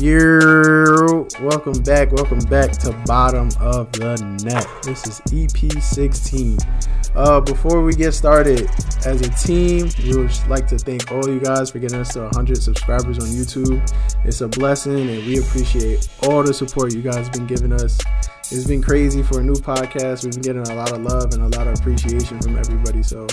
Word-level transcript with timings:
Yo, 0.00 1.26
welcome 1.40 1.82
back. 1.82 2.12
Welcome 2.12 2.38
back 2.38 2.70
to 2.78 2.92
Bottom 3.04 3.48
of 3.58 3.90
the 3.90 4.16
Net. 4.44 4.64
This 4.84 5.04
is 5.08 5.20
EP 5.32 5.82
16. 5.82 6.56
Uh, 7.16 7.40
before 7.40 7.82
we 7.82 7.92
get 7.94 8.12
started, 8.12 8.70
as 9.04 9.20
a 9.22 9.28
team, 9.44 9.90
we 10.04 10.16
would 10.16 10.48
like 10.48 10.68
to 10.68 10.78
thank 10.78 11.10
all 11.10 11.28
you 11.28 11.40
guys 11.40 11.70
for 11.70 11.80
getting 11.80 11.98
us 11.98 12.12
to 12.12 12.20
100 12.20 12.62
subscribers 12.62 13.18
on 13.18 13.26
YouTube. 13.26 13.82
It's 14.24 14.40
a 14.40 14.46
blessing, 14.46 15.08
and 15.10 15.26
we 15.26 15.40
appreciate 15.40 16.08
all 16.22 16.44
the 16.44 16.54
support 16.54 16.94
you 16.94 17.02
guys 17.02 17.26
have 17.26 17.32
been 17.32 17.48
giving 17.48 17.72
us. 17.72 17.98
It's 18.52 18.66
been 18.66 18.80
crazy 18.80 19.24
for 19.24 19.40
a 19.40 19.42
new 19.42 19.54
podcast. 19.54 20.22
We've 20.22 20.32
been 20.32 20.42
getting 20.42 20.72
a 20.72 20.76
lot 20.76 20.92
of 20.92 21.02
love 21.02 21.34
and 21.34 21.42
a 21.42 21.58
lot 21.58 21.66
of 21.66 21.76
appreciation 21.80 22.40
from 22.40 22.56
everybody. 22.56 23.02
So, 23.02 23.26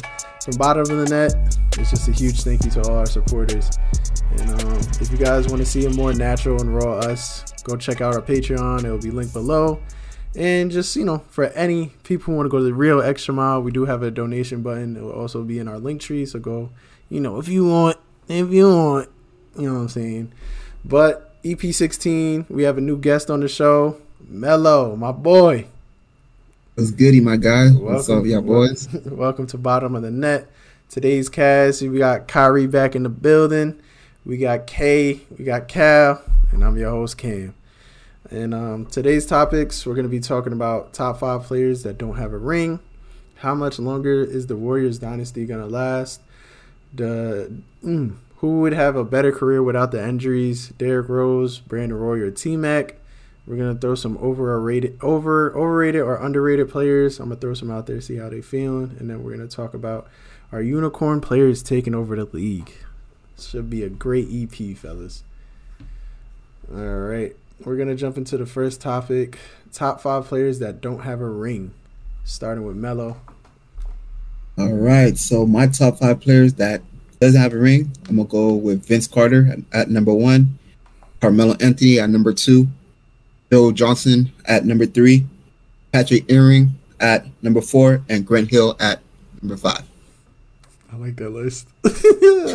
from 0.46 0.58
bottom 0.58 0.82
of 0.82 0.88
the 0.88 1.10
net, 1.10 1.58
it's 1.80 1.90
just 1.90 2.08
a 2.08 2.12
huge 2.12 2.44
thank 2.44 2.64
you 2.64 2.70
to 2.70 2.82
all 2.84 2.98
our 2.98 3.08
supporters. 3.08 3.72
And 4.38 4.62
um, 4.62 4.78
if 5.02 5.12
you 5.12 5.18
guys 5.18 5.48
want 5.48 5.60
to 5.60 5.66
see 5.66 5.86
a 5.86 5.90
more 5.90 6.14
natural 6.14 6.62
and 6.62 6.76
raw 6.76 7.00
us, 7.00 7.52
go 7.64 7.76
check 7.76 8.00
out 8.00 8.14
our 8.14 8.22
Patreon. 8.22 8.84
It 8.84 8.92
will 8.92 9.00
be 9.00 9.10
linked 9.10 9.34
below. 9.34 9.82
And 10.36 10.70
just, 10.70 10.96
you 10.96 11.04
know, 11.04 11.24
for 11.30 11.46
any 11.46 11.94
people 12.04 12.26
who 12.26 12.34
want 12.34 12.46
to 12.46 12.50
go 12.50 12.62
the 12.62 12.76
real 12.76 13.02
extra 13.02 13.34
mile, 13.34 13.60
we 13.60 13.72
do 13.72 13.86
have 13.86 14.04
a 14.04 14.12
donation 14.12 14.62
button. 14.62 14.96
It 14.96 15.02
will 15.02 15.14
also 15.14 15.44
be 15.44 15.58
in 15.58 15.68
our 15.68 15.80
link 15.80 16.00
tree. 16.00 16.28
So 16.28 16.40
go, 16.40 16.70
you 17.10 17.20
know, 17.20 17.40
if 17.40 17.48
you 17.48 17.66
want, 17.68 17.98
if 18.28 18.52
you 18.52 18.70
want, 18.70 19.10
you 19.58 19.68
know 19.68 19.74
what 19.74 19.82
I'm 19.82 19.90
saying. 19.90 20.32
But 20.84 21.42
EP16, 21.44 22.52
we 22.52 22.64
have 22.64 22.78
a 22.78 22.82
new 22.82 22.98
guest 22.98 23.32
on 23.32 23.40
the 23.40 23.48
show, 23.48 24.00
Melo, 24.20 24.96
my 24.96 25.12
boy. 25.12 25.66
What's 26.76 26.92
goody, 26.92 27.22
my 27.22 27.38
guy? 27.38 27.68
Welcome, 27.68 27.86
What's 27.86 28.10
up, 28.10 28.26
y'all 28.26 28.42
boys? 28.42 28.90
Welcome 29.06 29.48
to 29.48 29.58
Bottom 29.58 29.96
of 29.96 30.02
the 30.02 30.12
Net. 30.12 30.50
Today's 30.90 31.30
cast, 31.30 31.82
we 31.82 32.00
got 32.00 32.28
Kyrie 32.28 32.68
back 32.68 32.98
in 32.98 33.04
the 33.04 33.10
building. 33.10 33.82
We 34.26 34.36
got 34.36 34.68
Kay, 34.68 35.22
we 35.38 35.46
got 35.46 35.70
Cal, 35.70 36.22
and 36.52 36.66
I'm 36.66 36.76
your 36.76 36.90
host 36.90 37.18
Cam. 37.18 37.56
And 38.30 38.54
um, 38.54 38.88
today's 38.88 39.26
topics, 39.26 39.86
we're 39.86 39.94
going 39.94 40.04
to 40.04 40.10
be 40.10 40.20
talking 40.20 40.52
about 40.52 40.92
top 40.92 41.20
five 41.20 41.44
players 41.44 41.84
that 41.84 41.98
don't 41.98 42.18
have 42.18 42.34
a 42.34 42.38
ring. 42.38 42.82
How 43.36 43.56
much 43.56 43.80
longer 43.80 44.22
is 44.26 44.48
the 44.48 44.58
Warriors 44.58 45.00
dynasty 45.00 45.46
going 45.46 45.62
to 45.62 45.68
last? 45.68 46.20
The 46.94 47.54
mm, 47.86 48.18
who 48.40 48.60
would 48.60 48.74
have 48.74 48.98
a 48.98 49.06
better 49.06 49.32
career 49.32 49.64
without 49.64 49.92
the 49.94 50.06
injuries? 50.06 50.74
Derrick 50.78 51.08
Rose, 51.08 51.58
Brandon 51.58 51.98
Roy, 51.98 52.20
or 52.20 52.32
T 52.32 52.58
Mac? 52.58 52.98
We're 53.48 53.58
gonna 53.58 53.76
throw 53.76 53.96
some 53.96 54.18
overrated, 54.18 54.98
over 55.02 55.56
overrated 55.56 56.02
or 56.02 56.16
underrated 56.16 56.70
players. 56.70 57.20
I'm 57.20 57.30
gonna 57.30 57.40
throw 57.40 57.54
some 57.54 57.70
out 57.70 57.86
there, 57.86 58.02
see 58.02 58.18
how 58.18 58.30
they 58.30 58.42
feeling, 58.42 58.96
and 59.00 59.10
then 59.10 59.24
we're 59.24 59.32
gonna 59.32 59.48
talk 59.48 59.74
about 59.74 60.08
our 60.52 60.62
unicorn 60.62 61.22
players 61.22 61.62
taking 61.62 61.94
over 61.94 62.16
the 62.16 62.26
league. 62.26 62.72
Should 63.40 63.70
be 63.70 63.84
a 63.84 63.90
great 63.90 64.28
EP, 64.32 64.76
fellas. 64.78 65.24
All 66.74 66.80
right. 66.80 67.36
We're 67.64 67.78
to 67.78 67.96
jump 67.96 68.18
into 68.18 68.38
the 68.38 68.46
first 68.46 68.82
topic 68.82 69.38
top 69.72 70.02
five 70.02 70.26
players 70.26 70.60
that 70.60 70.82
don't 70.82 71.00
have 71.00 71.22
a 71.22 71.30
ring, 71.30 71.74
starting 72.24 72.66
with 72.66 72.76
Melo. 72.76 73.18
All 74.58 74.74
right. 74.74 75.18
So, 75.18 75.46
my 75.46 75.68
top 75.68 76.00
five 76.00 76.22
players 76.22 76.54
that 76.56 76.82
doesn't 77.20 77.40
have 77.40 77.54
a 77.54 77.58
ring, 77.58 77.92
I'm 78.10 78.18
to 78.18 78.24
go 78.24 78.54
with 78.54 78.86
Vince 78.86 79.08
Carter 79.08 79.48
at, 79.52 79.82
at 79.82 79.90
number 79.90 80.14
one, 80.14 80.58
Carmelo 81.22 81.56
Anthony 81.60 82.00
at 82.00 82.10
number 82.10 82.34
two, 82.34 82.68
Bill 83.50 83.72
Johnson 83.72 84.32
at 84.46 84.66
number 84.66 84.86
three, 84.86 85.26
Patrick 85.92 86.30
Ewing 86.30 86.72
at 87.00 87.26
number 87.42 87.62
four, 87.62 88.02
and 88.10 88.26
Grant 88.26 88.50
Hill 88.50 88.76
at 88.80 89.00
number 89.42 89.58
five. 89.58 89.84
I 90.92 90.98
like 90.98 91.16
that 91.18 91.30
list. 91.30 91.68
I 91.86 91.90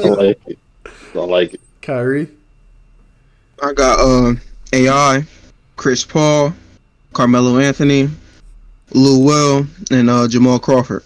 like 0.09 0.41
it. 0.47 0.59
I 1.15 1.19
like 1.19 1.55
it. 1.55 1.61
Kyrie. 1.83 2.29
I 3.63 3.73
got 3.73 4.01
uh, 4.01 4.35
AI, 4.73 5.25
Chris 5.77 6.05
Paul, 6.05 6.55
Carmelo 7.13 7.59
Anthony, 7.59 8.09
Lou 8.93 9.25
Will, 9.25 9.67
and 9.91 10.09
uh, 10.09 10.27
Jamal 10.29 10.59
Crawford. 10.59 11.05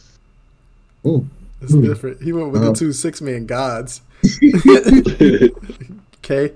Oh, 1.04 1.26
it's 1.60 1.74
different. 1.74 2.22
He 2.22 2.32
went 2.32 2.52
with 2.52 2.62
uh, 2.62 2.70
the 2.70 2.74
two 2.74 2.92
six 2.92 3.20
man 3.20 3.46
gods. 3.46 4.00
okay. 6.18 6.52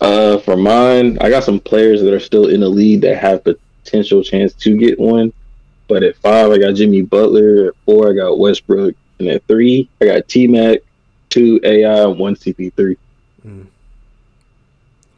Uh, 0.00 0.38
for 0.38 0.56
mine, 0.56 1.18
I 1.20 1.28
got 1.28 1.44
some 1.44 1.58
players 1.58 2.02
that 2.02 2.14
are 2.14 2.20
still 2.20 2.48
in 2.48 2.60
the 2.60 2.68
league 2.68 3.00
that 3.00 3.18
have 3.18 3.44
potential 3.44 4.22
chance 4.22 4.52
to 4.54 4.76
get 4.76 4.98
one. 4.98 5.32
But 5.88 6.02
at 6.02 6.16
five, 6.16 6.50
I 6.50 6.58
got 6.58 6.74
Jimmy 6.74 7.02
Butler. 7.02 7.68
At 7.68 7.74
four, 7.84 8.10
I 8.10 8.14
got 8.14 8.38
Westbrook, 8.38 8.94
and 9.18 9.28
at 9.28 9.46
three, 9.46 9.88
I 10.00 10.06
got 10.06 10.28
T 10.28 10.46
Mac, 10.46 10.80
two 11.30 11.58
AI, 11.64 12.06
one 12.06 12.36
CP3. 12.36 12.96
Mm. 13.46 13.66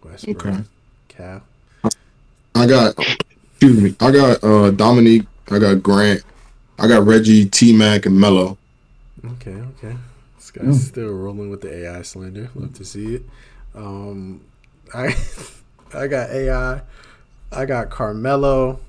Westbrook. 0.05 0.47
Okay. 0.47 0.63
Cal. 1.09 1.43
I 2.55 2.67
got, 2.67 2.99
excuse 2.99 3.81
me, 3.81 3.97
I 4.01 4.11
got 4.11 4.43
uh 4.45 4.71
Dominique, 4.71 5.27
I 5.51 5.59
got 5.59 5.83
Grant, 5.83 6.23
I 6.79 6.89
got 6.89 7.07
Reggie, 7.07 7.47
T 7.47 7.77
Mac, 7.77 8.07
and 8.07 8.19
Melo. 8.19 8.57
Okay, 9.25 9.53
okay. 9.53 9.97
This 10.37 10.51
guy's 10.51 10.67
mm. 10.67 10.89
still 10.89 11.11
rolling 11.11 11.51
with 11.51 11.61
the 11.61 11.87
AI 11.87 12.03
slander. 12.03 12.51
Love 12.55 12.75
to 12.75 12.85
see 12.85 13.17
it. 13.17 13.23
Um, 13.75 14.41
I 14.95 15.15
I 15.95 16.07
got 16.07 16.31
AI, 16.31 16.81
I 17.53 17.65
got 17.65 17.91
Carmelo, 17.91 18.81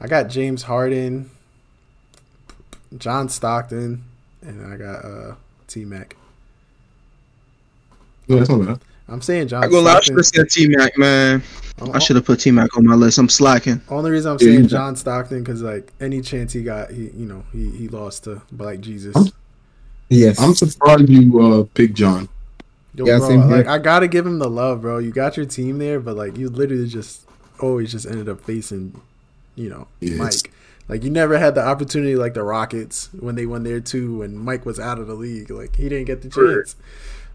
I 0.00 0.06
got 0.06 0.28
James 0.28 0.62
Harden, 0.64 1.30
John 2.98 3.28
Stockton, 3.28 4.04
and 4.42 4.72
I 4.72 4.76
got 4.76 5.04
uh 5.04 5.34
T 5.66 5.84
Mac. 5.84 6.16
Yeah, 8.26 8.38
that's 8.38 8.50
not 8.50 8.66
bad. 8.66 8.80
I'm 9.08 9.22
saying 9.22 9.48
John. 9.48 9.64
I 9.64 9.68
go 9.68 9.80
last 9.80 10.12
for 10.12 10.44
T 10.44 10.68
Mac, 10.68 10.98
man. 10.98 11.42
Oh, 11.80 11.92
I 11.92 11.98
should 11.98 12.16
have 12.16 12.24
put 12.24 12.40
T 12.40 12.50
Mac 12.50 12.76
on 12.76 12.86
my 12.86 12.94
list. 12.94 13.18
I'm 13.18 13.28
slacking. 13.28 13.80
Only 13.88 14.10
reason 14.10 14.32
I'm 14.32 14.38
saying 14.38 14.68
John 14.68 14.96
Stockton 14.96 15.42
because 15.44 15.62
like 15.62 15.92
any 16.00 16.20
chance 16.22 16.52
he 16.52 16.62
got, 16.62 16.90
he 16.90 17.10
you 17.10 17.26
know 17.26 17.44
he 17.52 17.70
he 17.70 17.88
lost 17.88 18.24
to 18.24 18.42
Black 18.50 18.80
Jesus. 18.80 19.14
I'm, 19.14 19.26
yes, 20.08 20.40
I'm 20.40 20.54
surprised 20.54 21.08
you 21.08 21.40
uh 21.40 21.64
picked 21.74 21.94
John. 21.94 22.28
Yo, 22.96 23.04
yeah, 23.04 23.18
bro, 23.18 23.28
like 23.28 23.66
I 23.66 23.78
gotta 23.78 24.08
give 24.08 24.26
him 24.26 24.38
the 24.38 24.48
love, 24.48 24.80
bro. 24.80 24.98
You 24.98 25.12
got 25.12 25.36
your 25.36 25.44
team 25.44 25.78
there, 25.78 26.00
but 26.00 26.16
like 26.16 26.36
you 26.38 26.48
literally 26.48 26.88
just 26.88 27.28
always 27.60 27.92
just 27.92 28.06
ended 28.06 28.28
up 28.28 28.40
facing, 28.40 28.98
you 29.54 29.68
know, 29.68 29.86
yes. 30.00 30.18
Mike. 30.18 30.52
Like 30.88 31.04
you 31.04 31.10
never 31.10 31.36
had 31.36 31.54
the 31.54 31.66
opportunity 31.66 32.16
like 32.16 32.34
the 32.34 32.42
Rockets 32.42 33.10
when 33.12 33.34
they 33.34 33.44
won 33.44 33.64
there 33.64 33.80
too, 33.80 34.18
when 34.18 34.38
Mike 34.38 34.64
was 34.64 34.80
out 34.80 34.98
of 34.98 35.08
the 35.08 35.14
league. 35.14 35.50
Like 35.50 35.76
he 35.76 35.88
didn't 35.88 36.06
get 36.06 36.22
the 36.22 36.30
chance, 36.30 36.74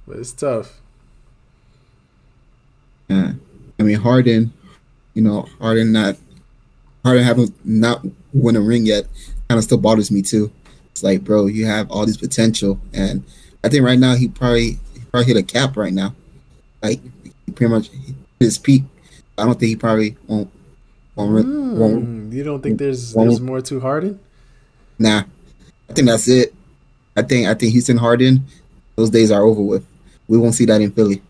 but 0.07 0.17
it's 0.17 0.31
tough. 0.31 0.79
Uh, 3.09 3.33
I 3.79 3.83
mean, 3.83 3.99
Harden, 3.99 4.53
you 5.13 5.21
know, 5.21 5.47
Harden 5.59 5.91
not 5.91 6.15
Harden 7.03 7.23
having 7.23 7.53
not 7.63 8.03
won 8.33 8.55
a 8.55 8.61
ring 8.61 8.85
yet 8.85 9.05
kind 9.49 9.59
of 9.59 9.63
still 9.65 9.77
bothers 9.77 10.09
me 10.09 10.21
too. 10.21 10.51
It's 10.91 11.03
like, 11.03 11.23
bro, 11.23 11.45
you 11.47 11.65
have 11.65 11.91
all 11.91 12.05
this 12.05 12.17
potential, 12.17 12.79
and 12.93 13.23
I 13.63 13.69
think 13.69 13.83
right 13.83 13.99
now 13.99 14.15
he 14.15 14.27
probably 14.27 14.79
probably 15.11 15.27
hit 15.27 15.37
a 15.37 15.43
cap 15.43 15.77
right 15.77 15.93
now. 15.93 16.15
Like 16.81 16.99
he 17.45 17.51
pretty 17.51 17.71
much 17.71 17.89
hit 17.89 18.15
his 18.39 18.57
peak. 18.57 18.83
I 19.37 19.45
don't 19.45 19.59
think 19.59 19.69
he 19.69 19.75
probably 19.75 20.17
won't. 20.27 20.49
won't, 21.15 21.45
mm, 21.45 21.77
won't 21.77 22.33
you 22.33 22.43
don't 22.43 22.61
think 22.61 22.79
there's 22.79 23.13
there's 23.13 23.41
more 23.41 23.61
to 23.61 23.79
Harden? 23.79 24.19
Nah, 24.97 25.23
I 25.89 25.93
think 25.93 26.07
that's 26.07 26.27
it. 26.27 26.53
I 27.15 27.21
think 27.21 27.47
I 27.47 27.53
think 27.53 27.73
Houston 27.73 27.97
Harden, 27.97 28.45
those 28.95 29.09
days 29.09 29.31
are 29.31 29.43
over 29.43 29.61
with. 29.61 29.85
We 30.27 30.37
won't 30.37 30.55
see 30.55 30.65
that 30.65 30.81
in 30.81 30.91
Philly. 30.91 31.21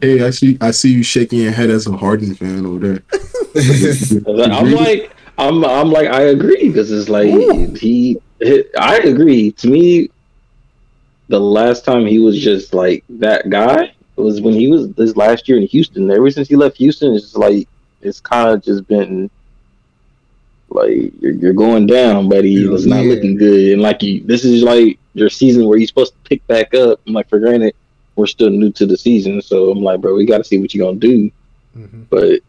Hey, 0.00 0.22
I 0.22 0.30
see. 0.30 0.58
I 0.60 0.70
see 0.70 0.92
you 0.92 1.02
shaking 1.02 1.40
your 1.40 1.52
head 1.52 1.70
as 1.70 1.86
a 1.86 1.96
Harden 1.96 2.34
fan 2.34 2.66
over 2.66 2.78
there. 2.78 3.02
I'm 4.50 4.72
like, 4.72 5.10
I'm, 5.38 5.64
I'm 5.64 5.90
like, 5.90 6.08
I 6.08 6.22
agree 6.22 6.68
because 6.68 6.92
it's 6.92 7.08
like 7.08 7.28
Ooh. 7.28 7.74
he, 7.74 8.18
he, 8.40 8.64
I 8.78 8.98
agree. 8.98 9.52
To 9.52 9.68
me, 9.68 10.10
the 11.28 11.40
last 11.40 11.84
time 11.84 12.06
he 12.06 12.18
was 12.18 12.40
just 12.40 12.74
like 12.74 13.04
that 13.08 13.50
guy 13.50 13.92
was 14.16 14.40
when 14.40 14.54
he 14.54 14.68
was 14.68 14.92
this 14.94 15.16
last 15.16 15.48
year 15.48 15.58
in 15.58 15.66
Houston. 15.66 16.10
Ever 16.10 16.30
since 16.30 16.48
he 16.48 16.56
left 16.56 16.76
Houston, 16.78 17.14
it's 17.14 17.26
just 17.26 17.36
like 17.36 17.68
it's 18.00 18.20
kind 18.20 18.50
of 18.50 18.62
just 18.62 18.86
been 18.88 19.30
like 20.70 21.12
you're, 21.20 21.32
you're 21.32 21.52
going 21.52 21.86
down, 21.86 22.28
buddy. 22.28 22.50
Yeah, 22.50 22.74
it's 22.74 22.84
not 22.84 23.04
yeah. 23.04 23.14
looking 23.14 23.36
good, 23.36 23.72
and 23.72 23.82
like 23.82 24.02
you, 24.02 24.22
this 24.24 24.44
is 24.44 24.62
like 24.62 24.98
your 25.14 25.30
season 25.30 25.66
where 25.66 25.78
you're 25.78 25.86
supposed 25.86 26.12
to 26.12 26.28
pick 26.28 26.46
back 26.46 26.74
up. 26.74 27.00
I'm 27.06 27.12
like, 27.12 27.28
for 27.28 27.38
granted, 27.38 27.74
we're 28.16 28.26
still 28.26 28.50
new 28.50 28.70
to 28.72 28.86
the 28.86 28.96
season, 28.96 29.40
so 29.40 29.70
I'm 29.70 29.82
like, 29.82 30.00
bro, 30.00 30.14
we 30.14 30.26
got 30.26 30.38
to 30.38 30.44
see 30.44 30.58
what 30.58 30.74
you're 30.74 30.86
gonna 30.86 30.98
do. 30.98 31.30
Mm-hmm. 31.76 32.02
But 32.10 32.40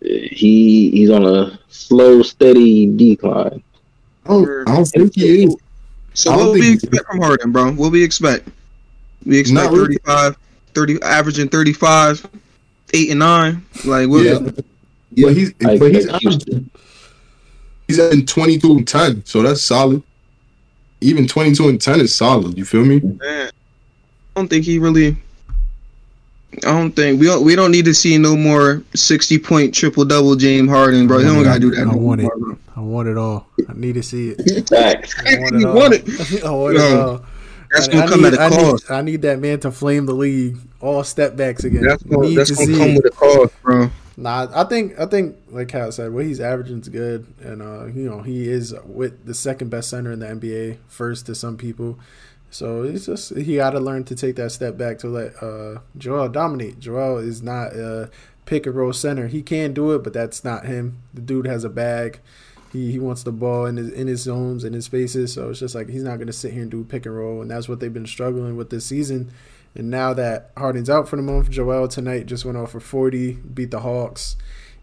he 0.00 0.90
he's 0.90 1.10
on 1.10 1.24
a 1.24 1.58
slow, 1.68 2.22
steady 2.22 2.86
decline. 2.86 3.62
Oh, 4.26 4.42
I 4.66 4.76
don't 4.76 4.84
think 4.84 5.14
he 5.14 5.44
is. 5.44 5.56
So 6.16 6.30
what 6.34 6.46
will 6.46 6.52
we 6.54 6.72
expect 6.72 7.06
from 7.06 7.20
Harden, 7.20 7.52
bro? 7.52 7.72
What 7.72 7.92
we 7.92 8.02
expect? 8.02 8.48
We 9.26 9.38
expect 9.38 9.70
really. 9.70 9.96
35, 9.98 10.36
30, 10.72 11.02
averaging 11.02 11.48
35, 11.50 12.26
8 12.94 13.10
and 13.10 13.18
9. 13.18 13.66
Like, 13.84 14.08
what? 14.08 14.24
Yeah. 14.24 14.38
yeah. 15.12 15.26
But 15.26 15.36
he's, 15.36 15.52
but 15.52 15.92
he's, 15.92 16.08
averaging, 16.08 16.70
he's 17.86 17.98
at 17.98 18.26
22 18.26 18.76
and 18.78 18.88
10, 18.88 19.26
so 19.26 19.42
that's 19.42 19.60
solid. 19.60 20.02
Even 21.02 21.28
22 21.28 21.68
and 21.68 21.78
10 21.78 22.00
is 22.00 22.14
solid. 22.14 22.56
You 22.56 22.64
feel 22.64 22.86
me? 22.86 23.00
Man, 23.00 23.50
don't 24.34 24.48
think 24.48 24.64
he 24.64 24.78
really. 24.78 25.18
I 26.64 26.72
don't 26.72 26.92
think 26.92 27.20
we 27.20 27.26
don't 27.26 27.44
we 27.44 27.54
don't 27.54 27.70
need 27.70 27.84
to 27.84 27.92
see 27.92 28.16
no 28.16 28.34
more 28.34 28.82
sixty 28.94 29.38
point 29.38 29.74
triple 29.74 30.06
double 30.06 30.36
James 30.36 30.70
Harden, 30.70 31.06
bro. 31.06 31.18
He 31.18 31.24
don't 31.24 31.42
gotta 31.42 31.60
do 31.60 31.70
that. 31.72 31.82
I 31.82 31.90
no 31.90 31.98
want 31.98 32.22
it. 32.22 32.30
bro. 32.38 32.56
I 32.76 32.80
want 32.80 33.08
it 33.08 33.16
all. 33.16 33.46
I 33.68 33.72
need 33.72 33.94
to 33.94 34.02
see 34.02 34.30
it. 34.36 34.68
Facts. 34.68 35.14
I 35.26 35.38
want 35.38 35.54
it 35.56 35.60
You 35.60 35.68
all. 35.68 35.74
want 35.74 35.94
it? 35.94 36.44
I 36.44 36.50
want 36.50 36.76
it 36.76 36.82
all. 36.98 37.24
That's 37.72 37.88
I- 37.88 37.92
gonna 37.92 38.04
I 38.04 38.08
come 38.08 38.22
need, 38.22 38.26
at 38.26 38.34
a 38.34 38.42
I 38.42 38.48
need- 38.50 38.56
cost. 38.58 38.90
I 38.90 39.02
need 39.02 39.22
that 39.22 39.38
man 39.40 39.60
to 39.60 39.70
flame 39.70 40.06
the 40.06 40.12
league. 40.14 40.58
All 40.80 41.02
step 41.02 41.36
backs 41.36 41.64
again. 41.64 41.82
That's 41.84 42.02
gonna, 42.02 42.28
need 42.28 42.36
that's 42.36 42.50
to 42.50 42.54
gonna 42.56 42.66
see 42.66 42.78
come 42.78 42.88
it. 42.90 42.96
with 43.02 43.06
a 43.06 43.16
cost, 43.16 43.62
bro. 43.62 43.90
Nah, 44.18 44.46
I 44.54 44.64
think 44.64 44.98
I 45.00 45.06
think 45.06 45.36
like 45.50 45.68
Cal 45.68 45.90
said, 45.92 46.12
what 46.12 46.24
he's 46.26 46.40
averaging 46.40 46.80
is 46.80 46.88
good, 46.88 47.26
and 47.40 47.60
uh, 47.62 47.86
you 47.86 48.08
know 48.08 48.20
he 48.22 48.48
is 48.48 48.74
with 48.84 49.24
the 49.26 49.34
second 49.34 49.70
best 49.70 49.90
center 49.90 50.12
in 50.12 50.20
the 50.20 50.26
NBA, 50.26 50.78
first 50.86 51.26
to 51.26 51.34
some 51.34 51.56
people. 51.56 51.98
So 52.50 52.82
it's 52.84 53.06
just 53.06 53.34
he 53.36 53.56
got 53.56 53.70
to 53.70 53.80
learn 53.80 54.04
to 54.04 54.14
take 54.14 54.36
that 54.36 54.52
step 54.52 54.76
back 54.78 54.98
to 55.00 55.08
let 55.08 55.42
uh, 55.42 55.80
Joel 55.98 56.28
dominate. 56.28 56.78
Joel 56.78 57.18
is 57.18 57.42
not 57.42 57.72
a 57.74 58.10
pick 58.46 58.66
and 58.66 58.74
roll 58.76 58.92
center. 58.92 59.26
He 59.26 59.42
can 59.42 59.72
do 59.74 59.92
it, 59.94 60.04
but 60.04 60.12
that's 60.12 60.44
not 60.44 60.64
him. 60.66 61.02
The 61.12 61.20
dude 61.22 61.46
has 61.46 61.64
a 61.64 61.68
bag. 61.70 62.20
He 62.76 62.92
he 62.92 62.98
wants 62.98 63.22
the 63.22 63.32
ball 63.32 63.64
in 63.64 63.78
his 63.78 63.90
in 63.92 64.06
his 64.06 64.20
zones 64.20 64.64
and 64.64 64.74
his 64.74 64.84
spaces. 64.84 65.32
So 65.32 65.50
it's 65.50 65.60
just 65.60 65.74
like 65.74 65.88
he's 65.88 66.02
not 66.02 66.16
going 66.16 66.26
to 66.26 66.32
sit 66.32 66.52
here 66.52 66.62
and 66.62 66.70
do 66.70 66.84
pick 66.84 67.06
and 67.06 67.16
roll, 67.16 67.40
and 67.40 67.50
that's 67.50 67.68
what 67.68 67.80
they've 67.80 67.92
been 67.92 68.06
struggling 68.06 68.56
with 68.56 68.70
this 68.70 68.84
season. 68.84 69.32
And 69.74 69.90
now 69.90 70.12
that 70.14 70.52
Harden's 70.56 70.88
out 70.88 71.08
for 71.08 71.16
the 71.16 71.22
month, 71.22 71.50
Joel 71.50 71.88
tonight 71.88 72.26
just 72.26 72.44
went 72.44 72.56
off 72.56 72.72
for 72.72 72.80
40, 72.80 73.32
beat 73.32 73.70
the 73.70 73.80
Hawks. 73.80 74.36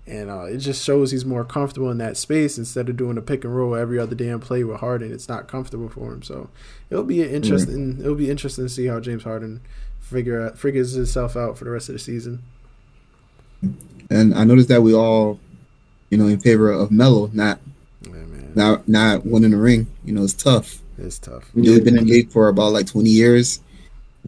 And 0.06 0.30
uh, 0.30 0.44
it 0.44 0.58
just 0.58 0.84
shows 0.84 1.12
he's 1.12 1.26
more 1.26 1.46
comfortable 1.46 1.90
in 1.90 1.98
that 2.00 2.18
space 2.18 2.58
instead 2.58 2.90
of 2.90 2.98
doing 2.98 3.18
a 3.18 3.22
pick 3.22 3.44
and 3.44 3.56
roll 3.56 3.74
every 3.74 3.98
other 3.98 4.16
damn 4.16 4.40
play 4.40 4.64
with 4.64 4.82
Harden. 4.82 5.14
It's 5.14 5.30
not 5.30 5.48
comfortable 5.48 5.88
for 5.88 6.12
him. 6.12 6.22
So 6.22 6.50
it'll 6.90 7.06
be 7.06 7.24
an 7.24 7.30
interesting. 7.30 8.00
It'll 8.00 8.16
be 8.16 8.30
interesting 8.30 8.66
to 8.66 8.70
see 8.70 8.88
how 8.88 9.00
James 9.00 9.24
Harden 9.24 9.62
figure 10.00 10.46
out, 10.46 10.60
figures 10.60 10.92
himself 10.92 11.36
out 11.38 11.58
for 11.58 11.64
the 11.64 11.72
rest 11.72 11.90
of 11.90 11.94
the 11.94 12.00
season. 12.00 12.44
And 14.10 14.36
I 14.36 14.44
noticed 14.44 14.68
that 14.70 14.84
we 14.84 14.94
all, 14.94 15.40
you 16.10 16.18
know, 16.18 16.28
in 16.28 16.40
favor 16.40 16.70
of 16.70 16.92
Melo 16.92 17.30
not 17.34 17.60
not 18.56 18.88
not 18.88 19.26
winning 19.26 19.52
the 19.52 19.58
ring. 19.58 19.88
You 20.04 20.14
know, 20.14 20.24
it's 20.24 20.34
tough. 20.34 20.80
it's 20.98 21.20
tough. 21.20 21.50
He's 21.54 21.80
been 21.80 21.98
in 21.98 22.06
the 22.06 22.12
league 22.12 22.32
for 22.32 22.48
about 22.48 22.74
like 22.74 22.88
20 22.88 23.10
years. 23.10 23.60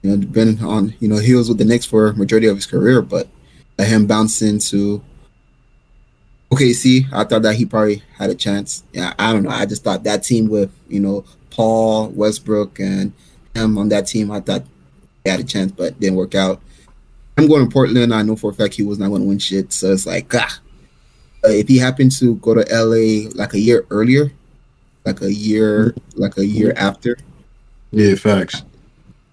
You 0.01 0.11
know, 0.11 0.27
been 0.27 0.63
on 0.63 0.93
you 0.99 1.07
know 1.07 1.17
heels 1.17 1.49
with 1.49 1.57
the 1.57 1.65
Knicks 1.65 1.85
for 1.85 2.13
majority 2.13 2.47
of 2.47 2.55
his 2.55 2.65
career, 2.65 3.01
but 3.01 3.27
let 3.77 3.87
him 3.87 4.07
bounce 4.07 4.41
into 4.41 5.01
OKC. 6.51 7.11
I 7.11 7.23
thought 7.23 7.41
that 7.43 7.55
he 7.55 7.65
probably 7.65 8.03
had 8.17 8.29
a 8.29 8.35
chance. 8.35 8.83
Yeah, 8.93 9.13
I 9.17 9.31
don't 9.33 9.43
know. 9.43 9.49
I 9.49 9.65
just 9.65 9.83
thought 9.83 10.03
that 10.03 10.23
team 10.23 10.47
with 10.49 10.71
you 10.89 10.99
know 10.99 11.25
Paul 11.49 12.09
Westbrook 12.09 12.79
and 12.79 13.13
him 13.55 13.77
on 13.77 13.89
that 13.89 14.07
team, 14.07 14.31
I 14.31 14.41
thought 14.41 14.63
they 15.23 15.31
had 15.31 15.39
a 15.39 15.43
chance, 15.43 15.71
but 15.71 15.99
didn't 15.99 16.17
work 16.17 16.35
out. 16.35 16.61
I'm 17.37 17.47
going 17.47 17.67
to 17.67 17.71
Portland. 17.71 18.13
I 18.13 18.21
know 18.21 18.35
for 18.35 18.51
a 18.51 18.53
fact 18.53 18.75
he 18.75 18.83
was 18.83 18.99
not 18.99 19.09
going 19.09 19.21
to 19.21 19.27
win 19.27 19.39
shit. 19.39 19.73
So 19.73 19.91
it's 19.91 20.05
like, 20.05 20.33
ah, 20.35 20.59
if 21.49 21.67
he 21.67 21.77
happened 21.77 22.11
to 22.19 22.35
go 22.35 22.53
to 22.53 22.65
LA 22.71 23.29
like 23.35 23.53
a 23.53 23.59
year 23.59 23.85
earlier, 23.89 24.31
like 25.05 25.21
a 25.21 25.31
year, 25.33 25.95
like 26.15 26.37
a 26.37 26.45
year 26.45 26.73
after, 26.77 27.17
Yeah, 27.91 28.15
facts. 28.15 28.63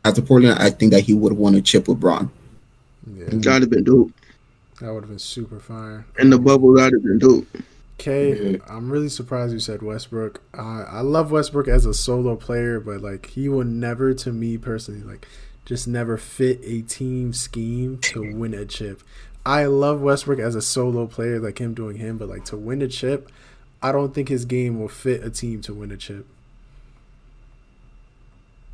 after 0.04 0.22
Portland, 0.22 0.58
I 0.58 0.70
think 0.70 0.92
that 0.92 1.00
he 1.02 1.14
would 1.14 1.32
have 1.32 1.38
won 1.38 1.54
a 1.54 1.60
chip 1.62 1.88
with 1.88 2.00
Bron. 2.00 2.30
Yeah, 3.16 3.26
Gotta 3.40 3.60
have 3.60 3.70
been 3.70 3.84
dope. 3.84 4.12
that 4.80 4.92
would 4.92 5.02
have 5.04 5.10
been 5.10 5.18
super 5.18 5.58
fire. 5.60 6.04
In 6.18 6.30
the 6.30 6.38
bubble, 6.38 6.74
gotta 6.74 6.98
been 6.98 7.18
dope. 7.18 7.46
K, 7.98 8.52
Yeah. 8.52 8.58
I'm 8.68 8.90
really 8.90 9.08
surprised 9.08 9.52
you 9.52 9.60
said 9.60 9.80
Westbrook. 9.82 10.40
Uh, 10.56 10.84
I 10.88 11.00
love 11.02 11.30
Westbrook 11.30 11.68
as 11.68 11.86
a 11.86 11.94
solo 11.94 12.34
player, 12.36 12.80
but 12.80 13.00
like 13.00 13.26
he 13.30 13.48
will 13.48 13.64
never, 13.64 14.12
to 14.14 14.32
me 14.32 14.58
personally, 14.58 15.02
like 15.02 15.26
just 15.64 15.86
never 15.86 16.16
fit 16.16 16.60
a 16.64 16.82
team 16.82 17.32
scheme 17.32 17.98
to 17.98 18.34
win 18.34 18.54
a 18.54 18.64
chip. 18.64 19.02
I 19.44 19.64
love 19.64 20.00
Westbrook 20.00 20.38
as 20.38 20.54
a 20.54 20.62
solo 20.62 21.06
player, 21.06 21.40
like 21.40 21.58
him 21.58 21.74
doing 21.74 21.96
him, 21.96 22.16
but 22.16 22.28
like 22.28 22.44
to 22.46 22.56
win 22.56 22.80
a 22.80 22.88
chip, 22.88 23.28
I 23.82 23.90
don't 23.90 24.14
think 24.14 24.28
his 24.28 24.44
game 24.44 24.78
will 24.78 24.88
fit 24.88 25.24
a 25.24 25.30
team 25.30 25.60
to 25.62 25.74
win 25.74 25.90
a 25.90 25.96
chip. 25.96 26.26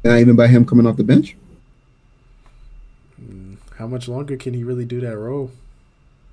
Not 0.04 0.18
even 0.18 0.36
by 0.36 0.46
him 0.46 0.66
coming 0.66 0.86
off 0.86 0.96
the 0.96 1.04
bench. 1.04 1.36
Hmm, 3.16 3.54
how 3.76 3.86
much 3.86 4.08
longer 4.08 4.36
can 4.36 4.54
he 4.54 4.62
really 4.62 4.84
do 4.84 5.00
that 5.00 5.16
role? 5.16 5.50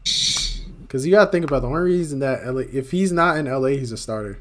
Because 0.04 1.06
you 1.06 1.12
gotta 1.12 1.32
think 1.32 1.46
about 1.46 1.62
the 1.62 1.68
only 1.68 1.92
reason 1.92 2.20
that 2.20 2.46
LA, 2.46 2.62
if 2.72 2.92
he's 2.92 3.12
not 3.12 3.38
in 3.38 3.46
LA, 3.46 3.70
he's 3.70 3.92
a 3.92 3.98
starter. 3.98 4.40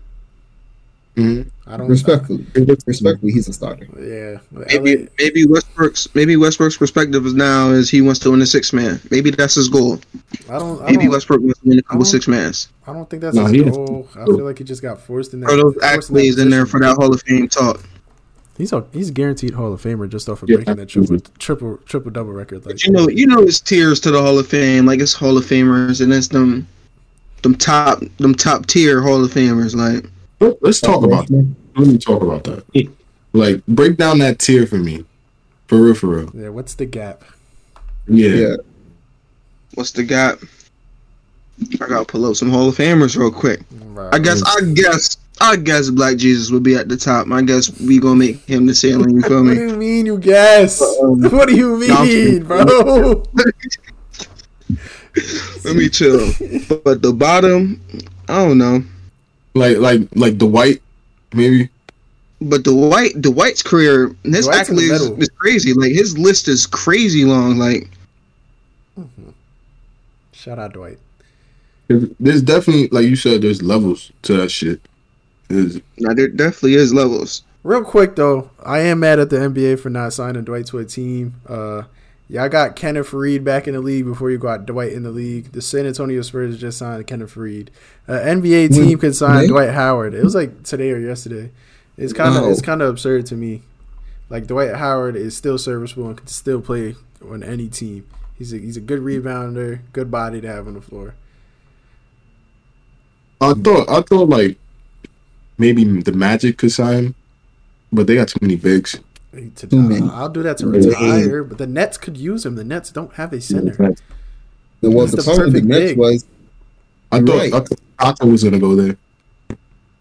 Mhm. 1.16 1.46
I 1.66 1.76
don't 1.76 1.88
Respectfully, 1.88 2.44
respectfully, 2.86 3.30
he's 3.32 3.46
a 3.48 3.52
starter. 3.52 3.86
Yeah, 3.98 4.38
Maybe 4.68 4.96
LA, 5.04 5.06
maybe 5.18 5.46
Westbrook's 5.46 6.12
maybe 6.14 6.36
Westbrook's 6.36 6.76
perspective 6.76 7.24
is 7.24 7.34
now 7.34 7.70
is 7.70 7.88
he 7.88 8.00
wants 8.02 8.18
to 8.20 8.30
win 8.32 8.40
the 8.40 8.46
six 8.46 8.72
man. 8.72 9.00
Maybe 9.12 9.30
that's 9.30 9.54
his 9.54 9.68
goal. 9.68 10.00
I 10.50 10.58
don't. 10.58 10.82
I 10.82 10.86
Maybe 10.86 11.04
don't, 11.04 11.10
Westbrook 11.12 11.40
wants 11.40 11.60
to 11.60 11.68
win 11.68 11.78
a 11.78 11.82
couple 11.82 12.04
six 12.04 12.26
mans. 12.26 12.68
I 12.86 12.92
don't 12.92 13.08
think 13.08 13.22
that's 13.22 13.36
No, 13.36 13.44
his 13.44 13.52
he 13.52 13.62
has- 13.62 13.76
goal. 13.76 14.08
I 14.16 14.24
feel 14.24 14.38
like 14.44 14.58
he 14.58 14.64
just 14.64 14.82
got 14.82 15.00
forced 15.00 15.32
in 15.34 15.40
that. 15.40 15.46
Throw 15.50 15.56
those 15.56 15.74
forced 15.74 15.76
in 16.10 16.16
that 16.16 16.22
accolades 16.24 16.38
in 16.42 16.50
there 16.50 16.66
for 16.66 16.80
that 16.80 16.96
Hall 16.96 17.14
of 17.14 17.22
Fame 17.22 17.48
talk. 17.48 17.80
He's 18.58 18.72
a, 18.72 18.84
he's 18.92 19.10
guaranteed 19.10 19.54
Hall 19.54 19.72
of 19.72 19.82
Famer 19.82 20.08
just 20.08 20.28
off 20.28 20.42
of 20.42 20.48
Yeah, 20.50 20.56
breaking 20.56 20.76
that 20.76 20.88
triple 20.88 21.14
absolutely. 21.14 21.32
triple 21.38 21.76
triple 21.86 22.10
double 22.10 22.32
record. 22.32 22.66
Like 22.66 22.74
But 22.74 22.84
you 22.84 22.92
know, 22.92 23.08
you 23.08 23.26
know, 23.26 23.38
it's 23.40 23.60
tears 23.60 24.00
to 24.00 24.10
the 24.10 24.20
Hall 24.20 24.38
of 24.38 24.46
Fame. 24.48 24.84
Like 24.86 25.00
it's 25.00 25.12
Hall 25.14 25.38
of 25.38 25.44
Famers, 25.44 26.00
and 26.00 26.12
it's 26.12 26.28
them, 26.28 26.66
them 27.42 27.54
top, 27.54 28.00
them 28.18 28.34
top 28.34 28.66
tier 28.66 29.00
Hall 29.00 29.24
of 29.24 29.30
Famers. 29.32 29.74
Like 29.76 30.04
Let- 30.04 30.10
Let's 30.60 30.80
talk 30.80 31.04
about 31.04 31.26
that. 31.28 31.54
Let 31.76 31.88
me 31.88 31.98
talk 31.98 32.22
about 32.22 32.44
that. 32.44 32.64
Like, 33.32 33.66
break 33.66 33.96
down 33.96 34.18
that 34.18 34.38
tier 34.38 34.66
for 34.66 34.76
me. 34.76 35.04
For 35.66 35.78
real, 35.80 35.94
for 35.94 36.06
real. 36.08 36.30
yeah, 36.34 36.50
what's 36.50 36.74
the 36.74 36.84
gap? 36.84 37.24
Yeah. 38.06 38.28
Yeah. 38.28 38.56
what's 39.74 39.92
the 39.92 40.02
gap? 40.04 40.38
I 41.80 41.86
gotta 41.88 42.04
pull 42.04 42.26
up 42.26 42.36
some 42.36 42.50
Hall 42.50 42.68
of 42.68 42.76
Famers 42.76 43.16
real 43.16 43.30
quick. 43.30 43.60
I 44.12 44.18
guess, 44.18 44.42
I 44.44 44.60
guess, 44.74 45.16
I 45.40 45.56
guess 45.56 45.88
Black 45.90 46.16
Jesus 46.16 46.50
would 46.50 46.62
be 46.62 46.74
at 46.74 46.88
the 46.88 46.96
top. 46.96 47.30
I 47.30 47.42
guess 47.42 47.70
we 47.80 47.98
gonna 47.98 48.16
make 48.16 48.44
him 48.44 48.66
the 48.66 48.74
ceiling. 48.74 49.16
You 49.16 49.22
feel 49.28 49.42
me? 49.42 49.50
What 49.50 49.54
do 49.54 49.60
you 49.68 49.76
mean 49.76 50.06
you 50.06 50.18
guess? 50.18 50.82
Um, 50.82 51.22
what 51.30 51.48
do 51.48 51.56
you 51.56 51.78
mean, 51.78 51.96
kidding. 51.96 52.44
bro? 52.44 53.24
Let 55.64 55.76
me 55.76 55.88
chill. 55.88 56.32
But 56.84 57.02
the 57.02 57.12
bottom, 57.12 57.80
I 58.28 58.44
don't 58.44 58.58
know. 58.58 58.84
Like, 59.54 59.78
like, 59.78 60.08
like 60.14 60.38
Dwight, 60.38 60.82
maybe. 61.32 61.68
But 62.40 62.64
Dwight, 62.64 63.12
the 63.22 63.30
white's 63.30 63.62
career, 63.62 64.14
his 64.24 64.46
Dwight's 64.46 64.68
accolades 64.68 64.90
middle. 64.90 65.22
is 65.22 65.28
crazy. 65.30 65.72
Like 65.72 65.92
his 65.92 66.18
list 66.18 66.48
is 66.48 66.66
crazy 66.66 67.24
long. 67.24 67.58
Like 67.58 67.88
Shout 70.32 70.58
out 70.58 70.72
Dwight. 70.74 70.98
There's 71.88 72.42
definitely, 72.42 72.88
like 72.88 73.06
you 73.06 73.16
said, 73.16 73.42
there's 73.42 73.62
levels 73.62 74.10
to 74.22 74.36
that 74.36 74.50
shit. 74.50 74.80
There's, 75.48 75.80
now 75.98 76.14
there 76.14 76.28
definitely 76.28 76.74
is 76.74 76.92
levels. 76.92 77.44
Real 77.62 77.82
quick 77.82 78.16
though, 78.16 78.50
I 78.62 78.80
am 78.80 79.00
mad 79.00 79.18
at 79.18 79.30
the 79.30 79.36
NBA 79.36 79.80
for 79.80 79.90
not 79.90 80.12
signing 80.12 80.44
Dwight 80.44 80.66
to 80.66 80.78
a 80.78 80.84
team. 80.84 81.34
Uh, 81.48 81.84
y'all 82.28 82.48
got 82.48 82.76
Kenneth 82.76 83.12
Reed 83.12 83.44
back 83.44 83.66
in 83.68 83.74
the 83.74 83.80
league 83.80 84.04
before 84.04 84.30
you 84.30 84.38
got 84.38 84.66
Dwight 84.66 84.92
in 84.92 85.02
the 85.02 85.10
league. 85.10 85.52
The 85.52 85.62
San 85.62 85.86
Antonio 85.86 86.22
Spurs 86.22 86.58
just 86.58 86.78
signed 86.78 87.06
Kenneth 87.06 87.36
Reed. 87.36 87.70
Uh, 88.08 88.12
NBA 88.14 88.68
team 88.74 88.86
When- 88.88 88.98
could 88.98 89.14
sign? 89.16 89.48
Dwight 89.48 89.70
Howard. 89.70 90.14
It 90.14 90.22
was 90.24 90.34
like 90.34 90.62
today 90.62 90.90
or 90.92 90.98
yesterday. 90.98 91.50
It's 91.96 92.12
kind 92.12 92.36
of 92.36 92.42
No. 92.42 92.50
it's 92.50 92.60
kind 92.62 92.82
of 92.82 92.88
absurd 92.88 93.26
to 93.26 93.34
me. 93.36 93.62
Like 94.30 94.46
Dwight 94.46 94.74
Howard 94.74 95.16
is 95.16 95.36
still 95.36 95.58
serviceable 95.58 96.08
and 96.08 96.16
can 96.16 96.26
still 96.26 96.60
play 96.60 96.96
on 97.30 97.42
any 97.42 97.68
team. 97.68 98.06
He's 98.36 98.52
a 98.52 98.58
he's 98.58 98.76
a 98.76 98.80
good 98.80 99.00
rebounder, 99.00 99.80
good 99.92 100.10
body 100.10 100.40
to 100.40 100.48
have 100.48 100.66
on 100.66 100.74
the 100.74 100.80
floor. 100.80 101.14
I 103.40 103.52
thought, 103.54 103.88
I 103.88 104.00
thought 104.00 104.28
like 104.28 104.56
maybe 105.58 105.84
the 106.00 106.12
Magic 106.12 106.56
could 106.58 106.72
sign, 106.72 106.94
him, 107.04 107.14
but 107.92 108.06
they 108.06 108.14
got 108.16 108.28
too 108.28 108.38
many 108.40 108.56
bigs. 108.56 108.98
To, 109.56 109.66
Too 109.66 109.82
many. 109.82 110.08
I'll 110.10 110.28
do 110.28 110.42
that 110.44 110.58
to 110.58 110.66
Yeah. 110.70 110.88
retire, 110.88 111.44
but 111.44 111.58
the 111.58 111.66
Nets 111.66 111.98
could 111.98 112.16
use 112.16 112.46
him. 112.46 112.54
The 112.54 112.64
Nets 112.64 112.90
don't 112.90 113.12
have 113.14 113.32
a 113.32 113.40
center. 113.40 113.94
The, 114.80 114.90
well, 114.90 115.06
the 115.06 115.16
the 115.16 115.22
problem 115.22 115.52
with 115.52 115.62
the 115.62 115.68
Nets 115.68 115.80
big. 115.92 115.98
was 115.98 116.24
I 117.10 117.20
thought, 117.20 117.28
right. 117.38 117.52
I 117.54 117.58
thought 117.60 117.68
Tata 118.00 118.26
was 118.26 118.44
gonna 118.44 118.58
go 118.58 118.74
there 118.76 118.96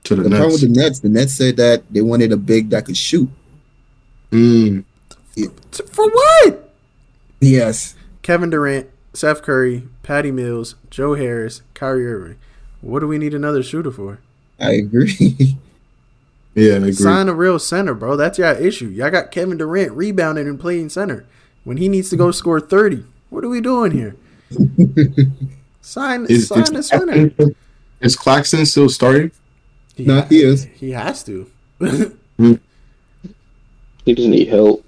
to 0.05 0.15
the, 0.15 0.23
the 0.23 0.29
problem 0.29 0.49
Nets. 0.49 0.61
with 0.61 0.73
the 0.73 0.79
Nets. 0.81 0.99
The 0.99 1.09
Nets 1.09 1.33
said 1.35 1.57
that 1.57 1.83
they 1.91 2.01
wanted 2.01 2.31
a 2.31 2.37
big 2.37 2.69
that 2.71 2.85
could 2.85 2.97
shoot. 2.97 3.29
Mm, 4.31 4.83
For 5.91 6.09
what? 6.09 6.73
Yes, 7.39 7.95
Kevin 8.21 8.49
Durant, 8.49 8.87
Seth 9.13 9.41
Curry, 9.41 9.87
Patty 10.01 10.31
Mills, 10.31 10.75
Joe 10.89 11.15
Harris, 11.15 11.61
Kyrie 11.73 12.05
Irving. 12.07 12.37
What 12.81 12.99
do 12.99 13.07
we 13.07 13.17
need 13.17 13.33
another 13.33 13.63
shooter 13.63 13.91
for? 13.91 14.19
I 14.59 14.73
agree. 14.73 15.57
yeah, 16.55 16.73
I 16.73 16.77
agree. 16.77 16.91
Sign 16.93 17.29
a 17.29 17.33
real 17.33 17.59
center, 17.59 17.93
bro. 17.93 18.15
That's 18.15 18.37
your 18.37 18.51
issue. 18.51 18.87
Y'all 18.87 19.09
got 19.11 19.31
Kevin 19.31 19.57
Durant 19.57 19.91
rebounding 19.93 20.47
and 20.47 20.59
playing 20.59 20.89
center 20.89 21.25
when 21.63 21.77
he 21.77 21.87
needs 21.89 22.09
to 22.11 22.15
go 22.17 22.31
score 22.31 22.59
thirty. 22.59 23.03
What 23.29 23.43
are 23.43 23.49
we 23.49 23.61
doing 23.61 23.91
here? 23.91 24.15
Sign, 25.81 26.25
Is, 26.29 26.47
sign 26.47 26.63
a 26.75 26.79
is, 26.79 26.87
center. 26.87 27.31
is 27.99 28.15
Claxton 28.15 28.65
still 28.65 28.87
starting? 28.87 29.31
He, 29.95 30.05
No, 30.05 30.21
he 30.21 30.41
is. 30.43 30.63
He 30.63 30.91
has 30.91 31.23
to. 31.25 31.51
He 34.05 34.13
just 34.13 34.27
need 34.29 34.47
help. 34.49 34.85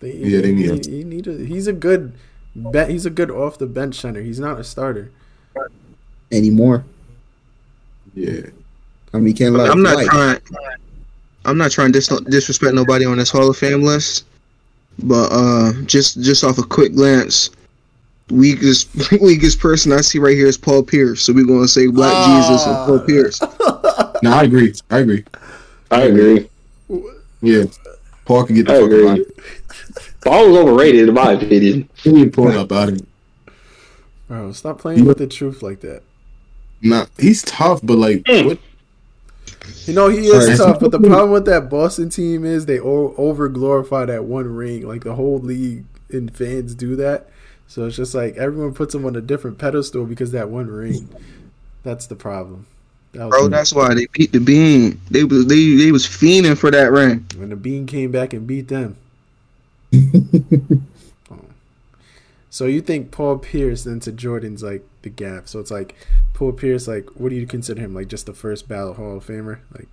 They, 0.00 0.12
Yeah, 0.14 0.40
they 0.40 0.52
need 0.52 0.64
he, 0.64 0.68
him. 0.70 0.82
he 0.82 1.04
need 1.04 1.26
a, 1.26 1.36
he's 1.44 1.66
a 1.66 1.72
good 1.72 2.12
Ben, 2.54 2.90
he's 2.90 3.04
a 3.04 3.10
good 3.10 3.30
off 3.30 3.58
the 3.58 3.66
bench 3.66 3.96
center. 3.96 4.22
He's 4.22 4.40
not 4.40 4.58
a 4.58 4.64
starter 4.64 5.10
anymore. 6.32 6.84
Yeah. 8.14 8.46
I 9.12 9.18
mean, 9.18 9.34
can't 9.36 9.54
lie. 9.54 9.68
I'm 9.68 9.82
not 9.82 9.96
Like, 9.96 10.06
trying. 10.06 10.40
I'm 11.46 11.56
not 11.58 11.70
trying 11.70 11.92
to 11.92 11.98
dis- 11.98 12.08
disrespect 12.28 12.74
nobody 12.74 13.04
on 13.04 13.16
this 13.18 13.30
Hall 13.30 13.48
of 13.48 13.56
Fame 13.56 13.82
list, 13.82 14.24
but 15.04 15.28
uh, 15.30 15.72
just 15.84 16.20
just 16.22 16.44
off 16.44 16.58
a 16.58 16.62
quick 16.62 16.94
glance, 16.94 17.50
weakest 18.30 18.88
weakest 19.20 19.60
person 19.60 19.92
I 19.92 20.00
see 20.00 20.18
right 20.18 20.36
here 20.36 20.46
is 20.46 20.58
Paul 20.58 20.82
Pierce. 20.82 21.22
So 21.22 21.32
we're 21.32 21.46
gonna 21.46 21.68
say 21.68 21.86
Black 21.86 22.12
Jesus 22.26 22.66
and 22.66 22.76
Paul 22.86 23.00
Pierce. 23.00 23.40
No, 24.22 24.32
I 24.32 24.44
agree. 24.44 24.72
I 24.90 24.98
agree. 25.00 25.24
I 25.90 26.02
agree. 26.04 26.48
Yeah. 27.42 27.64
Paul 28.24 28.44
can 28.44 28.56
get 28.56 28.66
the 28.66 28.72
I 28.72 28.80
fuck 28.80 28.84
agree. 28.90 29.08
out. 29.10 29.18
Paul 30.24 30.48
was 30.48 30.56
overrated 30.56 31.08
in 31.10 31.14
my 31.14 31.32
opinion. 31.32 31.88
He 31.96 32.12
need 32.12 32.32
Paul 32.32 32.48
up 32.56 32.72
out 32.72 32.88
of 32.88 32.96
here. 32.96 33.06
Bro, 34.26 34.52
stop 34.52 34.78
playing 34.78 35.04
with 35.04 35.18
the 35.18 35.26
truth 35.26 35.62
like 35.62 35.80
that. 35.80 36.02
Nah, 36.80 37.06
he's 37.18 37.42
tough, 37.42 37.80
but 37.82 37.98
like, 37.98 38.22
Mm. 38.24 38.46
what? 38.46 38.58
You 39.86 39.94
know 39.94 40.08
he 40.08 40.26
is 40.26 40.58
Sorry. 40.58 40.72
tough, 40.72 40.80
but 40.80 40.90
the 40.90 40.98
problem 41.00 41.30
with 41.30 41.44
that 41.46 41.68
Boston 41.70 42.08
team 42.10 42.44
is 42.44 42.66
they 42.66 42.80
o- 42.80 43.14
over 43.16 43.48
glorify 43.48 44.04
that 44.06 44.24
one 44.24 44.54
ring. 44.54 44.86
Like 44.86 45.04
the 45.04 45.14
whole 45.14 45.38
league 45.38 45.84
and 46.10 46.34
fans 46.34 46.74
do 46.74 46.96
that, 46.96 47.28
so 47.68 47.86
it's 47.86 47.96
just 47.96 48.14
like 48.14 48.36
everyone 48.36 48.74
puts 48.74 48.94
him 48.94 49.04
on 49.04 49.14
a 49.16 49.20
different 49.20 49.58
pedestal 49.58 50.04
because 50.06 50.32
that 50.32 50.48
one 50.48 50.68
ring. 50.68 51.08
That's 51.82 52.06
the 52.06 52.16
problem. 52.16 52.66
That 53.12 53.26
was 53.26 53.30
Bro, 53.30 53.48
that's 53.48 53.72
why 53.72 53.94
they 53.94 54.06
beat 54.12 54.32
the 54.32 54.40
Bean. 54.40 55.00
They 55.10 55.24
was 55.24 55.46
they 55.46 55.74
they 55.76 55.92
was 55.92 56.04
fiending 56.06 56.58
for 56.58 56.70
that 56.70 56.90
ring. 56.92 57.26
when 57.36 57.50
the 57.50 57.56
Bean 57.56 57.86
came 57.86 58.10
back 58.10 58.32
and 58.32 58.46
beat 58.46 58.68
them. 58.68 58.96
Oh. 59.94 60.00
So 62.50 62.64
you 62.64 62.80
think 62.80 63.10
Paul 63.10 63.36
Pierce 63.38 63.84
then 63.84 64.00
to 64.00 64.12
Jordan's 64.12 64.62
like 64.62 64.82
the 65.06 65.10
gap? 65.10 65.48
So 65.48 65.60
it's 65.60 65.70
like 65.70 65.94
Paul 66.34 66.52
Pierce, 66.52 66.86
like 66.88 67.08
what 67.14 67.30
do 67.30 67.36
you 67.36 67.46
consider 67.46 67.80
him? 67.80 67.94
Like 67.94 68.08
just 68.08 68.26
the 68.26 68.32
first 68.34 68.68
ballot 68.68 68.96
Hall 68.96 69.16
of 69.16 69.24
Famer? 69.26 69.60
Like 69.72 69.88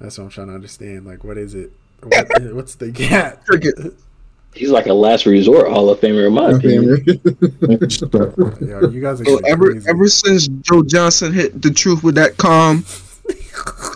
that's 0.00 0.18
what 0.18 0.24
I'm 0.24 0.30
trying 0.30 0.48
to 0.48 0.54
understand. 0.54 1.06
Like 1.06 1.22
what 1.24 1.38
is 1.38 1.54
it? 1.54 1.70
What, 2.02 2.26
what's 2.54 2.74
the 2.74 2.90
gap? 2.90 3.44
He's 4.54 4.70
like 4.70 4.86
a 4.86 4.92
last 4.92 5.24
resort 5.24 5.70
Hall 5.70 5.88
of 5.88 5.98
Famer 6.00 6.26
in 6.26 6.34
my 6.34 6.50
opinion. 6.50 7.04
Yo, 8.68 8.88
you 8.90 9.00
guys 9.00 9.20
are 9.20 9.24
So 9.24 9.38
ever 9.46 9.70
crazy. 9.70 9.88
ever 9.88 10.08
since 10.08 10.48
Joe 10.48 10.82
Johnson 10.82 11.32
hit 11.32 11.62
the 11.62 11.70
truth 11.70 12.02
with 12.04 12.14
that 12.16 12.36
calm, 12.36 12.84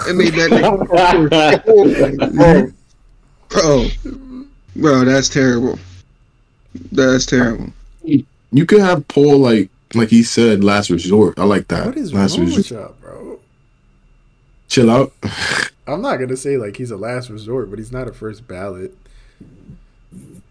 it 0.08 0.14
made 0.16 0.32
that 0.34 0.50
nigga- 0.50 0.86
bro, 3.48 4.30
bro, 4.76 5.04
that's 5.04 5.28
terrible. 5.28 5.78
That's 6.92 7.26
terrible. 7.26 7.72
You 8.56 8.64
could 8.66 8.80
have 8.80 9.06
Paul 9.08 9.38
like, 9.38 9.68
like 9.94 10.08
he 10.08 10.22
said, 10.22 10.64
last 10.64 10.88
resort. 10.90 11.38
I 11.38 11.44
like 11.44 11.68
that. 11.68 11.86
what 11.86 11.96
is 11.96 12.12
last 12.14 12.36
wrong 12.38 12.46
resort. 12.46 12.58
with 12.58 12.70
y'all, 12.70 12.94
bro? 13.00 13.40
Chill 14.68 14.90
out. 14.90 15.12
I'm 15.86 16.00
not 16.02 16.16
gonna 16.16 16.36
say 16.36 16.56
like 16.56 16.76
he's 16.76 16.90
a 16.90 16.96
last 16.96 17.30
resort, 17.30 17.70
but 17.70 17.78
he's 17.78 17.92
not 17.92 18.08
a 18.08 18.12
first 18.12 18.48
ballot. 18.48 18.96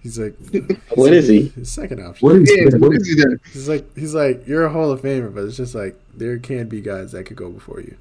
He's 0.02 0.20
like 0.20 0.36
What 0.96 1.14
is 1.14 1.28
he? 1.28 1.48
His 1.50 1.72
second 1.72 2.00
option. 2.02 2.26
What 2.28 2.36
is 2.38 2.52
Yeah, 2.56 2.66
what 2.66 2.80
what 2.82 2.94
is- 2.94 3.02
is 3.02 3.08
he 3.16 3.22
then? 3.22 3.40
He's 3.52 3.68
like 3.68 3.98
he's 3.98 4.14
like 4.16 4.48
you're 4.48 4.66
a 4.66 4.70
Hall 4.70 4.92
of 4.92 5.02
Famer, 5.02 5.34
but 5.34 5.44
it's 5.44 5.58
just 5.58 5.74
like 5.76 6.00
there 6.16 6.38
can 6.38 6.68
be 6.70 6.80
guys 6.82 7.12
that 7.14 7.26
could 7.26 7.36
go 7.38 7.50
before 7.50 7.82
you. 7.82 7.98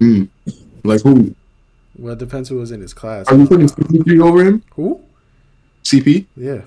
mm, 0.00 0.28
like 0.82 1.02
who? 1.02 1.34
Well, 1.96 2.14
it 2.14 2.18
depends 2.18 2.48
who 2.48 2.56
was 2.56 2.72
in 2.72 2.80
his 2.80 2.92
class. 2.92 3.28
Are 3.28 3.36
you 3.36 3.46
putting 3.46 3.68
CP 3.68 4.20
over 4.20 4.44
him? 4.44 4.64
Who? 4.74 5.00
CP? 5.84 6.26
Yeah, 6.36 6.62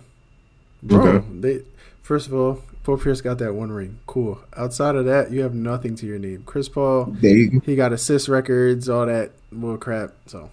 bro. 0.81 1.07
Okay. 1.07 1.27
They 1.41 1.61
first 2.07 2.27
of 2.27 2.33
all, 2.33 2.63
Paul 2.83 2.97
Pierce 2.97 3.19
got 3.19 3.37
that 3.39 3.53
one 3.53 3.69
ring. 3.69 3.99
Cool. 4.07 4.39
Outside 4.55 4.95
of 4.95 5.03
that, 5.05 5.29
you 5.29 5.41
have 5.41 5.53
nothing 5.53 5.95
to 5.97 6.05
your 6.05 6.17
name. 6.17 6.43
Chris 6.45 6.69
Paul, 6.69 7.05
there 7.09 7.47
go. 7.47 7.59
he 7.65 7.75
got 7.75 7.91
assist 7.91 8.29
records, 8.29 8.87
all 8.87 9.05
that 9.05 9.31
bull 9.51 9.77
crap. 9.77 10.13
So 10.25 10.49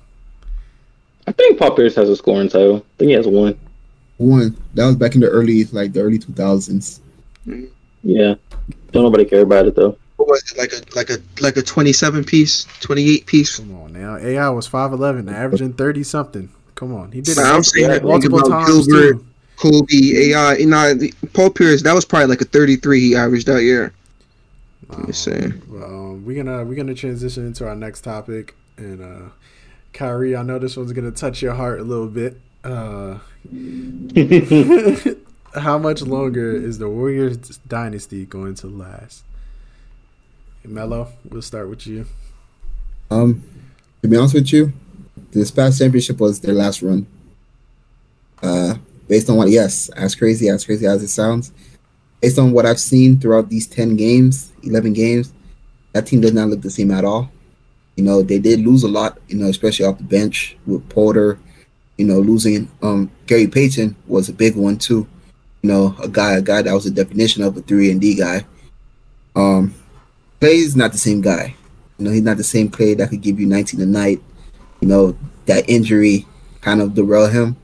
I 1.29 1.33
think 1.33 1.59
Paul 1.59 1.77
Pierce 1.77 1.95
has 1.95 2.09
a 2.09 2.17
scoring 2.17 2.49
title. 2.49 2.79
I 2.79 2.99
think 2.99 3.11
he 3.11 3.15
has 3.15 3.29
one. 3.29 3.59
One 4.17 4.57
that 4.75 4.85
was 4.85 4.97
back 4.97 5.15
in 5.15 5.21
the 5.21 5.29
early, 5.29 5.65
like 5.67 5.93
the 5.93 6.01
early 6.01 6.19
two 6.19 6.33
thousands. 6.33 7.01
Yeah. 8.03 8.35
Don't 8.91 9.05
nobody 9.05 9.25
care 9.25 9.43
about 9.43 9.67
it 9.67 9.77
though. 9.77 9.97
What 10.17 10.29
was 10.29 10.51
it 10.51 10.59
like 10.59 10.73
a 10.73 10.97
like 10.97 11.11
a 11.11 11.23
like 11.41 11.57
a 11.57 11.63
twenty 11.63 11.93
seven 11.93 12.25
piece, 12.25 12.67
twenty 12.81 13.09
eight 13.11 13.27
piece? 13.27 13.59
come 13.59 13.81
on 13.81 13.93
now, 13.93 14.17
AI 14.17 14.49
was 14.51 14.67
five 14.67 14.93
eleven, 14.93 15.29
averaging 15.29 15.75
thirty 15.75 16.03
something. 16.03 16.49
Come 16.75 16.93
on, 16.93 17.13
he 17.13 17.21
did 17.21 17.39
it 17.39 17.45
I'm 17.45 17.63
saying 17.63 17.89
that 17.89 18.03
multiple 18.03 18.41
times 18.41 18.87
Gilbert, 18.89 19.19
too. 19.19 19.27
Kobe, 19.57 19.87
AI. 19.93 20.57
You 20.57 20.67
know, 20.67 20.95
Paul 21.33 21.51
Pierce. 21.51 21.83
That 21.83 21.95
was 21.95 22.05
probably 22.05 22.29
like 22.29 22.41
a 22.41 22.45
thirty 22.45 22.77
three 22.77 23.01
he 23.01 23.17
averaged 23.17 23.47
that 23.47 23.63
year. 23.63 23.93
Um, 24.91 25.07
me 25.07 25.13
saying. 25.13 25.63
well, 25.69 25.85
um, 25.85 26.25
we're 26.25 26.43
gonna 26.43 26.65
we're 26.65 26.75
gonna 26.75 26.95
transition 26.95 27.47
into 27.47 27.67
our 27.67 27.77
next 27.77 28.03
topic, 28.03 28.55
and 28.77 29.03
uh, 29.03 29.31
Kyrie, 29.93 30.37
I 30.37 30.43
know 30.43 30.59
this 30.59 30.77
one's 30.77 30.93
gonna 30.93 31.11
touch 31.11 31.43
your 31.43 31.55
heart 31.55 31.81
a 31.81 31.85
little 31.85 32.09
bit. 32.09 32.41
Uh, 32.63 33.19
how 35.61 35.79
much 35.79 36.03
longer 36.03 36.55
is 36.55 36.79
the 36.79 36.89
Warriors 36.89 37.37
dynasty 37.69 38.25
going 38.25 38.55
to 38.57 38.67
last? 38.67 39.25
Melo, 40.65 41.09
we'll 41.29 41.43
start 41.43 41.69
with 41.69 41.87
you. 41.87 42.07
Um, 43.11 43.43
to 44.03 44.09
be 44.09 44.17
honest 44.17 44.35
with 44.35 44.53
you, 44.53 44.73
this 45.33 45.51
past 45.51 45.79
championship 45.79 46.21
was 46.21 46.41
their 46.41 46.55
last 46.55 46.83
run. 46.83 47.07
Uh, 48.43 48.77
based 49.09 49.29
on 49.31 49.37
what, 49.37 49.49
yes, 49.51 49.89
as 49.91 50.15
crazy 50.15 50.49
as 50.49 50.65
crazy 50.65 50.87
as 50.87 51.03
it 51.03 51.09
sounds, 51.09 51.53
based 52.21 52.39
on 52.39 52.53
what 52.53 52.67
I've 52.67 52.81
seen 52.81 53.19
throughout 53.19 53.49
these 53.49 53.67
ten 53.67 53.97
games, 53.97 54.53
eleven 54.63 54.93
games, 54.93 55.33
that 55.93 56.07
team 56.07 56.21
does 56.21 56.33
not 56.33 56.49
look 56.49 56.63
the 56.63 56.71
same 56.71 56.91
at 56.91 57.05
all. 57.05 57.31
You 57.97 58.05
know, 58.05 58.23
they 58.23 58.39
did 58.39 58.61
lose 58.61 58.83
a 58.83 58.89
lot. 58.89 59.19
You 59.29 59.37
know, 59.37 59.47
especially 59.47 59.87
off 59.87 59.99
the 59.99 60.05
bench 60.05 60.57
with 60.67 60.89
Porter. 60.89 61.39
You 61.97 62.07
know, 62.07 62.19
losing 62.19 62.69
um 62.83 63.11
Gary 63.27 63.47
Payton 63.47 63.95
was 64.07 64.29
a 64.29 64.33
big 64.33 64.57
one 64.57 64.79
too. 64.79 65.07
You 65.63 65.71
know, 65.71 65.97
a 66.03 66.09
guy, 66.09 66.33
a 66.33 66.43
guy 66.43 66.63
that 66.63 66.75
was 66.75 66.87
a 66.87 66.91
definition 66.91 67.43
of 67.43 67.57
a 67.57 67.61
three 67.61 67.91
and 67.91 68.01
D 68.01 68.15
guy. 68.15 68.45
Um, 69.37 69.75
Clay's 70.41 70.77
not 70.77 70.93
the 70.93 70.99
same 70.99 71.21
guy. 71.21 71.55
You 71.99 72.05
know, 72.05 72.11
he's 72.11 72.23
not 72.23 72.37
the 72.37 72.45
same 72.45 72.69
Clay 72.69 72.95
that 72.95 73.11
could 73.11 73.23
give 73.23 73.41
you 73.41 73.47
19 73.47 73.81
a 73.81 73.87
night. 73.87 74.21
You 74.81 74.89
know, 74.89 75.17
that 75.47 75.69
injury 75.69 76.27
kind 76.61 76.83
of 76.83 76.95
derailed 76.95 77.33
him. 77.33 77.57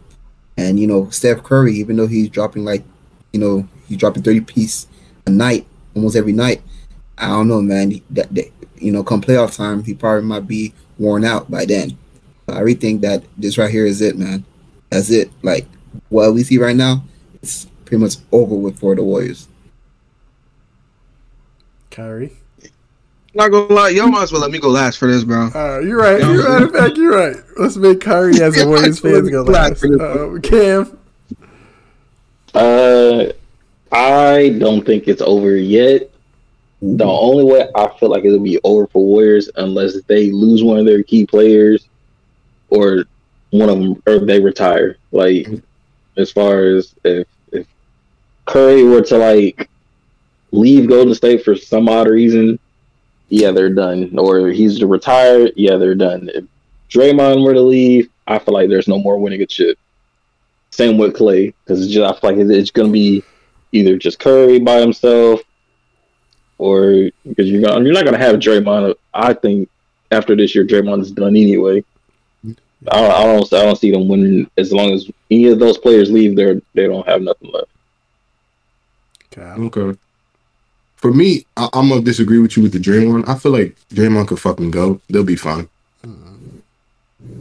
And, 0.60 0.78
you 0.78 0.86
know, 0.86 1.08
Steph 1.08 1.42
Curry, 1.42 1.72
even 1.74 1.96
though 1.96 2.06
he's 2.06 2.28
dropping 2.28 2.66
like, 2.66 2.84
you 3.32 3.40
know, 3.40 3.66
he's 3.88 3.96
dropping 3.96 4.22
30 4.22 4.42
piece 4.42 4.86
a 5.26 5.30
night, 5.30 5.66
almost 5.94 6.16
every 6.16 6.32
night. 6.32 6.60
I 7.16 7.28
don't 7.28 7.48
know, 7.48 7.62
man. 7.62 8.00
That, 8.10 8.34
that 8.34 8.52
you 8.76 8.92
know, 8.92 9.02
come 9.02 9.22
playoff 9.22 9.56
time, 9.56 9.82
he 9.82 9.94
probably 9.94 10.28
might 10.28 10.46
be 10.46 10.74
worn 10.98 11.24
out 11.24 11.50
by 11.50 11.64
then. 11.64 11.96
But 12.44 12.56
I 12.56 12.60
really 12.60 12.74
think 12.74 13.00
that 13.00 13.24
this 13.38 13.56
right 13.56 13.70
here 13.70 13.86
is 13.86 14.02
it, 14.02 14.18
man. 14.18 14.44
That's 14.90 15.10
it. 15.10 15.30
Like 15.42 15.66
what 16.10 16.34
we 16.34 16.42
see 16.42 16.58
right 16.58 16.76
now, 16.76 17.04
it's 17.42 17.66
pretty 17.86 18.02
much 18.02 18.16
over 18.30 18.54
with 18.54 18.78
for 18.78 18.94
the 18.94 19.02
Warriors. 19.02 19.48
Kyrie. 21.90 22.36
Not 23.32 23.50
gonna 23.50 23.72
lie, 23.72 23.90
y'all 23.90 24.08
might 24.08 24.24
as 24.24 24.32
well 24.32 24.40
let 24.40 24.50
me 24.50 24.58
go 24.58 24.68
last 24.68 24.98
for 24.98 25.06
this, 25.06 25.22
bro. 25.22 25.50
Uh, 25.54 25.80
you're 25.80 25.98
right. 25.98 26.20
You're 26.20 26.48
right. 26.48 26.62
In 26.62 26.72
fact, 26.72 26.96
you're 26.96 27.16
right. 27.16 27.36
Let's 27.56 27.76
make 27.76 28.00
Kyrie 28.00 28.40
as 28.40 28.60
a 28.60 28.66
Warriors 28.68 28.98
fans 28.98 29.30
go 29.30 29.42
last. 29.42 29.84
Uh, 29.84 30.38
Cam. 30.42 30.98
Uh, 32.52 33.26
I 33.92 34.56
don't 34.58 34.84
think 34.84 35.06
it's 35.06 35.22
over 35.22 35.54
yet. 35.56 36.10
The 36.82 37.04
only 37.04 37.44
way 37.44 37.68
I 37.74 37.88
feel 37.98 38.08
like 38.08 38.24
it'll 38.24 38.40
be 38.40 38.58
over 38.64 38.88
for 38.88 39.04
Warriors 39.04 39.48
unless 39.56 40.00
they 40.02 40.32
lose 40.32 40.64
one 40.64 40.78
of 40.78 40.86
their 40.86 41.04
key 41.04 41.24
players, 41.24 41.86
or 42.68 43.04
one 43.50 43.68
of 43.68 43.78
them, 43.78 44.02
or 44.06 44.18
they 44.18 44.40
retire. 44.40 44.96
Like, 45.12 45.46
as 46.16 46.32
far 46.32 46.64
as 46.64 46.94
if 47.04 47.28
if 47.52 47.66
Curry 48.46 48.82
were 48.82 49.02
to 49.02 49.18
like 49.18 49.70
leave 50.50 50.88
Golden 50.88 51.14
State 51.14 51.44
for 51.44 51.54
some 51.54 51.88
odd 51.88 52.08
reason, 52.08 52.58
yeah, 53.30 53.50
they're 53.52 53.72
done. 53.72 54.18
Or 54.18 54.48
he's 54.48 54.78
to 54.80 54.86
retire, 54.86 55.48
yeah, 55.56 55.76
they're 55.76 55.94
done. 55.94 56.30
If 56.34 56.44
Draymond 56.90 57.42
were 57.42 57.54
to 57.54 57.62
leave, 57.62 58.10
I 58.26 58.38
feel 58.38 58.54
like 58.54 58.68
there's 58.68 58.88
no 58.88 58.98
more 58.98 59.18
winning 59.18 59.40
a 59.40 59.46
chip. 59.46 59.78
Same 60.70 60.98
with 60.98 61.16
Clay, 61.16 61.54
because 61.64 61.82
it's 61.82 61.92
just 61.92 62.04
I 62.04 62.20
feel 62.20 62.30
like 62.30 62.40
it's, 62.40 62.50
it's 62.50 62.70
going 62.70 62.88
to 62.88 62.92
be 62.92 63.24
either 63.72 63.96
just 63.96 64.18
Curry 64.18 64.58
by 64.58 64.80
himself, 64.80 65.40
or 66.58 67.10
because 67.26 67.48
you're 67.48 67.62
gonna, 67.62 67.84
you're 67.84 67.94
not 67.94 68.04
going 68.04 68.18
to 68.18 68.24
have 68.24 68.36
Draymond. 68.36 68.94
I 69.14 69.32
think 69.32 69.68
after 70.10 70.36
this 70.36 70.54
year, 70.54 70.64
Draymond's 70.64 71.10
done 71.10 71.36
anyway. 71.36 71.84
I 72.90 73.00
don't, 73.00 73.10
I 73.10 73.24
don't 73.24 73.52
I 73.52 73.64
don't 73.64 73.76
see 73.76 73.90
them 73.90 74.08
winning 74.08 74.50
as 74.56 74.72
long 74.72 74.92
as 74.92 75.10
any 75.30 75.48
of 75.48 75.58
those 75.58 75.76
players 75.76 76.10
leave. 76.10 76.34
They 76.34 76.60
they 76.74 76.86
don't 76.86 77.06
have 77.06 77.22
nothing 77.22 77.50
left. 77.52 77.70
Cal. 79.30 79.62
Okay. 79.64 79.98
For 81.00 81.12
me, 81.12 81.46
I, 81.56 81.68
I'm 81.72 81.88
gonna 81.88 82.02
disagree 82.02 82.38
with 82.38 82.56
you 82.56 82.62
with 82.62 82.72
the 82.72 82.78
Draymond. 82.78 83.28
I 83.28 83.36
feel 83.36 83.52
like 83.52 83.76
Draymond 83.94 84.28
could 84.28 84.40
fucking 84.40 84.70
go. 84.70 85.00
They'll 85.08 85.24
be 85.24 85.36
fine. 85.36 85.68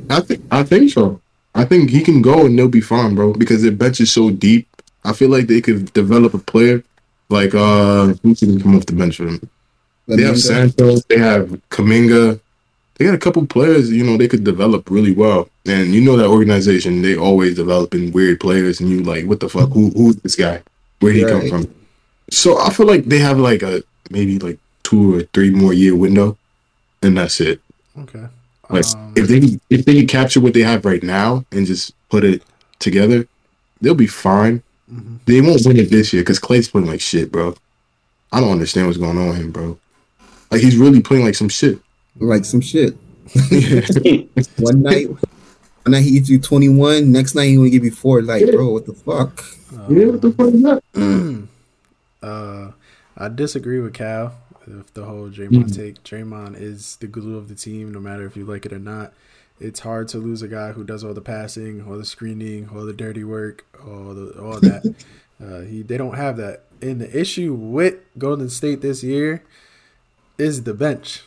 I 0.10 0.20
think. 0.22 0.42
I 0.52 0.64
think 0.64 0.92
so. 0.92 1.22
I 1.56 1.66
think 1.66 1.90
he 1.90 2.02
can 2.02 2.22
go 2.22 2.46
and 2.46 2.58
they'll 2.58 2.68
be 2.68 2.82
fine, 2.82 3.16
bro. 3.16 3.34
Because 3.34 3.62
their 3.62 3.72
bench 3.72 4.00
is 4.00 4.12
so 4.12 4.30
deep. 4.30 4.68
I 5.04 5.14
feel 5.14 5.30
like 5.30 5.48
they 5.48 5.62
could 5.62 5.92
develop 5.94 6.34
a 6.34 6.38
player 6.40 6.84
like 7.30 7.54
uh 7.54 8.08
who 8.24 8.36
can 8.36 8.60
come 8.62 8.76
off 8.76 8.86
the 8.86 8.94
bench 8.94 9.18
for 9.18 9.26
them. 9.26 9.50
They 10.08 10.24
have 10.24 10.40
Santos, 10.40 11.04
they 11.06 11.18
have 11.20 11.50
Kuminga. 11.70 12.40
They 12.96 13.06
got 13.06 13.14
a 13.14 13.20
couple 13.20 13.46
players, 13.46 13.92
you 13.92 14.04
know, 14.04 14.18
they 14.18 14.28
could 14.28 14.44
develop 14.44 14.90
really 14.90 15.14
well. 15.14 15.48
And 15.66 15.94
you 15.94 16.02
know 16.02 16.18
that 16.18 16.28
organization, 16.28 17.02
they 17.02 17.16
always 17.16 17.56
developing 17.56 18.12
weird 18.12 18.40
players, 18.42 18.82
and 18.82 18.90
you 18.90 19.04
like, 19.04 19.26
what 19.26 19.40
the 19.40 19.48
fuck? 19.48 19.70
Who 19.70 19.92
who's 19.92 20.18
this 20.18 20.36
guy? 20.36 20.62
Where 21.00 21.14
he 21.14 21.24
Right. 21.24 21.32
come 21.32 21.50
from? 21.50 21.76
So 22.32 22.60
I 22.60 22.70
feel 22.72 22.86
like 22.88 23.06
they 23.06 23.20
have 23.20 23.38
like 23.40 23.62
a 23.64 23.84
maybe 24.10 24.40
like 24.40 24.58
two 24.84 25.16
or 25.18 25.22
three 25.34 25.50
more 25.52 25.74
year 25.74 25.96
window, 25.96 26.38
and 27.02 27.18
that's 27.18 27.40
it. 27.42 27.62
Okay. 27.98 28.26
Like 28.70 28.86
Um, 28.96 29.14
if 29.16 29.28
they 29.28 29.60
if 29.70 29.86
they 29.86 29.96
can 29.96 30.08
capture 30.08 30.40
what 30.40 30.54
they 30.54 30.62
have 30.62 30.86
right 30.86 31.02
now 31.04 31.46
and 31.52 31.66
just 31.66 31.94
put 32.10 32.24
it 32.24 32.44
together, 32.80 33.28
they'll 33.82 33.96
be 33.96 34.08
fine. 34.08 34.62
mhm. 34.92 35.20
They 35.26 35.42
won't 35.42 35.66
win 35.66 35.78
it 35.78 35.90
this 35.90 36.14
year 36.14 36.22
because 36.22 36.40
Clay's 36.40 36.68
playing 36.70 36.88
like 36.88 37.02
shit, 37.02 37.32
bro. 37.32 37.56
I 38.32 38.40
don't 38.40 38.52
understand 38.52 38.88
what's 38.88 39.00
going 39.00 39.18
on 39.18 39.30
with 39.30 39.38
him, 39.38 39.52
bro. 39.52 39.78
Like 40.52 40.62
he's 40.62 40.78
really 40.78 41.02
playing 41.02 41.26
like 41.26 41.36
some 41.36 41.50
shit. 41.50 41.80
like 42.20 42.46
some 42.46 42.62
shit. 42.62 42.96
One 44.58 44.82
night, 44.82 45.08
one 45.10 45.20
night 45.94 46.04
he 46.04 46.12
gives 46.12 46.30
you 46.30 46.40
twenty 46.40 46.70
one. 46.70 47.12
Next 47.12 47.36
night 47.36 47.46
he 47.46 47.56
gonna 47.56 47.70
give 47.70 47.86
you 47.86 47.92
four. 47.92 48.22
Like, 48.22 48.46
bro, 48.52 48.72
what 48.72 48.86
the 48.86 48.94
fuck? 48.94 49.44
yeah, 49.90 50.06
what 50.08 50.22
the 50.22 50.32
fuck 50.32 50.48
is 50.54 50.62
that? 50.64 50.84
Uh, 52.22 52.72
I 53.18 53.28
disagree 53.30 53.80
with 53.80 53.94
Cal 53.94 54.34
with 54.68 54.94
the 54.94 55.06
whole 55.06 55.30
Draymond 55.30 55.66
Mhm. 55.70 55.76
take. 55.76 56.04
Draymond 56.04 56.60
is 56.60 56.98
the 56.98 57.08
glue 57.08 57.38
of 57.38 57.50
the 57.50 57.56
team, 57.56 57.92
no 57.92 58.00
matter 58.00 58.26
if 58.26 58.38
you 58.38 58.46
like 58.46 58.66
it 58.66 58.74
or 58.74 58.80
not. 58.80 59.14
It's 59.60 59.82
hard 59.82 60.08
to 60.10 60.20
lose 60.20 60.42
a 60.42 60.48
guy 60.48 60.72
who 60.72 60.84
does 60.84 61.04
all 61.04 61.14
the 61.14 61.22
passing, 61.22 61.82
all 61.84 61.98
the 61.98 62.06
screening, 62.06 62.70
all 62.74 62.86
the 62.86 62.94
dirty 62.94 63.24
work, 63.24 63.66
all 63.86 64.14
the 64.14 64.40
all 64.40 64.60
that. 64.62 64.96
uh, 65.44 65.62
he 65.62 65.82
they 65.82 65.98
don't 65.98 66.16
have 66.16 66.38
that. 66.38 66.64
And 66.82 67.02
the 67.02 67.20
issue 67.20 67.54
with 67.54 67.96
Golden 68.18 68.50
State 68.50 68.82
this 68.82 69.04
year 69.04 69.44
is 70.38 70.64
the 70.64 70.74
bench. 70.74 71.24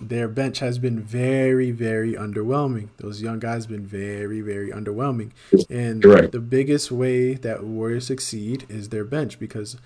Their 0.00 0.28
bench 0.28 0.58
has 0.60 0.78
been 0.78 1.00
very, 1.00 1.70
very 1.70 2.12
underwhelming. 2.12 2.88
Those 2.98 3.22
young 3.22 3.38
guys 3.38 3.64
have 3.64 3.70
been 3.72 3.86
very, 3.86 4.42
very 4.42 4.70
underwhelming. 4.70 5.30
And 5.70 6.02
Correct. 6.02 6.32
the 6.32 6.38
biggest 6.38 6.90
way 6.92 7.32
that 7.34 7.64
Warriors 7.64 8.06
succeed 8.06 8.66
is 8.68 8.90
their 8.90 9.04
bench 9.04 9.38
because 9.38 9.76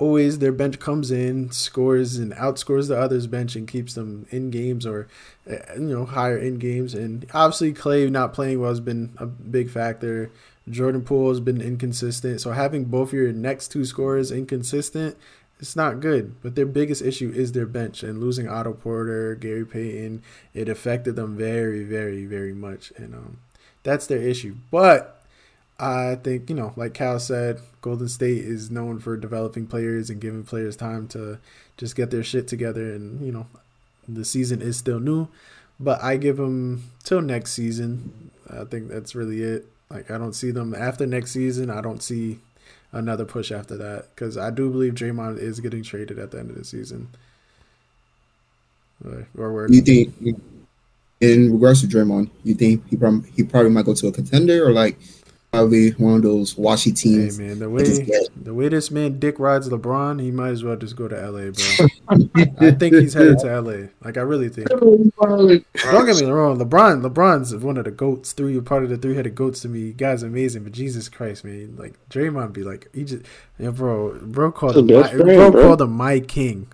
always 0.00 0.38
their 0.38 0.50
bench 0.50 0.78
comes 0.78 1.10
in, 1.10 1.50
scores 1.50 2.16
and 2.16 2.32
outscores 2.32 2.88
the 2.88 2.98
others' 2.98 3.26
bench 3.26 3.54
and 3.54 3.68
keeps 3.68 3.94
them 3.94 4.26
in 4.30 4.50
games 4.50 4.86
or 4.86 5.06
uh, 5.48 5.56
you 5.74 5.82
know 5.82 6.06
higher 6.06 6.38
in 6.38 6.58
games. 6.58 6.94
And 6.94 7.26
obviously 7.34 7.72
Clay 7.72 8.08
not 8.08 8.32
playing 8.32 8.60
well 8.60 8.70
has 8.70 8.80
been 8.80 9.12
a 9.18 9.26
big 9.26 9.70
factor. 9.70 10.30
Jordan 10.68 11.02
Poole 11.02 11.28
has 11.28 11.40
been 11.40 11.60
inconsistent. 11.60 12.40
So 12.40 12.52
having 12.52 12.84
both 12.84 13.12
your 13.12 13.30
next 13.32 13.68
two 13.68 13.84
scorers 13.84 14.30
inconsistent, 14.30 15.16
it's 15.58 15.76
not 15.76 16.00
good. 16.00 16.40
But 16.42 16.54
their 16.54 16.66
biggest 16.66 17.02
issue 17.02 17.30
is 17.34 17.52
their 17.52 17.66
bench 17.66 18.02
and 18.02 18.20
losing 18.20 18.48
Otto 18.48 18.72
Porter, 18.72 19.34
Gary 19.34 19.66
Payton, 19.66 20.22
it 20.54 20.68
affected 20.68 21.16
them 21.16 21.36
very, 21.36 21.84
very, 21.84 22.24
very 22.24 22.54
much. 22.54 22.92
And 22.96 23.14
um, 23.14 23.38
that's 23.82 24.06
their 24.06 24.22
issue. 24.22 24.56
But 24.70 25.19
I 25.80 26.16
think, 26.22 26.50
you 26.50 26.56
know, 26.56 26.74
like 26.76 26.92
Cal 26.92 27.18
said, 27.18 27.60
Golden 27.80 28.08
State 28.08 28.44
is 28.44 28.70
known 28.70 28.98
for 28.98 29.16
developing 29.16 29.66
players 29.66 30.10
and 30.10 30.20
giving 30.20 30.44
players 30.44 30.76
time 30.76 31.08
to 31.08 31.38
just 31.78 31.96
get 31.96 32.10
their 32.10 32.22
shit 32.22 32.46
together. 32.46 32.92
And, 32.92 33.24
you 33.24 33.32
know, 33.32 33.46
the 34.06 34.24
season 34.24 34.60
is 34.60 34.76
still 34.76 35.00
new. 35.00 35.28
But 35.78 36.02
I 36.02 36.18
give 36.18 36.36
them 36.36 36.90
till 37.02 37.22
next 37.22 37.54
season. 37.54 38.30
I 38.50 38.64
think 38.64 38.88
that's 38.88 39.14
really 39.14 39.42
it. 39.42 39.66
Like, 39.88 40.10
I 40.10 40.18
don't 40.18 40.34
see 40.34 40.50
them 40.50 40.74
after 40.74 41.06
next 41.06 41.32
season. 41.32 41.70
I 41.70 41.80
don't 41.80 42.02
see 42.02 42.40
another 42.92 43.24
push 43.24 43.50
after 43.50 43.76
that 43.78 44.08
because 44.14 44.36
I 44.36 44.50
do 44.50 44.68
believe 44.68 44.94
Draymond 44.94 45.38
is 45.38 45.60
getting 45.60 45.82
traded 45.82 46.18
at 46.18 46.30
the 46.30 46.40
end 46.40 46.50
of 46.50 46.56
the 46.56 46.64
season. 46.64 47.08
Or, 49.02 49.26
we're 49.34 49.68
You 49.68 49.80
think, 49.80 50.14
in 51.20 51.52
regards 51.52 51.80
to 51.80 51.86
Draymond, 51.86 52.28
you 52.44 52.54
think 52.54 52.86
he 52.88 52.98
he 53.34 53.44
probably 53.44 53.70
might 53.70 53.86
go 53.86 53.94
to 53.94 54.08
a 54.08 54.12
contender 54.12 54.66
or 54.66 54.72
like 54.72 54.98
probably 55.52 55.90
one 55.92 56.14
of 56.14 56.22
those 56.22 56.56
washy 56.56 56.92
teams. 56.92 57.38
Hey 57.38 57.44
man, 57.48 57.58
the 57.58 57.68
way 57.68 57.82
the 58.36 58.54
way 58.54 58.68
this 58.68 58.90
man 58.90 59.18
dick 59.18 59.38
rides 59.38 59.68
LeBron, 59.68 60.20
he 60.20 60.30
might 60.30 60.50
as 60.50 60.62
well 60.64 60.76
just 60.76 60.96
go 60.96 61.08
to 61.08 61.16
LA, 61.16 61.50
bro. 61.50 61.86
I 62.68 62.70
think 62.72 62.94
he's 62.94 63.14
headed 63.14 63.38
to 63.40 63.60
LA. 63.60 63.88
Like 64.02 64.16
I 64.16 64.20
really 64.22 64.48
think. 64.48 64.68
Don't 64.68 65.12
get 65.18 66.20
me 66.20 66.30
wrong, 66.30 66.58
LeBron, 66.58 67.02
LeBron's 67.02 67.54
one 67.56 67.76
of 67.76 67.84
the 67.84 67.90
goats, 67.90 68.32
three 68.32 68.60
part 68.60 68.84
of 68.84 68.90
the 68.90 68.96
three 68.96 69.16
headed 69.16 69.34
goats 69.34 69.60
to 69.60 69.68
me. 69.68 69.92
Guy's 69.92 70.22
amazing, 70.22 70.64
but 70.64 70.72
Jesus 70.72 71.08
Christ, 71.08 71.44
man, 71.44 71.74
like 71.76 71.94
Draymond 72.08 72.52
be 72.52 72.62
like 72.62 72.88
he 72.94 73.04
just, 73.04 73.24
yeah, 73.58 73.70
bro, 73.70 74.18
bro 74.22 74.52
called 74.52 74.76
him, 74.76 74.86
my, 74.86 75.08
friend, 75.08 75.18
bro, 75.24 75.50
bro. 75.50 75.62
called 75.62 75.82
him 75.82 75.92
my 75.92 76.20
king. 76.20 76.68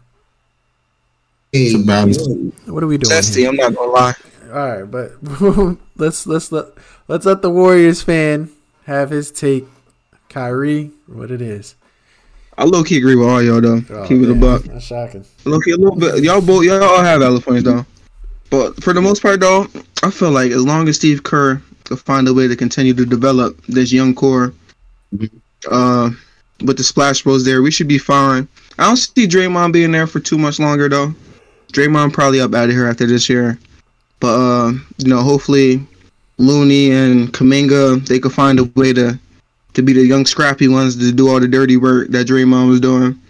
Hey, 1.53 1.65
It's 1.67 1.75
a 1.83 1.87
balance. 1.87 2.19
yo, 2.19 2.35
What 2.73 2.83
are 2.83 2.87
we 2.87 2.99
doing? 2.99 3.11
Testy, 3.11 3.41
Here? 3.41 3.51
I'm 3.51 3.57
not 3.57 3.75
gonna 3.75 3.91
lie. 3.91 4.15
All 4.53 4.83
right, 4.83 4.85
but 4.85 5.13
let's 5.97 6.27
let's 6.27 6.53
let 6.53 6.67
let's 7.09 7.25
let 7.27 7.43
the 7.43 7.51
Warriors 7.51 8.03
fan 8.03 8.51
have 8.87 9.11
his 9.11 9.31
take. 9.31 9.67
Kyrie, 10.29 10.91
what 11.07 11.31
it 11.31 11.41
is. 11.41 11.75
I 12.59 12.65
low 12.65 12.83
key 12.83 12.99
agree 12.99 13.17
with 13.17 13.29
all 13.29 13.43
y'all 13.43 13.61
though. 13.61 13.83
Oh, 13.91 14.07
Keep 14.07 14.23
it 14.23 14.31
a 14.31 14.35
buck. 14.35 14.63
That's 14.63 14.85
shocking. 14.85 15.25
Low 15.45 15.61
key 15.61 15.73
a 15.73 15.77
little 15.77 15.97
bit. 15.97 16.23
Y'all 16.25 16.41
both 16.41 16.65
y'all 16.65 16.83
all 16.83 17.03
have 17.03 17.21
valid 17.21 17.43
points 17.43 17.65
though. 17.65 17.85
But 18.51 18.83
for 18.83 18.93
the 18.93 19.03
most 19.03 19.23
part 19.23 19.41
though, 19.41 19.67
I 20.03 20.11
feel 20.11 20.31
like 20.31 20.51
as 20.53 20.65
long 20.65 20.89
as 20.89 20.97
Steve 20.97 21.23
Kerr 21.23 21.61
can 21.85 21.97
find 21.97 22.29
a 22.29 22.35
way 22.35 22.49
to 22.49 22.57
continue 22.57 22.95
to 22.95 23.05
develop 23.05 23.61
this 23.67 23.93
young 23.93 24.15
core, 24.15 24.55
uh, 25.71 26.11
with 26.65 26.77
the 26.77 26.85
Splash 26.85 27.23
Bros 27.23 27.45
there, 27.45 27.63
we 27.63 27.71
should 27.71 27.89
be 27.89 27.99
fine. 27.99 28.49
I 28.79 28.87
don't 28.87 28.97
see 28.97 29.27
Draymond 29.27 29.73
being 29.73 29.93
there 29.93 30.07
for 30.07 30.21
too 30.21 30.39
much 30.39 30.59
longer 30.59 30.89
though. 30.89 31.15
Draymond 31.73 32.13
probably 32.13 32.41
up 32.41 32.55
out 32.55 32.69
of 32.69 32.75
here 32.75 32.87
after 32.87 33.07
this 33.07 33.29
year. 33.29 33.59
But 34.21 34.35
uh, 34.35 34.73
you 34.99 35.09
know, 35.09 35.23
hopefully 35.23 35.87
Looney 36.39 36.91
and 36.91 37.33
Kuminga 37.33 38.07
they 38.07 38.19
could 38.19 38.33
find 38.33 38.59
a 38.59 38.65
way 38.77 38.93
to 38.93 39.19
to 39.75 39.83
be 39.83 39.93
the 39.93 40.05
young 40.05 40.25
scrappy 40.25 40.69
ones 40.69 40.97
to 40.97 41.13
do 41.13 41.29
all 41.29 41.41
the 41.41 41.49
dirty 41.49 41.77
work 41.77 42.09
that 42.09 42.27
Draymond 42.27 42.69
was 42.69 42.81
doing. 42.81 43.21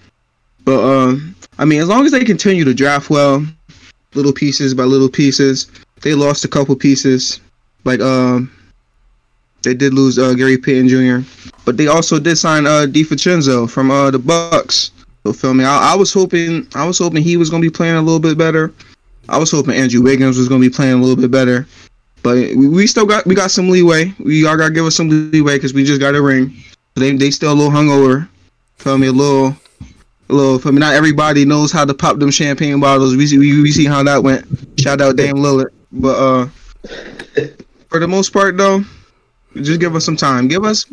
But 0.65 0.81
uh, 0.81 1.17
I 1.59 1.65
mean, 1.65 1.81
as 1.81 1.89
long 1.89 2.07
as 2.07 2.13
they 2.13 2.25
continue 2.25 2.65
to 2.65 2.75
draft 2.75 3.11
well, 3.11 3.45
little 4.15 4.33
pieces 4.33 4.75
by 4.75 4.85
little 4.85 5.09
pieces, 5.09 5.71
they 6.03 6.15
lost 6.15 6.45
a 6.45 6.49
couple 6.49 6.77
pieces. 6.77 7.41
Like 7.85 8.01
um, 8.01 8.51
they 9.63 9.75
did 9.75 9.95
lose 9.95 10.19
uh, 10.19 10.35
Gary 10.35 10.59
Payton 10.59 10.89
Jr., 10.89 11.29
but 11.65 11.77
they 11.77 11.89
also 11.89 12.19
did 12.19 12.37
sign 12.37 12.67
uh 12.67 12.87
DiVincenzo 12.89 13.69
from 13.69 13.91
uh 13.91 14.11
the 14.11 14.19
Bucks. 14.19 14.93
So 15.25 15.33
feel 15.33 15.55
me? 15.55 15.65
I, 15.65 15.93
I 15.93 15.97
was 15.97 16.13
hoping 16.13 16.67
I 16.75 16.87
was 16.87 16.99
hoping 16.99 17.23
he 17.23 17.37
was 17.37 17.51
gonna 17.51 17.61
be 17.61 17.71
playing 17.71 17.97
a 17.97 18.03
little 18.03 18.21
bit 18.21 18.39
better. 18.39 18.73
I 19.29 19.39
was 19.39 19.51
hoping 19.51 19.75
Andrew 19.75 20.03
Wiggins 20.03 20.39
was 20.39 20.49
gonna 20.49 20.61
be 20.61 20.71
playing 20.71 20.95
a 20.95 21.01
little 21.01 21.17
bit 21.17 21.33
better. 21.33 21.67
But 22.27 22.57
we, 22.57 22.67
we 22.67 22.87
still 22.89 23.07
got 23.07 23.25
we 23.25 23.37
got 23.37 23.53
some 23.53 23.69
leeway. 23.69 24.13
We 24.19 24.45
all 24.49 24.57
gotta 24.57 24.75
give 24.75 24.85
us 24.85 24.97
some 24.97 25.31
leeway 25.31 25.59
because 25.59 25.73
we 25.73 25.85
just 25.85 26.01
got 26.01 26.17
a 26.17 26.21
ring. 26.21 26.57
They 26.97 27.13
they 27.13 27.31
still 27.31 27.53
a 27.53 27.55
little 27.55 27.71
hungover. 27.71 28.29
Feel 28.79 28.99
me? 28.99 29.07
A 29.07 29.13
little, 29.13 29.57
a 30.29 30.33
little. 30.35 30.59
Feel 30.59 30.73
me? 30.73 30.81
Not 30.81 30.95
everybody 30.95 31.45
knows 31.45 31.71
how 31.71 31.85
to 31.85 31.95
pop 31.95 32.19
them 32.19 32.33
champagne 32.33 32.81
bottles. 32.81 33.15
We 33.15 33.29
see 33.29 33.39
we, 33.39 33.63
we 33.63 33.71
see 33.71 33.85
how 33.85 34.03
that 34.03 34.25
went. 34.25 34.45
Shout 34.77 35.01
out 35.01 35.15
Dame 35.15 35.37
Lillard. 35.37 35.71
But 35.93 36.17
uh, 36.19 36.47
for 37.91 38.01
the 38.01 38.09
most 38.09 38.33
part 38.33 38.57
though, 38.57 38.83
just 39.55 39.79
give 39.79 39.95
us 39.95 40.05
some 40.05 40.17
time. 40.17 40.49
Give 40.49 40.65
us, 40.65 40.85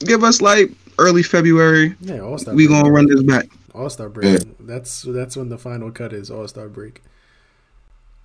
give 0.00 0.22
us 0.22 0.42
like 0.42 0.72
early 0.98 1.22
February. 1.22 1.94
Yeah, 2.02 2.20
All 2.20 2.36
Star. 2.36 2.54
We 2.54 2.68
gonna 2.68 2.90
run 2.90 3.06
this 3.06 3.22
back. 3.22 3.46
All 3.74 3.88
Star 3.88 4.10
break. 4.10 4.42
That's 4.60 5.06
that's 5.08 5.38
when 5.38 5.48
the 5.48 5.56
final 5.56 5.90
cut 5.90 6.12
is. 6.12 6.30
All 6.30 6.46
Star 6.46 6.68
break. 6.68 7.00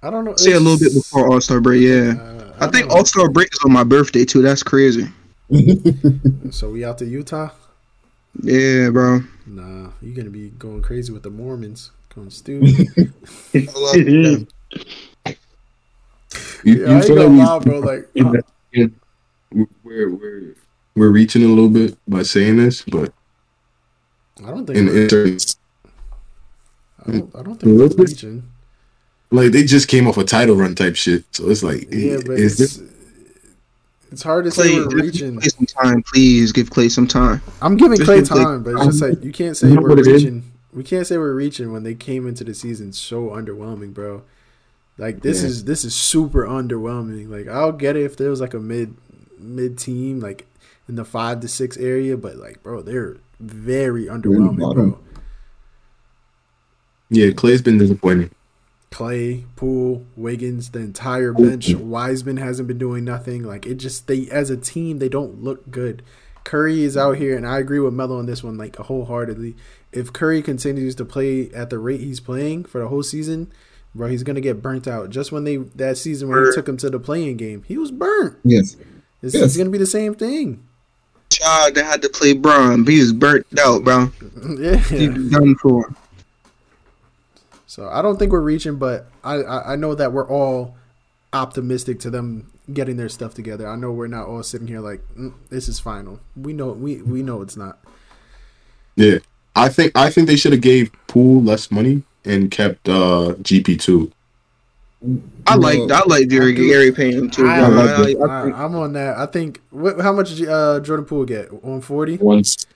I 0.05 0.11
don't 0.11 0.23
know. 0.23 0.35
Say 0.35 0.51
a 0.51 0.59
little 0.59 0.77
bit 0.77 0.93
before 0.93 1.27
All 1.31 1.41
Star 1.41 1.59
break. 1.59 1.81
Yeah, 1.81 2.13
uh, 2.21 2.53
I 2.59 2.67
think. 2.67 2.91
All 2.91 3.03
Star 3.05 3.27
break 3.27 3.49
is 3.51 3.59
on 3.65 3.71
my 3.71 3.83
birthday 3.83 4.23
too. 4.23 4.41
That's 4.43 4.61
crazy. 4.63 5.07
So 6.51 6.69
we 6.69 6.85
out 6.85 6.97
to 6.99 7.05
Utah? 7.05 7.49
Yeah, 8.41 8.89
bro. 8.91 9.21
Nah, 9.47 9.89
you're 10.01 10.15
gonna 10.15 10.29
be 10.29 10.49
going 10.51 10.81
crazy 10.83 11.11
with 11.11 11.23
the 11.23 11.29
Mormons. 11.31 11.91
Going 12.13 12.29
stupid. 12.29 13.13
You, 16.63 16.73
yeah, 16.73 16.73
you 16.73 16.85
I 16.87 16.95
ain't 16.95 17.05
feel 17.05 17.15
gonna 17.15 17.27
like 17.29 17.47
lie, 17.47 17.59
bro. 17.59 17.79
Like, 17.79 18.09
we- 18.13 18.21
uh, 18.83 18.87
we're, 19.83 20.09
we're 20.09 20.55
we're 20.95 21.09
reaching 21.11 21.43
a 21.43 21.47
little 21.47 21.69
bit 21.69 21.97
by 22.07 22.23
saying 22.23 22.57
this, 22.57 22.81
but 22.83 23.13
I 24.43 24.49
don't 24.51 24.65
think. 24.65 24.77
in, 24.79 24.85
we're- 24.87 25.29
in 25.31 25.37
I 27.07 27.11
don't, 27.11 27.35
I 27.35 27.41
don't 27.43 27.55
think 27.59 27.77
we're 27.77 28.03
reaching. 28.03 28.43
Like 29.31 29.51
they 29.51 29.63
just 29.63 29.87
came 29.87 30.07
off 30.07 30.17
a 30.17 30.23
title 30.23 30.55
run 30.55 30.75
type 30.75 30.95
shit, 30.95 31.23
so 31.31 31.49
it's 31.49 31.63
like, 31.63 31.87
Yeah, 31.91 32.17
but 32.25 32.39
is 32.39 32.59
it's, 32.59 32.77
this 32.77 32.89
it's 34.11 34.23
hard 34.23 34.45
to 34.45 34.51
say 34.51 34.75
we're 34.75 34.87
give 34.87 34.99
reaching. 34.99 35.35
Clay 35.39 35.47
some 35.49 35.65
time, 35.65 36.03
please. 36.03 36.51
Give 36.53 36.69
Clay 36.69 36.87
some 36.89 37.07
time. 37.07 37.41
I'm 37.61 37.75
giving 37.75 37.97
Just 37.97 38.05
Clay 38.07 38.19
give 38.19 38.29
Clay- 38.29 38.43
time, 38.43 38.63
but 38.63 38.75
it's 38.75 38.85
just 38.85 39.01
like 39.01 39.23
you 39.23 39.31
can't 39.33 39.57
say 39.57 39.67
You 39.69 39.75
know 39.75 39.81
we're 39.81 39.89
what 39.89 39.99
it 39.99 40.07
is? 40.07 40.23
reaching. 40.23 40.51
We 40.73 40.83
can't 40.83 41.05
say 41.07 41.17
we're 41.17 41.33
reaching 41.33 41.71
when 41.73 41.83
they 41.83 41.95
came 41.95 42.27
into 42.27 42.43
the 42.43 42.53
season 42.53 42.93
so 42.93 43.29
underwhelming, 43.29 43.93
bro. 43.93 44.23
Like 44.97 45.21
this 45.21 45.41
Yeah. 45.41 45.47
is 45.49 45.63
this 45.65 45.83
is 45.83 45.93
super 45.95 46.45
underwhelming. 46.45 47.29
Like 47.29 47.47
I'll 47.53 47.71
get 47.73 47.97
it 47.97 48.03
if 48.03 48.15
there 48.15 48.29
was 48.29 48.39
like 48.39 48.53
a 48.53 48.59
mid 48.59 48.95
mid 49.37 49.77
team, 49.77 50.19
like 50.21 50.45
in 50.87 50.95
the 50.95 51.03
five 51.03 51.41
to 51.41 51.47
six 51.49 51.75
area. 51.75 52.15
But 52.15 52.37
like, 52.37 52.63
bro, 52.63 52.81
they're 52.81 53.17
very 53.41 54.05
underwhelming, 54.05 54.73
bro. 54.75 54.99
Yeah, 57.09 57.31
Clay's 57.31 57.61
been 57.61 57.77
disappointing. 57.77 58.31
Clay, 58.95 59.43
Poole, 59.57 60.05
Wiggins, 60.15 60.69
the 60.69 60.79
entire 60.79 61.33
bench. 61.33 61.75
Wiseman 61.75 62.37
hasn't 62.37 62.69
been 62.69 62.77
doing 62.77 63.03
nothing. 63.03 63.43
Like 63.43 63.65
it 63.65 63.75
just 63.75 64.07
they 64.07 64.29
as 64.29 64.49
a 64.49 64.55
team 64.55 64.99
they 64.99 65.09
don't 65.09 65.43
look 65.43 65.69
good. 65.69 66.01
Curry 66.45 66.81
is 66.81 66.95
out 66.95 67.17
here, 67.17 67.35
and 67.35 67.45
I 67.45 67.59
agree 67.59 67.81
with 67.81 67.93
Melo 67.93 68.17
on 68.17 68.25
this 68.25 68.41
one 68.41 68.57
like 68.57 68.77
wholeheartedly. 68.77 69.57
If 69.91 70.13
Curry 70.13 70.41
continues 70.41 70.95
to 70.95 71.03
play 71.03 71.49
at 71.53 71.69
the 71.69 71.77
rate 71.77 71.99
he's 71.99 72.21
playing 72.21 72.63
for 72.63 72.79
the 72.79 72.87
whole 72.87 73.03
season, 73.03 73.51
bro, 73.93 74.07
he's 74.07 74.23
gonna 74.23 74.39
get 74.39 74.61
burnt 74.61 74.87
out. 74.87 75.09
Just 75.09 75.29
when 75.29 75.43
they 75.43 75.57
that 75.57 75.97
season 75.97 76.29
when 76.29 76.45
he 76.45 76.51
took 76.53 76.69
him 76.69 76.77
to 76.77 76.89
the 76.89 76.97
playing 76.97 77.35
game, 77.35 77.63
he 77.67 77.77
was 77.77 77.91
burnt. 77.91 78.37
Yes, 78.45 78.77
it's, 79.21 79.33
yes. 79.33 79.43
it's 79.43 79.57
gonna 79.57 79.71
be 79.71 79.77
the 79.77 79.85
same 79.85 80.15
thing. 80.15 80.65
Child 81.29 81.75
that 81.75 81.83
had 81.83 82.01
to 82.01 82.07
play 82.07 82.31
Bron, 82.31 82.87
he 82.87 82.99
was 83.01 83.11
burnt 83.11 83.45
out, 83.59 83.83
bro. 83.83 84.09
yeah, 84.57 84.77
He 84.77 85.09
was 85.09 85.31
done 85.31 85.55
for. 85.55 85.93
So 87.75 87.89
I 87.89 88.01
don't 88.01 88.17
think 88.17 88.31
we're 88.31 88.39
reaching, 88.39 88.77
but 88.77 89.07
I, 89.21 89.33
I, 89.33 89.73
I 89.73 89.75
know 89.75 89.95
that 89.95 90.13
we're 90.13 90.29
all 90.29 90.77
optimistic 91.33 91.99
to 91.99 92.09
them 92.09 92.49
getting 92.71 92.95
their 92.95 93.09
stuff 93.09 93.33
together. 93.33 93.67
I 93.67 93.75
know 93.75 93.91
we're 93.91 94.07
not 94.07 94.27
all 94.27 94.43
sitting 94.43 94.65
here 94.65 94.79
like 94.79 95.01
mm, 95.17 95.33
this 95.49 95.67
is 95.67 95.77
final. 95.77 96.21
We 96.37 96.53
know 96.53 96.71
we 96.71 97.01
we 97.01 97.21
know 97.21 97.41
it's 97.41 97.57
not. 97.57 97.77
Yeah, 98.95 99.17
I 99.57 99.67
think 99.67 99.91
I 99.93 100.09
think 100.09 100.27
they 100.27 100.37
should 100.37 100.53
have 100.53 100.61
gave 100.61 100.89
Poole 101.07 101.43
less 101.43 101.69
money 101.69 102.03
and 102.23 102.49
kept 102.49 102.87
uh, 102.87 103.35
GP 103.41 103.81
two. 103.81 104.09
I 105.45 105.55
like 105.55 105.91
I 105.91 106.01
like 106.05 106.29
Gary 106.29 106.53
I 106.53 106.55
Gary 106.55 106.91
Payton 106.93 107.29
too. 107.31 107.45
I, 107.45 107.57
am 107.57 108.73
on 108.77 108.93
that. 108.93 109.17
I 109.17 109.25
think 109.25 109.59
what, 109.71 109.99
how 109.99 110.13
much 110.13 110.41
uh, 110.41 110.79
Jordan 110.79 111.05
Poole 111.05 111.25
get? 111.25 111.51
one 111.61 111.81
forty 111.81 112.15
once. 112.15 112.67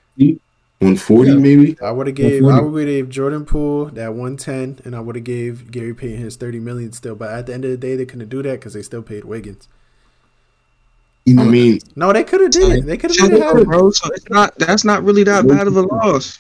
140 0.80 1.32
yeah. 1.32 1.38
maybe. 1.38 1.78
I 1.82 1.92
would 1.92 2.08
have 2.08 2.16
gave 2.16 2.46
I 2.46 2.62
would 2.62 2.88
have 2.88 2.88
gave 2.88 3.10
Jordan 3.10 3.46
Poole 3.46 3.86
that 3.88 4.14
110 4.14 4.86
and 4.86 4.96
I 4.96 5.02
would 5.02 5.16
have 5.16 5.26
gave 5.26 5.72
Gary 5.72 5.94
Payton 5.94 6.20
his 6.20 6.38
30 6.38 6.60
million 6.60 6.94
still, 6.94 7.16
but 7.16 7.32
at 7.32 7.48
the 7.48 7.54
end 7.54 7.66
of 7.66 7.72
the 7.72 7.78
day 7.78 7.98
they 7.98 8.06
couldn't 8.06 8.30
do 8.30 8.42
that 8.44 8.62
cuz 8.62 8.74
they 8.74 8.82
still 8.82 9.02
paid 9.02 9.26
Wiggins. 9.26 9.68
You 11.26 11.36
know, 11.36 11.44
I 11.44 11.48
mean, 11.48 11.80
no, 11.98 12.14
they 12.14 12.24
could 12.24 12.40
have 12.42 12.52
did. 12.52 12.78
It. 12.78 12.86
They 12.86 12.98
could 12.98 13.14
have 13.20 13.30
did 13.30 13.42
it, 13.42 13.66
bro. 13.66 13.92
So 13.92 14.10
it's 14.14 14.30
not 14.30 14.58
that's 14.58 14.86
not 14.86 15.04
really 15.04 15.24
that 15.24 15.46
bad 15.46 15.68
of 15.68 15.76
a 15.76 15.82
loss. 15.82 16.40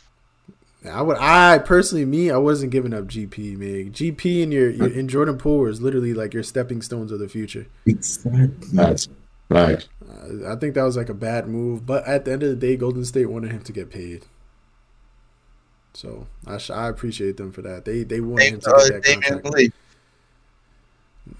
I 0.89 1.01
would 1.01 1.17
I 1.19 1.57
personally 1.57 2.05
me 2.05 2.31
I 2.31 2.37
wasn't 2.37 2.71
giving 2.71 2.93
up 2.93 3.05
GP, 3.05 3.57
man. 3.57 3.91
GP 3.91 4.43
and 4.43 4.53
your, 4.53 4.69
your 4.69 4.87
and 4.87 5.09
Jordan 5.09 5.37
Poole 5.37 5.67
is 5.67 5.81
literally 5.81 6.13
like 6.13 6.33
your 6.33 6.43
stepping 6.43 6.81
stones 6.81 7.11
of 7.11 7.19
the 7.19 7.27
future. 7.27 7.67
Exactly. 7.85 8.69
That's 8.71 9.09
right. 9.49 9.85
Uh, 10.09 10.51
I 10.51 10.55
think 10.55 10.73
that 10.75 10.83
was 10.83 10.97
like 10.97 11.09
a 11.09 11.13
bad 11.13 11.47
move, 11.47 11.85
but 11.85 12.05
at 12.07 12.25
the 12.25 12.33
end 12.33 12.43
of 12.43 12.49
the 12.49 12.55
day, 12.55 12.75
Golden 12.75 13.05
State 13.05 13.27
wanted 13.27 13.51
him 13.51 13.61
to 13.61 13.71
get 13.71 13.89
paid. 13.89 14.25
So 15.93 16.27
I, 16.45 16.57
sh- 16.57 16.71
I 16.71 16.87
appreciate 16.87 17.37
them 17.37 17.51
for 17.51 17.61
that. 17.61 17.85
They 17.85 18.03
they 18.03 18.21
wanted 18.21 18.53
him 18.53 18.59
to 18.61 18.71
uh, 18.71 18.83
get 18.83 18.93
that 18.93 19.03
Damian 19.03 19.21
contract. 19.21 19.55
Lee. 19.55 19.71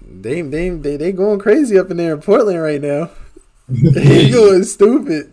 They 0.02 0.42
they 0.42 0.70
they 0.70 0.96
they 0.96 1.12
going 1.12 1.38
crazy 1.38 1.78
up 1.78 1.90
in 1.90 1.96
there 1.96 2.14
in 2.14 2.20
Portland 2.20 2.60
right 2.60 2.80
now. 2.80 3.10
they 3.68 4.30
going 4.30 4.64
stupid. 4.64 5.32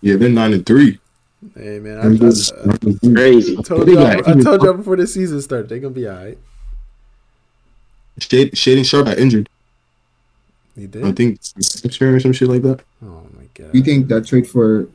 Yeah, 0.00 0.16
they're 0.16 0.28
nine 0.28 0.52
and 0.52 0.66
three. 0.66 0.98
Hey 1.54 1.78
man, 1.78 1.98
I, 1.98 2.06
I, 2.06 3.14
Crazy. 3.14 3.56
I 3.58 3.62
told 3.62 3.86
y'all, 3.88 4.06
I 4.06 4.42
told 4.42 4.62
y'all 4.62 4.72
before 4.74 4.96
the 4.96 5.06
season 5.06 5.40
started, 5.42 5.68
they 5.68 5.78
gonna 5.78 5.94
be 5.94 6.08
all 6.08 6.16
right. 6.16 6.38
Shade, 8.18 8.52
Shaedon 8.52 8.84
Sharpe 8.84 9.06
got 9.06 9.18
injured. 9.18 9.48
You 10.76 10.84
I 10.84 10.86
did? 10.86 11.16
think 11.16 11.40
hamstring 11.82 12.14
or 12.14 12.20
some 12.20 12.32
shit 12.32 12.48
like 12.48 12.62
that. 12.62 12.80
Oh 13.02 13.22
my 13.36 13.44
god. 13.54 13.74
You 13.74 13.82
think 13.82 14.08
that 14.08 14.26
trade 14.26 14.48
for 14.48 14.88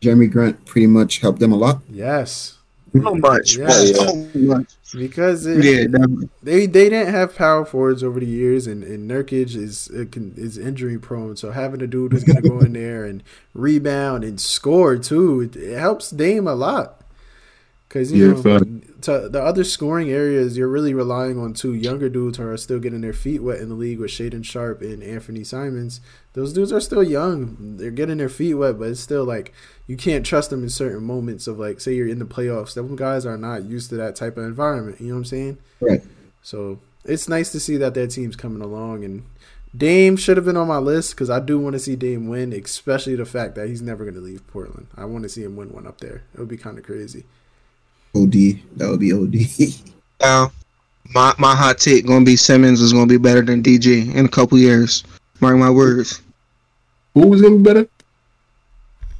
Jerami 0.00 0.30
Grant 0.30 0.64
pretty 0.66 0.86
much 0.88 1.18
helped 1.18 1.38
them 1.40 1.52
a 1.52 1.56
lot? 1.56 1.80
Yes. 1.88 2.58
So 2.92 3.14
much. 3.16 3.56
Yeah. 3.56 3.68
So 3.70 4.14
much. 4.34 4.66
Because 4.96 5.46
it, 5.46 5.64
Yeah, 5.64 5.86
definitely. 5.88 6.28
they 6.44 6.66
they 6.66 6.88
didn't 6.88 7.12
have 7.12 7.34
power 7.34 7.64
forwards 7.64 8.04
over 8.04 8.20
the 8.20 8.26
years, 8.26 8.68
and, 8.68 8.84
and 8.84 9.10
Nurkic 9.10 9.56
is 9.56 9.90
uh, 9.90 10.04
can- 10.10 10.34
is 10.36 10.56
injury 10.58 10.98
prone. 10.98 11.36
So 11.36 11.50
having 11.50 11.82
a 11.82 11.86
dude 11.88 12.12
who's 12.12 12.22
gonna 12.24 12.42
go 12.42 12.60
in 12.60 12.72
there 12.74 13.04
and 13.04 13.22
rebound 13.54 14.22
and 14.24 14.40
score 14.40 14.96
too, 14.96 15.40
it, 15.40 15.56
it 15.56 15.78
helps 15.78 16.10
Dame 16.10 16.46
a 16.46 16.54
lot. 16.54 17.00
Because 17.94 18.10
you 18.10 18.26
Yeah, 18.26 18.42
know, 18.42 18.58
to 19.02 19.28
the 19.28 19.40
other 19.40 19.62
scoring 19.62 20.10
areas, 20.10 20.58
you're 20.58 20.66
really 20.66 20.92
relying 20.92 21.38
on 21.38 21.52
two 21.52 21.74
younger 21.74 22.08
dudes 22.08 22.38
who 22.38 22.48
are 22.48 22.56
still 22.56 22.80
getting 22.80 23.02
their 23.02 23.12
feet 23.12 23.40
wet 23.40 23.60
in 23.60 23.68
the 23.68 23.76
league 23.76 24.00
with 24.00 24.10
Shaedon 24.10 24.44
Sharpe 24.44 24.82
and 24.82 25.00
Anfernee 25.00 25.46
Simons. 25.46 26.00
Those 26.32 26.52
dudes 26.52 26.72
are 26.72 26.80
still 26.80 27.04
young; 27.04 27.76
they're 27.76 27.92
getting 27.92 28.16
their 28.18 28.28
feet 28.28 28.54
wet, 28.54 28.80
but 28.80 28.88
it's 28.88 28.98
still 28.98 29.24
like 29.24 29.54
you 29.86 29.96
can't 29.96 30.26
trust 30.26 30.50
them 30.50 30.64
in 30.64 30.70
certain 30.70 31.04
moments 31.04 31.46
of 31.46 31.60
like, 31.60 31.80
say 31.80 31.94
you're 31.94 32.08
in 32.08 32.18
the 32.18 32.24
playoffs. 32.24 32.74
Them 32.74 32.96
guys 32.96 33.24
are 33.24 33.38
not 33.38 33.62
used 33.62 33.90
to 33.90 33.96
that 33.98 34.16
type 34.16 34.36
of 34.36 34.44
environment. 34.44 35.00
You 35.00 35.08
know 35.08 35.14
what 35.14 35.18
I'm 35.18 35.24
saying? 35.26 35.58
Right. 35.80 36.02
So 36.42 36.80
it's 37.04 37.28
nice 37.28 37.52
to 37.52 37.60
see 37.60 37.76
that 37.76 37.94
their 37.94 38.08
team's 38.08 38.34
coming 38.34 38.60
along. 38.60 39.04
And 39.04 39.22
Dame 39.76 40.16
should 40.16 40.36
have 40.36 40.46
been 40.46 40.56
on 40.56 40.66
my 40.66 40.78
list 40.78 41.12
because 41.12 41.30
I 41.30 41.38
do 41.38 41.60
want 41.60 41.74
to 41.74 41.78
see 41.78 41.94
Dame 41.94 42.26
win, 42.26 42.52
especially 42.52 43.14
the 43.14 43.24
fact 43.24 43.54
that 43.54 43.68
he's 43.68 43.82
never 43.82 44.02
going 44.02 44.16
to 44.16 44.20
leave 44.20 44.44
Portland. 44.48 44.88
I 44.96 45.04
want 45.04 45.22
to 45.22 45.28
see 45.28 45.44
him 45.44 45.54
win 45.54 45.72
one 45.72 45.86
up 45.86 46.00
there. 46.00 46.22
It 46.34 46.40
would 46.40 46.48
be 46.48 46.56
kind 46.56 46.76
of 46.76 46.84
crazy. 46.84 47.22
OD. 48.14 48.60
That 48.76 48.88
would 48.90 49.00
be 49.00 49.12
OD. 49.12 49.80
Now, 50.20 50.52
my 51.12 51.34
my 51.38 51.54
hot 51.54 51.78
take 51.78 52.06
gonna 52.06 52.24
be 52.24 52.36
Simons 52.36 52.80
is 52.80 52.92
gonna 52.92 53.06
be 53.06 53.18
better 53.18 53.42
than 53.42 53.62
DG 53.62 54.14
in 54.14 54.24
a 54.24 54.28
couple 54.28 54.56
years. 54.56 55.04
Mark 55.40 55.58
my 55.58 55.68
words. 55.68 56.22
Who 57.12 57.26
was 57.26 57.42
gonna 57.42 57.56
be 57.56 57.62
better? 57.62 57.88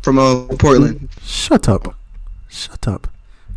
From 0.01 0.19
uh, 0.19 0.47
Portland. 0.59 1.11
Shut 1.23 1.69
up. 1.69 1.95
Shut 2.49 2.89
up. 2.89 3.09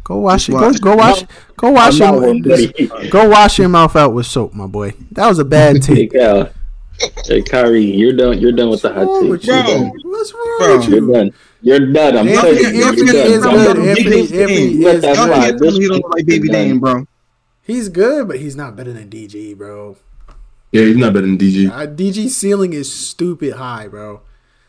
Go 0.04 0.17
wash 0.17 0.50
it. 0.50 0.54
watch. 0.54 0.82
Go, 0.82 0.91
go 0.91 0.95
wash. 0.95 1.23
Go 1.58 1.71
wash 1.71 2.02
I'm 2.02 2.43
your. 2.43 3.10
Go 3.10 3.30
wash 3.30 3.60
your 3.60 3.69
mouth 3.69 3.95
out 3.95 4.13
with 4.13 4.26
soap, 4.26 4.54
my 4.54 4.65
boy. 4.65 4.93
That 5.12 5.28
was 5.28 5.39
a 5.39 5.45
bad 5.45 5.78
Hey, 5.86 6.08
take. 6.08 6.13
Hey, 7.26 7.41
Kyrie, 7.43 7.84
you're 7.84 8.13
done. 8.13 8.39
You're 8.39 8.54
done 8.54 8.69
with 8.69 8.82
the 8.82 8.93
hot 8.93 9.06
What's 9.06 9.21
wrong 9.21 9.30
with 9.30 9.43
take. 9.43 9.67
you? 9.67 9.73
You're. 9.73 10.12
What's 10.12 10.34
wrong 10.34 10.80
with 10.80 10.89
You're 10.89 11.13
done. 11.13 11.34
You're 11.61 11.79
done. 11.91 12.17
I'm 12.17 12.27
Anthony- 12.27 12.35
telling 12.57 12.75
you. 12.75 12.83
Anthony 12.85 13.05
you're 13.05 13.13
done. 13.23 13.31
is 13.31 13.45
I'm 13.45 13.53
good. 13.55 13.77
done. 13.77 13.87
Anthony- 13.89 14.21
You 14.21 14.27
can- 14.27 14.39
Anthony 14.39 14.57
is 14.57 14.79
that 14.79 15.01
good. 15.01 15.03
Y'all 15.03 15.15
slide. 15.15 15.35
can't 15.35 15.57
tell 15.57 15.67
me 15.67 15.71
This 15.71 15.77
you 15.79 15.89
don't 15.89 16.09
like 16.11 16.25
Baby 16.25 16.47
you're 16.47 16.53
done. 16.53 16.67
Dame, 16.67 16.79
bro. 16.79 17.07
He's 17.63 17.89
good, 17.89 18.27
but 18.27 18.39
he's 18.39 18.55
not 18.55 18.75
better 18.75 18.93
than 18.93 19.09
DG, 19.09 19.53
bro. 19.53 19.97
Yeah, 20.71 20.83
he's 20.83 20.97
not 20.97 21.13
better 21.13 21.25
than 21.25 21.37
DG. 21.37 21.67
Uh, 21.69 21.85
DG's 21.87 22.35
ceiling 22.35 22.73
is 22.73 22.91
stupid 22.91 23.53
high, 23.53 23.87
bro. 23.87 24.21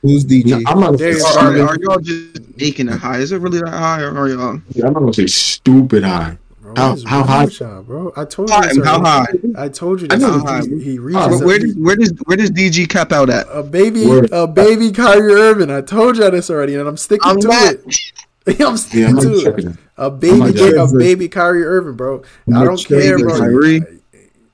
Who's 0.03 0.24
DG? 0.24 0.46
Yeah, 0.46 0.61
I'm 0.66 0.81
not. 0.81 0.96
Darius 0.96 1.22
Gonna 1.35 1.48
Are, 1.51 1.55
say, 1.57 1.61
are 1.61 1.77
y'all 1.81 1.98
just 1.98 2.40
making 2.57 2.88
it 2.88 2.94
high? 2.98 3.18
Is 3.18 3.33
it 3.33 3.40
really 3.40 3.59
that 3.61 3.68
high, 3.70 4.03
or 4.03 4.16
are 4.16 4.29
y'all? 4.29 4.61
Yeah, 4.74 4.87
I'm 4.87 4.92
not 4.92 5.01
gonna 5.01 5.12
say 5.12 5.27
stupid 5.27 6.05
high. 6.05 6.38
Bro, 6.79 6.87
How- 6.88 6.95
he's 6.95 7.05
how 7.09 7.23
high- 7.25 7.45
with 7.45 7.61
y'all, 7.61 7.83
bro? 7.83 8.12
I 8.17 8.25
told 8.25 8.49
you 8.49 8.55
How, 8.55 8.62
this 8.62 8.85
how 8.85 9.01
high? 9.01 9.27
I 9.57 9.69
told 9.69 10.01
you 10.01 10.09
I 10.11 10.17
know. 10.17 10.33
How 10.33 10.47
high? 10.47 10.61
He, 10.62 10.81
he 10.83 10.99
reaches 10.99 11.23
How 11.41 11.47
Where 11.47 11.59
does 11.59 11.75
where 11.77 11.97
does 11.97 12.12
where 12.25 12.37
does 12.37 12.51
DG 12.51 12.88
cap 12.88 13.12
out 13.12 13.31
at? 13.31 13.47
a 13.51 13.62
baby, 13.62 14.07
Word. 14.07 14.29
a 14.33 14.47
baby 14.47 14.91
Kyrie 14.93 15.33
Irving. 15.35 15.71
I 15.71 15.81
told 15.81 16.17
y'all 16.17 16.31
this 16.31 16.51
already, 16.51 16.75
and 16.77 16.88
I'm 16.88 16.97
sticking 16.97 17.29
I'm 17.31 17.41
to 17.41 17.49
not- 17.49 17.75
it. 17.75 18.12
I'm 18.49 18.55
Yeah, 18.59 18.75
sticking 18.77 19.07
I'm 19.07 19.17
to 19.21 19.33
it. 19.57 19.64
it. 19.67 19.77
A 19.99 20.11
baby, 20.11 20.38
not 20.38 20.95
a 20.95 20.97
baby 20.97 21.29
Kyrie 21.29 21.64
Irving, 21.64 21.95
bro. 21.97 22.23
I'm 22.47 22.57
I 22.57 22.64
don't 22.64 22.83
care, 22.87 23.19
bro. 23.19 23.38
Kyrie. 23.38 23.83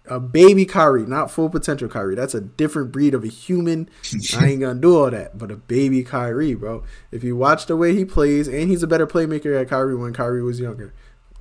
A 0.06 0.20
baby 0.20 0.66
Kyrie, 0.66 1.06
not 1.06 1.30
full 1.30 1.48
potential 1.48 1.88
Kyrie. 1.88 2.14
That's 2.14 2.34
a 2.34 2.40
different 2.42 2.92
breed 2.92 3.14
of 3.14 3.24
a 3.24 3.28
human. 3.28 3.88
I 4.38 4.48
ain't 4.48 4.60
gonna 4.60 4.78
do 4.78 4.98
all 4.98 5.10
that. 5.10 5.38
But 5.38 5.50
a 5.50 5.56
baby 5.56 6.02
Kyrie, 6.02 6.54
bro. 6.54 6.82
If 7.10 7.24
you 7.24 7.36
watch 7.36 7.64
the 7.66 7.76
way 7.76 7.94
he 7.94 8.04
plays, 8.04 8.46
and 8.46 8.68
he's 8.68 8.82
a 8.82 8.86
better 8.86 9.06
playmaker 9.06 9.58
at 9.58 9.68
Kyrie 9.70 9.94
when 9.96 10.12
Kyrie 10.12 10.42
was 10.42 10.60
younger. 10.60 10.92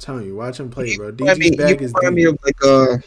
I'm 0.03 0.15
telling 0.15 0.25
you, 0.27 0.35
watch 0.35 0.59
him 0.59 0.69
play, 0.69 0.97
bro. 0.97 1.15
I 1.29 1.35
mean, 1.35 1.55
back 1.55 1.79
you 1.79 1.85
is 1.85 1.93
remind 1.95 2.15
me 2.15 2.25
of 2.25 2.37
like 2.43 2.57
uh 2.65 2.97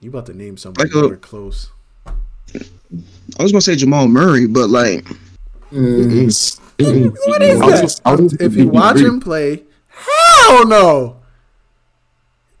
You 0.00 0.10
about 0.10 0.26
to 0.26 0.34
name 0.34 0.58
somebody 0.58 0.90
like 0.90 1.04
a- 1.04 1.08
more 1.08 1.16
close. 1.16 1.70
I 2.06 3.42
was 3.42 3.50
gonna 3.52 3.62
say 3.62 3.76
Jamal 3.76 4.08
Murray, 4.08 4.46
but 4.46 4.68
like 4.68 5.06
Mm. 5.72 6.22
What 7.26 7.42
is 7.42 7.58
that? 7.60 7.80
just- 7.80 8.02
I 8.04 8.14
was 8.14 8.30
just 8.32 8.42
If 8.42 8.54
you 8.56 8.68
watch 8.68 8.98
him 8.98 9.20
play, 9.20 9.62
hell 9.88 10.66
no. 10.68 11.16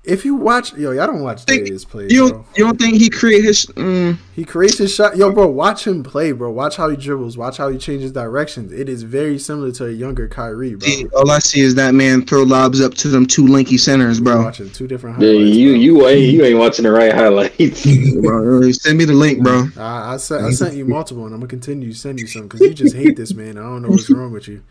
If 0.06 0.24
you 0.24 0.36
watch, 0.36 0.72
yo, 0.74 0.92
y'all 0.92 1.08
don't 1.08 1.20
watch 1.22 1.42
Think- 1.42 1.64
Darius 1.64 1.84
play, 1.84 2.06
you 2.08 2.28
bro. 2.28 2.30
don't 2.30 2.46
you 2.56 2.64
don't 2.64 2.78
think 2.78 2.94
he 2.96 3.10
create 3.10 3.42
his 3.42 3.66
mm, 3.66 4.16
He 4.36 4.44
creates 4.44 4.78
his 4.78 4.94
shot. 4.94 5.16
Yo, 5.16 5.32
bro, 5.32 5.48
watch 5.48 5.84
him 5.84 6.04
play, 6.04 6.30
bro. 6.30 6.48
Watch 6.52 6.76
how 6.76 6.88
he 6.88 6.96
dribbles. 6.96 7.36
Watch 7.36 7.56
how 7.56 7.68
he 7.70 7.76
changes 7.76 8.12
directions. 8.12 8.72
It 8.72 8.88
is 8.88 9.02
very 9.02 9.36
similar 9.36 9.72
to 9.72 9.86
a 9.86 9.90
younger 9.90 10.28
Kyrie, 10.28 10.76
bro. 10.76 10.88
see, 10.88 11.06
all 11.08 11.28
I 11.30 11.40
see 11.40 11.60
is 11.60 11.74
that 11.74 11.92
man 11.92 12.24
throw 12.24 12.44
lobs 12.44 12.80
up 12.80 12.94
to 12.94 13.08
them 13.08 13.26
two 13.26 13.48
lanky 13.48 13.76
centers, 13.78 14.18
You're 14.18 14.24
bro. 14.36 14.44
watching 14.44 14.70
two 14.70 14.86
different 14.86 15.20
Yeah, 15.20 15.32
highlights. 15.32 15.56
you 15.56 15.70
you 15.72 16.06
ain't 16.06 16.32
you 16.34 16.44
ain't 16.44 16.58
watching 16.58 16.84
the 16.84 16.92
right 16.92 17.12
highlights. 17.12 17.84
bro. 18.22 18.70
Send 18.70 18.98
me 18.98 19.06
the 19.06 19.12
link, 19.12 19.42
bro. 19.42 19.66
I, 19.76 20.14
I, 20.14 20.16
sent, 20.18 20.44
I 20.44 20.50
sent 20.52 20.74
you 20.76 20.84
multiple, 20.84 21.24
and 21.26 21.34
I'm 21.34 21.40
gonna 21.40 21.48
continue 21.48 21.92
to 21.92 21.98
send 21.98 22.20
you 22.20 22.28
some 22.28 22.42
because 22.46 22.60
you 22.60 22.74
just 22.74 22.94
hate 22.94 23.16
this 23.16 23.34
man. 23.34 23.58
I 23.58 23.62
don't 23.62 23.82
know 23.82 23.88
what's 23.88 24.08
wrong 24.08 24.30
with 24.30 24.46
you. 24.46 24.62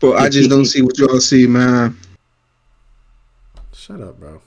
But 0.00 0.16
I 0.16 0.28
just 0.28 0.50
don't 0.50 0.64
see 0.64 0.82
what 0.82 0.98
y'all 0.98 1.20
see, 1.20 1.46
man. 1.46 1.96
Shut 3.72 4.00
up, 4.00 4.18
bro. 4.18 4.42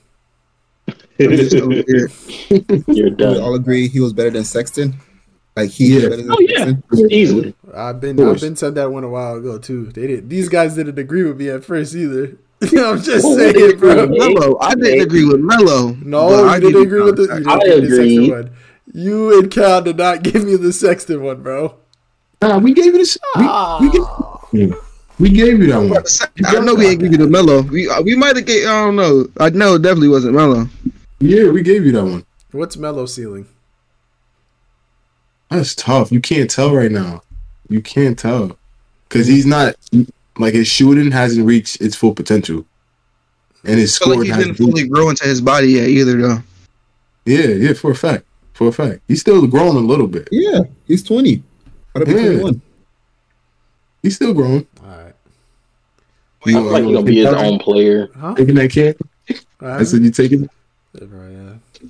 I 1.20 1.36
just 1.36 1.56
don't 1.56 1.70
get 1.70 1.84
it. 1.88 2.84
You're 2.88 3.10
we 3.14 3.38
all 3.38 3.54
agree 3.54 3.88
he 3.88 4.00
was 4.00 4.12
better 4.12 4.30
than 4.30 4.44
Sexton. 4.44 4.94
Like 5.56 5.70
he 5.70 5.94
Yeah. 5.94 6.08
better 6.08 6.16
than 6.16 6.30
Oh 6.30 6.38
yeah, 6.40 6.72
easily. 7.10 7.54
I've 7.74 8.00
been 8.00 8.18
Of 8.20 8.28
I've 8.28 8.40
been 8.40 8.56
said 8.56 8.74
that 8.76 8.90
one 8.92 9.04
a 9.04 9.08
while 9.08 9.36
ago 9.36 9.58
too. 9.58 9.86
They 9.86 10.06
did 10.06 10.30
these 10.30 10.48
guys 10.48 10.74
didn't 10.74 10.98
agree 10.98 11.24
with 11.24 11.38
me 11.38 11.48
at 11.50 11.64
first 11.64 11.94
either. 11.94 12.36
I'm 12.62 13.00
just 13.00 13.24
Well, 13.24 13.36
saying, 13.36 13.78
bro. 13.78 14.04
agree. 14.04 14.18
Melo. 14.34 14.58
I 14.60 14.74
didn't 14.74 15.00
agree 15.00 15.24
with 15.24 15.40
Melo. 15.40 15.92
No, 16.02 16.28
but 16.28 16.44
I 16.48 16.60
didn't 16.60 16.82
agree 16.82 17.02
with 17.02 17.16
the. 17.16 17.22
You 17.42 17.50
I 17.50 17.58
didn't 17.58 17.82
give 17.82 17.82
me 17.82 17.88
the 17.88 17.94
agree. 17.94 18.16
Sexton 18.16 18.30
one. 18.30 18.50
You 18.92 19.38
and 19.38 19.50
Cal 19.50 19.82
did 19.82 19.96
not 19.96 20.22
give 20.24 20.44
me 20.44 20.56
the 20.56 20.72
Sexton 20.72 21.22
one, 21.22 21.42
bro. 21.42 21.76
Nah, 22.42 22.58
we 22.58 22.72
gave 22.74 22.86
you 22.86 22.92
this. 22.92 23.18
We, 23.36 23.42
we, 23.80 23.90
gave, 23.90 24.74
we 25.18 25.28
gave 25.30 25.60
you 25.62 25.66
that 25.68 25.78
one. 25.78 26.46
I 26.48 26.52
don't 26.52 26.64
know 26.64 26.74
we 26.74 26.86
ain't 26.86 27.00
give 27.00 27.12
you 27.12 27.18
the 27.18 27.28
Melo. 27.28 27.62
We 27.62 27.88
uh, 27.88 28.02
we 28.02 28.14
might 28.16 28.36
have 28.36 28.46
gave. 28.46 28.66
I 28.66 28.84
don't 28.84 28.96
know. 28.96 29.26
I 29.38 29.50
know 29.50 29.74
it 29.76 29.82
definitely 29.82 30.08
wasn't 30.08 30.34
Melo. 30.34 30.66
Yeah, 31.20 31.50
we 31.50 31.62
gave 31.62 31.84
you 31.84 31.92
that 31.92 32.04
one. 32.04 32.24
What's 32.52 32.76
Mellow 32.76 33.06
ceiling? 33.06 33.46
That's 35.50 35.74
tough. 35.74 36.10
You 36.12 36.20
can't 36.20 36.50
tell 36.50 36.74
right 36.74 36.90
now. 36.90 37.22
You 37.68 37.80
can't 37.82 38.18
tell 38.18 38.56
because 39.08 39.26
he's 39.26 39.46
not 39.46 39.74
like 40.38 40.54
his 40.54 40.66
shooting 40.68 41.10
hasn't 41.10 41.46
reached 41.46 41.80
its 41.80 41.94
full 41.94 42.14
potential, 42.14 42.64
and 43.64 43.78
his 43.78 44.00
I 44.00 44.04
feel 44.04 44.16
like 44.16 44.24
he 44.24 44.30
hasn't. 44.30 44.56
didn't 44.56 44.70
fully 44.70 44.88
grow 44.88 45.10
into 45.10 45.24
his 45.24 45.40
body 45.40 45.68
yet 45.68 45.88
either, 45.88 46.16
though. 46.20 46.38
Yeah, 47.26 47.46
yeah, 47.48 47.72
for 47.74 47.90
a 47.90 47.94
fact, 47.94 48.24
for 48.54 48.68
a 48.68 48.72
fact, 48.72 49.00
he's 49.06 49.20
still 49.20 49.46
growing 49.46 49.76
a 49.76 49.80
little 49.80 50.06
bit. 50.08 50.28
Yeah, 50.32 50.60
he's 50.86 51.02
twenty. 51.04 51.42
How 51.94 52.00
to 52.00 52.06
be 52.06 52.12
Yeah. 52.12 52.22
twenty 52.22 52.42
one? 52.42 52.62
He's 54.02 54.16
still 54.16 54.32
growing. 54.34 54.66
All 54.82 54.88
right. 54.88 55.14
I 56.46 56.50
feel 56.50 56.62
like 56.62 56.84
he's 56.84 56.92
gonna 56.94 57.06
be 57.06 57.16
his 57.18 57.26
own 57.34 57.58
player. 57.58 58.08
Huh? 58.18 58.34
Taking 58.34 58.54
that 58.56 58.70
can. 58.70 58.94
All 59.60 59.68
I 59.68 59.82
said 59.84 60.02
you 60.02 60.10
taking. 60.10 60.48
Yeah, 60.94 61.04
bro, 61.04 61.28
yeah. 61.28 61.80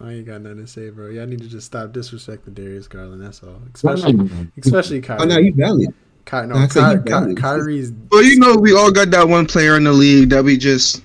I 0.00 0.12
ain't 0.12 0.26
got 0.26 0.40
nothing 0.40 0.58
to 0.58 0.66
say, 0.66 0.90
bro. 0.90 1.08
Y'all 1.08 1.26
need 1.26 1.40
to 1.40 1.48
just 1.48 1.66
stop 1.66 1.90
disrespecting 1.90 2.54
Darius 2.54 2.88
Garland. 2.88 3.22
That's 3.22 3.42
all. 3.42 3.60
Especially, 3.74 4.48
especially 4.58 5.00
Kyrie. 5.00 5.20
Oh 5.22 5.24
no, 5.24 5.40
he's 5.40 5.54
valid. 5.54 5.94
Ky- 6.24 6.46
no, 6.46 6.56
I 6.56 6.66
said 6.68 6.82
Ky- 6.82 6.98
he 6.98 7.04
Ky- 7.04 7.10
valid. 7.10 7.36
Kyrie's. 7.36 7.92
Well, 8.10 8.22
you 8.22 8.38
know, 8.38 8.56
we 8.56 8.74
all 8.74 8.90
got 8.90 9.10
that 9.10 9.28
one 9.28 9.46
player 9.46 9.76
in 9.76 9.84
the 9.84 9.92
league 9.92 10.30
that 10.30 10.42
we 10.42 10.56
just. 10.56 11.02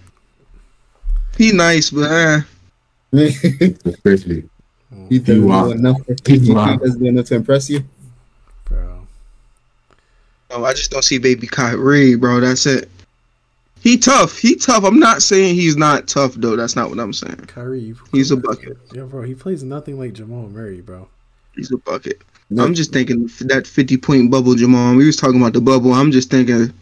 He 1.38 1.52
nice, 1.52 1.90
but 1.90 2.12
eh. 2.12 2.42
Especially. 3.86 4.50
he 5.10 5.20
doesn't 5.20 5.46
wow. 5.48 5.70
enough. 5.70 5.98
He 6.26 6.40
He 6.40 6.54
wow. 6.54 6.76
doesn't 6.76 7.06
enough 7.06 7.26
to 7.28 7.36
impress 7.36 7.70
you. 7.70 7.84
Bro. 8.66 9.08
Oh, 10.52 10.64
I 10.64 10.74
just 10.74 10.92
don't 10.92 11.04
see 11.04 11.18
baby 11.18 11.48
Kyrie, 11.48 12.16
bro. 12.16 12.40
That's 12.40 12.66
it. 12.66 12.90
He 13.82 13.98
tough. 13.98 14.38
He 14.38 14.56
tough. 14.56 14.84
I'm 14.84 15.00
not 15.00 15.22
saying 15.22 15.56
he's 15.56 15.78
not 15.78 16.08
tough 16.08 16.34
though. 16.36 16.56
That's 16.56 16.76
not 16.76 16.90
what 16.90 17.00
I'm 17.00 17.14
saying. 17.14 17.38
Kyrie. 17.48 17.96
He's 18.12 18.32
a 18.32 18.38
bucket. 18.38 18.78
Yeah, 18.94 19.04
bro. 19.04 19.22
He 19.24 19.36
plays 19.36 19.64
nothing 19.64 19.98
like 19.98 20.14
Jamal 20.14 20.50
Murray, 20.50 20.82
bro. 20.82 21.08
He's 21.56 21.72
a 21.72 21.78
bucket. 21.78 22.22
No. 22.50 22.64
I'm 22.64 22.74
just 22.74 22.92
thinking 22.92 23.30
that 23.42 23.68
50 23.68 23.98
point 23.98 24.32
bubble, 24.32 24.56
Jamal. 24.56 24.96
We 24.96 25.06
was 25.06 25.16
talking 25.16 25.40
about 25.40 25.54
the 25.54 25.62
bubble. 25.62 25.94
I'm 25.94 26.12
just 26.12 26.30
thinking 26.30 26.74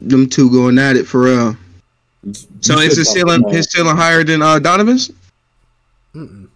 them 0.00 0.28
two 0.28 0.50
going 0.50 0.78
at 0.78 0.96
it 0.96 1.06
for 1.06 1.22
real. 1.22 1.56
So 2.60 2.78
is 2.78 2.90
said 2.94 2.98
his 2.98 3.08
ceiling 3.12 3.48
his 3.48 3.66
ceiling 3.70 3.96
higher 3.96 4.22
than 4.22 4.42
uh, 4.42 4.58
Donovan's? 4.58 5.10
Mm-mm. 6.14 6.48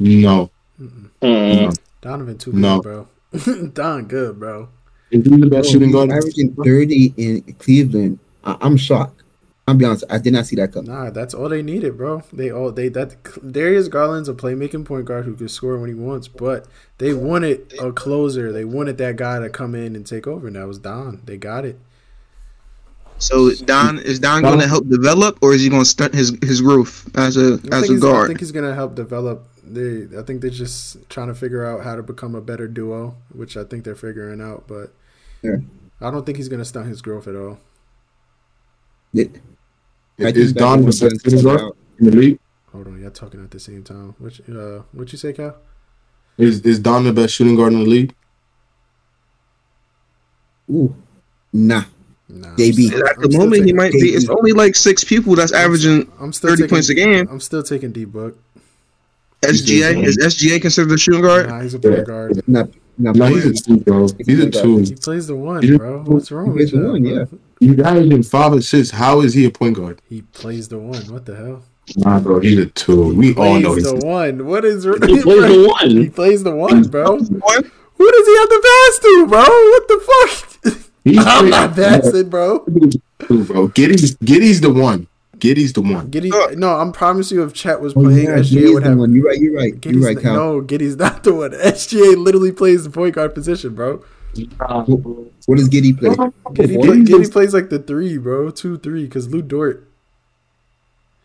No, 0.00 0.50
Mm-mm. 0.80 1.08
Mm. 1.22 1.62
no. 1.66 1.72
Donovan 2.00 2.38
too 2.38 2.52
No. 2.52 2.80
good, 2.80 3.08
bro. 3.32 3.68
Don 3.74 4.06
good, 4.06 4.38
bro. 4.38 4.68
Is 5.10 5.24
he 5.24 5.30
the 5.30 5.38
Bro, 5.38 5.48
best 5.50 5.70
shooting 5.70 5.90
guard? 5.92 6.10
averaging 6.10 6.54
thirty 6.54 7.14
in 7.16 7.42
Cleveland. 7.54 8.18
I- 8.48 8.56
I'm 8.66 8.76
shocked. 8.76 9.22
I'll 9.66 9.74
be 9.74 9.84
honest. 9.84 10.04
I 10.08 10.16
did 10.16 10.32
not 10.32 10.46
see 10.46 10.56
that 10.56 10.72
coming. 10.72 10.90
Nah, 10.90 11.10
that's 11.10 11.34
all 11.34 11.50
they 11.50 11.60
needed, 11.60 11.98
bro. 11.98 12.22
They 12.32 12.50
all 12.50 12.72
they 12.72 12.88
that 12.88 13.16
Darius 13.52 13.88
Garland's 13.88 14.28
a 14.30 14.32
playmaking 14.34 14.86
point 14.86 15.04
guard 15.04 15.26
who 15.26 15.34
can 15.34 15.48
score 15.48 15.76
when 15.78 15.90
he 15.90 15.94
wants, 15.94 16.26
but 16.26 16.66
they 16.96 17.12
wanted 17.12 17.74
a 17.78 17.92
closer. 17.92 18.50
They 18.50 18.64
wanted 18.64 18.96
that 18.98 19.16
guy 19.16 19.38
to 19.40 19.50
come 19.50 19.74
in 19.74 19.94
and 19.94 20.06
take 20.06 20.26
over, 20.26 20.46
and 20.46 20.56
that 20.56 20.66
was 20.66 20.78
Don. 20.78 21.20
They 21.26 21.36
got 21.36 21.66
it. 21.66 21.78
So 23.18 23.50
Don 23.66 23.98
is 23.98 24.20
Don 24.20 24.42
going 24.42 24.60
to 24.60 24.68
help 24.68 24.88
develop, 24.88 25.38
or 25.42 25.52
is 25.52 25.60
he 25.62 25.68
going 25.68 25.82
to 25.82 25.88
stunt 25.88 26.14
his 26.14 26.36
his 26.42 26.60
growth 26.60 27.10
as 27.16 27.36
a 27.36 27.58
I 27.72 27.78
as 27.78 27.90
a 27.90 27.96
guard? 27.98 28.24
I 28.24 28.26
think 28.28 28.40
he's 28.40 28.52
gonna 28.52 28.74
help 28.74 28.94
develop. 28.94 29.44
They, 29.64 30.06
I 30.18 30.22
think 30.22 30.40
they're 30.40 30.50
just 30.50 31.08
trying 31.10 31.28
to 31.28 31.34
figure 31.34 31.66
out 31.66 31.82
how 31.84 31.94
to 31.96 32.02
become 32.02 32.34
a 32.34 32.40
better 32.40 32.68
duo, 32.68 33.16
which 33.34 33.56
I 33.56 33.64
think 33.64 33.84
they're 33.84 33.94
figuring 33.94 34.40
out. 34.40 34.64
But 34.66 34.94
Yeah. 35.42 35.56
I 36.00 36.10
don't 36.10 36.24
think 36.24 36.38
he's 36.38 36.48
gonna 36.48 36.64
stunt 36.64 36.86
his 36.86 37.02
growth 37.02 37.26
at 37.28 37.34
all. 37.36 37.58
It- 39.14 39.40
I 40.20 40.24
Is 40.30 40.52
Don 40.52 40.80
the 40.80 40.86
was 40.86 41.00
best 41.00 41.22
shooting 41.22 41.42
guard 41.44 41.60
in 42.00 42.06
the 42.10 42.16
league? 42.16 42.38
Hold 42.72 42.88
on, 42.88 43.00
y'all 43.00 43.10
talking 43.12 43.42
at 43.42 43.50
the 43.52 43.60
same 43.60 43.84
time. 43.84 44.14
What 44.18 44.38
uh, 44.50 44.82
what 44.92 45.12
you 45.12 45.18
say, 45.18 45.32
Cal? 45.32 45.56
Is 46.36 46.60
is 46.62 46.80
Don 46.80 47.04
the 47.04 47.12
best 47.12 47.34
shooting 47.34 47.54
guard 47.56 47.72
in 47.72 47.80
the 47.80 47.86
league? 47.86 48.14
Ooh, 50.70 50.94
nah. 51.52 51.84
Nah, 52.28 52.48
JB. 52.56 52.92
I'm 52.94 53.06
At 53.06 53.16
I'm 53.16 53.22
the 53.30 53.38
moment, 53.38 53.54
he 53.54 53.60
taking- 53.60 53.76
might 53.76 53.92
be. 53.92 54.08
It's 54.10 54.28
only 54.28 54.52
like 54.52 54.76
six 54.76 55.02
people 55.02 55.34
that's 55.34 55.52
averaging 55.52 56.10
I'm 56.20 56.32
still 56.32 56.50
30 56.50 56.62
taking, 56.62 56.74
points 56.74 56.88
a 56.90 56.94
game. 56.94 57.28
I'm 57.30 57.40
still 57.40 57.62
taking 57.62 57.92
D 57.92 58.04
book. 58.04 58.36
SGA. 59.42 60.04
Is 60.04 60.18
SGA 60.18 60.60
considered 60.60 60.92
a 60.92 60.98
shooting 60.98 61.22
guard? 61.22 61.48
Nah, 61.48 61.60
he's 61.60 61.72
a 61.74 61.78
point 61.78 62.06
guard. 62.06 62.42
Not, 62.48 62.68
not 62.98 63.16
No, 63.16 63.26
he's 63.26 63.46
a 63.46 63.52
two, 63.54 63.78
bro. 63.78 64.08
He's 64.26 64.40
a 64.40 64.50
two. 64.50 64.78
He 64.80 64.94
plays 64.96 65.28
the 65.28 65.36
one, 65.36 65.76
bro. 65.78 66.02
What's 66.02 66.30
wrong 66.32 66.46
he 66.46 66.52
with 66.64 66.70
the 66.72 66.76
you? 66.76 66.86
one, 66.88 67.04
yeah. 67.04 67.24
You 67.60 67.82
averaging 67.82 68.22
five 68.22 68.52
assists. 68.52 68.92
How 68.92 69.20
is 69.20 69.34
he 69.34 69.44
a 69.44 69.50
point 69.50 69.76
guard? 69.76 70.00
He 70.08 70.22
plays 70.22 70.68
the 70.68 70.78
one. 70.78 71.02
What 71.12 71.26
the 71.26 71.34
hell? 71.36 71.62
Nah, 71.96 72.20
bro, 72.20 72.40
he's 72.40 72.58
a 72.58 72.66
two. 72.66 73.14
We 73.14 73.34
all 73.34 73.58
know 73.58 73.74
he's 73.74 73.84
the 73.84 73.96
one. 73.96 74.46
What 74.46 74.64
is 74.64 74.84
He 74.84 74.90
plays 74.90 75.24
the 75.24 75.66
one? 75.80 75.90
He 75.90 76.08
plays 76.10 76.42
the 76.44 76.54
one, 76.54 76.82
bro. 76.84 77.18
What? 77.18 77.66
Who 77.96 78.12
does 78.12 78.26
he 78.26 78.36
have 78.36 78.48
to 78.48 78.62
pass 78.64 78.98
to, 79.00 79.26
bro? 79.28 79.40
What 79.42 79.88
the 79.88 80.00
fuck? 80.06 80.84
He's 81.04 81.18
I'm 81.26 81.50
not 81.50 81.74
passing, 81.74 82.28
bro. 82.28 82.60
two, 83.26 83.44
bro. 83.44 83.68
Giddey's 83.68 84.14
Giddey's 84.18 84.60
the 84.60 84.72
one. 84.72 85.08
Giddey's 85.38 85.72
the 85.72 85.82
one. 85.82 86.10
Giddey, 86.10 86.56
no, 86.56 86.76
I'm 86.76 86.92
promise 86.92 87.30
you, 87.32 87.42
if 87.44 87.54
Chet 87.54 87.80
was 87.80 87.96
Oh, 87.96 88.02
playing, 88.02 88.24
yeah, 88.26 88.38
SGA 88.38 88.50
Giddey's 88.52 88.74
would 88.74 88.82
have. 88.84 88.98
one. 88.98 89.12
You're 89.14 89.24
right. 89.24 89.38
You're 89.38 89.54
right. 89.54 89.80
Giddey's 89.80 89.96
You're 89.96 90.04
right, 90.06 90.16
the- 90.16 90.22
Cal. 90.22 90.34
no, 90.34 90.60
Giddey's 90.62 90.96
not 90.96 91.22
the 91.24 91.32
one. 91.34 91.50
SGA 91.52 92.16
literally 92.16 92.52
plays 92.52 92.84
the 92.84 92.90
point 92.90 93.14
guard 93.14 93.34
position, 93.34 93.74
bro. 93.74 94.04
What 94.36 95.56
does 95.58 95.68
Giddey 95.68 95.98
play? 95.98 96.10
Giddey, 96.10 96.74
Four? 96.74 96.84
play, 96.84 96.96
Giddey 96.98 97.32
plays 97.32 97.54
like 97.54 97.70
the 97.70 97.78
three, 97.78 98.18
bro, 98.18 98.50
two, 98.50 98.78
three, 98.78 99.04
because 99.04 99.28
Lu 99.28 99.42
Dort. 99.42 99.88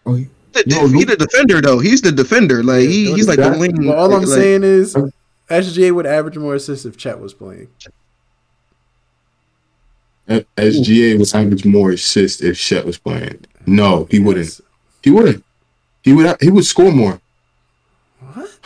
Oh, 0.05 0.15
he- 0.15 0.29
No, 0.67 0.87
He's 0.87 1.05
the 1.05 1.15
defender 1.17 1.61
though. 1.61 1.79
He's 1.79 2.01
the 2.01 2.11
defender. 2.11 2.63
Like 2.63 2.81
he, 2.87 3.11
he's 3.13 3.27
like 3.27 3.37
the 3.39 3.55
wing. 3.57 3.85
But 3.87 3.97
all 3.97 4.13
I'm 4.13 4.21
like- 4.23 4.27
saying 4.29 4.63
is, 4.63 4.95
SGA 5.49 5.91
would 5.93 6.05
average 6.05 6.37
more 6.37 6.55
assists 6.55 6.85
if 6.85 6.97
Chet 6.97 7.19
was 7.19 7.33
playing. 7.33 7.67
SGA 10.29 11.17
would 11.19 11.33
average 11.35 11.65
more 11.65 11.91
assists 11.91 12.41
if 12.41 12.57
Chet 12.57 12.85
was 12.85 12.97
playing. 12.97 13.45
No, 13.65 14.05
he 14.09 14.19
wouldn't. 14.19 14.59
He 15.03 15.09
wouldn't. 15.11 15.43
He 16.01 16.13
would. 16.13 16.35
He 16.41 16.49
would 16.49 16.65
score 16.65 16.91
more. 16.91 17.19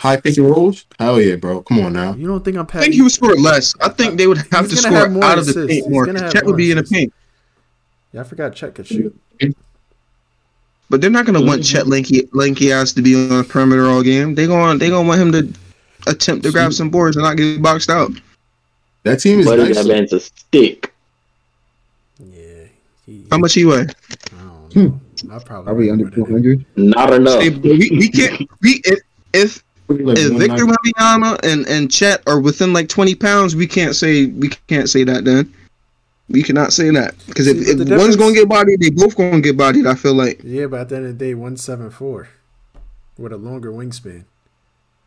What? 0.00 0.02
High 0.02 0.20
pick 0.20 0.36
and 0.36 0.48
rolls. 0.48 0.86
Hell 0.98 1.20
yeah, 1.20 1.36
bro. 1.36 1.62
Come 1.62 1.80
on 1.80 1.92
now. 1.92 2.14
You 2.14 2.26
don't 2.28 2.44
think 2.44 2.56
I'm 2.56 2.66
passing? 2.66 2.80
I 2.80 2.82
think 2.84 2.94
he 2.94 3.02
would 3.02 3.12
score 3.12 3.34
less. 3.34 3.74
I 3.80 3.88
think 3.88 4.16
they 4.16 4.26
would 4.26 4.38
have 4.52 4.66
He's 4.66 4.70
to 4.70 4.88
score 4.88 4.92
have 4.96 5.12
more 5.12 5.24
out 5.24 5.38
of 5.38 5.46
the 5.46 5.66
paint 5.66 5.90
more. 5.90 6.06
gonna 6.06 6.30
Chet 6.30 6.46
would 6.46 6.56
be 6.56 6.70
in 6.70 6.76
the 6.78 6.84
paint, 6.84 7.12
Yeah, 8.12 8.20
I 8.20 8.24
forgot 8.24 8.54
Chet 8.54 8.74
could 8.74 8.86
shoot. 8.86 9.16
but 10.90 11.00
they're 11.00 11.10
not 11.10 11.26
gonna 11.26 11.40
want 11.40 11.62
Mm-hmm. 11.62 11.76
Chet 11.76 11.86
lanky 11.88 12.28
lanky 12.32 12.72
ass 12.72 12.92
to 12.92 13.02
be 13.02 13.14
on 13.14 13.28
the 13.38 13.44
perimeter 13.44 13.86
all 13.86 14.02
game. 14.02 14.34
They 14.34 14.46
going 14.46 14.78
they 14.78 14.88
gonna 14.88 15.06
want 15.08 15.20
him 15.20 15.32
to 15.32 15.52
attempt 16.06 16.44
to 16.44 16.52
grab 16.52 16.72
some 16.72 16.90
boards 16.90 17.16
and 17.16 17.24
not 17.24 17.36
get 17.36 17.60
boxed 17.60 17.90
out. 17.90 18.10
That 19.02 19.16
team 19.20 19.40
is 19.40 19.46
But 19.46 19.58
nice. 19.58 19.76
that 19.76 19.86
man's 19.86 20.12
a 20.12 20.20
stick. 20.20 20.92
Yeah. 22.20 22.64
He, 23.06 23.24
How 23.30 23.38
much 23.38 23.54
he 23.54 23.64
weigh? 23.64 23.80
I 23.82 23.86
don't 24.40 24.76
know. 24.76 25.00
I 25.34 25.38
probably 25.40 25.64
probably 25.64 25.90
under 25.90 26.04
more 26.04 26.10
than 26.10 26.14
two 26.14 26.24
him. 26.24 26.32
hundred. 26.32 26.66
Not 26.76 27.12
enough. 27.12 27.40
Hey, 27.42 27.48
bro, 27.50 27.72
we, 27.72 27.90
we 27.90 28.08
can't 28.08 28.48
we 28.62 28.80
if 28.84 29.00
if 29.32 29.64
Like 29.88 30.18
if 30.18 30.32
Victor 30.38 30.66
night- 30.66 30.76
Wembanyama 30.96 31.40
and 31.44 31.66
and 31.66 31.90
Chet 31.90 32.22
are 32.26 32.40
within 32.40 32.72
like 32.72 32.88
twenty 32.88 33.14
pounds, 33.14 33.56
we 33.56 33.66
can't 33.66 33.96
say 33.96 34.26
we 34.26 34.48
can't 34.68 34.88
say 34.88 35.02
that. 35.04 35.24
Then 35.24 35.52
we 36.28 36.42
cannot 36.42 36.74
say 36.74 36.90
that 36.90 37.14
because 37.26 37.46
if, 37.46 37.56
See, 37.56 37.72
if 37.72 37.88
one's 37.98 38.16
gonna 38.16 38.34
get 38.34 38.48
bodied, 38.48 38.80
they 38.80 38.90
both 38.90 39.16
gonna 39.16 39.40
get 39.40 39.56
bodied. 39.56 39.86
I 39.86 39.94
feel 39.94 40.12
like 40.14 40.40
Yeah, 40.44 40.66
but 40.66 40.80
at 40.80 40.88
the 40.90 40.96
end 40.96 41.06
of 41.06 41.18
the 41.18 41.24
day, 41.24 41.34
one 41.34 41.56
seven 41.56 41.90
four 41.90 42.28
with 43.16 43.32
a 43.32 43.38
longer 43.38 43.72
wingspan. 43.72 44.24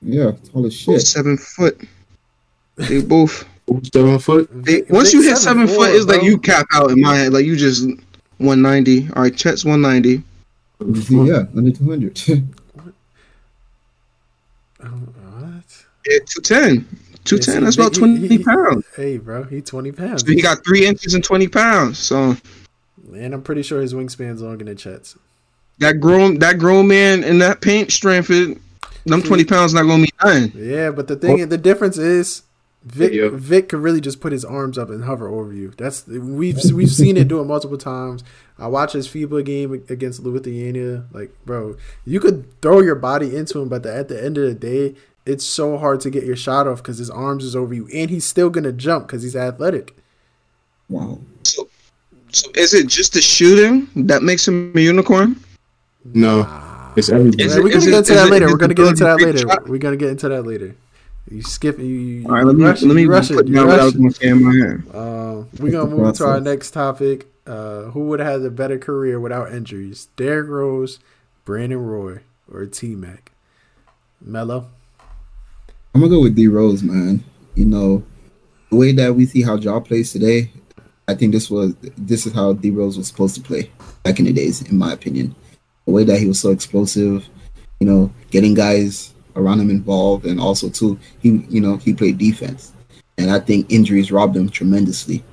Yeah, 0.01 0.31
tall 0.51 0.65
as 0.65 0.83
both 0.83 0.95
shit. 0.95 1.01
seven 1.01 1.37
foot. 1.37 1.79
They 2.77 3.01
both. 3.03 3.45
seven 3.93 4.17
foot. 4.17 4.49
They, 4.51 4.81
once 4.89 5.13
you 5.13 5.21
hit 5.21 5.37
seven 5.37 5.67
7'4", 5.67 5.75
foot, 5.75 5.95
it's 5.95 6.05
like 6.07 6.23
you 6.23 6.39
cap 6.39 6.65
out 6.73 6.89
in 6.89 6.99
my 7.01 7.15
head. 7.15 7.33
Like 7.33 7.45
you 7.45 7.55
just 7.55 7.87
one 8.39 8.63
ninety. 8.63 9.07
All 9.15 9.21
right, 9.21 9.35
Chet's 9.37 9.63
one 9.63 9.81
ninety. 9.81 10.23
Yeah, 11.09 11.43
under 11.55 11.71
two 11.71 11.87
hundred. 11.87 12.19
Oh, 14.83 14.87
what? 14.87 15.85
Yeah, 16.07 16.19
two 16.25 16.41
ten. 16.41 16.87
Two 17.23 17.35
Yeah. 17.37 17.59
That's 17.59 17.75
about 17.75 17.93
twenty 17.93 18.27
he- 18.27 18.37
he- 18.37 18.43
pounds. 18.43 18.85
Hey, 18.95 19.17
bro, 19.17 19.43
he 19.43 19.61
twenty 19.61 19.91
pounds. 19.91 20.21
So 20.25 20.31
he 20.31 20.41
got 20.41 20.63
three 20.65 20.85
inches 20.85 21.13
and 21.13 21.23
twenty 21.23 21.47
pounds. 21.47 21.99
So 21.99 22.35
and 23.13 23.33
I'm 23.33 23.43
pretty 23.43 23.61
sure 23.63 23.81
his 23.81 23.93
wingspan's 23.93 24.41
longer 24.41 24.65
than 24.65 24.77
Chet's. 24.77 25.15
that 25.79 25.99
grown 25.99 26.39
that 26.39 26.57
grown 26.57 26.87
man 26.87 27.23
in 27.23 27.39
that 27.39 27.61
paint 27.61 27.91
strength. 27.91 28.29
It, 28.31 28.57
them 29.05 29.21
twenty 29.21 29.43
pounds 29.43 29.73
not 29.73 29.83
gonna 29.83 29.97
mean 29.99 30.09
nothing. 30.23 30.51
Yeah, 30.55 30.91
but 30.91 31.07
the 31.07 31.15
thing, 31.15 31.47
the 31.49 31.57
difference 31.57 31.97
is 31.97 32.41
Vic 32.83 33.13
yeah. 33.13 33.29
Vic 33.31 33.69
could 33.69 33.79
really 33.79 34.01
just 34.01 34.21
put 34.21 34.31
his 34.31 34.43
arms 34.43 34.77
up 34.77 34.89
and 34.89 35.03
hover 35.03 35.29
over 35.29 35.53
you. 35.53 35.71
That's 35.77 36.07
we've 36.07 36.57
we've 36.73 36.91
seen 36.91 37.15
it 37.15 37.27
do 37.27 37.39
it 37.39 37.45
multiple 37.45 37.77
times. 37.77 38.23
I 38.57 38.67
watched 38.67 38.93
his 38.93 39.07
FIBA 39.07 39.45
game 39.45 39.73
against 39.89 40.23
Lithuania. 40.23 41.05
Like, 41.11 41.33
bro, 41.45 41.77
you 42.05 42.19
could 42.19 42.59
throw 42.61 42.81
your 42.81 42.95
body 42.95 43.35
into 43.35 43.59
him, 43.59 43.69
but 43.69 43.83
the, 43.83 43.93
at 43.93 44.07
the 44.07 44.23
end 44.23 44.37
of 44.37 44.45
the 44.45 44.53
day, 44.53 44.95
it's 45.25 45.45
so 45.45 45.77
hard 45.77 46.01
to 46.01 46.09
get 46.09 46.25
your 46.25 46.35
shot 46.35 46.67
off 46.67 46.77
because 46.77 46.97
his 46.97 47.09
arms 47.09 47.43
is 47.43 47.55
over 47.55 47.73
you, 47.73 47.87
and 47.93 48.09
he's 48.09 48.25
still 48.25 48.49
gonna 48.49 48.71
jump 48.71 49.07
because 49.07 49.21
he's 49.21 49.35
athletic. 49.35 49.95
Wow. 50.89 51.19
So, 51.43 51.69
so 52.31 52.49
is 52.55 52.73
it 52.73 52.87
just 52.87 53.13
the 53.13 53.21
shooting 53.21 53.87
that 54.07 54.23
makes 54.23 54.47
him 54.47 54.75
a 54.75 54.79
unicorn? 54.79 55.39
No, 56.15 56.91
it's 56.95 57.09
everything. 57.09 57.47
We're 57.47 57.69
gonna 57.69 57.85
get 57.85 57.93
into 57.93 58.13
that 58.15 58.29
later. 58.31 58.47
We're 58.47 58.57
gonna 58.57 58.73
get 58.73 58.87
into 58.87 59.03
that 59.03 59.21
later. 59.21 59.47
We're 59.67 59.77
gonna 59.77 59.97
get 59.97 60.09
into 60.09 60.29
that 60.29 60.43
later. 60.43 60.75
You 61.31 61.41
skip. 61.43 61.79
You, 61.79 61.85
you 61.85 62.25
All 62.25 62.33
right, 62.33 62.45
let 62.45 62.57
me 62.57 62.65
rush, 62.65 62.81
let 62.81 62.93
me 62.93 63.05
rush 63.05 63.29
put 63.29 63.47
it. 63.47 63.53
down 63.53 63.67
what 63.67 63.79
I 63.79 63.85
was 63.85 63.95
gonna 63.95 64.11
say 64.11 64.27
in 64.27 64.43
my 64.43 64.53
head. 64.53 64.83
Uh, 64.93 65.43
we're 65.59 65.71
gonna 65.71 65.89
move 65.89 66.13
to 66.17 66.25
our 66.25 66.41
next 66.41 66.71
topic. 66.71 67.27
Uh, 67.47 67.83
who 67.83 68.01
would 68.07 68.19
have 68.19 68.41
had 68.41 68.45
a 68.45 68.51
better 68.51 68.77
career 68.77 69.17
without 69.17 69.53
injuries? 69.53 70.09
Derrick 70.17 70.49
Rose, 70.49 70.99
Brandon 71.45 71.79
Roy, 71.79 72.19
or 72.51 72.65
T 72.65 72.95
Mac? 72.95 73.31
Melo. 74.19 74.67
I'm 75.95 76.01
gonna 76.01 76.09
go 76.13 76.21
with 76.21 76.35
D 76.35 76.47
Rose, 76.47 76.83
man. 76.83 77.23
You 77.55 77.65
know, 77.65 78.03
the 78.69 78.75
way 78.75 78.91
that 78.91 79.15
we 79.15 79.25
see 79.25 79.41
how 79.41 79.55
Ja 79.55 79.79
plays 79.79 80.11
today, 80.11 80.51
I 81.07 81.15
think 81.15 81.31
this 81.31 81.49
was 81.49 81.73
this 81.97 82.25
is 82.25 82.33
how 82.33 82.51
D 82.51 82.71
Rose 82.71 82.97
was 82.97 83.07
supposed 83.07 83.35
to 83.35 83.41
play 83.41 83.71
back 84.03 84.19
in 84.19 84.25
the 84.25 84.33
days, 84.33 84.61
in 84.63 84.77
my 84.77 84.91
opinion. 84.91 85.33
The 85.85 85.93
way 85.93 86.03
that 86.03 86.19
he 86.19 86.27
was 86.27 86.41
so 86.41 86.51
explosive, 86.51 87.25
you 87.79 87.87
know, 87.87 88.11
getting 88.31 88.53
guys 88.53 89.13
around 89.35 89.59
him 89.59 89.69
involved, 89.69 90.25
and 90.25 90.39
also 90.39 90.69
too, 90.69 90.99
he 91.19 91.45
you 91.49 91.61
know 91.61 91.77
he 91.77 91.93
played 91.93 92.17
defense, 92.17 92.73
and 93.17 93.31
I 93.31 93.39
think 93.39 93.71
injuries 93.71 94.11
robbed 94.11 94.35
him 94.35 94.49
tremendously. 94.49 95.23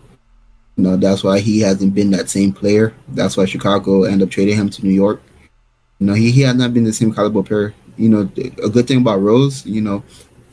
You 0.77 0.85
know 0.85 0.97
that's 0.97 1.25
why 1.25 1.41
he 1.41 1.61
hasn't 1.61 1.95
been 1.95 2.11
that 2.13 2.31
same 2.31 2.53
player. 2.53 2.95
That's 3.09 3.37
why 3.37 3.47
Chicago 3.47 4.05
ended 4.05 4.29
up 4.29 4.31
trading 4.31 4.57
him 4.57 4.71
to 4.71 4.85
New 4.85 4.93
York. 4.93 5.21
You 5.99 6.07
know 6.07 6.15
he, 6.15 6.31
he 6.31 6.43
has 6.43 6.55
not 6.55 6.73
been 6.73 6.85
the 6.85 6.93
same 6.93 7.13
caliber 7.13 7.43
player. 7.43 7.75
You 7.97 8.09
know 8.09 8.21
a 8.63 8.69
good 8.69 8.87
thing 8.87 8.99
about 8.99 9.21
Rose, 9.21 9.67
you 9.67 9.81
know, 9.81 10.05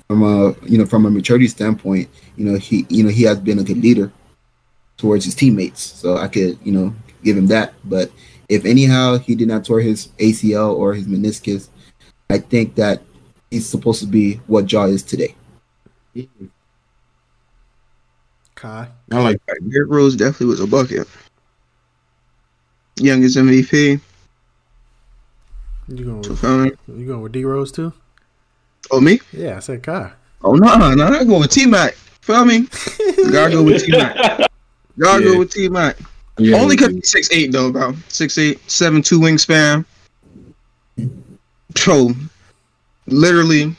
from 0.08 0.24
a 0.24 0.56
you 0.66 0.78
know 0.78 0.86
from 0.86 1.06
a 1.06 1.12
maturity 1.12 1.48
standpoint, 1.48 2.10
you 2.36 2.46
know 2.46 2.58
he 2.58 2.86
you 2.90 3.04
know 3.04 3.10
he 3.10 3.24
has 3.24 3.40
been 3.40 3.60
a 3.60 3.64
good 3.64 3.78
leader 3.78 4.12
towards 4.98 5.26
his 5.26 5.36
teammates. 5.36 5.82
So 5.82 6.18
I 6.18 6.28
could 6.28 6.58
you 6.64 6.72
know 6.72 6.96
give 7.24 7.38
him 7.38 7.48
that. 7.48 7.74
But 7.84 8.12
if 8.50 8.66
anyhow 8.66 9.18
he 9.18 9.36
did 9.36 9.48
not 9.48 9.66
tear 9.66 9.80
his 9.80 10.08
ACL 10.20 10.76
or 10.76 10.94
his 10.94 11.08
meniscus, 11.08 11.70
I 12.30 12.40
think 12.40 12.76
that 12.76 13.02
he's 13.56 13.68
supposed 13.68 14.02
to 14.02 14.08
be 14.08 14.36
what 14.48 14.70
Ja 14.72 14.84
is 14.84 15.02
today. 15.02 15.34
Kai. 18.56 18.88
I 19.12 19.20
like 19.20 19.46
that. 19.46 19.70
Derrick 19.70 19.90
Rose 19.90 20.16
definitely 20.16 20.48
was 20.48 20.60
a 20.60 20.68
bucket. 20.68 21.08
Youngest 22.98 23.38
MVP. 23.38 24.00
You 25.88 26.06
going 26.06 26.18
with, 26.18 26.80
you 26.88 27.08
going 27.08 27.22
with 27.22 27.32
D 27.32 27.46
Rose 27.46 27.72
too? 27.72 27.94
Oh 28.92 29.00
me? 29.00 29.20
Yeah, 29.32 29.58
I 29.58 29.60
said 29.60 29.84
Kai. 29.84 30.12
Oh 30.44 30.54
no, 30.54 30.76
no, 30.76 30.94
no, 30.94 31.06
I'm 31.06 31.28
going 31.28 31.42
with 31.42 31.52
T 31.52 31.66
Mac. 31.66 31.94
Feel 31.94 32.46
me? 32.46 32.68
Gotta 33.32 33.52
go 33.52 33.64
with 33.64 33.86
T 33.86 33.92
Mac. 33.92 34.16
Gotta 35.00 35.24
yeah. 35.24 35.32
go 35.32 35.40
with 35.40 35.52
T 35.52 35.70
Mac. 35.70 35.98
Yeah, 36.38 36.58
Only 36.58 36.76
because 36.76 36.94
he's 36.94 37.10
six 37.10 37.32
eight 37.32 37.52
though, 37.52 37.72
bro. 37.72 37.94
Six 38.08 38.38
eight, 38.38 38.60
seven 38.70 39.02
two 39.02 39.20
wingspan. 39.20 39.86
Bro, 41.86 42.14
literally, 43.08 43.76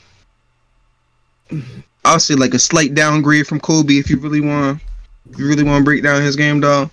I'll 2.05 2.19
say 2.19 2.35
like 2.35 2.53
a 2.53 2.59
slight 2.59 2.93
downgrade 2.93 3.47
from 3.47 3.59
Kobe 3.59 3.95
if 3.95 4.09
you 4.09 4.17
really 4.17 4.41
want. 4.41 4.81
You 5.37 5.47
really 5.47 5.63
want 5.63 5.81
to 5.81 5.83
break 5.83 6.03
down 6.03 6.21
his 6.21 6.35
game, 6.35 6.61
though. 6.61 6.89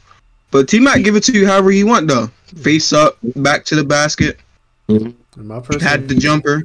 But 0.50 0.68
T 0.68 0.80
Mac 0.80 1.02
give 1.02 1.16
it 1.16 1.22
to 1.24 1.32
you 1.32 1.46
however 1.46 1.70
you 1.70 1.86
want, 1.86 2.08
though. 2.08 2.28
Face 2.62 2.92
up, 2.92 3.18
back 3.36 3.64
to 3.66 3.76
the 3.76 3.84
basket. 3.84 4.38
Mm-hmm. 4.88 5.80
Had 5.80 6.08
the 6.08 6.14
jumper. 6.14 6.64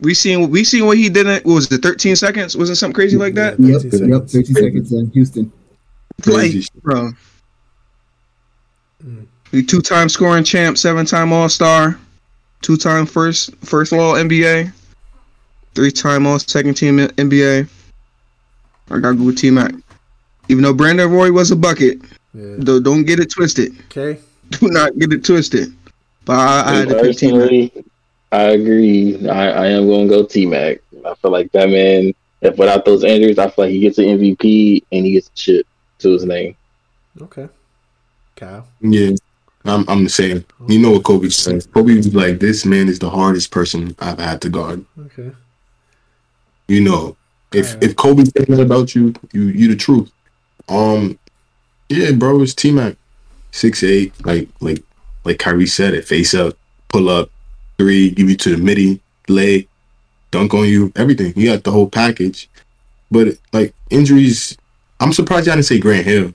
We 0.00 0.14
seen 0.14 0.50
we 0.50 0.62
seen 0.62 0.86
what 0.86 0.98
he 0.98 1.08
did. 1.08 1.26
In, 1.26 1.34
what 1.42 1.54
was 1.54 1.72
it? 1.72 1.82
Thirteen 1.82 2.16
seconds? 2.16 2.56
Was 2.56 2.70
it 2.70 2.76
something 2.76 2.94
crazy 2.94 3.16
like 3.16 3.34
that? 3.34 3.58
Yep, 3.58 3.82
yep. 3.84 4.28
Thirteen 4.28 4.54
seconds 4.54 4.92
in 4.92 5.10
Houston. 5.12 5.52
Like, 6.26 6.52
bro. 6.82 7.12
Mm. 9.04 9.26
Two-time 9.68 10.08
scoring 10.08 10.44
champ, 10.44 10.76
seven-time 10.76 11.32
All-Star 11.32 11.98
two 12.66 12.76
time 12.76 13.06
first 13.06 13.54
first 13.64 13.92
law 13.92 14.14
NBA, 14.14 14.72
three 15.76 15.92
time 15.92 16.26
all 16.26 16.40
second 16.40 16.74
team 16.74 16.98
NBA. 16.98 17.68
I 18.90 18.98
gotta 18.98 19.14
go 19.14 19.24
with 19.24 19.38
T 19.38 19.52
Mac. 19.52 19.72
Even 20.48 20.64
though 20.64 20.74
Brandon 20.74 21.08
Roy 21.08 21.30
was 21.30 21.52
a 21.52 21.56
bucket, 21.56 21.98
yeah. 22.34 22.56
though 22.58 22.80
don't 22.80 23.04
get 23.04 23.20
it 23.20 23.30
twisted. 23.30 23.72
Okay. 23.96 24.20
Do 24.50 24.68
not 24.68 24.98
get 24.98 25.12
it 25.12 25.24
twisted. 25.24 25.72
But 26.24 26.40
I, 26.40 26.70
I 26.70 26.74
had 26.74 26.88
to 26.88 27.00
pick 27.00 27.16
T 27.16 27.32
Mac. 27.32 27.84
I 28.32 28.42
agree. 28.42 29.28
I, 29.28 29.50
I 29.50 29.66
am 29.68 29.88
gonna 29.88 30.08
go 30.08 30.24
T 30.24 30.44
Mac. 30.44 30.78
I 31.06 31.14
feel 31.14 31.30
like 31.30 31.52
that 31.52 31.70
man 31.70 32.12
if 32.40 32.58
without 32.58 32.84
those 32.84 33.04
injuries, 33.04 33.38
I 33.38 33.48
feel 33.48 33.66
like 33.66 33.72
he 33.72 33.78
gets 33.78 33.98
an 33.98 34.06
MVP 34.06 34.84
and 34.90 35.06
he 35.06 35.12
gets 35.12 35.30
shit 35.36 35.66
to 36.00 36.10
his 36.10 36.24
name. 36.24 36.56
Okay. 37.22 37.48
Kyle. 38.34 38.66
Yeah. 38.80 39.12
I'm 39.68 39.88
I'm 39.88 40.04
the 40.04 40.10
same. 40.10 40.44
You 40.68 40.78
know 40.78 40.92
what 40.92 41.04
Kobe 41.04 41.28
says. 41.28 41.66
Kobe 41.66 41.96
was 41.96 42.14
like, 42.14 42.38
"This 42.38 42.64
man 42.64 42.88
is 42.88 42.98
the 42.98 43.10
hardest 43.10 43.50
person 43.50 43.94
I've 43.98 44.18
had 44.18 44.40
to 44.42 44.48
guard." 44.48 44.84
Okay. 45.06 45.32
You 46.68 46.80
know, 46.80 47.16
if 47.52 47.74
right. 47.74 47.84
if 47.84 47.96
Kobe 47.96 48.24
said 48.24 48.46
that 48.46 48.60
about 48.60 48.94
you, 48.94 49.14
you 49.32 49.44
you 49.44 49.68
the 49.68 49.76
truth. 49.76 50.10
Um, 50.68 51.18
yeah, 51.88 52.12
bro, 52.12 52.42
it's 52.42 52.54
T 52.54 52.72
Mac, 52.72 52.96
six 53.52 53.82
eight, 53.82 54.12
like 54.26 54.48
like 54.60 54.82
like 55.24 55.38
Kyrie 55.38 55.66
said 55.66 55.94
it, 55.94 56.04
face 56.04 56.34
up, 56.34 56.56
pull 56.88 57.08
up, 57.08 57.30
three, 57.78 58.10
give 58.10 58.28
you 58.28 58.36
to 58.36 58.56
the 58.56 58.62
midi, 58.62 59.00
lay, 59.28 59.68
dunk 60.30 60.54
on 60.54 60.66
you, 60.66 60.92
everything. 60.96 61.32
You 61.36 61.52
got 61.52 61.64
the 61.64 61.72
whole 61.72 61.88
package. 61.88 62.48
But 63.10 63.38
like 63.52 63.74
injuries, 63.90 64.56
I'm 65.00 65.12
surprised 65.12 65.46
y'all 65.46 65.56
didn't 65.56 65.66
say 65.66 65.78
Grant 65.78 66.06
Hill. 66.06 66.34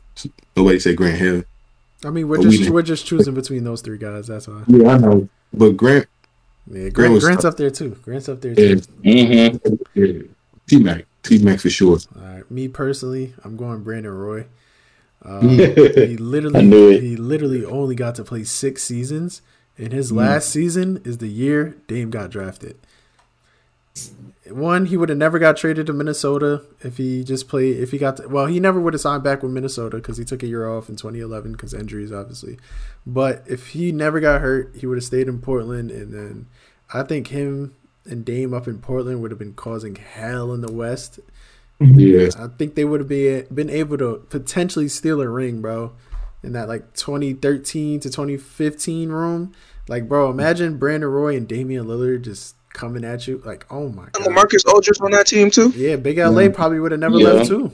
Nobody 0.55 0.79
said 0.79 0.95
Grant 0.95 1.17
Hill. 1.17 1.43
I 2.03 2.09
mean, 2.09 2.27
we're 2.27 2.41
just 2.41 2.59
we, 2.59 2.69
we're 2.69 2.81
just 2.81 3.05
choosing 3.05 3.33
between 3.33 3.63
those 3.63 3.81
three 3.81 3.97
guys. 3.97 4.27
That's 4.27 4.47
why. 4.47 4.63
Yeah, 4.67 4.89
I 4.89 4.97
know. 4.97 5.29
But 5.53 5.71
Grant, 5.71 6.07
yeah, 6.67 6.89
Grant, 6.89 6.93
Grant 6.93 7.21
Grant's 7.21 7.45
up 7.45 7.57
there 7.57 7.69
too. 7.69 7.97
Grant's 8.03 8.29
up 8.29 8.41
there 8.41 8.55
too. 8.55 8.81
Yeah. 9.03 9.49
Mm-hmm. 9.49 10.31
T 10.67 10.79
Mac, 10.79 11.05
T 11.23 11.37
Mac 11.39 11.59
for 11.59 11.69
sure. 11.69 11.97
All 12.15 12.21
right, 12.21 12.49
me 12.49 12.67
personally, 12.67 13.33
I'm 13.43 13.57
going 13.57 13.83
Brandon 13.83 14.13
Roy. 14.13 14.45
Um, 15.23 15.49
he 15.49 16.17
literally 16.17 16.99
he 16.99 17.15
literally 17.15 17.63
only 17.63 17.93
got 17.93 18.15
to 18.15 18.23
play 18.23 18.43
six 18.43 18.83
seasons, 18.83 19.43
and 19.77 19.93
his 19.93 20.11
mm. 20.11 20.15
last 20.15 20.49
season 20.49 20.99
is 21.05 21.19
the 21.19 21.27
year 21.27 21.75
Dame 21.85 22.09
got 22.09 22.31
drafted 22.31 22.75
one, 24.49 24.87
he 24.87 24.97
would 24.97 25.09
have 25.09 25.17
never 25.17 25.39
got 25.39 25.57
traded 25.57 25.87
to 25.87 25.93
Minnesota 25.93 26.63
if 26.81 26.97
he 26.97 27.23
just 27.23 27.47
played. 27.47 27.77
If 27.77 27.91
he 27.91 27.97
got 27.97 28.17
to, 28.17 28.27
well, 28.27 28.45
he 28.47 28.59
never 28.59 28.79
would 28.79 28.93
have 28.93 29.01
signed 29.01 29.23
back 29.23 29.43
with 29.43 29.51
Minnesota 29.51 29.97
because 29.97 30.17
he 30.17 30.25
took 30.25 30.43
a 30.43 30.47
year 30.47 30.69
off 30.69 30.89
in 30.89 30.95
2011 30.95 31.53
because 31.53 31.73
injuries, 31.73 32.11
obviously. 32.11 32.57
But 33.05 33.43
if 33.47 33.69
he 33.69 33.91
never 33.91 34.19
got 34.19 34.41
hurt, 34.41 34.75
he 34.75 34.85
would 34.85 34.97
have 34.97 35.03
stayed 35.03 35.27
in 35.27 35.39
Portland, 35.39 35.91
and 35.91 36.13
then 36.13 36.47
I 36.93 37.03
think 37.03 37.27
him 37.27 37.75
and 38.05 38.25
Dame 38.25 38.53
up 38.53 38.67
in 38.67 38.79
Portland 38.79 39.21
would 39.21 39.31
have 39.31 39.39
been 39.39 39.53
causing 39.53 39.95
hell 39.95 40.53
in 40.53 40.61
the 40.61 40.71
West. 40.71 41.19
Yeah, 41.79 42.29
I 42.37 42.47
think 42.47 42.75
they 42.75 42.85
would 42.85 42.99
have 42.99 43.09
been 43.09 43.47
been 43.53 43.69
able 43.69 43.97
to 43.97 44.25
potentially 44.29 44.87
steal 44.87 45.21
a 45.21 45.27
ring, 45.27 45.61
bro, 45.61 45.93
in 46.43 46.53
that 46.53 46.67
like 46.67 46.93
2013 46.93 47.99
to 48.01 48.09
2015 48.09 49.09
room. 49.09 49.53
Like, 49.87 50.07
bro, 50.07 50.29
imagine 50.29 50.77
Brandon 50.77 51.09
Roy 51.09 51.35
and 51.35 51.47
Damian 51.47 51.85
Lillard 51.85 52.21
just 52.21 52.55
coming 52.73 53.03
at 53.03 53.27
you. 53.27 53.41
Like, 53.45 53.65
oh 53.69 53.89
my 53.89 54.07
god. 54.11 54.31
Marcus 54.31 54.63
Aldridge 54.65 54.99
on 55.01 55.11
that 55.11 55.27
team 55.27 55.51
too. 55.51 55.69
Yeah, 55.69 55.95
Big 55.95 56.17
LA 56.17 56.41
yeah. 56.41 56.49
probably 56.49 56.79
would 56.79 56.91
have 56.91 57.01
never 57.01 57.17
yeah. 57.17 57.27
left 57.27 57.49
too. 57.49 57.71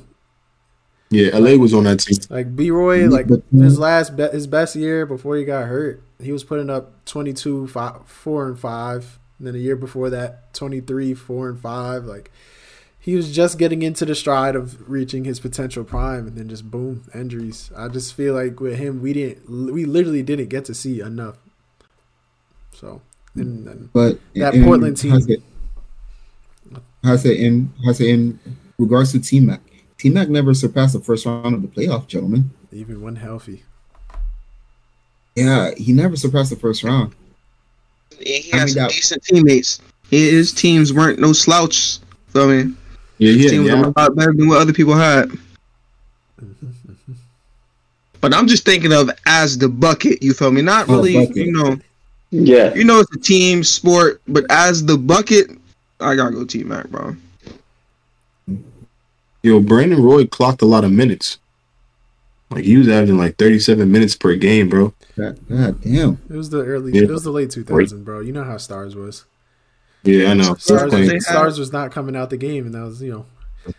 Yeah, 1.10 1.38
LA 1.38 1.56
was 1.56 1.74
on 1.74 1.86
that 1.86 2.00
team. 2.00 2.18
Like 2.30 2.56
B 2.56 2.70
Roy, 2.70 3.08
like 3.08 3.28
his 3.52 3.80
last 3.80 4.18
be- 4.18 4.30
his 4.30 4.46
best 4.46 4.76
year 4.76 5.06
before 5.06 5.38
he 5.38 5.46
got 5.46 5.68
hurt, 5.68 6.04
he 6.22 6.32
was 6.32 6.44
putting 6.44 6.70
up 6.70 7.06
22, 7.06 7.68
five, 7.68 8.06
4 8.06 8.48
and 8.48 8.60
5. 8.60 9.20
And 9.38 9.48
then 9.48 9.54
the 9.54 9.60
year 9.60 9.76
before 9.76 10.10
that, 10.10 10.54
23, 10.54 11.14
4 11.14 11.50
and 11.50 11.60
5. 11.60 12.06
Like 12.06 12.32
he 13.00 13.16
was 13.16 13.34
just 13.34 13.58
getting 13.58 13.84
into 13.84 14.04
the 14.04 14.16
stride 14.16 14.56
of 14.56 14.90
reaching 14.90 15.24
his 15.24 15.40
potential 15.40 15.86
prime 15.86 16.28
and 16.28 16.36
then 16.38 16.50
just 16.50 16.70
boom, 16.70 17.10
injuries. 17.16 17.72
I 17.76 17.88
just 17.88 18.14
feel 18.14 18.34
like 18.34 18.60
with 18.60 18.78
him 18.78 19.02
we 19.02 19.14
didn't 19.14 19.74
we 19.74 19.86
literally 19.86 20.24
didn't 20.24 20.50
get 20.50 20.66
to 20.66 20.74
see 20.74 21.00
enough. 21.00 21.38
So 22.74 23.02
and, 23.40 23.94
but 23.94 24.20
that 24.36 24.56
in, 24.56 24.64
Portland 24.64 24.98
team. 24.98 25.14
I 27.04 27.16
say 27.16 27.38
in 27.38 27.72
I 27.88 27.92
say 27.94 28.10
in 28.12 28.40
regards 28.78 29.12
to 29.14 29.20
T 29.20 29.40
Mac, 29.40 29.62
T 29.98 30.10
Mac 30.10 30.30
never 30.30 30.54
surpassed 30.54 30.94
the 30.94 31.00
first 31.00 31.26
round 31.26 31.54
of 31.56 31.62
the 31.62 31.68
playoff, 31.68 32.08
gentlemen. 32.08 32.52
Even 32.72 33.02
when 33.02 33.16
healthy. 33.16 33.64
Yeah, 35.36 35.72
he 35.78 35.94
never 35.94 36.16
surpassed 36.16 36.50
the 36.50 36.56
first 36.56 36.84
round. 36.84 37.14
he 38.20 38.50
has 38.52 38.54
I 38.54 38.58
mean, 38.58 38.68
some 38.70 38.82
that, 38.84 38.90
decent 38.92 39.24
teammates. 39.24 39.80
his 40.10 40.52
teams 40.52 40.92
weren't 40.92 41.20
no 41.20 41.32
slouch. 41.32 42.00
I 42.36 42.46
mean, 42.46 42.78
Yeah, 43.20 43.32
His 43.34 43.44
yeah, 43.46 43.50
team 43.52 43.62
was 43.64 43.72
yeah. 43.72 43.82
a 43.86 43.94
lot 43.96 44.16
better 44.16 44.34
than 44.34 44.48
what 44.48 44.60
other 44.62 44.74
people 44.74 44.96
had. 44.96 45.32
But 48.20 48.34
I'm 48.34 48.48
just 48.48 48.66
thinking 48.66 48.92
of 48.94 49.12
as 49.28 49.60
the 49.60 49.70
bucket. 49.70 50.24
You 50.24 50.34
feel 50.34 50.52
me? 50.52 50.64
Not 50.64 50.90
Oh, 50.90 50.96
really. 50.98 51.14
bucket. 51.28 51.36
You 51.38 51.52
know. 51.52 51.78
Yeah. 52.32 52.74
You 52.74 52.84
know 52.84 53.00
it's 53.00 53.16
a 53.16 53.20
team 53.20 53.64
sport, 53.64 54.22
but 54.28 54.46
as 54.50 54.86
the 54.86 54.98
bucket, 54.98 55.50
I 56.00 56.16
gotta 56.16 56.32
go 56.32 56.46
T 56.46 56.64
Mac, 56.64 56.90
bro. 56.90 57.16
Yo, 59.44 59.60
Brandon 59.62 60.02
Roy 60.02 60.26
clocked 60.26 60.62
a 60.62 60.66
lot 60.66 60.84
of 60.84 60.92
minutes. 60.92 61.38
Like 62.50 62.64
he 62.64 62.78
was 62.78 62.88
averaging 62.88 63.18
like 63.18 63.38
37 63.38 63.92
minutes 63.92 64.16
per 64.16 64.36
game, 64.36 64.70
bro. 64.70 64.94
God, 65.18 65.40
God 65.50 65.82
damn. 65.82 66.20
It 66.30 66.36
was 66.36 66.50
the 66.50 66.64
early. 66.64 66.94
Yeah. 66.94 67.04
It 67.04 67.10
was 67.10 67.24
the 67.24 67.32
late 67.32 67.50
2000s, 67.50 68.04
bro. 68.04 68.22
You 68.22 68.32
know 68.32 68.44
how 68.44 68.58
Stars 68.58 68.96
was. 68.96 69.26
Yeah, 70.04 70.32
I 70.32 70.34
know. 70.34 70.56
Stars, 70.56 70.92
They 70.92 71.14
was, 71.16 71.28
Stars 71.28 71.60
was 71.60 71.74
not 71.74 71.92
coming 71.92 72.16
out 72.16 72.30
the 72.30 72.38
game, 72.38 72.66
and 72.66 72.76
that 72.76 72.84
was 72.84 73.02
you 73.02 73.12
know, 73.12 73.26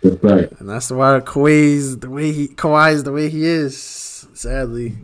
That's 0.02 0.22
Right. 0.22 0.50
and 0.60 0.68
that's 0.68 0.90
why 0.90 1.20
Kawhi's 1.20 1.98
the 1.98 2.10
way 2.10 2.32
he 2.32 2.48
Kawhi's 2.48 3.04
the 3.04 3.12
way 3.12 3.30
he 3.30 3.44
is. 3.44 4.26
Sadly, 4.34 4.96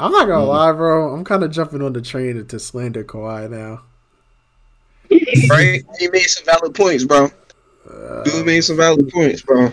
I'm 0.00 0.10
not 0.12 0.26
gonna 0.26 0.44
lie, 0.44 0.72
bro. 0.72 1.14
I'm 1.14 1.24
kind 1.24 1.44
of 1.44 1.50
jumping 1.50 1.82
on 1.82 1.92
the 1.92 2.02
train 2.02 2.44
to 2.46 2.58
slander 2.58 3.04
Kawhi 3.04 3.50
now. 3.50 3.82
Right? 5.48 5.84
he 5.98 6.08
made 6.08 6.22
some 6.22 6.44
valid 6.44 6.74
points, 6.74 7.04
bro. 7.04 7.28
Dude 8.24 8.46
made 8.46 8.62
some 8.62 8.76
valid 8.76 9.08
points, 9.10 9.42
bro. 9.42 9.70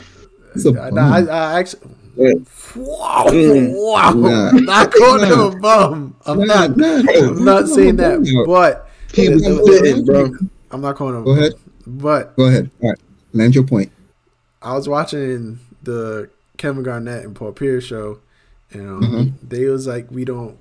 It's 0.54 0.66
a 0.66 0.72
I, 0.80 0.90
I, 0.90 1.20
I, 1.20 1.22
I 1.56 1.60
actually. 1.60 1.90
Yeah. 2.18 2.34
Wow! 2.76 3.26
Mm. 3.30 3.72
Wow! 3.74 4.12
Nah. 4.12 4.52
Not 4.60 4.92
calling 4.94 5.32
him 5.32 5.40
a 5.40 5.52
bum. 5.60 6.16
I'm 6.26 6.40
Nah, 6.40 6.68
not. 6.68 6.78
nah, 6.78 6.88
I'm 7.14 7.44
not 7.46 7.68
saying 7.70 7.96
that, 7.98 8.20
but 8.46 8.90
He 9.14 9.30
was 9.30 9.42
the- 9.44 9.80
fitting, 9.82 10.06
bro. 10.06 10.30
I'm 10.72 10.82
not 10.82 10.98
calling 10.98 11.16
him. 11.16 11.24
Go 11.24 11.32
bum. 11.34 11.40
ahead. 11.40 11.54
But 11.88 12.36
Go 12.36 12.46
ahead. 12.48 12.70
All 12.82 12.90
right. 12.90 13.00
Land 13.34 13.56
your 13.56 13.64
point. 13.64 13.92
I 14.62 14.74
was 14.76 14.88
watching 14.90 15.60
the 15.84 16.30
Kevin 16.58 16.84
Garnett 16.84 17.24
and 17.26 17.34
Paul 17.36 17.54
Pierce 17.54 17.86
show, 17.86 18.12
and 18.12 18.20
um, 18.76 19.02
Mhm. 19.02 19.34
they 19.48 19.66
was 19.66 19.88
like, 19.88 20.10
we 20.12 20.26
don't 20.26 20.58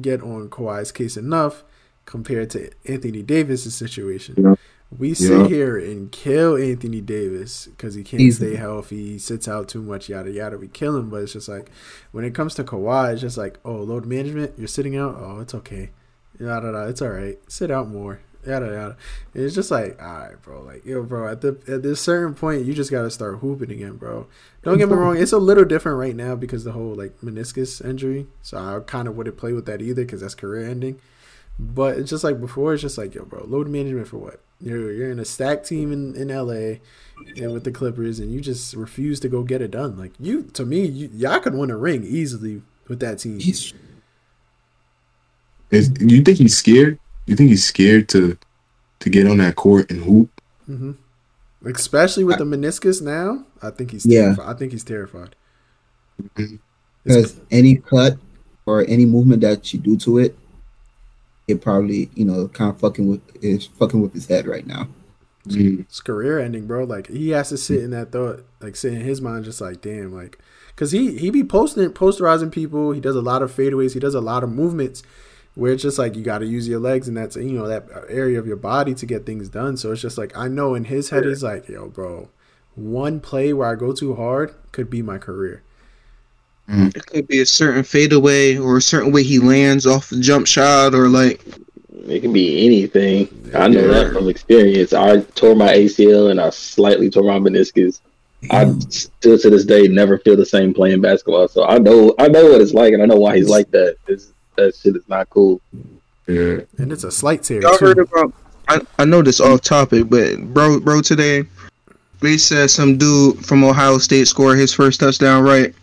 get 0.00 0.22
on 0.22 0.48
Kawhi's 0.48 0.92
case 0.92 1.16
enough 1.16 1.64
compared 2.04 2.50
to 2.50 2.70
Anthony 2.86 3.22
Davis' 3.22 3.74
situation. 3.74 4.34
Yeah. 4.38 4.54
We 4.96 5.12
sit 5.12 5.30
Yeah. 5.38 5.48
here 5.48 5.76
and 5.76 6.10
kill 6.10 6.56
Anthony 6.56 7.02
Davis 7.02 7.66
because 7.66 7.94
he 7.94 8.02
can't 8.02 8.22
Easily. 8.22 8.52
stay 8.52 8.56
healthy, 8.56 9.06
he 9.12 9.18
sits 9.18 9.46
out 9.46 9.68
too 9.68 9.82
much, 9.82 10.08
yada 10.08 10.30
yada. 10.30 10.56
We 10.56 10.68
kill 10.68 10.96
him, 10.96 11.10
but 11.10 11.22
it's 11.22 11.34
just 11.34 11.48
like 11.48 11.70
when 12.12 12.24
it 12.24 12.34
comes 12.34 12.54
to 12.54 12.64
Kawhi, 12.64 13.12
it's 13.12 13.20
just 13.20 13.36
like, 13.36 13.58
oh, 13.66 13.76
load 13.82 14.06
management, 14.06 14.52
you're 14.56 14.66
sitting 14.66 14.96
out. 14.96 15.16
Oh, 15.20 15.40
it's 15.40 15.54
okay, 15.54 15.90
yada 16.40 16.66
yada. 16.68 16.88
It's 16.88 17.02
all 17.02 17.10
right. 17.10 17.38
Sit 17.48 17.70
out 17.70 17.88
more, 17.90 18.20
yada 18.48 18.66
yada. 18.66 18.96
And 19.34 19.44
it's 19.44 19.54
just 19.54 19.70
like, 19.70 20.00
all 20.02 20.18
right, 20.18 20.42
bro. 20.42 20.62
Like, 20.62 20.84
yo, 20.84 21.02
bro. 21.02 21.28
At 21.28 21.40
the 21.40 21.58
at 21.68 21.82
this 21.82 22.00
certain 22.00 22.34
point, 22.34 22.64
you 22.64 22.74
just 22.74 22.90
gotta 22.90 23.10
start 23.10 23.38
hooping 23.38 23.70
again, 23.70 23.96
bro. 23.96 24.26
Don't 24.62 24.78
get 24.78 24.88
me 24.88 24.94
wrong. 24.94 25.16
It's 25.16 25.32
a 25.32 25.38
little 25.38 25.64
different 25.64 25.98
right 25.98 26.16
now 26.16 26.34
because 26.34 26.64
the 26.64 26.72
whole 26.72 26.94
like 26.94 27.20
meniscus 27.20 27.84
injury. 27.84 28.26
So 28.42 28.58
I 28.58 28.80
kind 28.80 29.08
of 29.08 29.16
wouldn't 29.16 29.36
play 29.36 29.52
with 29.52 29.66
that 29.66 29.80
either 29.80 30.04
because 30.04 30.20
that's 30.20 30.34
career 30.34 30.68
ending. 30.68 31.00
But 31.58 31.98
it's 31.98 32.10
just 32.10 32.24
like 32.24 32.40
before. 32.40 32.74
It's 32.74 32.82
just 32.82 32.98
like, 32.98 33.14
yo, 33.14 33.24
bro. 33.24 33.44
Load 33.44 33.68
management 33.68 34.08
for 34.08 34.18
what? 34.18 34.40
You're 34.60 34.92
you're 34.92 35.10
in 35.10 35.18
a 35.18 35.24
stack 35.24 35.64
team 35.64 35.92
in 35.92 36.16
in 36.16 36.28
LA 36.28 36.78
and 37.36 37.52
with 37.52 37.64
the 37.64 37.70
Clippers, 37.70 38.18
and 38.18 38.32
you 38.32 38.40
just 38.40 38.74
refuse 38.74 39.20
to 39.20 39.28
go 39.28 39.42
get 39.42 39.62
it 39.62 39.70
done. 39.70 39.96
Like 39.96 40.12
you, 40.18 40.44
to 40.54 40.64
me, 40.64 40.84
you, 40.86 41.10
y'all 41.12 41.40
could 41.40 41.54
win 41.54 41.70
a 41.70 41.76
ring 41.76 42.04
easily 42.04 42.62
with 42.88 43.00
that 43.00 43.18
team. 43.18 43.38
He's 43.38 43.72
Is, 45.70 45.92
you 46.00 46.22
think 46.22 46.38
he's 46.38 46.56
scared? 46.56 46.98
You 47.28 47.36
think 47.36 47.50
he's 47.50 47.64
scared 47.64 48.08
to 48.10 48.38
to 49.00 49.10
get 49.10 49.26
on 49.28 49.36
that 49.36 49.54
court 49.54 49.90
and 49.90 50.02
hoop? 50.02 50.30
hmm 50.66 50.92
Especially 51.64 52.24
with 52.24 52.38
the 52.38 52.44
meniscus 52.44 53.02
now, 53.02 53.44
I 53.60 53.70
think 53.70 53.90
he's 53.90 54.06
Yeah. 54.06 54.22
terrified. 54.34 54.46
I 54.46 54.58
think 54.58 54.72
he's 54.72 54.84
terrified. 54.84 55.34
It's, 56.36 56.52
because 57.04 57.40
any 57.50 57.76
cut 57.76 58.16
or 58.64 58.84
any 58.88 59.04
movement 59.04 59.42
that 59.42 59.72
you 59.74 59.78
do 59.80 59.96
to 59.98 60.18
it, 60.18 60.38
it 61.46 61.60
probably 61.60 62.10
you 62.14 62.24
know 62.24 62.48
kind 62.48 62.70
of 62.70 62.80
fucking 62.80 63.06
with 63.08 63.20
is 63.42 63.66
fucking 63.66 64.00
with 64.00 64.14
his 64.14 64.26
head 64.26 64.46
right 64.46 64.66
now. 64.66 64.88
Mm. 65.46 65.80
it's 65.80 66.00
career 66.00 66.38
ending, 66.38 66.66
bro. 66.66 66.84
Like 66.84 67.08
he 67.08 67.30
has 67.30 67.50
to 67.50 67.56
sit 67.58 67.82
in 67.82 67.90
that 67.90 68.12
thought, 68.12 68.44
like 68.60 68.74
sit 68.76 68.92
in 68.94 69.00
his 69.02 69.20
mind, 69.20 69.44
just 69.44 69.60
like 69.60 69.80
damn, 69.82 70.14
like 70.14 70.38
because 70.68 70.92
he 70.92 71.18
he 71.18 71.28
be 71.30 71.44
posting 71.44 71.90
posterizing 71.90 72.52
people. 72.52 72.92
He 72.92 73.00
does 73.00 73.16
a 73.16 73.22
lot 73.22 73.42
of 73.42 73.54
fadeaways. 73.54 73.92
He 73.94 74.00
does 74.00 74.14
a 74.14 74.20
lot 74.20 74.42
of 74.44 74.50
movements 74.50 75.02
where 75.58 75.72
it's 75.72 75.82
just 75.82 75.98
like 75.98 76.14
you 76.14 76.22
got 76.22 76.38
to 76.38 76.46
use 76.46 76.68
your 76.68 76.78
legs 76.78 77.08
and 77.08 77.16
that's 77.16 77.34
you 77.34 77.50
know 77.50 77.66
that 77.66 77.84
area 78.08 78.38
of 78.38 78.46
your 78.46 78.56
body 78.56 78.94
to 78.94 79.04
get 79.04 79.26
things 79.26 79.48
done. 79.48 79.76
So 79.76 79.90
it's 79.90 80.00
just 80.00 80.16
like 80.16 80.34
I 80.36 80.46
know 80.46 80.76
in 80.76 80.84
his 80.84 81.10
head 81.10 81.24
he's 81.24 81.42
like, 81.42 81.68
yo, 81.68 81.88
bro, 81.88 82.28
one 82.76 83.18
play 83.18 83.52
where 83.52 83.68
I 83.68 83.74
go 83.74 83.92
too 83.92 84.14
hard 84.14 84.54
could 84.70 84.88
be 84.88 85.02
my 85.02 85.18
career. 85.18 85.64
Mm. 86.70 86.96
It 86.96 87.04
could 87.06 87.26
be 87.26 87.40
a 87.40 87.46
certain 87.46 87.82
fadeaway 87.82 88.56
or 88.56 88.76
a 88.76 88.82
certain 88.82 89.10
way 89.10 89.24
he 89.24 89.40
lands 89.40 89.84
off 89.84 90.10
the 90.10 90.20
jump 90.20 90.46
shot 90.46 90.94
or 90.94 91.08
like 91.08 91.44
It 92.06 92.20
can 92.20 92.32
be 92.32 92.64
anything. 92.64 93.26
I 93.52 93.66
know 93.66 93.80
Yeah. 93.80 94.04
that 94.04 94.12
from 94.12 94.28
experience. 94.28 94.92
I 94.92 95.22
tore 95.34 95.56
my 95.56 95.72
ACL 95.72 96.30
and 96.30 96.40
I 96.40 96.50
slightly 96.50 97.10
tore 97.10 97.24
my 97.24 97.40
meniscus. 97.40 98.00
I 98.52 98.72
still 98.90 99.36
to 99.36 99.50
this 99.50 99.64
day 99.64 99.88
never 99.88 100.18
feel 100.18 100.36
the 100.36 100.46
same 100.46 100.72
playing 100.72 101.00
basketball. 101.00 101.48
So 101.48 101.64
I 101.66 101.78
know 101.78 102.14
I 102.16 102.28
know 102.28 102.44
what 102.52 102.60
it's 102.60 102.74
like 102.74 102.92
and 102.92 103.02
I 103.02 103.06
know 103.06 103.16
why 103.16 103.36
he's 103.36 103.48
like 103.48 103.72
that. 103.72 103.96
It's, 104.06 104.32
that 104.58 104.74
shit 104.76 104.96
is 104.96 105.08
not 105.08 105.30
cool. 105.30 105.60
Yeah. 106.26 106.60
And 106.76 106.92
it's 106.92 107.04
a 107.04 107.10
slight 107.10 107.42
tear 107.42 107.62
y'all 107.62 107.78
too. 107.78 107.86
heard 107.86 107.98
about. 107.98 108.34
I, 108.68 108.80
I 108.98 109.04
know 109.06 109.22
this 109.22 109.40
off 109.40 109.62
topic, 109.62 110.10
but 110.10 110.38
bro, 110.52 110.78
bro, 110.80 111.00
today 111.00 111.44
they 112.20 112.36
said 112.36 112.70
some 112.70 112.98
dude 112.98 113.44
from 113.46 113.64
Ohio 113.64 113.96
State 113.96 114.28
scored 114.28 114.58
his 114.58 114.74
first 114.74 115.00
touchdown 115.00 115.42
right, 115.42 115.74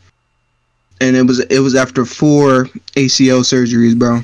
and 1.02 1.16
it 1.16 1.24
was 1.24 1.40
it 1.40 1.60
was 1.60 1.74
after 1.74 2.06
four 2.06 2.66
ACL 2.96 3.42
surgeries, 3.42 3.98
bro. 3.98 4.24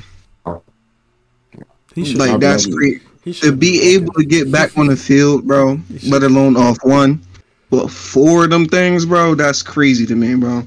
He 1.94 2.04
should 2.04 2.18
Like 2.18 2.40
that's 2.40 2.66
great 2.66 3.02
to 3.24 3.32
should 3.32 3.58
be 3.58 3.94
able 3.94 4.12
to 4.14 4.24
get 4.24 4.52
back 4.52 4.78
on 4.78 4.86
the 4.86 4.96
field, 4.96 5.46
bro. 5.46 5.80
Let 6.06 6.22
alone 6.22 6.56
off 6.56 6.78
one, 6.82 7.20
but 7.68 7.88
four 7.88 8.44
of 8.44 8.50
them 8.50 8.66
things, 8.66 9.04
bro. 9.04 9.34
That's 9.34 9.62
crazy 9.62 10.06
to 10.06 10.14
me, 10.14 10.36
bro. 10.36 10.62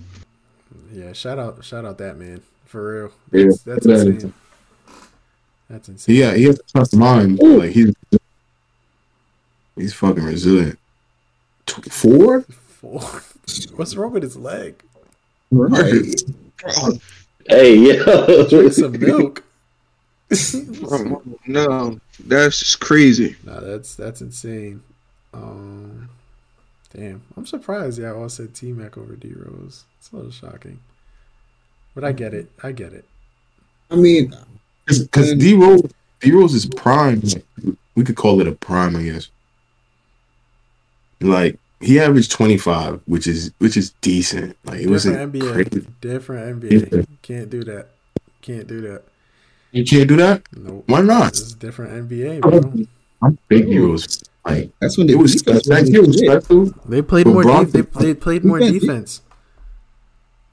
Yeah, 0.91 1.13
shout 1.13 1.39
out, 1.39 1.63
shout 1.63 1.85
out 1.85 1.97
that 1.99 2.17
man 2.17 2.41
for 2.75 2.93
real. 2.93 3.11
Yeah. 3.31 3.45
That's, 3.45 3.63
that's 3.63 3.85
Yeah. 3.87 4.11
insane. 4.11 4.33
That's 5.69 5.87
insane. 5.89 6.15
Yeah, 6.15 6.33
he 6.35 6.43
has 6.43 6.59
a 6.59 6.63
tough 6.79 6.93
mind. 6.93 7.39
Like 7.39 7.71
he's 7.71 7.93
he's 9.77 9.93
fucking 9.93 10.23
resilient. 10.23 10.77
Four? 11.89 12.41
Four. 12.41 13.01
What's 13.75 13.95
wrong 13.95 14.11
with 14.11 14.23
his 14.23 14.35
leg? 14.35 14.83
Right. 15.51 16.21
Hey, 17.47 17.75
yo. 17.77 18.47
Drink 18.49 18.73
some 18.73 18.99
milk. 18.99 19.43
No, 21.47 21.99
that's 22.25 22.59
just 22.59 22.79
crazy. 22.79 23.35
nah, 23.43 23.59
that's 23.59 23.93
that's 23.95 24.21
insane. 24.21 24.81
Um, 25.33 26.09
damn, 26.93 27.21
I'm 27.37 27.45
surprised. 27.45 27.99
Yeah, 27.99 28.07
I 28.11 28.15
all 28.15 28.29
said 28.29 28.53
T 28.55 28.71
Mac 28.73 28.97
over 28.97 29.15
D 29.15 29.33
Rose. 29.35 29.83
It's 29.99 30.11
a 30.11 30.15
little 30.15 30.31
shocking, 30.31 30.79
but 31.95 32.03
I 32.03 32.11
get 32.11 32.33
it. 32.33 32.51
I 32.61 32.71
get 32.71 32.93
it. 32.93 33.05
I 33.89 33.95
mean, 33.95 34.35
Because 34.85 35.33
D 35.35 35.53
Rose, 35.55 35.81
D 36.19 36.31
Rose 36.31 36.53
is 36.53 36.65
prime. 36.67 37.23
We 37.95 38.03
could 38.03 38.15
call 38.15 38.41
it 38.41 38.47
a 38.47 38.51
prime, 38.51 38.95
I 38.95 39.03
guess. 39.03 39.29
Like 41.21 41.57
he 41.79 41.99
averaged 41.99 42.31
twenty 42.31 42.57
five, 42.57 43.01
which 43.05 43.27
is 43.27 43.51
which 43.59 43.77
is 43.77 43.91
decent. 44.01 44.57
Like 44.65 44.81
it 44.81 44.89
wasn't 44.89 45.33
Different 45.33 45.33
NBA. 45.33 45.53
crazy. 45.71 45.87
Different 46.01 46.61
NBA. 46.61 46.91
Yeah. 46.91 47.03
Can't 47.21 47.49
do 47.49 47.63
that. 47.63 47.87
Can't 48.41 48.67
do 48.67 48.81
that. 48.81 49.03
You 49.71 49.83
can't 49.83 50.07
do 50.07 50.15
that. 50.17 50.43
Nope. 50.55 50.83
Why 50.87 51.01
not? 51.01 51.31
This 51.33 51.41
is 51.41 51.53
different 51.55 52.09
NBA, 52.09 52.41
bro. 52.41 52.85
I'm 53.21 53.37
big 53.47 53.67
D 53.67 53.79
Rose. 53.79 54.23
Like 54.45 54.69
that's 54.79 54.97
when 54.97 55.07
the 55.07 55.13
it 55.13 55.17
was 55.17 55.33
that 55.43 55.65
was 55.67 55.89
year 55.89 56.01
was 56.05 56.17
special. 56.19 56.65
They 56.87 57.01
played 57.01 57.25
But 57.25 57.33
more. 57.33 57.43
Bron- 57.43 57.69
Def- 57.71 57.91
they, 57.93 58.05
they 58.07 58.13
played 58.13 58.43
more 58.45 58.59
Defense. 58.59 59.21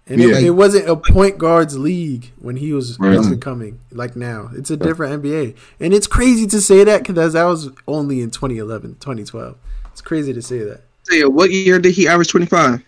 Defense. 0.07 0.21
And 0.23 0.31
Yeah. 0.33 0.39
it, 0.39 0.45
it 0.47 0.51
wasn't 0.51 0.89
a 0.89 0.97
point 0.97 1.39
guards 1.39 1.79
league 1.79 2.33
when 2.41 2.57
he 2.57 2.73
was 2.73 2.99
Right. 2.99 3.17
up 3.17 3.25
and 3.27 3.41
coming 3.41 3.79
like 3.93 4.17
now. 4.17 4.51
It's 4.57 4.71
a 4.71 4.77
different 4.77 5.23
NBA. 5.23 5.55
And 5.81 5.95
it's 5.95 6.07
crazy 6.07 6.47
to 6.49 6.61
say 6.61 6.85
that 6.85 7.05
because 7.07 7.33
that 7.35 7.45
was 7.45 7.71
only 7.87 8.21
in 8.21 8.31
2011, 8.31 8.97
2012. 9.01 9.57
It's 9.93 10.01
crazy 10.01 10.33
to 10.33 10.43
say 10.43 10.59
that. 10.61 10.81
Yeah, 11.11 11.27
what 11.27 11.51
year 11.51 11.79
did 11.79 11.93
he 11.95 12.09
average 12.09 12.29
twenty 12.29 12.47
five? 12.47 12.81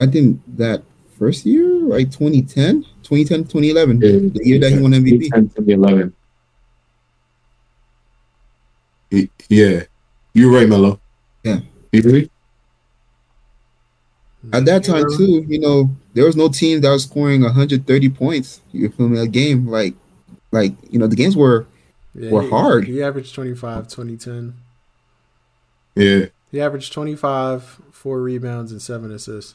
I 0.00 0.06
think 0.06 0.40
that 0.56 0.82
first 1.18 1.46
year, 1.46 1.64
like 1.80 2.10
2010, 2.10 2.84
2010, 3.02 3.44
2011, 3.44 4.00
Yeah. 4.00 4.10
the 4.32 4.40
year 4.46 4.58
that 4.60 4.72
he 4.72 4.78
won 4.78 4.92
MVP. 4.92 5.30
10, 5.30 5.48
2011. 5.48 6.12
Yeah, 9.48 9.84
you're 10.34 10.52
right, 10.52 10.68
Melo. 10.68 11.00
Yeah. 11.44 11.60
You 11.92 12.00
agree? 12.00 12.30
At 14.52 14.64
that 14.66 14.84
time 14.84 15.04
too, 15.16 15.44
you 15.48 15.58
know, 15.58 15.90
there 16.14 16.24
was 16.24 16.36
no 16.36 16.48
team 16.48 16.80
that 16.80 16.90
was 16.90 17.04
scoring 17.04 17.42
130 17.42 18.08
points. 18.10 18.60
You 18.72 18.88
feel 18.90 19.08
me? 19.08 19.18
A 19.18 19.26
game 19.26 19.66
like, 19.66 19.94
like 20.52 20.72
you 20.90 20.98
know, 20.98 21.06
the 21.06 21.16
games 21.16 21.36
were 21.36 21.66
yeah, 22.14 22.30
were 22.30 22.42
he, 22.42 22.50
hard. 22.50 22.86
He 22.86 23.02
averaged 23.02 23.34
25, 23.34 23.88
2010. 23.88 24.54
Yeah. 25.94 26.26
He 26.50 26.60
averaged 26.60 26.92
25, 26.92 27.80
four 27.90 28.22
rebounds, 28.22 28.72
and 28.72 28.80
seven 28.80 29.10
assists. 29.10 29.54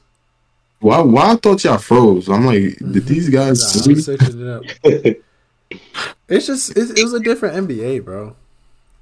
Why? 0.79 0.99
Why 1.01 1.31
I 1.31 1.35
thought 1.35 1.63
y'all 1.63 1.77
froze? 1.77 2.27
I'm 2.27 2.45
like, 2.45 2.77
did 2.79 3.05
these 3.07 3.29
guys? 3.29 3.87
Nah, 3.87 3.91
I'm 3.93 4.01
searching 4.01 4.41
it 4.41 4.47
up. 4.47 4.63
it's 6.27 6.47
just 6.47 6.75
it's, 6.77 6.91
it 6.91 7.03
was 7.03 7.13
a 7.13 7.19
different 7.19 7.67
NBA, 7.67 8.03
bro. 8.03 8.35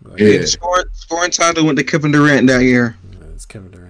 Like, 0.04 0.20
yeah. 0.20 0.46
Scoring, 0.46 0.86
scoring 0.94 1.32
title 1.32 1.66
went 1.66 1.78
to 1.78 1.84
Kevin 1.84 2.12
Durant 2.12 2.48
that 2.48 2.64
year. 2.64 2.98
Yeah, 3.12 3.28
it's 3.34 3.46
Kevin 3.46 3.72
Durant. 3.72 3.89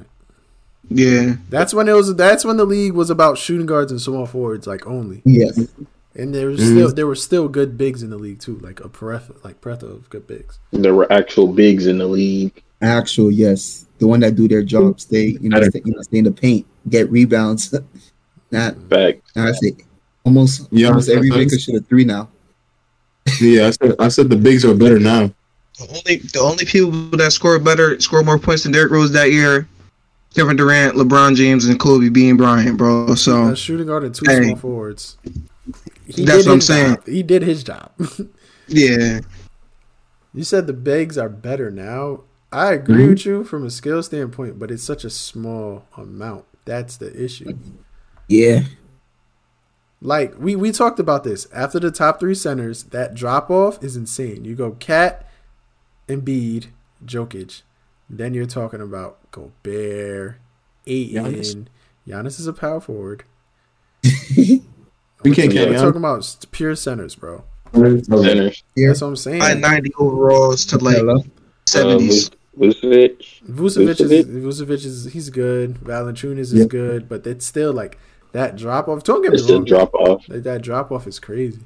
Yeah, 0.89 1.35
that's 1.49 1.73
when 1.73 1.87
it 1.87 1.93
was. 1.93 2.15
That's 2.15 2.43
when 2.43 2.57
the 2.57 2.65
league 2.65 2.93
was 2.93 3.09
about 3.09 3.37
shooting 3.37 3.67
guards 3.67 3.91
and 3.91 4.01
small 4.01 4.25
forwards, 4.25 4.65
like 4.65 4.87
only. 4.87 5.21
Yes. 5.23 5.67
And 6.15 6.33
there 6.33 6.47
was 6.47 6.59
mm-hmm. 6.59 6.75
still 6.75 6.93
there 6.93 7.07
were 7.07 7.15
still 7.15 7.47
good 7.47 7.77
bigs 7.77 8.01
in 8.01 8.09
the 8.09 8.17
league 8.17 8.39
too, 8.39 8.57
like 8.59 8.79
a 8.79 8.89
breath 8.89 9.31
like 9.43 9.61
breath 9.61 9.83
of 9.83 10.09
good 10.09 10.25
bigs. 10.25 10.59
There 10.71 10.95
were 10.95 11.11
actual 11.11 11.47
bigs 11.47 11.85
in 11.85 11.99
the 11.99 12.07
league. 12.07 12.63
Actual, 12.81 13.29
yes, 13.29 13.85
the 13.99 14.07
one 14.07 14.21
that 14.21 14.35
do 14.35 14.47
their 14.47 14.63
job, 14.63 14.99
stay 14.99 15.37
you 15.39 15.49
know, 15.49 15.61
stay, 15.61 15.81
you 15.85 15.93
know, 15.93 16.01
stay 16.01 16.17
in 16.17 16.23
the 16.23 16.31
paint, 16.31 16.65
get 16.89 17.09
rebounds. 17.11 17.73
Not 18.51 18.89
back. 18.89 19.19
I 19.35 19.51
say 19.51 19.73
almost 20.25 20.67
yeah, 20.71 20.87
almost 20.87 21.09
every 21.09 21.29
maker 21.29 21.59
should 21.59 21.75
have 21.75 21.87
three 21.87 22.03
now. 22.03 22.29
Yeah, 23.39 23.67
I 23.67 23.69
said 23.69 23.95
I 23.99 24.07
said 24.07 24.29
the 24.29 24.35
bigs 24.35 24.65
are 24.65 24.73
better 24.73 24.99
now. 24.99 25.31
The 25.77 25.87
only 25.87 26.15
the 26.17 26.39
only 26.39 26.65
people 26.65 26.91
that 27.17 27.31
score 27.31 27.59
better, 27.59 27.99
score 27.99 28.23
more 28.23 28.39
points 28.39 28.63
than 28.63 28.71
Derrick 28.71 28.91
Rose 28.91 29.11
that 29.11 29.31
year, 29.31 29.67
Kevin 30.35 30.55
Durant, 30.55 30.95
LeBron 30.95 31.35
James, 31.35 31.65
and 31.65 31.79
Kobe 31.79 32.09
Bean 32.09 32.37
Bryant, 32.37 32.77
bro. 32.77 33.15
So 33.15 33.55
shooting 33.55 33.87
guard 33.87 34.03
and 34.03 34.13
two 34.13 34.25
hey, 34.27 34.43
small 34.43 34.55
forwards. 34.55 35.17
He 36.05 36.25
that's 36.25 36.45
what 36.45 36.53
I'm 36.53 36.61
saying. 36.61 36.95
Job. 36.95 37.07
He 37.07 37.23
did 37.23 37.41
his 37.43 37.63
job. 37.63 37.91
yeah. 38.67 39.21
You 40.33 40.43
said 40.43 40.67
the 40.67 40.73
bigs 40.73 41.17
are 41.17 41.29
better 41.29 41.71
now. 41.71 42.21
I 42.51 42.73
agree 42.73 43.01
mm-hmm. 43.01 43.09
with 43.09 43.25
you 43.25 43.43
from 43.43 43.65
a 43.65 43.69
skill 43.69 44.01
standpoint, 44.01 44.57
but 44.57 44.71
it's 44.71 44.83
such 44.83 45.03
a 45.03 45.09
small 45.09 45.85
amount. 45.97 46.45
That's 46.65 46.97
the 46.97 47.23
issue. 47.23 47.57
Yeah. 48.27 48.61
Like 50.01 50.33
we 50.39 50.55
we 50.55 50.71
talked 50.71 50.99
about 50.99 51.23
this 51.23 51.47
after 51.53 51.79
the 51.79 51.91
top 51.91 52.19
three 52.19 52.35
centers, 52.35 52.85
that 52.85 53.13
drop 53.13 53.49
off 53.49 53.83
is 53.83 53.95
insane. 53.95 54.45
You 54.45 54.55
go 54.55 54.71
Cat, 54.71 55.27
Embiid, 56.07 56.67
Jokic, 57.05 57.63
then 58.09 58.33
you're 58.33 58.45
talking 58.45 58.81
about 58.81 59.17
Gobert, 59.31 60.37
Ayton. 60.87 61.25
Giannis, 61.25 61.67
Giannis 62.07 62.39
is 62.39 62.47
a 62.47 62.53
power 62.53 62.79
forward. 62.79 63.23
we 64.03 64.61
can't 65.33 65.51
get 65.51 65.71
talking 65.77 65.97
about 65.97 66.45
pure 66.51 66.75
centers, 66.75 67.15
bro. 67.15 67.43
Centers. 67.73 68.63
That's 68.75 69.01
what 69.01 69.07
I'm 69.07 69.15
saying. 69.15 69.41
I 69.41 69.53
ninety 69.53 69.91
overalls 69.97 70.65
to 70.67 70.77
like 70.77 71.23
seventies. 71.67 72.29
Um, 72.29 72.35
Vucevic. 72.59 73.41
Vucevic 73.43 74.01
is 74.01 74.25
Vucevic 74.25 74.85
is 74.85 75.13
he's 75.13 75.29
good. 75.29 75.75
Valanciunas 75.75 76.39
is 76.39 76.53
yep. 76.53 76.69
good, 76.69 77.07
but 77.07 77.25
it's 77.25 77.45
still 77.45 77.71
like 77.71 77.97
that 78.33 78.55
drop 78.55 78.87
off. 78.87 79.03
Don't 79.03 79.21
get 79.21 79.31
me 79.31 79.37
it's 79.37 79.49
wrong. 79.49 79.63
drop 79.63 79.93
off. 79.93 80.27
Like, 80.27 80.43
that 80.43 80.61
drop 80.61 80.91
off 80.91 81.07
is 81.07 81.19
crazy. 81.19 81.59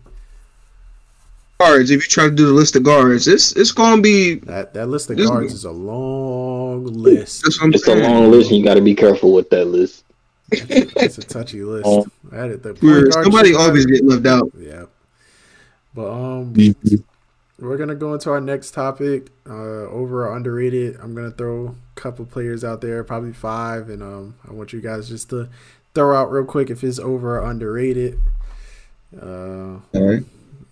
Guards. 1.63 1.91
If 1.91 2.03
you 2.03 2.09
try 2.09 2.25
to 2.25 2.31
do 2.31 2.45
the 2.45 2.53
list 2.53 2.75
of 2.75 2.83
guards, 2.83 3.27
it's 3.27 3.53
it's 3.53 3.71
gonna 3.71 4.01
be 4.01 4.35
that 4.35 4.73
that 4.73 4.87
list 4.87 5.09
of 5.09 5.17
guards 5.17 5.53
is 5.53 5.65
a 5.65 5.71
long 5.71 6.85
list. 6.85 7.43
It's 7.45 7.85
saying. 7.85 8.01
a 8.01 8.09
long 8.09 8.31
list, 8.31 8.49
and 8.49 8.59
you 8.59 8.65
got 8.65 8.75
to 8.75 8.81
be 8.81 8.95
careful 8.95 9.33
with 9.33 9.49
that 9.51 9.65
list. 9.65 10.03
it's 10.51 11.17
a 11.17 11.21
touchy 11.21 11.63
list. 11.63 11.87
Um, 11.87 12.11
somebody 13.11 13.55
always 13.55 13.85
get 13.85 14.03
left 14.03 14.25
out. 14.25 14.51
Yeah, 14.57 14.85
but 15.93 16.11
um, 16.11 16.53
we're 17.59 17.77
gonna 17.77 17.95
go 17.95 18.13
into 18.13 18.29
our 18.29 18.41
next 18.41 18.71
topic. 18.71 19.29
Uh, 19.47 19.87
over 19.89 20.27
or 20.27 20.35
underrated. 20.35 20.97
I'm 21.01 21.15
gonna 21.15 21.31
throw 21.31 21.67
a 21.67 21.99
couple 21.99 22.25
players 22.25 22.63
out 22.63 22.81
there, 22.81 23.03
probably 23.03 23.33
five, 23.33 23.89
and 23.89 24.03
um, 24.03 24.35
I 24.47 24.53
want 24.53 24.73
you 24.73 24.81
guys 24.81 25.07
just 25.07 25.29
to 25.29 25.49
throw 25.93 26.15
out 26.15 26.31
real 26.31 26.45
quick 26.45 26.69
if 26.69 26.83
it's 26.83 26.99
over 26.99 27.39
or 27.39 27.49
underrated. 27.49 28.19
Uh, 29.19 29.79
All 29.93 30.07
right. 30.07 30.23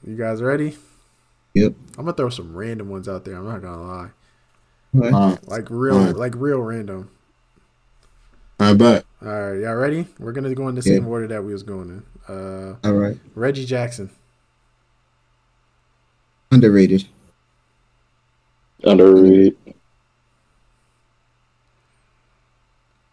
You 0.06 0.16
guys 0.16 0.42
ready? 0.42 0.76
Yep. 1.54 1.74
I'm 1.98 2.06
gonna 2.06 2.14
throw 2.14 2.30
some 2.30 2.56
random 2.56 2.90
ones 2.90 3.08
out 3.08 3.26
there. 3.26 3.36
I'm 3.36 3.46
not 3.46 3.62
gonna 3.62 3.84
lie. 3.84 4.10
Uh, 4.94 5.38
like 5.46 5.68
real, 5.70 5.98
uh, 5.98 6.14
like 6.14 6.34
real 6.36 6.60
random. 6.60 7.10
I 8.60 8.74
bet. 8.74 9.06
All 9.22 9.28
right, 9.28 9.60
y'all 9.62 9.76
ready? 9.76 10.08
We're 10.20 10.32
gonna 10.32 10.54
go 10.54 10.68
in 10.68 10.76
the 10.76 10.82
same 10.82 11.08
order 11.08 11.28
that 11.28 11.44
we 11.44 11.54
was 11.54 11.64
going 11.64 11.90
in. 11.90 12.36
Uh, 12.36 12.76
All 12.84 12.94
right. 12.94 13.18
Reggie 13.36 13.66
Jackson. 13.66 14.10
Underrated. 16.52 17.08
Underrated. 18.84 19.58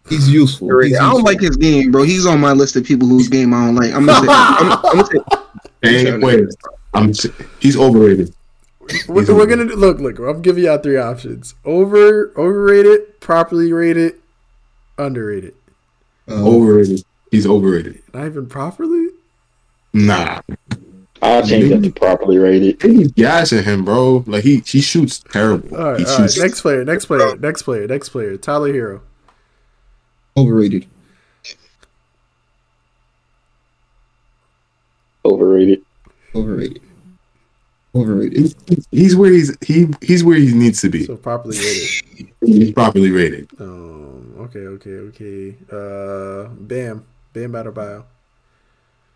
He's 0.09 0.31
useful. 0.31 0.81
He's 0.81 0.97
I 0.97 1.01
don't 1.01 1.17
useful. 1.17 1.25
like 1.25 1.41
his 1.41 1.57
game, 1.57 1.91
bro. 1.91 2.03
He's 2.03 2.25
on 2.25 2.41
my 2.41 2.53
list 2.53 2.77
of 2.77 2.85
people 2.85 3.07
whose 3.07 3.29
game 3.29 3.53
I 3.53 3.67
don't 3.67 3.75
like. 3.75 3.93
I'm 3.93 4.07
gonna 4.07 4.27
say. 4.27 4.33
I'm, 4.33 4.73
I'm 4.73 4.83
gonna 4.83 5.07
say. 5.07 5.19
Hey, 5.83 6.19
wait. 6.19 6.49
I'm. 6.99 7.47
He's 7.61 7.77
overrated. 7.77 8.35
We're, 9.07 9.35
we're 9.35 9.47
gonna 9.47 9.67
do, 9.67 9.77
look. 9.77 9.99
Look, 9.99 10.19
I'm 10.19 10.43
giving 10.43 10.65
y'all 10.65 10.79
three 10.79 10.97
options: 10.97 11.55
over, 11.65 12.33
overrated, 12.37 13.21
properly 13.21 13.73
rated, 13.73 14.15
underrated. 14.97 15.55
Uh, 16.29 16.47
overrated. 16.47 17.05
He's 17.31 17.47
overrated. 17.47 18.03
Not 18.15 18.27
even 18.27 18.47
properly. 18.47 19.09
Nah. 19.93 20.41
I'll 21.21 21.45
change 21.47 21.71
that 21.71 21.83
to 21.83 21.91
properly 21.91 22.39
rated. 22.39 22.81
He's 22.81 23.11
gassing 23.13 23.65
him, 23.65 23.85
bro. 23.85 24.25
Like 24.27 24.45
he 24.45 24.59
he 24.61 24.81
shoots 24.81 25.19
terrible. 25.19 25.77
All 25.77 25.93
right, 25.93 26.01
he 26.01 26.07
all 26.07 26.17
shoots. 26.17 26.39
right. 26.39 26.45
Next 26.47 26.61
player. 26.63 26.85
Next 26.85 27.07
player. 27.07 27.37
Next 27.37 27.63
player. 27.63 27.87
Next 27.87 28.09
player. 28.11 28.37
Tyler 28.37 28.73
Herro. 28.73 29.01
Overrated. 30.37 30.87
Overrated. 35.25 35.83
Overrated. 36.35 36.83
Overrated. 37.95 38.55
He's, 38.91 39.17
where 39.17 39.33
he's 39.33 39.57
he 39.65 39.87
he's 40.03 40.23
where 40.23 40.37
he 40.37 40.53
needs 40.53 40.81
to 40.83 40.91
be. 40.91 41.05
So 41.05 41.17
properly 41.17 41.57
rated. 41.59 42.33
he's 42.45 42.73
properly 42.73 43.11
rated. 43.11 43.49
Um. 43.59 44.35
Okay. 44.41 44.61
Okay. 44.61 44.91
Okay. 44.91 45.57
Uh. 45.73 46.49
Bam. 46.55 47.07
Bam. 47.33 47.53
Adebayo. 47.53 48.05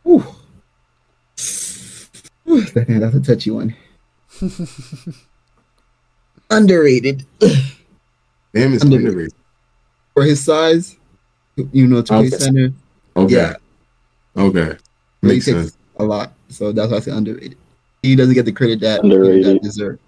Ooh. 0.06 0.24
Ooh, 2.48 2.60
that's 2.60 3.14
a 3.14 3.20
touchy 3.20 3.50
one. 3.50 3.76
underrated. 6.50 7.24
Bam 8.52 8.72
is 8.74 8.82
underrated. 8.82 9.08
underrated. 9.08 9.34
For 10.14 10.24
his 10.24 10.44
size, 10.44 10.96
you 11.72 11.86
know, 11.86 12.02
to 12.02 12.14
okay. 12.14 12.28
play 12.28 12.38
center. 12.38 12.72
Okay. 13.16 13.34
Yeah. 13.34 13.54
Okay. 14.36 14.76
Makes 15.22 15.46
sense. 15.46 15.76
A 15.96 16.04
lot. 16.04 16.32
So 16.48 16.72
that's 16.72 16.90
why 16.90 16.98
I 16.98 17.00
say 17.00 17.12
underrated. 17.12 17.56
He 18.02 18.16
doesn't 18.16 18.34
get 18.34 18.44
the 18.44 18.52
credit 18.52 18.80
that 18.80 19.04
underrated 19.04 19.46
that 19.46 19.62
deserve. 19.62 20.00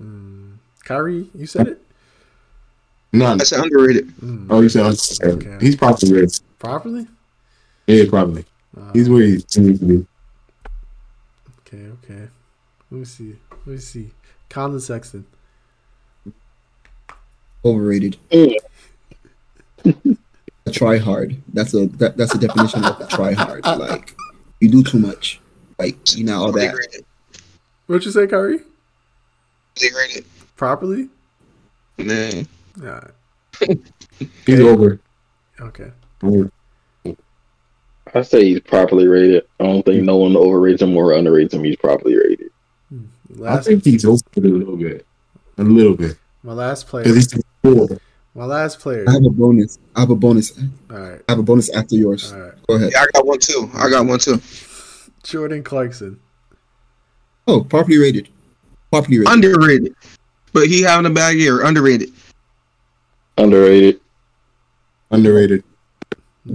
Mm. 0.00 0.58
Kyrie, 0.84 1.28
you 1.34 1.46
said 1.46 1.66
it. 1.66 1.82
No, 3.12 3.26
I 3.26 3.38
said 3.38 3.64
underrated. 3.64 4.08
Mm. 4.18 4.46
Oh, 4.48 4.60
you 4.60 4.68
said 4.68 4.94
okay. 5.22 5.56
he's 5.60 5.74
properly 5.74 6.12
rated. 6.12 6.40
Properly? 6.58 7.06
Yeah, 7.86 8.04
probably. 8.08 8.44
Uh, 8.76 8.92
he's 8.92 9.08
where 9.08 9.22
he 9.22 9.32
needs 9.32 9.44
to 9.54 9.60
be. 9.60 10.06
Okay, 11.60 11.86
okay. 12.04 12.28
Let 12.90 12.98
me 12.98 13.04
see. 13.04 13.36
Let 13.50 13.66
me 13.66 13.78
see. 13.78 14.10
Collin 14.48 14.80
Sexton. 14.80 15.26
Overrated. 17.64 18.18
a 20.68 20.78
try 20.78 20.98
hard. 20.98 21.36
That's 21.52 21.74
a 21.74 21.86
that, 21.98 22.16
that's 22.16 22.34
a 22.34 22.38
definition 22.38 22.84
of 22.84 23.00
a 23.00 23.06
try 23.06 23.32
hard. 23.32 23.64
Like 23.64 24.14
you 24.60 24.70
do 24.70 24.82
too 24.82 24.98
much. 24.98 25.40
Like 25.78 26.16
you 26.16 26.24
know 26.24 26.42
all 26.42 26.52
that. 26.52 26.74
What'd 27.86 28.04
you 28.04 28.10
say, 28.10 28.26
Kyrie? 28.26 28.60
Rated. 29.80 30.24
Properly? 30.56 31.08
Nah. 31.98 32.42
Nah. 32.76 33.00
He's 34.46 34.60
over. 34.60 35.00
Okay. 35.60 35.90
I 38.14 38.22
say 38.22 38.44
he's 38.44 38.60
properly 38.60 39.06
rated. 39.06 39.44
I 39.60 39.64
don't 39.64 39.84
think 39.84 40.02
no 40.02 40.16
one 40.16 40.34
overrates 40.34 40.82
him 40.82 40.96
or 40.96 41.10
underrates 41.10 41.52
him. 41.52 41.64
He's 41.64 41.76
properly 41.76 42.16
rated. 42.16 42.50
Hmm. 42.88 43.04
Last 43.30 43.66
I 43.66 43.72
think 43.72 43.84
he's 43.84 44.04
over 44.04 44.20
a 44.36 44.40
little 44.40 44.76
bit. 44.76 45.06
A 45.58 45.62
little 45.62 45.94
bit. 45.94 46.16
My 46.42 46.52
last 46.52 46.86
player. 46.86 47.04
Because 47.04 47.32
he's 47.32 47.42
four. 47.62 47.98
My 48.38 48.44
last 48.44 48.78
player. 48.78 49.04
I 49.08 49.14
have 49.14 49.24
a 49.24 49.30
bonus. 49.30 49.80
I 49.96 50.00
have 50.00 50.10
a 50.10 50.14
bonus. 50.14 50.56
All 50.56 50.96
right. 50.96 51.20
I 51.28 51.32
have 51.32 51.40
a 51.40 51.42
bonus 51.42 51.74
after 51.74 51.96
yours. 51.96 52.32
All 52.32 52.38
right. 52.38 52.52
Go 52.68 52.76
ahead. 52.76 52.92
Yeah, 52.92 53.00
I 53.00 53.06
got 53.12 53.26
one 53.26 53.40
too. 53.40 53.68
I 53.74 53.90
got 53.90 54.06
one 54.06 54.20
too. 54.20 54.40
Jordan 55.24 55.64
Clarkson. 55.64 56.20
Oh, 57.48 57.64
properly 57.64 57.98
rated. 57.98 58.28
Properly 58.92 59.18
rated. 59.18 59.32
Underrated. 59.32 59.94
But 60.52 60.68
he 60.68 60.82
having 60.82 61.10
a 61.10 61.12
bad 61.12 61.34
year. 61.34 61.64
Underrated. 61.64 62.12
Underrated. 63.38 63.98
Underrated. 65.10 65.64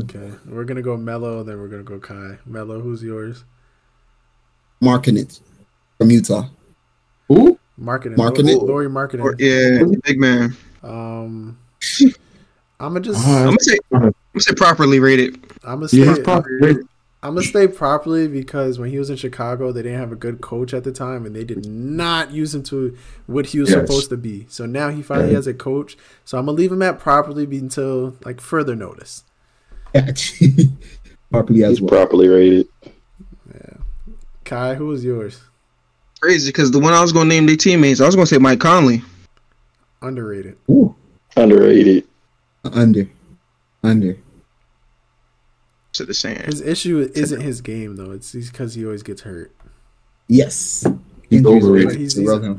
Okay. 0.04 0.32
We're 0.46 0.64
gonna 0.64 0.82
go 0.82 0.96
Melo, 0.96 1.44
then 1.44 1.60
we're 1.60 1.68
gonna 1.68 1.84
go 1.84 2.00
Kai. 2.00 2.38
Melo, 2.46 2.80
who's 2.80 3.04
yours? 3.04 3.44
Markkanen 4.82 5.38
from 5.98 6.12
Utah. 6.12 6.48
Who? 7.28 7.60
Markkanen. 7.78 8.16
Markkanen? 8.16 8.62
Lauri 8.62 8.88
Markkanen. 8.88 9.36
Yeah, 9.38 9.84
big 10.06 10.18
man. 10.18 10.56
Um, 10.82 11.58
I'm 12.84 12.90
gonna 12.90 13.00
just. 13.00 13.26
Uh, 13.26 13.32
I'm 13.32 13.46
gonna 13.46 13.58
say 13.62 13.78
I'm 13.94 14.00
gonna 14.02 14.14
say 14.40 14.54
properly 14.56 15.00
rated. 15.00 15.36
I'm 15.64 15.80
gonna 15.80 15.88
Yeah, 15.94 16.16
stay. 16.16 16.24
I'm 17.24 17.36
gonna 17.36 17.44
stay 17.44 17.68
properly 17.70 18.28
because 18.28 18.78
when 18.78 18.90
he 18.90 19.00
was 19.00 19.10
in 19.10 19.16
Chicago, 19.16 19.72
they 19.72 19.82
didn't 19.84 20.00
have 20.00 20.12
a 20.12 20.18
good 20.18 20.42
coach 20.42 20.74
at 20.74 20.84
the 20.84 20.92
time, 20.92 21.26
and 21.26 21.34
they 21.34 21.46
did 21.46 21.66
not 21.66 22.32
use 22.32 22.54
him 22.54 22.62
to 22.64 22.98
what 23.26 23.46
he 23.46 23.60
was 23.62 23.70
Yes. 23.70 23.80
supposed 23.88 24.10
to 24.10 24.18
be. 24.18 24.46
So 24.50 24.66
now 24.66 24.90
he 24.90 25.02
finally 25.02 25.30
Yeah. 25.30 25.36
has 25.38 25.48
a 25.48 25.54
coach. 25.54 25.96
So 26.26 26.38
I'm 26.38 26.46
gonna 26.48 26.58
leave 26.58 26.74
him 26.74 26.82
at 26.82 27.00
properly 27.00 27.46
until 27.58 28.18
like 28.26 28.42
further 28.42 28.76
notice. 28.76 29.24
Properly 31.32 31.64
as 31.64 31.70
He's 31.78 31.82
well. 31.82 31.90
properly 31.90 32.28
rated. 32.28 32.68
Yeah, 32.84 33.78
Kai, 34.44 34.76
who 34.76 34.88
was 34.88 35.06
yours? 35.06 35.40
Crazy 36.20 36.50
because 36.50 36.72
the 36.72 36.80
one 36.80 36.92
I 36.94 37.02
was 37.02 37.14
gonna 37.14 37.30
name 37.30 37.46
their 37.46 37.56
teammates, 37.56 38.02
I 38.02 38.06
was 38.06 38.16
gonna 38.16 38.26
say 38.26 38.38
Mike 38.40 38.60
Conley. 38.60 39.02
Underrated. 40.02 40.58
Ooh, 40.70 40.94
Underrated. 41.38 42.06
Under, 42.64 43.10
under. 43.84 44.18
To 45.94 46.06
the 46.06 46.14
sand. 46.14 46.46
His 46.46 46.60
issue 46.62 47.08
isn't 47.14 47.42
his 47.42 47.62
game 47.62 47.96
though; 47.98 48.12
it's 48.12 48.32
because 48.34 48.74
he 48.74 48.84
always 48.84 49.04
gets 49.04 49.22
hurt. 49.22 49.52
Yes, 50.28 50.84
He's 51.30 51.40
Injuries 51.40 51.64
overrated. 51.64 51.88
always 51.96 52.16
He's- 52.16 52.30
he's- 52.42 52.58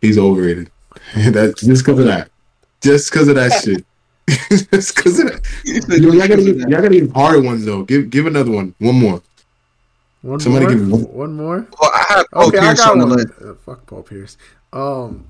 He's 0.00 0.18
overrated. 0.18 0.70
That's 1.16 1.60
just 1.62 1.84
because 1.84 1.98
of 1.98 2.04
that. 2.06 2.30
Just 2.80 3.10
because 3.10 3.28
of 3.28 3.34
that 3.36 3.50
shit. 3.64 3.84
just 4.70 4.94
because 4.94 5.18
of 5.18 5.26
that. 5.32 5.40
Yo, 5.64 6.12
y'all 6.12 6.28
gotta 6.28 6.42
give, 6.44 6.58
y'all 6.60 6.70
gotta 6.82 6.88
give 6.90 7.10
hard 7.12 7.42
ones 7.42 7.64
though. 7.64 7.82
Give 7.84 8.08
give 8.10 8.26
another 8.26 8.50
one. 8.52 8.74
One 8.78 8.94
more. 9.00 9.22
One 10.22 10.38
Somebody 10.40 10.66
more. 10.66 10.74
give 10.74 10.88
one. 10.90 11.02
one 11.02 11.32
more. 11.34 11.66
Well, 11.80 11.90
I 11.92 12.04
had 12.08 12.24
Paul 12.32 12.48
Okay, 12.48 12.58
I 12.58 12.60
Pierce 12.60 12.78
got 12.80 12.90
on 12.92 12.98
the 13.00 13.06
one. 13.06 13.16
list. 13.16 13.28
Uh, 13.44 13.54
fuck 13.64 13.84
Paul 13.86 14.02
Pierce. 14.04 14.36
Um, 14.72 15.26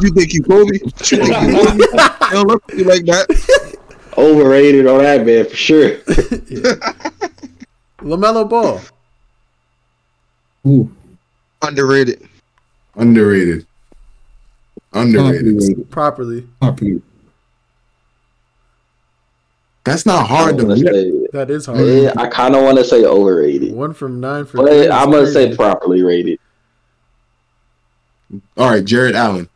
You 0.00 0.10
think 0.10 0.32
you 0.32 0.42
Kobe? 0.42 0.78
You 0.82 0.90
think 0.90 1.28
you 1.28 1.28
Kobe? 1.28 1.84
They 2.28 2.34
don't 2.34 2.46
look 2.46 2.62
at 2.70 2.76
you 2.78 2.84
like 2.84 3.04
that. 3.06 3.76
Overrated 4.18 4.86
on 4.86 4.98
that 4.98 5.24
man 5.24 5.46
for 5.48 5.56
sure. 5.56 5.96
Lamelo 8.00 8.48
Ball. 8.48 8.80
Ooh, 10.66 10.90
Underrated. 11.62 12.28
Underrated. 12.96 13.66
Underrated. 14.92 15.46
underrated. 15.46 15.90
Properly. 15.90 16.46
Properly. 16.60 17.02
That's 19.84 20.04
not 20.04 20.26
hard 20.26 20.54
I 20.54 20.58
though. 20.58 20.64
wanna 20.66 20.76
say- 20.80 21.26
That 21.32 21.50
is 21.50 21.66
hard. 21.66 21.80
yeah, 21.80 22.12
I 22.16 22.26
kind 22.28 22.54
of 22.54 22.62
want 22.62 22.76
to 22.78 22.84
say 22.84 23.04
overrated, 23.04 23.72
One 23.72 23.94
from 23.94 24.20
nine 24.20 24.44
for. 24.44 24.58
but 24.58 24.90
I'm 24.90 25.10
gonna 25.10 25.26
say 25.30 25.54
properly 25.56 26.02
rated. 26.02 26.38
All 28.58 28.68
right, 28.70 28.84
Jarrett 28.84 29.14
Allen. 29.14 29.48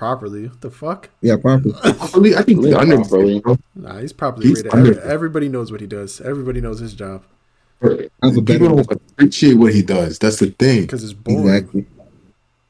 Properly. 0.00 0.48
What 0.48 0.60
the 0.62 0.70
fuck? 0.70 1.10
Yeah, 1.20 1.36
properly. 1.36 1.72
Properly, 1.98 2.34
I 2.34 2.42
think 2.42 2.60
he's 2.64 2.70
Yeah, 2.72 2.80
underrated. 2.80 3.08
properly. 3.10 3.40
bro. 3.40 3.58
Nah, 3.76 3.98
he's 3.98 4.12
properly 4.14 4.48
He's 4.48 4.64
rated. 4.64 4.72
under- 4.74 5.00
everybody 5.02 5.48
knows 5.50 5.70
what 5.70 5.80
he 5.82 5.86
does. 5.86 6.20
Everybody 6.22 6.60
knows 6.62 6.80
his 6.80 6.94
job 6.94 7.22
That's 7.82 8.36
a 8.36 8.40
better 8.40 8.58
People 8.58 8.76
don't 8.76 8.90
appreciate 8.92 9.54
what 9.54 9.74
he 9.74 9.82
does. 9.82 10.18
That's 10.18 10.38
the 10.38 10.50
thing. 10.58 10.82
because 10.82 11.04
it's 11.04 11.12
boring. 11.12 11.86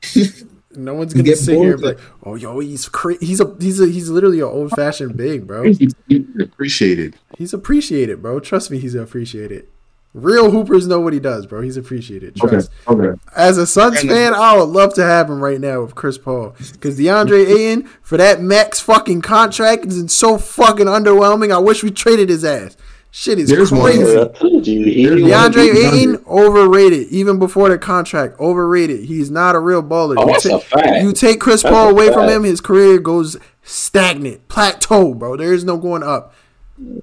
Exactly. 0.02 0.46
No 0.72 0.94
one's 0.94 1.12
gonna 1.12 1.24
get 1.24 1.36
sit 1.36 1.58
here 1.58 1.72
and 1.72 1.80
be 1.82 1.88
like, 1.88 1.98
"Oh, 2.22 2.36
yo, 2.36 2.60
he's 2.60 2.88
cra- 2.88 3.18
he's 3.20 3.40
a 3.40 3.56
he's 3.60 3.80
a 3.80 3.86
he's 3.86 4.08
literally 4.08 4.38
an 4.38 4.44
old 4.46 4.70
fashioned 4.70 5.16
big, 5.16 5.44
bro. 5.44 5.64
He's 5.64 5.92
appreciated. 6.40 7.16
He's 7.36 7.52
appreciated, 7.52 8.22
bro. 8.22 8.38
Trust 8.38 8.70
me, 8.70 8.78
he's 8.78 8.94
appreciated. 8.94 9.66
Real 10.12 10.50
hoopers 10.50 10.88
know 10.88 10.98
what 11.00 11.12
he 11.12 11.20
does, 11.20 11.46
bro. 11.46 11.60
He's 11.60 11.76
appreciated. 11.76 12.34
Trust. 12.34 12.70
Okay. 12.88 13.16
As 13.36 13.58
a 13.58 13.66
Suns 13.66 14.00
fan, 14.02 14.34
I 14.34 14.56
would 14.56 14.64
love 14.68 14.92
to 14.94 15.04
have 15.04 15.30
him 15.30 15.40
right 15.40 15.60
now 15.60 15.82
with 15.82 15.94
Chris 15.94 16.18
Paul. 16.18 16.56
Because 16.72 16.98
DeAndre 16.98 17.46
Ayton, 17.56 17.84
for 18.02 18.16
that 18.16 18.40
max 18.42 18.80
fucking 18.80 19.22
contract, 19.22 19.86
is 19.86 20.12
so 20.12 20.36
fucking 20.36 20.86
underwhelming. 20.86 21.52
I 21.52 21.58
wish 21.58 21.84
we 21.84 21.92
traded 21.92 22.28
his 22.28 22.44
ass. 22.44 22.76
Shit 23.12 23.38
is 23.38 23.48
There's 23.48 23.70
one- 23.70 23.82
crazy. 23.82 24.18
I 24.20 24.24
told 24.26 24.66
you, 24.66 24.84
he 24.84 25.04
DeAndre 25.04 25.52
DeAndre. 25.72 25.92
Ayton, 25.92 26.24
overrated. 26.26 27.06
Even 27.08 27.38
before 27.38 27.68
the 27.68 27.78
contract, 27.78 28.38
overrated. 28.40 29.04
He's 29.04 29.30
not 29.30 29.54
a 29.54 29.60
real 29.60 29.82
baller. 29.82 30.16
Oh, 30.18 30.26
You 30.26 30.32
that's 30.32 30.48
ta- 30.48 30.56
a 30.56 30.60
fact. 30.60 31.02
You 31.04 31.12
take 31.12 31.40
Chris 31.40 31.62
That's 31.62 31.72
Paul 31.72 31.88
a 31.88 31.90
away 31.92 32.12
from 32.12 32.28
him, 32.28 32.42
his 32.42 32.60
career 32.60 32.98
goes 32.98 33.36
stagnant, 33.62 34.48
plateau, 34.48 35.14
bro. 35.14 35.36
There 35.36 35.52
is 35.52 35.64
no 35.64 35.76
going 35.76 36.02
up. 36.02 36.34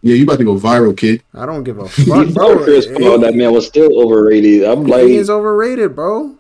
Yeah, 0.02 0.16
you 0.16 0.24
about 0.24 0.40
to 0.40 0.44
go 0.46 0.56
viral, 0.56 0.96
kid. 0.98 1.22
I 1.34 1.46
don't 1.46 1.64
give 1.64 1.78
a 1.78 1.88
fuck, 1.88 2.34
bro. 2.34 2.64
Chris 2.64 2.88
Paul, 2.88 3.20
that 3.20 3.36
man 3.36 3.54
was 3.54 3.68
still 3.68 4.02
overrated. 4.02 4.64
I'm 4.64 4.86
He 4.86 4.92
like, 4.92 5.04
is 5.04 5.30
overrated, 5.30 5.96
bro. 5.96 6.36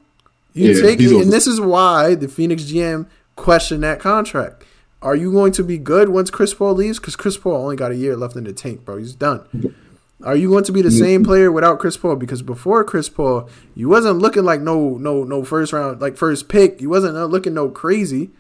You 0.54 0.72
Yeah, 0.74 0.82
take 0.82 1.00
he's 1.00 1.12
it, 1.12 1.16
over- 1.16 1.24
and 1.24 1.32
this 1.34 1.46
is 1.48 1.62
why 1.62 2.16
the 2.16 2.28
Phoenix 2.28 2.64
GM 2.64 3.08
questioned 3.36 3.84
that 3.84 4.00
contract. 4.00 4.64
Are 5.02 5.16
you 5.16 5.32
going 5.32 5.52
to 5.54 5.64
be 5.64 5.78
good 5.78 6.10
once 6.10 6.32
Chris 6.32 6.54
Paul 6.56 6.74
leaves? 6.74 6.98
Because 7.00 7.16
Chris 7.16 7.38
Paul 7.38 7.56
only 7.62 7.76
got 7.76 7.92
a 7.92 7.96
year 7.96 8.16
left 8.18 8.36
in 8.36 8.44
the 8.46 8.54
tank, 8.54 8.84
bro. 8.84 8.98
He's 8.98 9.14
done. 9.14 9.76
Are 10.24 10.36
you 10.36 10.50
going 10.50 10.64
to 10.64 10.72
be 10.72 10.82
the 10.82 10.90
same 10.90 11.24
player 11.24 11.52
without 11.52 11.78
Chris 11.78 11.96
Paul? 11.96 12.16
Because 12.16 12.42
before 12.42 12.84
Chris 12.84 13.08
Paul, 13.08 13.48
you 13.76 13.88
wasn't 13.88 14.18
looking 14.18 14.44
like 14.44 14.62
no 14.62 14.98
no 14.98 15.24
no 15.24 15.44
first 15.44 15.72
round 15.74 16.02
like 16.02 16.18
first 16.18 16.50
pick. 16.50 16.82
You 16.82 16.90
wasn't 16.90 17.16
uh, 17.16 17.26
looking 17.26 17.54
no 17.54 17.70
crazy. 17.70 18.32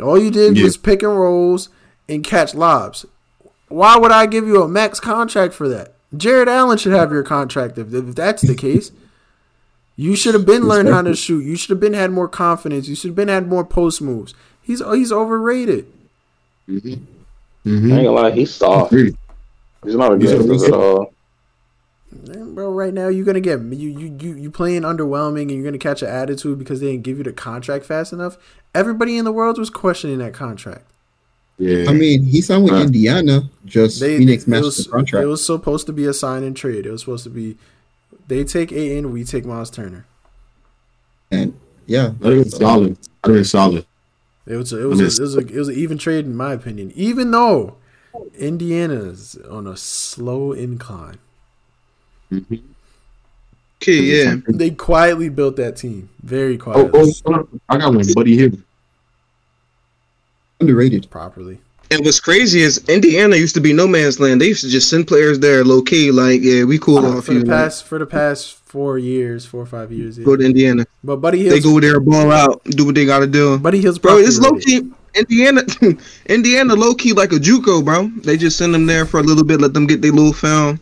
All 0.00 0.16
you 0.16 0.30
did 0.30 0.56
Yeah. 0.56 0.62
was 0.64 0.76
pick 0.76 1.02
and 1.02 1.18
rolls 1.18 1.68
and 2.08 2.22
catch 2.22 2.54
lobs. 2.54 3.04
Why 3.70 3.96
would 3.96 4.12
I 4.12 4.26
give 4.26 4.46
you 4.46 4.62
a 4.62 4.68
max 4.68 5.00
contract 5.00 5.54
for 5.54 5.68
that? 5.68 5.94
Jarrett 6.16 6.48
Allen 6.48 6.76
should 6.76 6.92
have 6.92 7.12
your 7.12 7.22
contract 7.22 7.78
if, 7.78 7.94
if 7.94 8.14
that's 8.14 8.42
the 8.42 8.54
case. 8.54 8.90
You 9.96 10.16
should 10.16 10.34
have 10.34 10.44
been 10.44 10.66
learned 10.66 10.88
how 10.88 11.02
to 11.02 11.14
shoot. 11.14 11.40
You 11.44 11.56
should 11.56 11.70
have 11.70 11.80
been 11.80 11.92
had 11.94 12.10
more 12.10 12.28
confidence. 12.28 12.88
You 12.88 12.94
should 12.96 13.10
have 13.10 13.16
been 13.16 13.28
had 13.28 13.46
more 13.46 13.64
post 13.64 14.02
moves. 14.02 14.34
He's 14.60 14.82
he's 14.92 15.12
overrated. 15.12 15.86
Mm-hmm. 16.68 16.94
I 17.64 17.70
ain't 17.70 17.88
gonna 17.88 18.10
lie, 18.10 18.30
he's 18.32 18.52
soft. 18.52 18.92
He's 18.92 19.14
not 19.84 20.20
He's 20.20 20.32
aggressive 20.32 20.62
a- 20.62 20.66
at 20.76 20.80
all. 20.80 21.14
Man, 22.26 22.54
bro, 22.54 22.72
right 22.72 22.92
now 22.92 23.06
you're 23.06 23.24
gonna 23.24 23.40
get 23.40 23.60
you 23.60 23.88
you 23.88 24.16
you 24.20 24.34
you 24.34 24.50
playing 24.50 24.82
underwhelming 24.82 25.42
and 25.42 25.52
you're 25.52 25.64
gonna 25.64 25.78
catch 25.78 26.02
an 26.02 26.08
attitude 26.08 26.58
because 26.58 26.80
they 26.80 26.90
didn't 26.90 27.04
give 27.04 27.18
you 27.18 27.24
the 27.24 27.32
contract 27.32 27.84
fast 27.84 28.12
enough. 28.12 28.36
Everybody 28.74 29.16
in 29.16 29.24
the 29.24 29.32
world 29.32 29.58
was 29.58 29.70
questioning 29.70 30.18
that 30.18 30.34
contract. 30.34 30.89
Yeah. 31.60 31.90
I 31.90 31.92
mean, 31.92 32.22
he 32.24 32.40
signed 32.40 32.64
with 32.64 32.72
Huh. 32.72 32.80
Indiana. 32.82 33.48
Just 33.66 34.00
They 34.00 34.16
Phoenix 34.18 34.44
it 34.44 34.48
matched 34.48 34.64
was, 34.64 34.76
the 34.84 34.90
contract. 34.90 35.22
it 35.24 35.26
was 35.26 35.44
supposed 35.44 35.86
to 35.86 35.92
be 35.92 36.06
a 36.06 36.12
sign 36.14 36.42
and 36.42 36.56
trade. 36.56 36.86
It 36.86 36.90
was 36.90 37.02
supposed 37.02 37.24
to 37.24 37.30
be 37.30 37.56
they 38.28 38.44
take 38.44 38.72
Ayton, 38.72 39.12
we 39.12 39.24
take 39.24 39.44
Miles 39.44 39.70
Turner. 39.70 40.06
and 41.30 41.54
yeah, 41.86 42.12
That'd 42.20 42.38
have 42.38 42.50
solid. 42.50 42.96
That'd 43.22 43.36
have 43.38 43.46
solid. 43.48 43.84
It 44.46 44.56
was 44.56 44.72
a, 44.72 44.80
it 44.82 44.84
was 44.86 45.00
a, 45.00 45.04
it 45.04 45.20
was 45.20 45.36
a, 45.36 45.40
it 45.40 45.54
was 45.58 45.68
an 45.68 45.74
even 45.74 45.98
trade 45.98 46.24
in 46.24 46.34
my 46.36 46.52
opinion. 46.54 46.92
Even 46.94 47.30
though 47.30 47.76
Indiana's 48.38 49.36
on 49.48 49.66
a 49.66 49.76
slow 49.76 50.52
incline, 50.52 51.18
Mm-hmm. 52.32 52.54
Okay, 53.82 53.92
yeah. 54.02 54.36
they 54.46 54.70
quietly 54.70 55.28
built 55.30 55.56
that 55.56 55.76
team 55.76 56.10
very 56.22 56.54
Oh, 56.54 56.58
quietly, 56.58 57.12
oh, 57.26 57.48
I 57.68 57.78
got 57.78 57.94
one, 57.94 58.04
buddy. 58.14 58.36
Here. 58.36 58.52
Underrated. 60.60 61.10
properly. 61.10 61.58
And 61.92 62.04
what's 62.04 62.20
crazy 62.20 62.60
is 62.60 62.78
Indiana 62.88 63.34
used 63.34 63.54
to 63.56 63.60
be 63.60 63.72
no 63.72 63.88
man's 63.88 64.20
land. 64.20 64.40
They 64.40 64.46
used 64.46 64.62
to 64.62 64.68
just 64.68 64.88
send 64.88 65.08
players 65.08 65.40
there 65.40 65.64
low 65.64 65.82
key, 65.82 66.12
like, 66.12 66.40
yeah, 66.40 66.62
we 66.62 66.78
cool 66.78 67.04
off 67.04 67.24
for 67.24 67.32
you. 67.32 67.40
the 67.40 67.46
past 67.46 67.84
for 67.84 67.98
the 67.98 68.06
past 68.06 68.54
four 68.64 68.96
years, 68.98 69.44
four 69.44 69.62
or 69.62 69.66
five 69.66 69.90
years. 69.90 70.16
yeah. 70.16 70.24
go 70.24 70.36
to 70.36 70.44
Indiana. 70.44 70.86
But 71.02 71.16
Buddy 71.16 71.48
They 71.48 71.58
go 71.58 71.80
there, 71.80 71.98
ball 71.98 72.30
out, 72.30 72.62
do 72.64 72.86
what 72.86 72.94
they 72.94 73.04
gotta 73.04 73.26
do. 73.26 73.58
Buddy 73.58 73.80
Hield's 73.80 73.98
Bro, 73.98 74.18
it's 74.18 74.38
low 74.38 74.52
key. 74.52 74.88
Indiana, 75.16 75.62
Indiana, 76.26 76.74
low 76.76 76.94
key 76.94 77.12
like 77.12 77.32
a 77.32 77.36
JUCO, 77.36 77.84
bro. 77.84 78.06
They 78.22 78.36
just 78.36 78.56
send 78.56 78.72
them 78.72 78.86
there 78.86 79.04
for 79.04 79.18
a 79.18 79.22
little 79.24 79.42
bit, 79.42 79.60
let 79.60 79.74
them 79.74 79.88
get 79.88 80.00
their 80.00 80.12
little 80.12 80.32
film, 80.32 80.78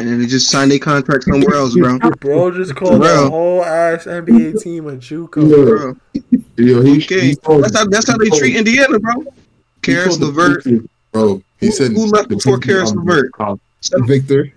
and 0.00 0.08
then 0.08 0.18
they 0.18 0.26
just 0.26 0.50
sign 0.50 0.68
their 0.68 0.80
contract 0.80 1.22
somewhere 1.22 1.54
else, 1.54 1.76
bro. 1.76 1.98
Bro, 2.18 2.50
just 2.56 2.74
called 2.74 3.00
Bro. 3.00 3.24
the 3.24 3.30
whole 3.30 3.64
ass 3.64 4.06
NBA 4.06 4.60
team 4.60 4.88
a 4.88 4.96
JUCO. 4.96 5.30
Bro, 5.66 5.96
Yo, 6.56 6.82
he, 6.82 6.98
okay, 6.98 7.20
he 7.28 7.34
that's 7.34 7.76
how 7.76 7.86
that's 7.86 8.08
how 8.08 8.16
they 8.18 8.28
treat 8.30 8.56
Indiana, 8.56 8.98
bro. 8.98 9.20
he 9.22 9.30
Caris 9.82 10.18
told 10.18 10.20
the 10.20 10.26
LeVert, 10.26 10.64
Bro, 11.12 11.42
he 11.58 11.66
Who- 11.66 11.72
said 11.72 11.92
who 11.92 12.06
left 12.06 12.28
the 12.28 12.36
before 12.36 12.58
Patriots 12.58 12.92
Caris 12.92 13.30
are- 13.38 13.98
LeVert? 14.00 14.06
Victor. 14.06 14.52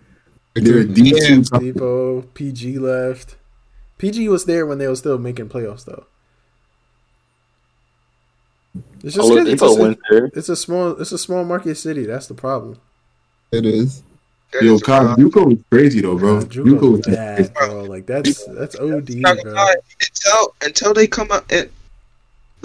They're 0.55 0.79
a 0.79 0.85
D 0.85 1.13
Yeah. 1.15 1.27
two. 1.27 1.41
Depot, 1.59 2.21
PG 2.33 2.79
left. 2.79 3.35
PG 3.97 4.29
was 4.29 4.45
there 4.45 4.65
when 4.65 4.77
they 4.77 4.87
were 4.87 4.95
still 4.95 5.17
making 5.17 5.49
playoffs 5.49 5.85
though. 5.85 6.05
It's 9.03 9.15
just 9.15 9.29
Oh. 9.31 9.37
It's, 9.37 9.61
a, 9.61 9.73
went 9.73 9.99
there. 10.09 10.29
it's 10.33 10.49
a 10.49 10.55
small 10.55 10.91
it's 10.99 11.11
a 11.11 11.17
small 11.17 11.43
market 11.45 11.75
city. 11.75 12.05
That's 12.05 12.27
the 12.27 12.33
problem. 12.33 12.77
It 13.51 13.65
is. 13.65 14.01
Yo, 14.61 14.79
Kyle, 14.79 15.15
JUCO 15.17 15.45
was 15.47 15.57
crazy 15.69 16.01
though, 16.01 16.17
bro. 16.17 16.39
Nah, 16.39 16.45
JUCO 16.45 16.91
was 16.91 17.01
JUCO's 17.01 17.07
bad, 17.07 17.53
bro. 17.53 17.83
Like 17.83 18.05
that's 18.05 18.45
that's 18.45 18.75
OD, 18.77 19.21
bro. 19.21 19.31
until 20.01 20.53
until 20.61 20.93
they 20.93 21.07
come 21.07 21.31
out. 21.31 21.51
At, 21.51 21.69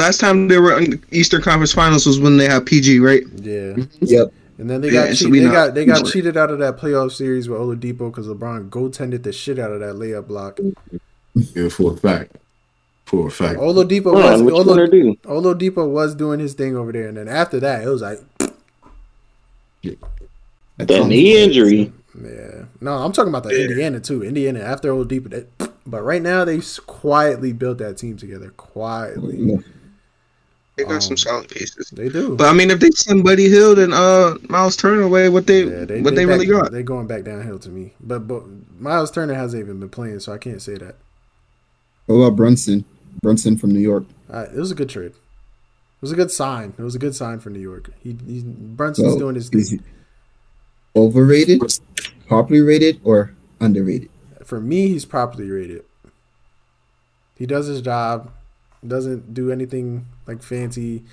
last 0.00 0.20
time 0.20 0.48
they 0.48 0.58
were 0.58 0.78
in 0.78 0.90
the 0.90 1.00
Eastern 1.10 1.42
Conference 1.42 1.72
Finals 1.72 2.06
was 2.06 2.18
when 2.18 2.36
they 2.36 2.48
had 2.48 2.66
PG, 2.66 3.00
right? 3.00 3.22
Yeah. 3.36 3.76
Yep. 4.00 4.32
And 4.60 4.68
then 4.68 4.82
they 4.82 4.90
got 4.90 5.14
cheat, 5.14 5.32
they 5.32 5.40
got 5.40 5.74
they 5.74 5.86
got 5.86 6.04
cheated 6.12 6.36
out 6.36 6.50
of 6.50 6.58
that 6.58 6.76
playoff 6.76 7.12
series 7.12 7.48
with 7.48 7.58
Oladipo 7.58 8.10
because 8.10 8.26
LeBron 8.26 8.68
goaltended 8.68 9.22
the 9.22 9.32
shit 9.32 9.58
out 9.58 9.70
of 9.70 9.80
that 9.80 9.94
layup 9.94 10.26
block. 10.26 10.60
Yeah, 11.32 11.70
for 11.70 11.94
a 11.94 11.96
fact. 11.96 12.36
For 13.06 13.28
a 13.28 13.30
fact. 13.30 13.58
Oladipo 13.58 14.12
was 14.12 14.42
Oladipo, 14.42 15.18
Oladipo 15.22 15.88
was 15.88 16.14
doing 16.14 16.40
his 16.40 16.52
thing 16.52 16.76
over 16.76 16.92
there, 16.92 17.08
and 17.08 17.16
then 17.16 17.26
after 17.26 17.58
that, 17.60 17.82
it 17.82 17.88
was 17.88 18.02
like 18.02 18.18
yeah. 19.80 19.94
the 20.76 21.06
knee 21.06 21.42
injury. 21.42 21.90
Yeah, 22.22 22.64
no, 22.82 22.98
I'm 22.98 23.12
talking 23.12 23.30
about 23.30 23.44
the 23.44 23.56
yeah. 23.56 23.64
Indiana 23.64 23.98
too. 23.98 24.22
Indiana 24.22 24.60
after 24.60 24.92
Oladipo, 24.92 25.30
that, 25.30 25.72
but 25.86 26.02
right 26.02 26.20
now 26.20 26.44
they 26.44 26.60
quietly 26.86 27.54
built 27.54 27.78
that 27.78 27.96
team 27.96 28.18
together. 28.18 28.50
Quietly. 28.50 29.64
Yeah. 30.80 30.84
They 30.84 30.88
got 30.88 30.94
um, 30.96 31.00
some 31.00 31.16
solid 31.16 31.48
pieces. 31.48 31.90
They 31.90 32.08
do. 32.08 32.36
But 32.36 32.48
I 32.48 32.52
mean, 32.52 32.70
if 32.70 32.80
they 32.80 32.90
send 32.90 33.24
Buddy 33.24 33.48
Hield 33.48 33.78
and 33.78 33.92
uh 33.92 34.36
Miles 34.48 34.76
Turner 34.76 35.02
away, 35.02 35.28
what 35.28 35.46
they, 35.46 35.64
yeah, 35.64 35.84
they 35.84 36.00
what 36.00 36.14
they, 36.14 36.24
they 36.24 36.26
really 36.26 36.46
got? 36.46 36.72
They're 36.72 36.82
going 36.82 37.06
back 37.06 37.24
downhill 37.24 37.58
to 37.60 37.68
me. 37.68 37.92
But 38.00 38.26
but 38.26 38.44
Miles 38.78 39.10
Turner 39.10 39.34
hasn't 39.34 39.62
even 39.62 39.80
been 39.80 39.90
playing, 39.90 40.20
so 40.20 40.32
I 40.32 40.38
can't 40.38 40.62
say 40.62 40.76
that. 40.78 40.96
What 42.06 42.16
about 42.16 42.36
Brunson? 42.36 42.84
Brunson 43.22 43.56
from 43.56 43.72
New 43.72 43.80
York. 43.80 44.04
Uh, 44.28 44.46
it 44.52 44.58
was 44.58 44.70
a 44.70 44.74
good 44.74 44.88
trade. 44.88 45.12
It 45.12 46.02
was 46.02 46.12
a 46.12 46.16
good 46.16 46.30
sign. 46.30 46.72
It 46.78 46.82
was 46.82 46.94
a 46.94 46.98
good 46.98 47.14
sign 47.14 47.40
for 47.40 47.50
New 47.50 47.60
York. 47.60 47.90
He, 48.02 48.16
he 48.26 48.42
Brunson's 48.42 49.16
doing 49.16 49.34
his 49.34 49.50
thing. 49.50 49.82
Overrated, 50.96 51.60
properly 52.26 52.60
rated, 52.60 53.00
or 53.04 53.34
underrated? 53.60 54.10
For 54.44 54.60
me, 54.60 54.88
he's 54.88 55.04
properly 55.04 55.50
rated. 55.50 55.84
He 57.36 57.46
does 57.46 57.66
his 57.66 57.80
job. 57.82 58.32
Doesn't 58.86 59.34
do 59.34 59.50
anything 59.50 60.06
like 60.26 60.42
fancy. 60.42 61.04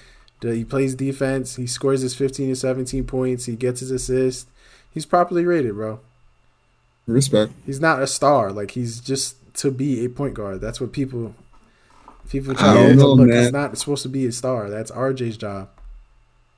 He 0.42 0.64
plays 0.64 0.96
defense. 0.96 1.56
He 1.56 1.68
scores 1.68 2.02
his 2.02 2.16
15 2.16 2.50
to 2.50 2.56
17 2.56 3.04
points. 3.06 3.46
He 3.46 3.56
gets 3.56 3.80
his 3.80 3.92
assist. 3.92 4.48
He's 4.94 5.06
properly 5.06 5.46
rated, 5.46 5.74
bro. 5.74 6.00
Respect. 7.08 7.54
He's 7.66 7.80
not 7.80 8.02
a 8.02 8.08
star. 8.08 8.52
Like 8.52 8.72
he's 8.72 9.00
just 9.00 9.36
to 9.56 9.72
be 9.72 10.06
a 10.06 10.10
point 10.10 10.34
guard. 10.34 10.62
That's 10.62 10.80
what 10.80 10.92
people 10.92 11.36
people 12.30 12.54
try 12.54 12.74
to 12.74 12.96
know, 12.96 13.14
look. 13.14 13.30
Man. 13.30 13.44
He's 13.44 13.52
not 13.52 13.78
supposed 13.78 14.04
to 14.04 14.10
be 14.10 14.26
a 14.26 14.32
star. 14.32 14.70
That's 14.70 14.92
RJ's 14.92 15.38
job. 15.38 15.70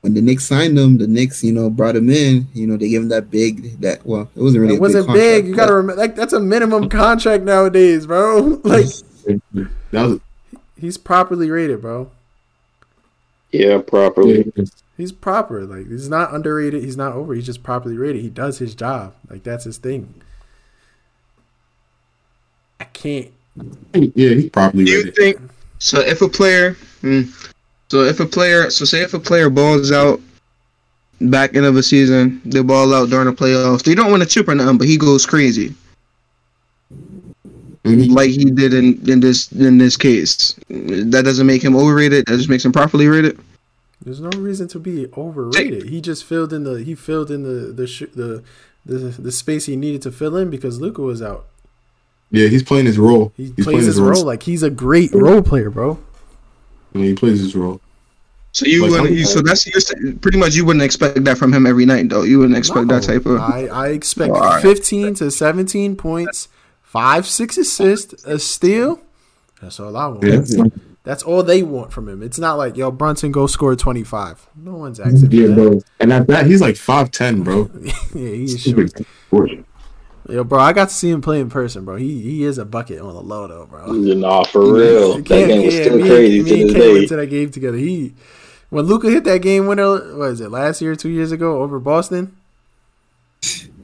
When 0.02 0.14
the 0.14 0.22
Knicks 0.22 0.46
signed 0.46 0.80
him, 0.80 0.98
the 0.98 1.08
Knicks, 1.08 1.44
you 1.44 1.52
know, 1.52 1.70
brought 1.70 1.96
him 1.96 2.10
in. 2.10 2.48
You 2.54 2.68
know, 2.68 2.78
they 2.78 2.90
gave 2.90 3.02
him 3.02 3.10
that 3.10 3.30
big. 3.30 3.80
That 3.82 4.06
well, 4.06 4.30
it 4.36 4.42
wasn't 4.42 4.62
really. 4.62 4.76
It 4.76 4.82
wasn't 4.82 5.12
big. 5.12 5.48
You 5.48 5.56
got 5.56 5.68
to 5.68 5.74
remember, 5.74 6.02
like 6.02 6.16
that's 6.16 6.34
a 6.34 6.40
minimum 6.40 6.90
contract 6.90 7.44
nowadays, 7.44 8.06
bro. 8.08 8.62
Like 8.64 8.86
that 9.92 10.06
was 10.06 10.20
he's 10.80 10.98
properly 10.98 11.50
rated, 11.50 11.82
bro. 11.82 12.12
Yeah, 13.52 13.82
properly. 13.82 14.52
He's 14.98 15.12
proper. 15.12 15.64
Like 15.64 15.88
he's 15.88 16.10
not 16.10 16.34
underrated. 16.34 16.84
He's 16.84 16.98
not 16.98 17.14
over. 17.14 17.34
He's 17.34 17.46
just 17.46 17.64
properly 17.64 17.98
rated. 17.98 18.22
He 18.22 18.30
does 18.30 18.60
his 18.60 18.76
job. 18.76 19.16
Like 19.30 19.44
that's 19.44 19.64
his 19.64 19.78
thing. 19.78 20.14
I 22.80 22.86
can't. 22.86 23.32
Yeah, 23.94 24.30
he's 24.36 24.50
properly 24.50 24.86
Do 24.86 24.92
you 24.92 25.12
think 25.12 25.40
so? 25.80 26.00
If 26.00 26.22
a 26.22 26.30
player, 26.30 26.74
hmm, 27.02 27.24
so 27.90 28.04
if 28.04 28.20
a 28.20 28.26
player, 28.26 28.70
so 28.70 28.86
say 28.86 29.02
if 29.02 29.14
a 29.14 29.20
player 29.20 29.50
balls 29.50 29.92
out 29.92 30.22
back 31.22 31.56
end 31.56 31.66
of 31.66 31.76
a 31.76 31.84
season, 31.84 32.42
they 32.46 32.62
ball 32.62 32.94
out 32.94 33.10
during 33.10 33.26
the 33.26 33.34
playoffs. 33.34 33.84
They 33.84 33.96
don't 33.96 34.12
want 34.12 34.24
to 34.24 34.30
chip 34.30 34.48
or 34.48 34.56
nothing, 34.56 34.78
but 34.78 34.88
he 34.88 34.98
goes 34.98 35.26
crazy. 35.26 35.74
Mm-hmm. 37.84 38.14
like 38.14 38.30
he 38.30 38.46
did 38.46 38.74
in, 38.74 39.10
in 39.10 39.20
this 39.22 39.52
in 39.52 39.78
this 39.78 39.96
case. 39.96 40.54
That 40.70 41.22
doesn't 41.24 41.48
make 41.48 41.64
him 41.64 41.76
overrated. 41.76 42.26
That 42.26 42.38
just 42.38 42.50
makes 42.50 42.66
him 42.66 42.74
properly 42.74 43.08
rated. 43.08 43.40
There's 44.04 44.20
no 44.20 44.30
reason 44.38 44.68
to 44.70 44.80
be 44.80 45.08
overrated. 45.18 45.90
He 45.90 46.02
just 46.02 46.26
filled 46.26 46.52
in 46.52 46.64
the 46.64 46.84
he 46.84 46.94
filled 46.96 47.32
in 47.32 47.44
the 47.44 47.72
the 47.72 47.88
sh- 47.88 48.12
the, 48.14 48.44
the 48.86 48.96
the 48.96 49.32
space 49.32 49.66
he 49.66 49.76
needed 49.76 50.02
to 50.04 50.12
fill 50.12 50.36
in 50.36 50.50
because 50.50 50.82
Luka 50.82 51.02
was 51.02 51.22
out. 51.22 51.46
Yeah, 52.32 52.48
he's 52.48 52.64
playing 52.64 52.86
his 52.86 53.00
role. 53.00 53.34
He 53.36 53.54
he's 53.56 53.66
plays 53.66 53.86
his 53.86 54.00
role. 54.00 54.12
role. 54.12 54.26
like 54.26 54.44
he's 54.44 54.62
a 54.62 54.70
great 54.70 55.14
role 55.14 55.42
player, 55.42 55.70
bro. 55.70 56.00
Yeah, 56.94 57.06
he 57.06 57.16
plays 57.16 57.40
his 57.40 57.56
role. 57.56 57.82
So 58.52 58.66
you 58.66 58.84
like, 58.84 59.02
wouldn't. 59.02 59.18
You, 59.18 59.26
so 59.26 59.42
that's 59.42 59.66
your, 59.68 60.14
pretty 60.16 60.38
much 60.38 60.56
you 60.56 60.66
wouldn't 60.66 60.84
expect 60.84 61.24
that 61.24 61.38
from 61.38 61.54
him 61.54 61.66
every 61.66 61.86
night, 61.86 62.10
though. 62.10 62.24
You 62.24 62.40
wouldn't 62.40 62.58
expect 62.58 62.88
no, 62.88 63.00
that 63.00 63.04
type 63.04 63.26
of. 63.26 63.40
I 63.40 63.68
I 63.68 63.88
expect 63.90 64.32
oh, 64.32 64.40
right. 64.40 64.62
fifteen 64.62 65.14
to 65.16 65.32
seventeen 65.32 65.96
points 65.96 66.50
five, 66.90 67.28
six 67.28 67.58
assists, 67.58 68.24
a 68.26 68.40
steal. 68.40 69.00
That's 69.62 69.80
all 69.80 69.96
I 69.96 70.08
want. 70.08 70.24
Yeah. 70.24 70.64
That's 71.04 71.24
all 71.24 71.44
they 71.44 71.64
want 71.64 71.94
from 71.94 72.10
him. 72.10 72.22
It's 72.22 72.40
not 72.40 72.58
like 72.58 72.76
yo 72.76 72.92
Brunson 72.92 73.32
go 73.32 73.48
score 73.48 73.76
twenty 73.76 74.04
five. 74.04 74.46
No 74.56 74.76
one's 74.76 75.00
asking. 75.00 75.32
Yeah, 75.32 75.54
bro. 75.54 75.82
And 76.00 76.12
at 76.12 76.28
that, 76.28 76.46
he's 76.46 76.62
like 76.62 76.76
five 76.76 77.12
ten, 77.12 77.44
bro. 77.44 77.70
yeah, 77.84 77.92
he's 78.14 78.62
short. 78.62 78.92
Yo, 80.28 80.44
bro, 80.44 80.60
I 80.60 80.74
got 80.74 80.90
to 80.90 80.94
see 80.94 81.10
him 81.10 81.22
play 81.22 81.40
in 81.40 81.50
person, 81.50 81.86
bro. 81.86 81.96
He 81.96 82.22
he 82.22 82.44
is 82.44 82.58
a 82.58 82.66
bucket 82.66 83.00
on 83.00 83.14
the 83.14 83.22
low 83.22 83.48
though, 83.48 83.66
bro. 83.66 83.92
Nah, 83.92 84.44
for 84.44 84.74
real. 84.74 85.16
That 85.16 85.26
game 85.26 85.66
was 85.66 85.76
still 85.76 86.00
crazy 86.00 86.44
me 86.44 86.50
to 86.50 86.66
this 86.66 86.74
day. 86.74 86.94
Went 86.94 87.08
to 87.10 87.16
that 87.16 87.28
game 87.28 87.52
together. 87.52 87.78
He 87.78 88.14
when 88.70 88.86
Luka 88.86 89.10
hit 89.10 89.24
that 89.24 89.42
game 89.42 89.68
winner, 89.68 90.16
what 90.18 90.32
is 90.32 90.42
it? 90.42 90.52
Last 90.52 90.82
year, 90.82 90.96
two 90.96 91.10
years 91.10 91.32
ago, 91.32 91.62
over 91.62 91.80
Boston. 91.80 92.36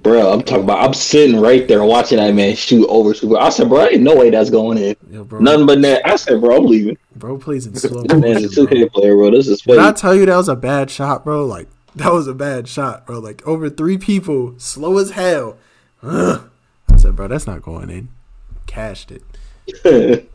Bro, 0.06 0.34
I'm 0.34 0.43
talking 0.43 0.66
about. 0.66 0.86
I'm 0.86 0.93
sitting 0.93 1.41
right 1.41 1.68
there 1.68 1.84
watching 1.84 2.20
that 2.20 2.32
man 2.36 2.56
shoot 2.56 2.86
over 2.89 3.16
super. 3.16 3.38
I 3.39 3.49
said, 3.49 3.70
bro, 3.70 3.88
ain't 3.88 4.03
no 4.03 4.16
way 4.16 4.30
that's 4.30 4.51
going 4.51 4.78
in. 4.78 4.95
Yo, 5.10 5.24
bro, 5.24 5.39
Nothing 5.39 5.66
but 5.66 5.80
net. 5.80 6.03
I 6.06 6.16
said, 6.16 6.41
bro, 6.41 6.58
I'm 6.58 6.68
leaving. 6.68 6.95
Bro 7.16 7.39
plays 7.39 7.66
in 7.66 7.76
slow 7.76 8.03
motion. 8.03 8.20
Man's 8.20 8.56
a 8.56 8.62
2K 8.68 8.91
player, 8.91 9.16
bro. 9.16 9.32
This 9.32 9.47
is. 9.47 9.62
Did 9.62 9.80
I 9.80 9.91
tell 9.93 10.14
you 10.14 10.28
that 10.28 10.38
was 10.38 10.47
a 10.47 10.56
bad 10.56 10.91
shot, 10.91 11.24
bro? 11.24 11.43
Like 11.43 11.68
that 11.95 12.14
was 12.14 12.28
a 12.28 12.36
bad 12.36 12.68
shot, 12.68 13.08
bro. 13.08 13.18
Like 13.18 13.41
over 13.47 13.68
three 13.68 13.97
people, 13.97 14.53
slow 14.60 14.99
as 14.99 15.10
hell. 15.10 15.58
Ugh. 16.03 16.51
I 16.88 16.97
said, 16.97 17.16
bro, 17.16 17.28
that's 17.28 17.47
not 17.47 17.64
going 17.64 17.89
in. 17.89 18.10
Cashed 18.68 19.12
it. 19.12 20.30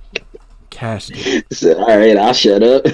Cashed 0.71 1.13
it. 1.15 1.47
Said, 1.53 1.77
all 1.77 1.97
right, 1.97 2.17
I'll 2.17 2.33
shut 2.33 2.65
up. 2.65 2.87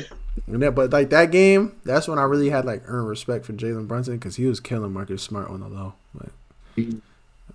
Yeah, 0.46 0.68
but 0.68 0.90
like 0.90 1.08
that 1.08 1.30
game, 1.30 1.74
that's 1.84 2.06
when 2.06 2.18
I 2.18 2.24
really 2.24 2.50
had 2.50 2.66
like 2.66 2.82
earned 2.84 3.08
respect 3.08 3.46
for 3.46 3.54
Jalen 3.54 3.88
Brunson 3.88 4.16
because 4.16 4.36
he 4.36 4.44
was 4.44 4.60
killing 4.60 4.92
Marcus 4.92 5.22
Smart 5.22 5.48
on 5.48 5.60
the 5.60 5.68
low. 5.68 5.94
Like, 6.76 7.02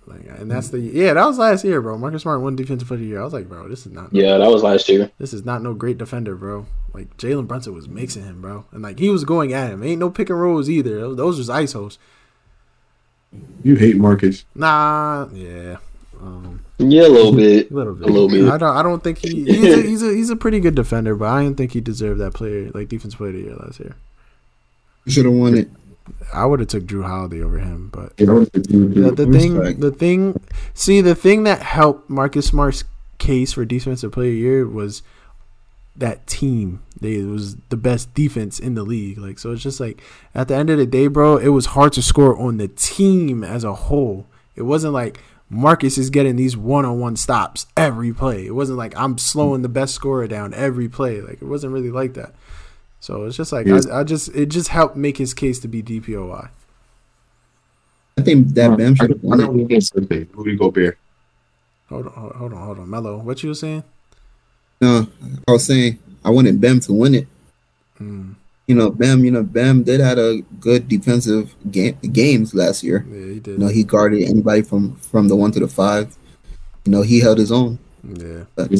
like, 0.06 0.26
and 0.40 0.50
that's 0.50 0.68
the 0.68 0.80
yeah, 0.80 1.14
that 1.14 1.24
was 1.24 1.38
last 1.38 1.64
year, 1.64 1.80
bro. 1.80 1.96
Marcus 1.96 2.22
Smart 2.22 2.40
won 2.40 2.56
defensive 2.56 2.88
player 2.88 2.96
of 2.96 3.00
the 3.00 3.06
year. 3.06 3.20
I 3.20 3.24
was 3.24 3.32
like, 3.32 3.48
bro, 3.48 3.68
this 3.68 3.86
is 3.86 3.92
not. 3.92 4.12
Yeah, 4.12 4.38
that 4.38 4.50
was 4.50 4.62
last 4.62 4.88
year. 4.88 5.10
This 5.18 5.32
is 5.32 5.44
not 5.44 5.62
no 5.62 5.74
great 5.74 5.98
defender, 5.98 6.34
bro. 6.34 6.66
Like 6.92 7.16
Jalen 7.16 7.46
Brunson 7.46 7.74
was 7.74 7.88
mixing 7.88 8.24
him, 8.24 8.42
bro, 8.42 8.64
and 8.72 8.82
like 8.82 8.98
he 8.98 9.10
was 9.10 9.24
going 9.24 9.52
at 9.52 9.70
him. 9.70 9.82
Ain't 9.82 10.00
no 10.00 10.10
pick 10.10 10.28
and 10.28 10.40
rolls 10.40 10.68
either. 10.68 11.14
Those 11.14 11.38
was 11.38 11.48
ISOs. 11.48 11.98
You 13.62 13.76
hate 13.76 13.96
Marcus? 13.96 14.44
Nah, 14.54 15.28
yeah. 15.32 15.78
Um, 16.20 16.64
yeah, 16.78 17.02
a 17.02 17.08
little 17.08 17.32
bit, 17.36 17.70
a 17.70 17.74
little 17.74 17.94
bit, 17.94 18.08
a 18.08 18.12
little 18.12 18.28
bit. 18.28 18.48
I 18.48 18.58
don't, 18.58 18.76
I 18.76 18.82
don't 18.82 19.02
think 19.02 19.18
he 19.18 19.44
he's 19.44 19.74
a, 19.74 19.82
he's 19.82 20.02
a 20.02 20.14
he's 20.14 20.30
a 20.30 20.36
pretty 20.36 20.60
good 20.60 20.74
defender, 20.74 21.14
but 21.14 21.28
I 21.28 21.42
didn't 21.44 21.56
think 21.56 21.72
he 21.72 21.80
deserved 21.80 22.20
that 22.20 22.34
player 22.34 22.70
like 22.74 22.88
defense 22.88 23.14
player 23.14 23.30
of 23.30 23.36
the 23.36 23.42
year 23.42 23.54
last 23.54 23.80
year. 23.80 23.94
Should 25.06 25.24
have 25.24 25.34
won 25.34 25.56
it. 25.56 25.68
I 26.32 26.46
would 26.46 26.60
have 26.60 26.68
took 26.68 26.84
Jrue 26.84 27.04
Holiday 27.04 27.42
over 27.42 27.58
him, 27.58 27.90
but 27.92 28.16
the, 28.16 29.12
the 29.14 29.26
thing, 29.26 29.80
the 29.80 29.90
thing, 29.90 30.40
see, 30.74 31.00
the 31.00 31.14
thing 31.14 31.44
that 31.44 31.62
helped 31.62 32.08
Marcus 32.10 32.46
Smart's 32.46 32.84
case 33.18 33.52
for 33.52 33.64
defensive 33.64 34.12
player 34.12 34.28
of 34.28 34.34
the 34.34 34.38
year 34.38 34.66
was 34.66 35.02
that 35.96 36.26
team. 36.26 36.82
They 37.00 37.16
it 37.16 37.26
was 37.26 37.56
the 37.68 37.76
best 37.76 38.14
defense 38.14 38.58
in 38.58 38.74
the 38.74 38.82
league. 38.82 39.18
Like 39.18 39.38
so, 39.38 39.52
it's 39.52 39.62
just 39.62 39.80
like 39.80 40.02
at 40.34 40.48
the 40.48 40.54
end 40.54 40.70
of 40.70 40.78
the 40.78 40.86
day, 40.86 41.06
bro, 41.06 41.36
it 41.36 41.48
was 41.48 41.66
hard 41.66 41.92
to 41.94 42.02
score 42.02 42.36
on 42.38 42.56
the 42.56 42.68
team 42.68 43.44
as 43.44 43.64
a 43.64 43.74
whole. 43.74 44.26
It 44.56 44.62
wasn't 44.62 44.92
like 44.94 45.20
Marcus 45.48 45.98
is 45.98 46.10
getting 46.10 46.36
these 46.36 46.56
one-on-one 46.56 47.16
stops 47.16 47.66
every 47.76 48.12
play. 48.12 48.46
It 48.46 48.54
wasn't 48.54 48.78
like 48.78 48.96
I'm 48.96 49.18
slowing 49.18 49.62
the 49.62 49.68
best 49.68 49.94
scorer 49.94 50.26
down 50.26 50.54
every 50.54 50.88
play. 50.88 51.20
Like 51.20 51.42
it 51.42 51.46
wasn't 51.46 51.74
really 51.74 51.90
like 51.90 52.14
that. 52.14 52.34
So 53.02 53.24
it's 53.24 53.36
just 53.36 53.50
like 53.50 53.66
I, 53.66 53.80
I, 53.92 54.04
just 54.04 54.28
it 54.28 54.46
just 54.46 54.68
helped 54.68 54.94
make 54.94 55.16
his 55.16 55.34
case 55.34 55.58
to 55.58 55.68
be 55.68 55.82
DPOY. 55.82 56.48
I 58.16 58.22
think 58.22 58.54
that 58.54 58.78
Bam 58.78 58.94
should 58.94 59.10
have 59.10 59.22
won 59.24 59.40
it. 59.40 60.28
Rudy 60.32 60.56
Gobert. 60.56 60.96
Hold 61.88 62.06
on, 62.06 62.12
hold 62.12 62.52
on, 62.52 62.64
hold 62.64 62.78
on, 62.78 62.88
Melo. 62.88 63.18
What 63.18 63.42
you 63.42 63.48
were 63.48 63.56
saying? 63.56 63.82
No, 64.80 65.08
I 65.48 65.50
was 65.50 65.66
saying 65.66 65.98
I 66.24 66.30
wanted 66.30 66.60
Bam 66.60 66.78
to 66.78 66.92
win 66.92 67.16
it. 67.16 67.26
Mm. 68.00 68.36
You 68.68 68.76
know, 68.76 68.90
Bam. 68.90 69.24
You 69.24 69.32
know, 69.32 69.42
Bam 69.42 69.82
did 69.82 69.98
had 69.98 70.20
a 70.20 70.40
good 70.60 70.88
defensive 70.88 71.56
game 71.72 71.98
games 72.12 72.54
last 72.54 72.84
year. 72.84 73.04
Yeah, 73.10 73.34
he 73.34 73.40
did. 73.40 73.54
You 73.54 73.58
know, 73.58 73.66
he 73.66 73.82
guarded 73.82 74.22
anybody 74.30 74.62
from 74.62 74.94
from 74.94 75.26
the 75.26 75.34
one 75.34 75.50
to 75.50 75.58
the 75.58 75.66
five. 75.66 76.16
You 76.84 76.92
know, 76.92 77.02
he 77.02 77.18
held 77.18 77.38
his 77.38 77.50
own. 77.50 77.80
Yeah. 78.04 78.44
But, 78.54 78.70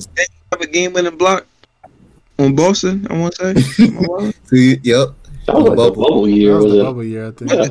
have 0.53 0.61
a 0.61 0.66
game 0.68 0.93
winning 0.93 1.16
block 1.16 1.47
on 2.39 2.55
Boston. 2.55 3.07
I 3.11 3.18
want 3.18 3.35
to 3.37 3.61
say. 3.61 4.33
See, 4.45 4.80
yep. 4.83 5.09
That 5.47 5.57
was 5.57 5.68
like 5.68 5.76
bubble. 5.76 6.03
bubble 6.03 6.28
year. 6.28 6.53
That 6.53 6.64
was, 6.64 6.72
was 6.72 6.83
bubble 6.83 7.05
year, 7.05 7.28
I 7.28 7.30
think. 7.33 7.53
Yeah. 7.53 7.68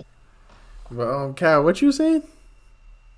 But 0.91 1.07
um, 1.07 1.33
Cal, 1.33 1.63
what 1.63 1.81
you 1.81 1.91
saying? 1.91 2.23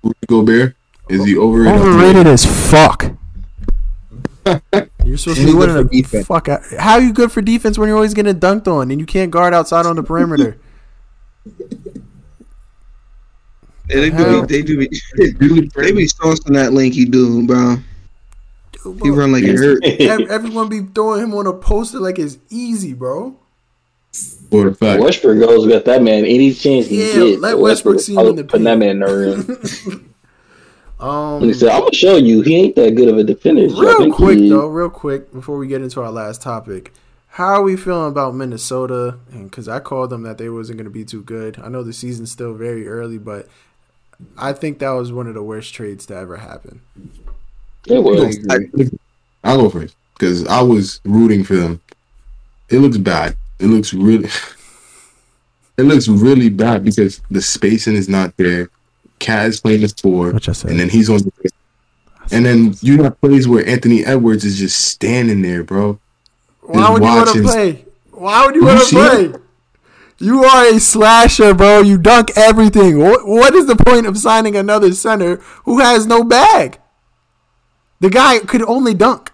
Rudy 0.02 0.18
Gobert 0.28 0.76
is 1.08 1.24
he 1.24 1.36
overrated? 1.36 1.80
Overrated 1.80 2.26
as 2.26 2.44
fuck. 2.70 3.14
You're 5.04 5.18
supposed 5.18 5.40
to 5.40 5.46
be 5.46 5.54
winning 5.54 5.88
a 5.92 6.22
fuck. 6.24 6.48
Out. 6.48 6.62
How 6.78 6.94
are 6.94 7.00
you 7.00 7.12
good 7.12 7.32
for 7.32 7.42
defense 7.42 7.78
when 7.78 7.88
you're 7.88 7.96
always 7.96 8.14
getting 8.14 8.38
dunked 8.38 8.68
on 8.68 8.90
and 8.90 9.00
you 9.00 9.06
can't 9.06 9.30
guard 9.30 9.54
outside 9.54 9.86
on 9.86 9.96
the 9.96 10.02
perimeter? 10.02 10.58
they 13.86 14.10
do 14.10 14.16
hell? 14.16 14.46
be, 14.46 14.46
they 14.46 14.62
do 14.62 14.78
be, 14.78 14.88
they 15.18 15.92
be 15.92 16.06
saucing 16.06 16.54
that 16.54 16.72
lanky 16.72 17.04
dude, 17.04 17.46
bro. 17.46 17.76
Dude, 18.84 19.02
He 19.02 19.10
run 19.10 19.32
like 19.32 19.42
it 19.44 19.56
hurt. 19.56 19.82
everyone 20.30 20.68
be 20.68 20.80
throwing 20.80 21.22
him 21.24 21.34
on 21.34 21.46
a 21.46 21.52
poster 21.52 21.98
like 21.98 22.18
it's 22.18 22.38
easy, 22.50 22.92
bro. 22.92 23.36
For 24.50 24.68
a 24.68 24.74
fact. 24.74 25.02
Westbrook 25.02 25.40
goes 25.40 25.66
with 25.66 25.84
that 25.86 26.02
man 26.02 26.24
any 26.24 26.52
chance 26.52 26.86
he 26.86 26.98
Yeah, 27.08 27.30
gets. 27.30 27.40
let 27.42 27.58
Westbrook 27.58 27.98
see 28.00 28.14
him 28.14 28.26
in 28.26 28.36
the 28.36 28.44
putting 28.44 28.64
that 28.64 28.78
man 28.78 28.90
in 28.90 28.98
the 29.00 29.86
rim. 29.86 30.10
Um, 31.00 31.42
And 31.42 31.46
he 31.46 31.52
said, 31.54 31.70
"I'm 31.70 31.80
gonna 31.80 31.92
show 31.92 32.16
you. 32.16 32.40
He 32.42 32.54
ain't 32.56 32.76
that 32.76 32.94
good 32.94 33.08
of 33.08 33.18
a 33.18 33.24
defender." 33.24 33.62
Real 33.62 33.98
think 33.98 34.14
quick 34.14 34.38
he- 34.38 34.48
though, 34.48 34.68
real 34.68 34.88
quick 34.88 35.32
before 35.32 35.58
we 35.58 35.66
get 35.66 35.82
into 35.82 36.00
our 36.00 36.12
last 36.12 36.40
topic, 36.40 36.92
how 37.30 37.46
are 37.54 37.62
we 37.62 37.76
feeling 37.76 38.08
about 38.08 38.34
Minnesota? 38.36 39.16
And 39.32 39.50
because 39.50 39.68
I 39.68 39.80
called 39.80 40.10
them 40.10 40.22
that 40.22 40.38
they 40.38 40.48
wasn't 40.48 40.78
going 40.78 40.84
to 40.84 40.90
be 40.90 41.04
too 41.04 41.22
good. 41.22 41.58
I 41.62 41.68
know 41.68 41.82
the 41.82 41.92
season's 41.92 42.30
still 42.30 42.54
very 42.54 42.86
early, 42.86 43.18
but 43.18 43.48
I 44.38 44.52
think 44.52 44.78
that 44.78 44.90
was 44.90 45.10
one 45.12 45.26
of 45.26 45.34
the 45.34 45.42
worst 45.42 45.74
trades 45.74 46.06
to 46.06 46.16
ever 46.16 46.36
happen. 46.36 46.80
It 47.86 47.98
was. 48.02 48.90
I'll 49.42 49.58
go 49.58 49.70
first 49.70 49.94
because 50.14 50.46
I 50.46 50.62
was 50.62 51.00
rooting 51.04 51.44
for 51.44 51.54
them. 51.56 51.80
It 52.70 52.78
looks 52.78 52.96
bad. 52.96 53.36
It 53.58 53.66
looks 53.66 53.92
really. 53.92 54.28
it 55.76 55.82
looks 55.82 56.08
really 56.08 56.48
bad 56.48 56.84
because 56.84 57.20
the 57.30 57.42
spacing 57.42 57.94
is 57.94 58.08
not 58.08 58.36
there. 58.36 58.70
Cat 59.18 59.46
is 59.46 59.60
playing 59.60 59.82
the 59.82 59.88
four, 60.00 60.32
Which 60.32 60.48
I 60.48 60.52
said. 60.52 60.70
and 60.70 60.80
then 60.80 60.88
he's 60.88 61.08
on. 61.10 61.18
The, 61.18 61.50
and 62.32 62.44
then 62.46 62.74
you 62.80 63.02
have 63.02 63.20
plays 63.20 63.46
where 63.46 63.66
Anthony 63.68 64.04
Edwards 64.04 64.44
is 64.44 64.58
just 64.58 64.78
standing 64.78 65.42
there, 65.42 65.62
bro. 65.62 65.98
Why 66.62 66.90
would 66.90 67.02
you 67.02 67.08
want 67.08 67.28
to 67.30 67.42
play? 67.42 67.84
Why 68.12 68.46
would 68.46 68.54
you 68.54 68.62
You 68.62 68.66
want 68.66 68.88
to 68.88 68.94
play? 68.94 69.24
it? 69.26 69.40
You 70.18 70.44
are 70.44 70.64
a 70.74 70.80
slasher, 70.80 71.52
bro. 71.52 71.80
You 71.80 71.98
dunk 71.98 72.30
everything. 72.36 72.98
What, 72.98 73.26
what 73.26 73.54
is 73.54 73.66
the 73.66 73.76
point 73.76 74.06
of 74.06 74.16
signing 74.16 74.56
another 74.56 74.92
center 74.94 75.36
who 75.64 75.80
has 75.80 76.06
no 76.06 76.24
bag? 76.24 76.78
The 78.04 78.10
guy 78.10 78.38
could 78.40 78.60
only 78.62 78.92
dunk 78.92 79.32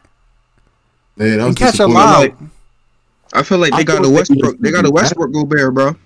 Man, 1.16 1.40
and 1.40 1.56
catch 1.56 1.74
a 1.74 1.88
disappointing. 1.88 2.36
lob. 2.38 2.50
I 3.32 3.42
feel 3.42 3.58
like 3.58 3.72
they 3.72 3.78
I 3.78 3.82
got 3.82 4.04
a 4.04 4.08
Westbrook. 4.08 4.58
They 4.60 4.70
got 4.70 4.86
a 4.86 4.90
Westbrook 4.92 5.32
Gobert, 5.32 5.74
bro. 5.74 5.96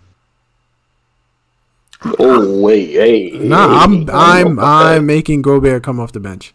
Oh 2.19 2.61
wait, 2.61 2.91
hey. 2.93 3.31
Nah, 3.39 3.83
I'm 3.83 4.07
hey, 4.07 4.13
I'm 4.15 4.59
I'm 4.59 5.05
making 5.05 5.43
Gobert 5.43 5.83
come 5.83 6.01
off 6.01 6.13
the 6.13 6.21
bench. 6.21 6.55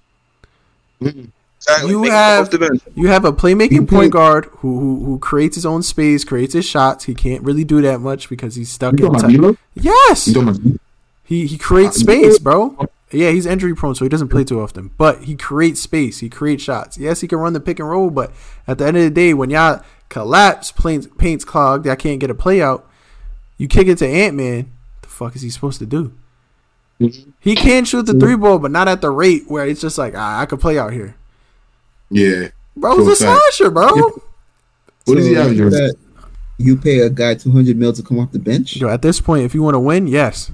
Exactly. 1.01 1.91
You 1.91 1.99
Make 2.01 2.11
have- 2.11 2.45
off 2.45 2.51
the 2.51 2.57
bench. 2.59 2.81
You 2.95 3.07
have 3.09 3.23
a 3.25 3.31
playmaking 3.31 3.87
point 3.87 4.11
guard 4.11 4.45
who, 4.57 4.79
who 4.79 5.05
who 5.05 5.19
creates 5.19 5.53
his 5.55 5.65
own 5.65 5.83
space, 5.83 6.23
creates 6.23 6.53
his 6.55 6.65
shots. 6.65 7.05
He 7.05 7.13
can't 7.13 7.43
really 7.43 7.63
do 7.63 7.81
that 7.83 7.99
much 8.01 8.29
because 8.29 8.55
he's 8.55 8.71
stuck 8.71 8.99
You 8.99 9.05
in. 9.07 9.13
talking 9.13 9.29
T- 9.29 9.35
about 9.37 9.57
D'Lo? 9.75 9.83
yes, 10.07 10.27
You 10.27 10.79
he 11.23 11.45
he 11.45 11.57
creates 11.59 11.97
Uh, 11.97 11.99
space, 11.99 12.39
bro. 12.39 12.75
Yeah, 13.11 13.31
he's 13.31 13.45
injury 13.47 13.75
prone, 13.75 13.95
so 13.95 14.05
he 14.05 14.09
doesn't 14.09 14.29
play 14.29 14.43
too 14.43 14.61
often. 14.61 14.91
But 14.97 15.23
he 15.23 15.35
creates 15.35 15.81
space. 15.81 16.19
He 16.19 16.29
creates 16.29 16.63
shots. 16.63 16.97
Yes, 16.97 17.21
he 17.21 17.27
can 17.27 17.39
run 17.39 17.53
the 17.53 17.59
pick 17.59 17.79
and 17.79 17.89
roll, 17.89 18.09
but 18.11 18.31
at 18.67 18.77
the 18.77 18.85
end 18.85 18.97
of 18.97 19.03
the 19.03 19.09
day, 19.09 19.33
when 19.33 19.49
y'all 19.49 19.81
collapse, 20.09 20.71
paints, 20.71 21.07
paints 21.17 21.43
clogged, 21.43 21.87
I 21.87 21.95
can't 21.95 22.19
get 22.19 22.29
a 22.29 22.35
play 22.35 22.61
out. 22.61 22.87
You 23.57 23.67
kick 23.67 23.87
it 23.87 23.97
to 23.99 24.07
Ant 24.07 24.35
Man. 24.35 24.71
The 25.01 25.07
fuck 25.09 25.35
is 25.35 25.41
he 25.41 25.49
supposed 25.49 25.79
to 25.79 25.85
do? 25.85 26.13
He 27.39 27.55
can 27.55 27.85
shoot 27.85 28.05
the 28.05 28.13
three 28.13 28.35
ball, 28.35 28.59
but 28.59 28.71
not 28.71 28.87
at 28.89 28.99
the 29.01 29.09
rate 29.09 29.43
where 29.47 29.65
it's 29.65 29.79
just 29.81 29.97
like 29.97 30.13
ah, 30.17 30.39
I 30.41 30.45
could 30.45 30.59
play 30.59 30.77
out 30.77 30.91
here. 30.93 31.15
Yeah. 32.09 32.49
Bro, 32.75 32.99
he's 32.99 33.07
a 33.07 33.15
slasher, 33.15 33.71
bro. 33.71 33.87
What 35.05 35.17
is 35.17 35.25
he 35.25 35.33
So 35.35 35.41
averaging? 35.41 35.69
that- 35.69 35.95
You 36.57 36.75
pay 36.75 36.99
a 36.99 37.09
guy 37.09 37.35
two 37.35 37.51
hundred 37.51 37.77
mil 37.77 37.93
to 37.93 38.03
come 38.03 38.19
off 38.19 38.33
the 38.33 38.39
bench. 38.39 38.75
Yo, 38.75 38.89
at 38.89 39.01
this 39.01 39.21
point, 39.21 39.45
if 39.45 39.55
you 39.55 39.63
want 39.63 39.75
to 39.75 39.79
win, 39.79 40.07
yes, 40.07 40.51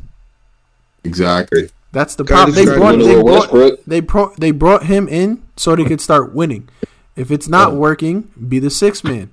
Exactly. 1.03 1.69
That's 1.95 2.15
the 2.15 2.25
problem. 2.25 2.53
They 2.53 2.65
brought, 2.65 2.97
they 2.97 3.21
brought, 3.21 3.85
they 3.87 4.01
pro, 4.01 4.35
they 4.37 4.51
brought 4.51 4.83
him 4.83 5.07
in 5.07 5.41
so 5.55 5.77
they 5.77 5.85
could 5.85 6.01
start 6.01 6.35
winning. 6.35 6.67
If 7.15 7.31
it's 7.31 7.47
not 7.47 7.73
working, 7.73 8.33
be 8.49 8.59
the 8.59 8.69
sixth 8.69 9.05
man. 9.05 9.31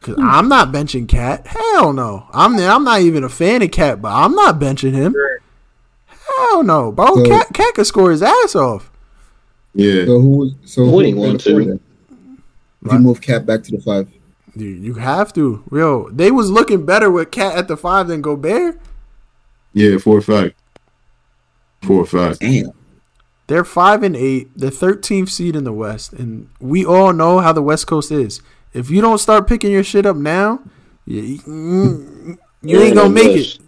Cause 0.00 0.14
hmm. 0.14 0.24
I'm 0.24 0.48
not 0.48 0.72
benching 0.72 1.06
Cat. 1.06 1.46
Hell 1.46 1.92
no. 1.92 2.26
I'm 2.32 2.58
I'm 2.58 2.84
not 2.84 3.02
even 3.02 3.22
a 3.22 3.28
fan 3.28 3.60
of 3.60 3.70
Cat, 3.70 4.00
but 4.00 4.10
I'm 4.10 4.34
not 4.34 4.58
benching 4.58 4.94
him. 4.94 5.14
Hell 6.06 6.62
no, 6.62 6.90
bro. 6.90 7.16
So- 7.16 7.26
Cat 7.26 7.48
Cat 7.52 7.74
could 7.74 7.86
score 7.86 8.10
his 8.10 8.22
ass 8.22 8.54
off. 8.54 8.90
Yeah. 9.74 10.06
So 10.06 10.20
who? 10.20 10.52
So 10.64 10.86
who 10.86 10.96
Winning 10.96 11.16
was 11.16 11.26
one, 11.26 11.34
at 11.36 11.42
too. 11.42 11.80
If 12.82 12.92
you 12.92 12.98
move 12.98 13.20
Cat 13.20 13.44
back 13.44 13.62
to 13.64 13.72
the 13.72 13.82
five, 13.82 14.08
Dude, 14.56 14.82
you 14.82 14.94
have 14.94 15.34
to. 15.34 15.62
Yo, 15.70 16.08
they 16.08 16.30
was 16.30 16.50
looking 16.50 16.86
better 16.86 17.10
with 17.10 17.30
Cat 17.30 17.56
at 17.56 17.68
the 17.68 17.76
five 17.76 18.08
than 18.08 18.22
Gobert. 18.22 18.80
Yeah, 19.74 19.98
for 19.98 20.16
a 20.16 20.22
fact. 20.22 20.59
For 21.82 22.02
a 22.02 22.06
fact. 22.06 22.40
damn. 22.40 22.72
They're 23.46 23.64
five 23.64 24.04
and 24.04 24.14
eight, 24.14 24.56
the 24.56 24.70
thirteenth 24.70 25.28
seed 25.28 25.56
in 25.56 25.64
the 25.64 25.72
West, 25.72 26.12
and 26.12 26.48
we 26.60 26.84
all 26.84 27.12
know 27.12 27.40
how 27.40 27.52
the 27.52 27.62
West 27.62 27.88
Coast 27.88 28.12
is. 28.12 28.40
If 28.72 28.90
you 28.90 29.00
don't 29.00 29.18
start 29.18 29.48
picking 29.48 29.72
your 29.72 29.82
shit 29.82 30.06
up 30.06 30.16
now, 30.16 30.60
you, 31.04 31.38
mm, 31.38 32.38
you 32.62 32.80
ain't 32.80 32.94
gonna 32.94 33.10
make 33.10 33.36
it. 33.36 33.58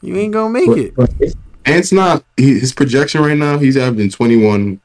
You 0.00 0.16
ain't 0.16 0.32
gonna 0.32 0.50
make 0.50 0.68
it. 0.68 0.94
And 1.64 1.76
it's 1.76 1.92
not 1.92 2.24
his 2.36 2.72
projection 2.72 3.20
right 3.20 3.36
now. 3.36 3.58
He's 3.58 3.76
averaging 3.76 4.10
21, 4.10 4.80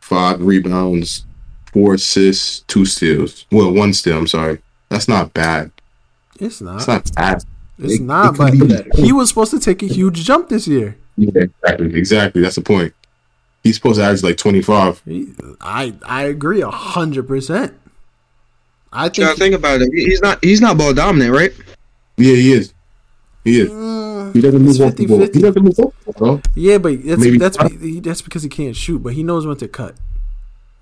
five 0.00 0.40
rebounds, 0.40 1.26
four 1.72 1.94
assists, 1.94 2.60
two 2.60 2.84
steals. 2.84 3.46
Well, 3.52 3.70
one 3.72 3.92
steal. 3.92 4.18
I'm 4.18 4.26
sorry. 4.26 4.60
That's 4.88 5.08
not 5.08 5.34
bad. 5.34 5.70
It's 6.40 6.60
not. 6.60 6.76
It's 6.76 6.88
not 6.88 7.12
bad. 7.14 7.44
It's 7.84 7.94
It- 7.94 8.02
not. 8.02 8.34
it 8.34 8.38
But 8.38 8.52
be 8.96 9.02
he 9.02 9.12
was 9.12 9.28
supposed 9.28 9.50
to 9.52 9.60
take 9.60 9.82
a 9.82 9.86
huge 9.86 10.24
jump 10.24 10.48
this 10.48 10.66
year. 10.68 10.96
Yeah, 11.16 11.30
exactly. 11.34 11.94
Exactly. 11.94 12.42
That's 12.42 12.56
the 12.56 12.62
point. 12.62 12.94
He's 13.62 13.76
supposed 13.76 13.98
to 13.98 14.04
average 14.04 14.22
like 14.22 14.36
25. 14.38 15.02
I 15.60 15.94
I 16.06 16.22
agree 16.24 16.62
a 16.62 16.70
hundred 16.70 17.28
percent. 17.28 17.74
I 18.92 19.04
You 19.04 19.10
gotta 19.10 19.26
think. 19.26 19.38
think 19.38 19.54
about 19.54 19.80
it. 19.82 19.88
He's 19.92 20.20
not. 20.20 20.42
He's 20.44 20.60
not 20.60 20.76
ball 20.76 20.92
dominant, 20.92 21.32
right? 21.32 21.52
Yeah, 22.16 22.34
he 22.34 22.52
is. 22.52 22.72
He 23.44 23.60
is. 23.60 23.70
Mm, 23.70 24.34
He 24.34 24.40
doesn't 24.40 24.66
it's 24.68 24.78
move 24.78 24.88
off 24.88 24.96
the 24.96 25.06
ball. 25.06 25.18
50-50. 25.20 25.34
He 25.34 25.40
doesn't 25.42 25.62
move 25.62 25.78
off 25.80 25.94
ball, 26.04 26.14
bro. 26.18 26.40
Yeah, 26.54 26.78
but 26.78 27.04
that's 27.04 27.20
Maybe- 27.20 27.38
that's 27.38 27.56
he, 27.80 28.00
that's 28.00 28.22
because 28.22 28.42
he 28.42 28.48
can't 28.48 28.76
shoot, 28.76 28.98
but 29.02 29.14
he 29.14 29.22
knows 29.22 29.46
when 29.46 29.56
to 29.58 29.68
cut. 29.68 29.94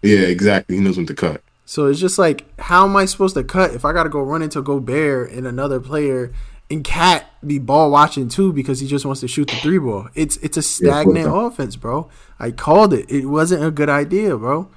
Yeah, 0.03 0.21
exactly. 0.21 0.77
He 0.77 0.83
knows 0.83 0.97
when 0.97 1.07
to 1.07 1.15
cut. 1.15 1.43
So 1.67 1.87
it's 1.87 2.01
just 2.01 2.19
like, 2.19 2.47
how 2.59 2.85
am 2.87 2.97
I 2.97 3.05
supposed 3.05 3.35
to 3.37 3.45
cut 3.45 3.75
if 3.75 3.85
I 3.85 3.93
got 3.93 4.03
to 4.03 4.09
go 4.09 4.21
run 4.23 4.43
into 4.43 4.61
Gobert 4.61 5.31
and 5.31 5.47
another 5.47 5.79
player 5.79 6.33
and 6.71 6.85
Cat 6.85 7.27
be 7.47 7.59
ball 7.59 7.91
watching 7.91 8.29
too 8.29 8.53
because 8.53 8.81
he 8.81 8.87
just 8.87 9.05
wants 9.05 9.21
to 9.23 9.29
shoot 9.29 9.49
the 9.49 9.57
three 9.57 9.79
ball? 9.79 10.09
It's 10.15 10.37
it's 10.39 10.57
a 10.57 10.63
stagnant 10.63 11.27
full 11.27 11.47
offense, 11.47 11.77
bro. 11.77 12.09
I 12.39 12.51
called 12.51 12.93
it. 12.95 13.11
It 13.11 13.27
wasn't 13.27 13.65
a 13.65 13.71
good 13.71 13.89
idea, 13.89 14.37
bro. 14.37 14.69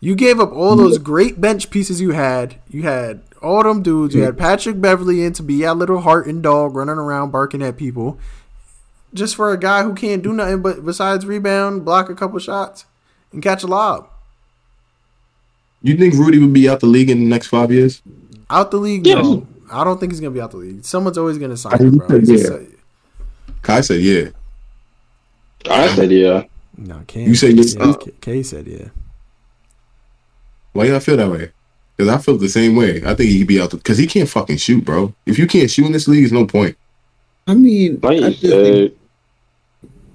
You 0.00 0.14
gave 0.14 0.40
up 0.40 0.50
all 0.52 0.76
those 0.76 0.96
great 0.96 1.40
bench 1.40 1.70
pieces 1.70 2.00
you 2.00 2.12
had. 2.12 2.56
You 2.68 2.84
had 2.84 3.22
all 3.42 3.62
them 3.62 3.82
dudes. 3.82 4.14
You 4.14 4.22
had 4.22 4.38
Patrick 4.38 4.80
Beverley 4.80 5.22
in 5.22 5.34
to 5.34 5.42
be 5.42 5.60
that 5.60 5.76
little 5.76 6.00
heart 6.00 6.26
and 6.26 6.42
dog 6.42 6.74
running 6.74 6.96
around 6.96 7.30
barking 7.32 7.62
at 7.62 7.76
people. 7.76 8.18
Just 9.12 9.36
for 9.36 9.52
a 9.52 9.58
guy 9.58 9.82
who 9.82 9.92
can't 9.92 10.22
do 10.22 10.32
nothing 10.32 10.62
but 10.62 10.84
besides 10.86 11.26
rebound, 11.26 11.84
block 11.84 12.08
a 12.08 12.14
couple 12.14 12.38
shots, 12.38 12.86
and 13.32 13.42
catch 13.42 13.62
a 13.62 13.66
lob. 13.66 14.08
You 15.82 15.96
think 15.96 16.14
Rudy 16.14 16.38
would 16.38 16.52
be 16.52 16.68
out 16.68 16.80
the 16.80 16.86
league 16.86 17.10
in 17.10 17.18
the 17.20 17.26
next 17.26 17.48
five 17.48 17.72
years? 17.72 18.02
Out 18.48 18.70
the 18.70 18.76
league, 18.76 19.06
Yes. 19.06 19.24
no. 19.24 19.46
I 19.70 19.84
don't 19.84 19.98
think 19.98 20.12
he's 20.12 20.20
gonna 20.20 20.30
be 20.32 20.40
out 20.40 20.50
the 20.50 20.56
league. 20.58 20.84
Someone's 20.84 21.18
always 21.18 21.38
gonna 21.38 21.56
sign 21.56 21.78
him, 21.78 21.96
bro. 21.98 22.20
he 22.20 22.26
He's 22.26 22.46
said 22.46 22.66
just 22.70 23.62
Kai 23.62 23.80
said 23.82 24.00
yeah. 24.00 24.28
I 25.68 25.88
said 25.94 26.10
yeah. 26.10 26.44
no, 26.76 27.02
Cam, 27.06 27.28
You 27.28 27.34
said 27.34 27.56
yes. 27.56 27.74
yeah, 27.74 27.92
K- 28.00 28.12
K 28.20 28.42
said 28.42 28.66
yeah. 28.66 28.88
Why 30.72 30.84
y'all 30.86 31.00
feel 31.00 31.16
that 31.16 31.30
way? 31.30 31.50
Because 31.96 32.12
I 32.12 32.18
feel 32.18 32.38
the 32.38 32.48
same 32.48 32.76
way. 32.76 33.02
I 33.04 33.14
think 33.14 33.30
he 33.30 33.38
could 33.38 33.48
be 33.48 33.60
out 33.60 33.70
the 33.70 33.76
because 33.76 33.98
he 33.98 34.06
can't 34.06 34.28
fucking 34.28 34.56
shoot, 34.56 34.84
bro. 34.84 35.12
If 35.26 35.38
you 35.38 35.46
can't 35.46 35.70
shoot 35.70 35.86
in 35.86 35.92
this 35.92 36.08
league, 36.08 36.20
there's 36.22 36.32
no 36.32 36.46
point. 36.46 36.76
I 37.46 37.54
mean, 37.54 37.98
Like 38.02 38.22
I 38.22 38.30
just 38.30 38.40
think 38.42 38.52
said, 38.52 38.92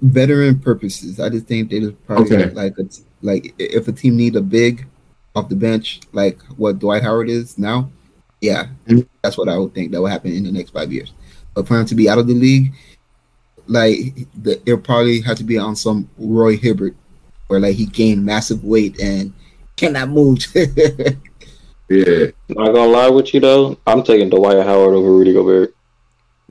veteran 0.02 0.58
purposes. 0.58 1.20
I 1.20 1.28
just 1.28 1.46
think 1.46 1.70
they 1.70 1.80
just 1.80 2.06
probably 2.06 2.34
Okay. 2.36 2.50
like 2.54 2.76
a, 2.78 2.84
like 3.22 3.54
if 3.58 3.86
a 3.88 3.92
team 3.92 4.16
need 4.16 4.36
a 4.36 4.40
big 4.40 4.86
off 5.34 5.48
the 5.48 5.56
bench, 5.56 6.00
like 6.12 6.40
what 6.56 6.78
Dwight 6.78 7.02
Howard 7.02 7.28
is 7.28 7.58
now, 7.58 7.90
yeah, 8.46 8.66
that's 9.22 9.36
what 9.38 9.48
I 9.48 9.58
would 9.58 9.74
think 9.74 9.92
that 9.92 10.00
would 10.00 10.10
happen 10.12 10.32
in 10.32 10.44
the 10.44 10.52
next 10.52 10.70
five 10.70 10.92
years. 10.92 11.12
But 11.54 11.66
for 11.66 11.78
him 11.78 11.86
to 11.86 11.94
be 11.94 12.08
out 12.08 12.18
of 12.18 12.26
the 12.26 12.34
league, 12.34 12.72
like 13.66 13.98
the, 14.42 14.60
it'll 14.66 14.78
probably 14.78 15.20
have 15.22 15.38
to 15.38 15.44
be 15.44 15.58
on 15.58 15.74
some 15.76 16.08
Roy 16.18 16.56
Hibbert, 16.56 16.94
where 17.48 17.60
like 17.60 17.76
he 17.76 17.86
gained 17.86 18.24
massive 18.24 18.62
weight 18.64 19.00
and 19.00 19.32
cannot 19.76 20.08
move. 20.10 20.38
Yeah. 21.88 22.26
not 22.48 22.72
gonna 22.74 22.86
lie 22.90 23.08
with 23.10 23.32
you 23.32 23.38
though. 23.38 23.78
I'm 23.86 24.02
taking 24.02 24.28
Dwight 24.28 24.56
Howard 24.66 24.94
over 24.94 25.08
Rudy 25.08 25.32
Gobert. 25.32 25.72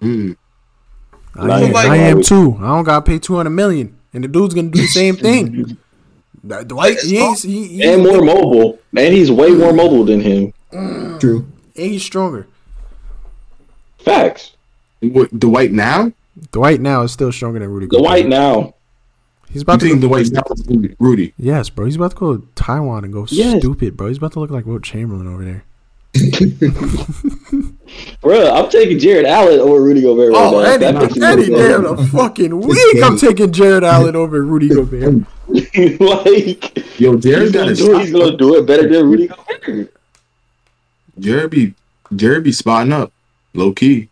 Mm. 0.01 0.37
I 1.35 1.45
Like- 1.45 1.63
am, 1.65 1.71
Like- 1.73 1.89
I 1.89 1.95
am 1.97 2.21
too. 2.23 2.55
I 2.59 2.67
don't 2.67 2.85
gotta 2.85 3.01
pay 3.01 3.19
two 3.19 3.35
hundred 3.35 3.49
million, 3.49 3.97
and 4.13 4.23
the 4.23 4.29
dude's 4.29 4.53
gonna 4.53 4.69
do 4.69 4.79
the 4.79 4.87
same 4.87 5.17
thing. 5.17 5.77
Dwight, 6.67 6.99
he 7.01 7.17
ain't, 7.17 7.39
he, 7.41 7.67
he, 7.67 7.83
And 7.83 8.03
more 8.03 8.21
mobile. 8.21 8.79
And 8.95 9.13
he's 9.13 9.29
way 9.31 9.49
more 9.49 9.73
mobile 9.73 10.05
than 10.05 10.21
him. 10.21 10.53
True. 11.19 11.45
And 11.78 11.91
he's 11.91 12.03
stronger. 12.03 12.47
Facts. 13.99 14.53
What, 15.01 15.38
Dwight 15.39 15.71
now? 15.71 16.11
Dwight 16.51 16.82
now 16.82 17.03
is 17.03 17.11
still 17.11 17.32
stronger 17.32 17.59
than 17.59 17.69
Rudy. 17.69 17.88
Dwight 17.88 18.28
now. 18.28 18.73
He's 19.49 19.61
about 19.61 19.73
You 19.73 19.80
to 19.80 19.86
think 19.93 20.01
go, 20.01 20.07
Dwight 20.09 20.32
now 20.32 20.41
is 20.51 20.95
Rudy? 20.99 21.34
Yes, 21.38 21.69
bro. 21.69 21.86
He's 21.86 21.95
about 21.95 22.11
to 22.11 22.17
go 22.17 22.38
to 22.38 22.47
Taiwan 22.55 23.03
and 23.03 23.13
go 23.13 23.26
Yes. 23.30 23.59
stupid, 23.59 23.95
bro. 23.95 24.07
He's 24.07 24.17
about 24.17 24.34
to 24.34 24.39
look 24.39 24.49
like 24.51 24.65
Wilt 24.65 24.84
Chamberlain 24.84 25.28
over 25.28 25.43
there. 25.45 25.63
Bro, 28.21 28.51
I'm 28.53 28.69
taking 28.69 28.99
Jarrett 28.99 29.26
Allen 29.26 29.59
over 29.59 29.82
Rudy 29.82 30.01
Gobert 30.01 30.34
right 30.34 30.41
Oh, 30.41 30.61
now. 30.61 30.69
any, 30.69 30.78
That 30.78 30.95
makes 30.95 31.15
me 31.15 31.26
any 31.26 31.45
look 31.47 31.57
day 31.59 31.73
of 31.73 31.97
the 31.97 32.07
fucking 32.07 32.59
week, 32.61 33.03
I'm 33.03 33.17
taking 33.17 33.51
Jarrett 33.51 33.84
Allen 33.84 34.15
over 34.15 34.41
Rudy 34.41 34.69
Gobert. 34.69 35.23
good. 35.47 35.47
like 35.99 36.99
Yo, 36.99 37.17
he's 37.17 37.51
gonna, 37.51 37.51
to 37.51 37.76
do, 37.76 37.97
he's 37.99 38.11
gonna 38.11 38.38
do 38.38 38.55
it 38.55 38.65
better 38.65 38.88
than 38.88 39.09
Rudy 39.09 39.28
Gobert. 39.28 39.93
Jarrett 41.20 41.51
be 41.51 41.74
Jarrett 42.16 42.43
be 42.43 42.51
spotting 42.51 42.93
up, 42.93 43.11
low 43.53 43.74
key. 43.74 44.09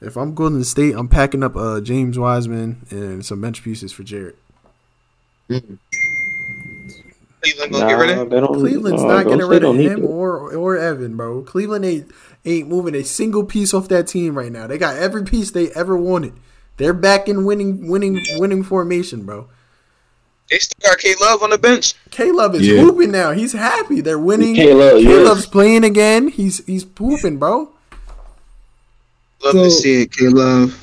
If 0.00 0.16
I'm 0.16 0.34
Golden 0.34 0.64
State, 0.64 0.94
I'm 0.94 1.08
packing 1.08 1.42
up 1.42 1.56
uh, 1.56 1.80
James 1.80 2.18
Wiseman 2.18 2.86
and 2.90 3.24
some 3.24 3.40
bench 3.40 3.62
pieces 3.62 3.92
for 3.92 4.02
Jarrett. 4.02 4.36
Cleveland 5.48 5.78
gonna 7.72 7.86
get 7.86 7.94
rid 7.94 8.10
of 8.10 8.32
him. 8.32 8.46
Cleveland's 8.46 9.02
no, 9.02 9.08
not 9.08 9.26
getting 9.26 9.46
rid 9.46 9.64
of 9.64 9.76
him 9.76 10.04
or 10.04 10.54
or 10.54 10.76
Evan, 10.76 11.16
bro. 11.16 11.42
Cleveland 11.42 11.84
ain't 11.84 12.10
ain't 12.44 12.68
moving 12.68 12.94
a 12.94 13.02
single 13.02 13.44
piece 13.44 13.74
off 13.74 13.88
that 13.88 14.06
team 14.06 14.36
right 14.36 14.52
now. 14.52 14.66
They 14.66 14.78
got 14.78 14.96
every 14.96 15.24
piece 15.24 15.50
they 15.50 15.70
ever 15.72 15.96
wanted. 15.96 16.34
They're 16.76 16.94
back 16.94 17.28
in 17.28 17.44
winning 17.44 17.88
winning 17.88 18.20
winning 18.36 18.62
formation, 18.62 19.24
bro. 19.24 19.48
They 20.50 20.58
still 20.58 20.90
got 20.90 20.98
K 20.98 21.14
Love 21.20 21.42
on 21.42 21.50
the 21.50 21.58
bench. 21.58 21.94
K 22.10 22.32
Love 22.32 22.54
is 22.56 22.66
Yeah. 22.66 22.80
hooping 22.80 23.10
now. 23.12 23.30
He's 23.32 23.52
happy. 23.52 24.00
They're 24.00 24.18
winning. 24.18 24.54
Caleb, 24.56 25.02
Caleb's 25.02 25.40
yes. 25.42 25.46
playing 25.46 25.84
again. 25.84 26.28
He's 26.28 26.64
he's 26.66 26.84
pooping, 26.84 27.38
bro. 27.38 27.68
Love 29.44 29.52
So- 29.52 29.64
to 29.64 29.70
see 29.70 30.02
it, 30.02 30.12
K 30.12 30.28
Love. 30.28 30.76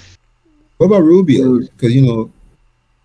What 0.77 0.87
about 0.87 1.03
Rubio? 1.03 1.59
Because 1.59 1.93
you 1.93 2.01
know, 2.05 2.31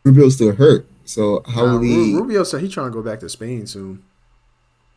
Rubio's 0.05 0.35
still 0.37 0.53
hurt. 0.55 0.87
So 1.05 1.43
how 1.47 1.67
Nah, 1.67 1.73
will 1.75 1.83
he? 1.83 2.15
Rubio 2.15 2.45
said 2.45 2.61
he's 2.61 2.73
trying 2.73 2.87
to 2.91 2.93
go 2.95 3.03
back 3.03 3.21
to 3.21 3.29
Spain 3.29 3.67
soon. 3.67 4.03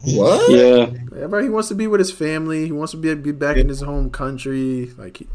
what? 0.01 0.51
Yeah, 0.51 0.91
Yeah, 1.17 1.27
bro, 1.27 1.41
he 1.41 1.49
wants 1.49 1.69
to 1.69 1.75
be 1.75 1.87
with 1.87 1.99
his 1.99 2.11
family. 2.11 2.65
He 2.65 2.71
wants 2.71 2.91
to 2.91 2.97
be 2.97 3.13
be 3.15 3.31
back 3.31 3.57
in 3.57 3.69
his 3.69 3.81
home 3.81 4.09
country. 4.11 4.91
Like, 4.97 5.17
he, 5.17 5.27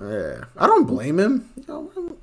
yeah, 0.00 0.44
I 0.56 0.66
don't 0.66 0.86
blame 0.86 1.18
him. 1.20 1.50
You 1.56 1.64
know, 1.68 2.16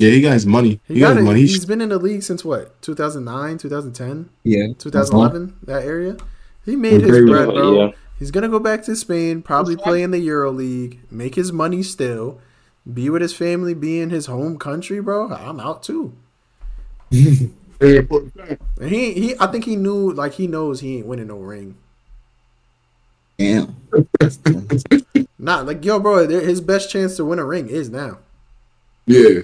Yeah, 0.00 0.10
he 0.12 0.22
got 0.22 0.32
his 0.32 0.46
money. 0.46 0.80
he 0.88 0.94
He, 0.94 1.00
got 1.00 1.08
got 1.08 1.16
his 1.18 1.24
money. 1.26 1.40
He's 1.40 1.52
He's, 1.52 1.64
been 1.66 1.82
in 1.82 1.90
the 1.90 1.98
league 1.98 2.22
since 2.22 2.42
what? 2.42 2.80
2009, 2.80 3.58
2010, 3.58 4.30
Yeah. 4.44 4.68
2011, 4.78 5.56
that 5.64 5.84
area. 5.84 6.16
He 6.64 6.74
made 6.74 7.02
his 7.02 7.10
bread, 7.26 7.48
bro. 7.48 7.86
yeah. 7.86 7.92
He's 8.18 8.30
gonna 8.30 8.48
go 8.48 8.58
back 8.58 8.82
to 8.84 8.96
Spain, 8.96 9.42
probably 9.42 9.76
play 9.76 10.02
in 10.02 10.10
the 10.10 10.18
Euro 10.20 10.50
League, 10.52 11.00
make 11.10 11.34
his 11.34 11.52
money 11.52 11.82
still, 11.82 12.38
be 12.90 13.10
with 13.10 13.20
his 13.20 13.34
family, 13.34 13.74
be 13.74 14.00
in 14.00 14.08
his 14.08 14.24
home 14.26 14.58
country, 14.58 15.00
bro. 15.02 15.30
I'm 15.32 15.60
out 15.60 15.82
too. 15.82 16.14
He 17.80 19.12
he 19.14 19.34
I 19.40 19.46
think 19.46 19.64
he 19.64 19.74
knew 19.76 20.12
like 20.12 20.34
he 20.34 20.46
knows 20.46 20.80
he 20.80 20.98
ain't 20.98 21.06
winning 21.06 21.28
no 21.28 21.36
ring. 21.38 21.76
Damn. 23.38 23.76
Not 25.38 25.66
like 25.66 25.82
yo, 25.84 25.98
bro. 25.98 26.28
His 26.28 26.60
best 26.60 26.90
chance 26.90 27.16
to 27.16 27.24
win 27.24 27.38
a 27.38 27.44
ring 27.44 27.68
is 27.70 27.88
now. 27.88 28.18
yeah, 29.06 29.40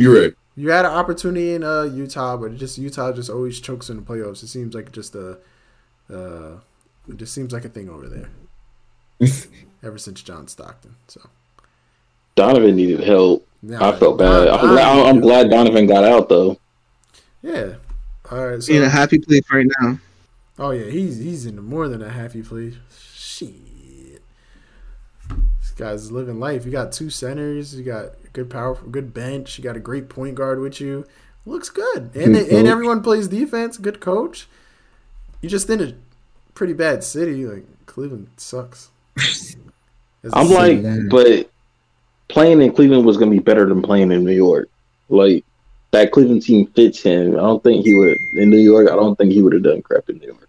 you're 0.00 0.22
right. 0.22 0.34
You 0.56 0.70
had 0.70 0.84
an 0.84 0.92
opportunity 0.92 1.54
in 1.54 1.64
uh, 1.64 1.82
Utah, 1.82 2.36
but 2.36 2.52
it 2.52 2.56
just 2.56 2.76
Utah 2.76 3.12
just 3.12 3.30
always 3.30 3.60
chokes 3.60 3.88
in 3.88 3.96
the 3.96 4.02
playoffs. 4.02 4.42
It 4.42 4.48
seems 4.48 4.74
like 4.74 4.92
just 4.92 5.14
a, 5.14 5.38
uh, 6.12 6.56
it 7.08 7.16
just 7.16 7.32
seems 7.32 7.52
like 7.52 7.64
a 7.64 7.68
thing 7.68 7.88
over 7.88 8.08
there. 8.08 8.28
Ever 9.82 9.96
since 9.96 10.22
John 10.22 10.48
Stockton, 10.48 10.96
so 11.08 11.20
Donovan 12.34 12.76
needed 12.76 13.00
help. 13.00 13.46
Now, 13.62 13.90
I 13.90 13.96
felt 13.96 14.18
bad. 14.18 14.46
Don- 14.46 14.60
I'm 14.60 14.66
glad, 14.68 15.06
I'm 15.06 15.20
glad 15.20 15.50
Donovan 15.50 15.86
got 15.86 16.04
out 16.04 16.28
though. 16.28 16.58
Yeah. 17.42 17.74
All 18.30 18.46
right. 18.46 18.62
He 18.64 18.76
in 18.76 18.82
a 18.82 18.88
happy 18.88 19.18
place 19.18 19.42
right 19.50 19.66
now. 19.80 19.98
oh 20.58 20.70
yeah, 20.70 20.90
he's 20.90 21.18
he's 21.18 21.46
in 21.46 21.62
more 21.62 21.88
than 21.88 22.02
a 22.02 22.10
happy 22.10 22.42
place. 22.42 22.74
Shit. 23.14 24.22
This 25.28 25.70
guy's 25.76 26.10
living 26.10 26.38
life. 26.38 26.64
You 26.64 26.72
got 26.72 26.92
two 26.92 27.10
centers. 27.10 27.74
You 27.74 27.84
got 27.84 28.04
a 28.19 28.19
good 28.32 28.50
powerful, 28.50 28.88
good 28.88 29.12
bench. 29.12 29.58
You 29.58 29.64
got 29.64 29.76
a 29.76 29.80
great 29.80 30.08
point 30.08 30.34
guard 30.34 30.60
with 30.60 30.80
you. 30.80 31.06
Looks 31.46 31.70
good, 31.70 32.10
and 32.14 32.34
Good 32.34 32.46
they, 32.46 32.58
and 32.58 32.68
everyone 32.68 33.02
plays 33.02 33.28
defense. 33.28 33.78
Good 33.78 34.00
coach. 34.00 34.46
You 35.40 35.48
just 35.48 35.70
in 35.70 35.80
a 35.80 35.94
pretty 36.54 36.74
bad 36.74 37.02
city. 37.02 37.46
Like 37.46 37.64
Cleveland 37.86 38.28
sucks. 38.36 38.90
It's 40.22 40.34
a 40.34 40.36
I'm 40.36 40.50
like, 40.50 40.80
man. 40.80 41.08
but 41.08 41.50
playing 42.28 42.60
in 42.60 42.74
Cleveland 42.74 43.06
was 43.06 43.16
gonna 43.16 43.30
be 43.30 43.38
better 43.38 43.66
than 43.66 43.80
playing 43.80 44.12
in 44.12 44.22
New 44.22 44.34
York. 44.34 44.68
Like 45.08 45.46
that 45.92 46.12
Cleveland 46.12 46.42
team 46.42 46.66
fits 46.68 47.02
him. 47.02 47.36
I 47.36 47.40
don't 47.40 47.62
think 47.62 47.84
he 47.84 47.94
would 47.94 48.16
in 48.36 48.50
New 48.50 48.58
York. 48.58 48.90
I 48.90 48.96
don't 48.96 49.16
think 49.16 49.32
he 49.32 49.42
would 49.42 49.52
have 49.52 49.62
done 49.62 49.80
crap 49.82 50.08
in 50.10 50.18
New 50.18 50.26
York. 50.26 50.48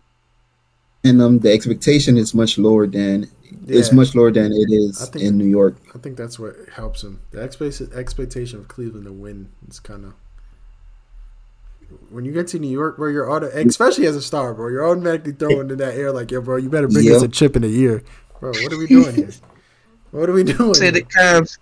And 1.04 1.22
um, 1.22 1.40
the 1.40 1.52
expectation 1.52 2.18
is 2.18 2.34
much 2.34 2.58
lower 2.58 2.86
than 2.86 3.30
it's 3.68 3.91
much 3.91 4.16
lower 4.16 4.32
than 4.32 4.51
it 4.51 4.72
is 4.72 5.01
I 5.01 5.05
think- 5.05 5.26
in 5.26 5.38
New 5.38 5.45
York. 5.47 5.76
I 5.93 5.97
think 5.99 6.18
that's 6.18 6.39
what 6.39 6.55
helps 6.74 7.03
him. 7.03 7.22
The 7.32 7.41
expectation 7.41 8.59
of 8.59 8.68
Cleveland 8.68 9.05
to 9.05 9.14
win 9.14 9.49
is 9.70 9.80
kind 9.80 10.05
of 10.05 10.14
when 12.09 12.24
you 12.26 12.32
get 12.32 12.47
to 12.49 12.59
New 12.59 12.70
York, 12.72 12.97
bro. 12.97 13.09
You're 13.09 13.30
auto, 13.30 13.47
especially 13.47 14.07
as 14.07 14.16
a 14.16 14.22
star, 14.22 14.53
bro. 14.53 14.70
You're 14.70 14.88
automatically 14.88 15.34
thrown 15.34 15.59
into 15.62 15.76
that 15.78 15.95
air 15.95 16.12
like, 16.12 16.32
yo, 16.32 16.41
bro. 16.41 16.57
You 16.57 16.70
better 16.70 16.88
bring 16.88 17.09
us 17.12 17.22
a 17.22 17.28
chip 17.28 17.55
in 17.55 17.64
a 17.64 17.68
year, 17.68 18.03
bro. 18.39 18.51
What 18.51 18.72
are 18.74 18.78
we 18.78 18.88
doing 18.88 19.14
here? 19.16 19.30
What 20.12 20.30
are 20.30 20.34
we 20.34 20.43
doing? 20.43 20.68
Let's 20.68 20.80
Say 20.80 20.89
the? 20.89 21.03
Cavs. 21.03 21.57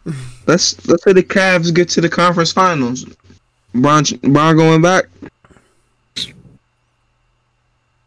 Let's 0.47 0.87
let's 0.87 1.03
say 1.03 1.13
the 1.13 1.21
Cavs 1.23 1.73
get 1.73 1.89
to 1.89 2.01
the 2.01 2.09
conference 2.09 2.51
finals. 2.51 3.05
Bron, 3.75 4.03
Bron 4.23 4.55
going 4.55 4.81
back. 4.81 5.05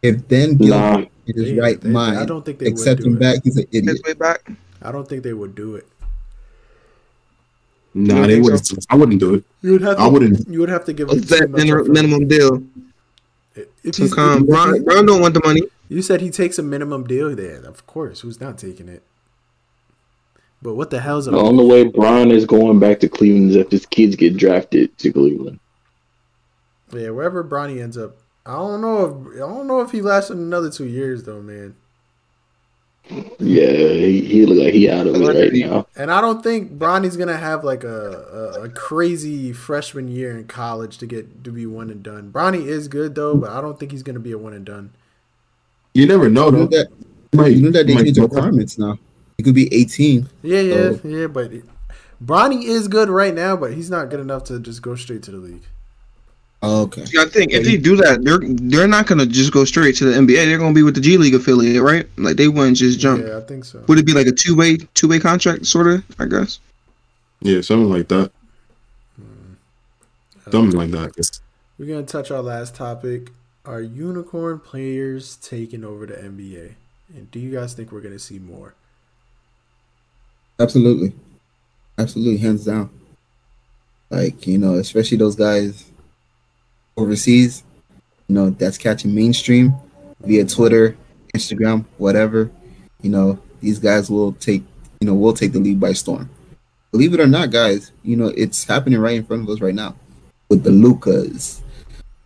If 0.03 0.27
then 0.29 0.57
Nah. 0.59 1.05
Gilbert 1.35 1.39
in 1.39 1.45
his 1.45 1.55
They- 1.55 1.61
right 1.61 1.81
they- 1.81 1.95
I 2.21 2.25
don't 2.27 2.45
think 2.45 2.59
they 2.59 2.65
would 2.67 2.73
accept 2.73 3.01
do 3.03 3.07
him 3.09 3.17
it. 3.17 3.21
back, 3.21 3.41
he's 3.45 3.57
an 3.57 3.67
idiot. 3.73 3.87
His 3.97 4.03
way 4.03 4.13
back. 4.15 4.51
I 4.83 4.93
don't 4.93 5.09
think 5.09 5.23
they 5.23 5.33
would 5.33 5.55
do 5.55 5.77
it. 5.77 5.87
Nah, 7.95 8.15
don't 8.15 8.29
they 8.29 8.41
wouldn't. 8.41 8.87
I 8.89 8.97
wouldn't 8.97 9.21
do 9.21 9.35
it. 9.35 9.45
You 9.61 9.73
would 9.73 9.83
have. 9.83 9.97
To, 9.99 10.03
I 10.03 10.07
wouldn't. 10.09 10.49
You 10.49 10.61
would 10.61 10.71
have 10.71 10.85
to 10.87 10.93
give 10.93 11.09
What's 11.09 11.31
him 11.31 11.53
that 11.53 11.67
much 11.69 11.89
minimum 11.89 12.27
deal? 12.27 12.63
If 13.85 13.95
Some 13.97 14.05
he's, 14.07 14.15
kind. 14.15 14.41
if- 14.43 14.49
Bron, 14.49 14.83
Bron 14.83 15.05
don't 15.07 15.21
want 15.21 15.35
the 15.35 15.43
money. 15.45 15.63
you 15.89 16.01
said 16.01 16.23
he 16.23 16.31
takes 16.31 16.59
a 16.59 16.63
minimum 16.63 17.05
deal 17.05 17.35
there. 17.37 17.57
Of 17.59 17.87
course, 17.87 18.21
who's 18.21 18.41
not 18.41 18.57
taking 18.57 18.89
it? 18.89 19.03
But 20.63 20.75
what 20.75 20.89
the 20.91 21.01
hell's 21.01 21.27
a 21.27 21.33
The 21.33 21.37
only 21.39 21.67
way 21.67 21.85
Bron 21.85 22.31
is 22.31 22.47
going 22.47 22.79
back 22.79 23.01
to 23.01 23.09
Cleveland 23.09 23.51
is 23.51 23.57
if 23.57 23.71
his 23.71 23.85
kids 23.85 24.17
get 24.17 24.37
drafted 24.39 24.97
to 24.99 25.13
Cleveland. 25.13 25.59
Yeah, 26.95 27.11
wherever 27.11 27.43
Bronny 27.45 27.83
ends 27.83 27.99
up, 27.99 28.17
I 28.45 28.53
don't 28.57 28.81
know 28.81 29.05
if 29.05 29.37
I 29.37 29.39
don't 29.39 29.67
know 29.67 29.81
if 29.83 29.91
he 29.93 30.03
lasts 30.03 30.31
another 30.31 30.71
two 30.71 30.87
years 30.87 31.25
though, 31.25 31.41
man. 31.43 31.77
Yeah, 33.39 33.73
he, 33.73 34.21
he 34.25 34.47
look 34.47 34.65
like 34.65 34.75
he 34.75 34.89
out 34.89 35.07
of 35.09 35.17
it 35.17 35.27
right 35.27 35.53
now. 35.53 35.87
And 35.97 36.11
I 36.11 36.21
don't 36.21 36.43
think 36.43 36.79
Bronny's 36.79 37.17
gonna 37.17 37.37
have 37.37 37.65
like 37.65 37.83
a, 37.85 37.89
a, 38.59 38.63
a 38.65 38.69
crazy 38.69 39.53
freshman 39.53 40.09
year 40.09 40.37
in 40.39 40.47
college 40.47 40.99
to 40.99 41.07
get 41.07 41.45
to 41.45 41.51
be 41.51 41.67
one 41.67 41.91
and 41.91 42.03
done. 42.03 42.31
Bronny 42.33 42.65
is 42.67 42.89
good 42.89 43.15
though, 43.15 43.37
but 43.37 43.51
I 43.51 43.61
don't 43.61 43.79
think 43.79 43.91
he's 43.93 44.03
gonna 44.05 44.21
be 44.21 44.33
a 44.33 44.39
one 44.39 44.53
and 44.55 44.65
done. 44.65 44.93
You 45.95 46.07
never 46.07 46.29
know 46.31 46.47
You 46.47 46.53
know 46.53 46.59
though. 46.67 46.77
that 46.79 46.89
Might- 47.35 47.49
you 47.57 47.63
know 47.63 47.71
that 47.73 47.87
they 47.87 47.95
might 47.95 48.05
change 48.05 48.17
go- 48.17 48.23
requirements 48.25 48.79
now. 48.79 48.99
It 49.39 49.43
could 49.43 49.55
be 49.55 49.73
18. 49.75 50.29
Yeah, 50.43 50.61
yeah, 50.61 50.75
Oh. 50.75 51.01
yeah. 51.05 51.27
But 51.27 51.51
Bronny 52.25 52.63
is 52.65 52.87
good 52.87 53.09
right 53.09 53.35
now, 53.35 53.57
but 53.57 53.73
he's 53.73 53.91
not 53.91 54.11
good 54.11 54.21
enough 54.21 54.45
to 54.45 54.61
just 54.61 54.81
go 54.83 54.95
straight 54.95 55.23
to 55.25 55.33
the 55.33 55.39
league. 55.39 55.65
Oh, 56.65 56.83
okay. 56.83 57.03
I 57.19 57.25
think 57.27 57.53
if 57.53 57.65
they 57.65 57.77
do 57.77 57.97
that, 57.97 58.23
they're 58.23 58.39
they're 58.41 58.87
not 58.87 59.09
gonna 59.09 59.27
just 59.27 59.53
go 59.53 59.65
straight 59.65 59.97
to 59.97 60.05
the 60.05 60.13
NBA. 60.13 60.47
They're 60.47 60.59
gonna 60.59 60.73
be 60.73 60.85
with 60.85 60.95
the 60.95 61.01
G 61.01 61.19
League 61.19 61.35
affiliate, 61.35 61.83
right? 61.83 62.07
Like 62.17 62.37
they 62.37 62.47
wouldn't 62.47 62.77
just 62.77 63.01
jump. 63.01 63.27
Yeah, 63.27 63.39
I 63.39 63.41
think 63.41 63.65
so. 63.65 63.83
Would 63.89 63.99
it 63.99 64.07
be 64.07 64.13
like 64.13 64.29
a 64.29 64.33
two 64.33 64.55
way 64.55 64.77
two 64.95 65.09
way 65.09 65.19
contract, 65.19 65.67
sort 65.67 65.89
of? 65.89 66.05
I 66.21 66.27
guess. 66.27 66.61
Yeah, 67.41 67.63
something 67.63 67.91
like 67.91 68.07
that. 68.09 68.31
Hmm. 69.17 69.55
Something 70.53 70.79
like 70.79 70.91
that. 70.93 71.41
We're 71.79 71.87
gonna 71.87 72.07
touch 72.07 72.31
our 72.31 72.43
last 72.43 72.77
topic. 72.77 73.31
Are 73.65 73.81
unicorn 73.81 74.61
players 74.61 75.37
taking 75.37 75.85
over 75.85 76.07
the 76.07 76.15
NBA? 76.15 76.75
And 77.15 77.29
do 77.33 77.41
you 77.41 77.53
guys 77.53 77.75
think 77.75 77.91
we're 77.91 78.01
gonna 78.01 78.21
see 78.21 78.39
more? 78.39 78.75
Absolutely. 80.61 81.13
Absolutely, 81.99 82.37
hands 82.39 82.65
down. 82.65 82.91
Like, 84.11 84.47
you 84.47 84.59
know, 84.59 84.75
especially 84.75 85.19
those 85.19 85.37
guys 85.37 85.92
overseas, 86.97 87.65
you 88.29 88.35
know, 88.35 88.51
that's 88.51 88.79
catching 88.79 89.15
mainstream 89.15 89.75
via 90.21 90.45
Twitter, 90.45 90.97
Instagram, 91.35 91.85
whatever. 91.99 92.51
You 93.03 93.11
know, 93.11 93.39
these 93.61 93.79
guys 93.79 94.11
will 94.11 94.33
take, 94.35 94.63
you 95.01 95.07
know, 95.07 95.15
will 95.15 95.33
take 95.33 95.53
the 95.53 95.59
lead 95.59 95.81
by 95.81 95.93
storm. 95.93 96.31
Believe 96.91 97.15
it 97.15 97.21
or 97.21 97.27
not, 97.27 97.51
guys, 97.51 97.93
you 98.03 98.17
know, 98.17 98.29
it's 98.37 98.65
happening 98.65 98.99
right 98.99 99.17
in 99.17 99.25
front 99.25 99.43
of 99.43 99.49
us 99.49 99.61
right 99.61 99.75
now 99.75 99.95
with 100.49 100.63
the 100.63 100.71
Lukas, 100.71 101.63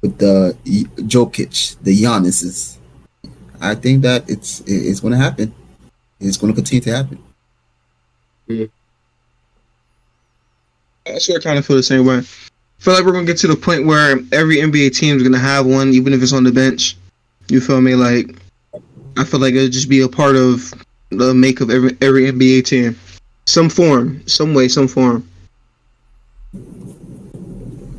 with 0.03 0.19
the 0.19 0.57
Jokic, 0.65 1.77
the 1.83 2.03
Giannis's. 2.03 2.79
I 3.61 3.75
think 3.75 4.03
that 4.03 4.29
it's 4.29 4.61
it's 4.67 5.01
going 5.01 5.13
to 5.13 5.19
happen. 5.19 5.55
It's 6.21 6.37
going 6.37 6.53
to 6.53 6.57
continue 6.57 6.83
to 6.83 6.97
happen. 6.97 7.23
Yeah. 8.47 8.67
I 11.07 11.19
of 11.19 11.43
kind 11.43 11.59
of 11.59 11.65
feel 11.65 11.77
the 11.77 11.83
same 11.83 12.05
way. 12.05 12.23
I 12.79 12.83
feel 12.83 12.95
like 12.95 13.05
we're 13.05 13.13
gonna 13.13 13.27
get 13.27 13.39
to 13.39 13.49
the 13.49 13.57
point 13.57 13.87
where 13.87 14.19
every 14.33 14.57
NBA 14.59 14.95
team 14.97 15.17
is 15.17 15.23
gonna 15.23 15.39
have 15.39 15.67
one, 15.67 15.93
even 15.93 16.13
if 16.13 16.23
it's 16.23 16.33
on 16.33 16.45
the 16.45 16.53
bench. 16.53 16.97
You 17.49 17.61
feel 17.61 17.81
me? 17.81 17.95
Like, 17.95 18.37
I 19.17 19.25
feel 19.25 19.41
like 19.41 19.55
it'll 19.55 19.69
just 19.69 19.89
be 19.89 20.03
a 20.03 20.09
part 20.09 20.37
of 20.37 20.73
the 21.11 21.35
make 21.35 21.61
of 21.61 21.71
every 21.71 21.97
every 22.01 22.31
NBA 22.31 22.65
team, 22.65 22.97
some 23.47 23.69
form, 23.69 24.23
some 24.27 24.55
way, 24.55 24.69
some 24.69 24.89
form. 24.89 25.27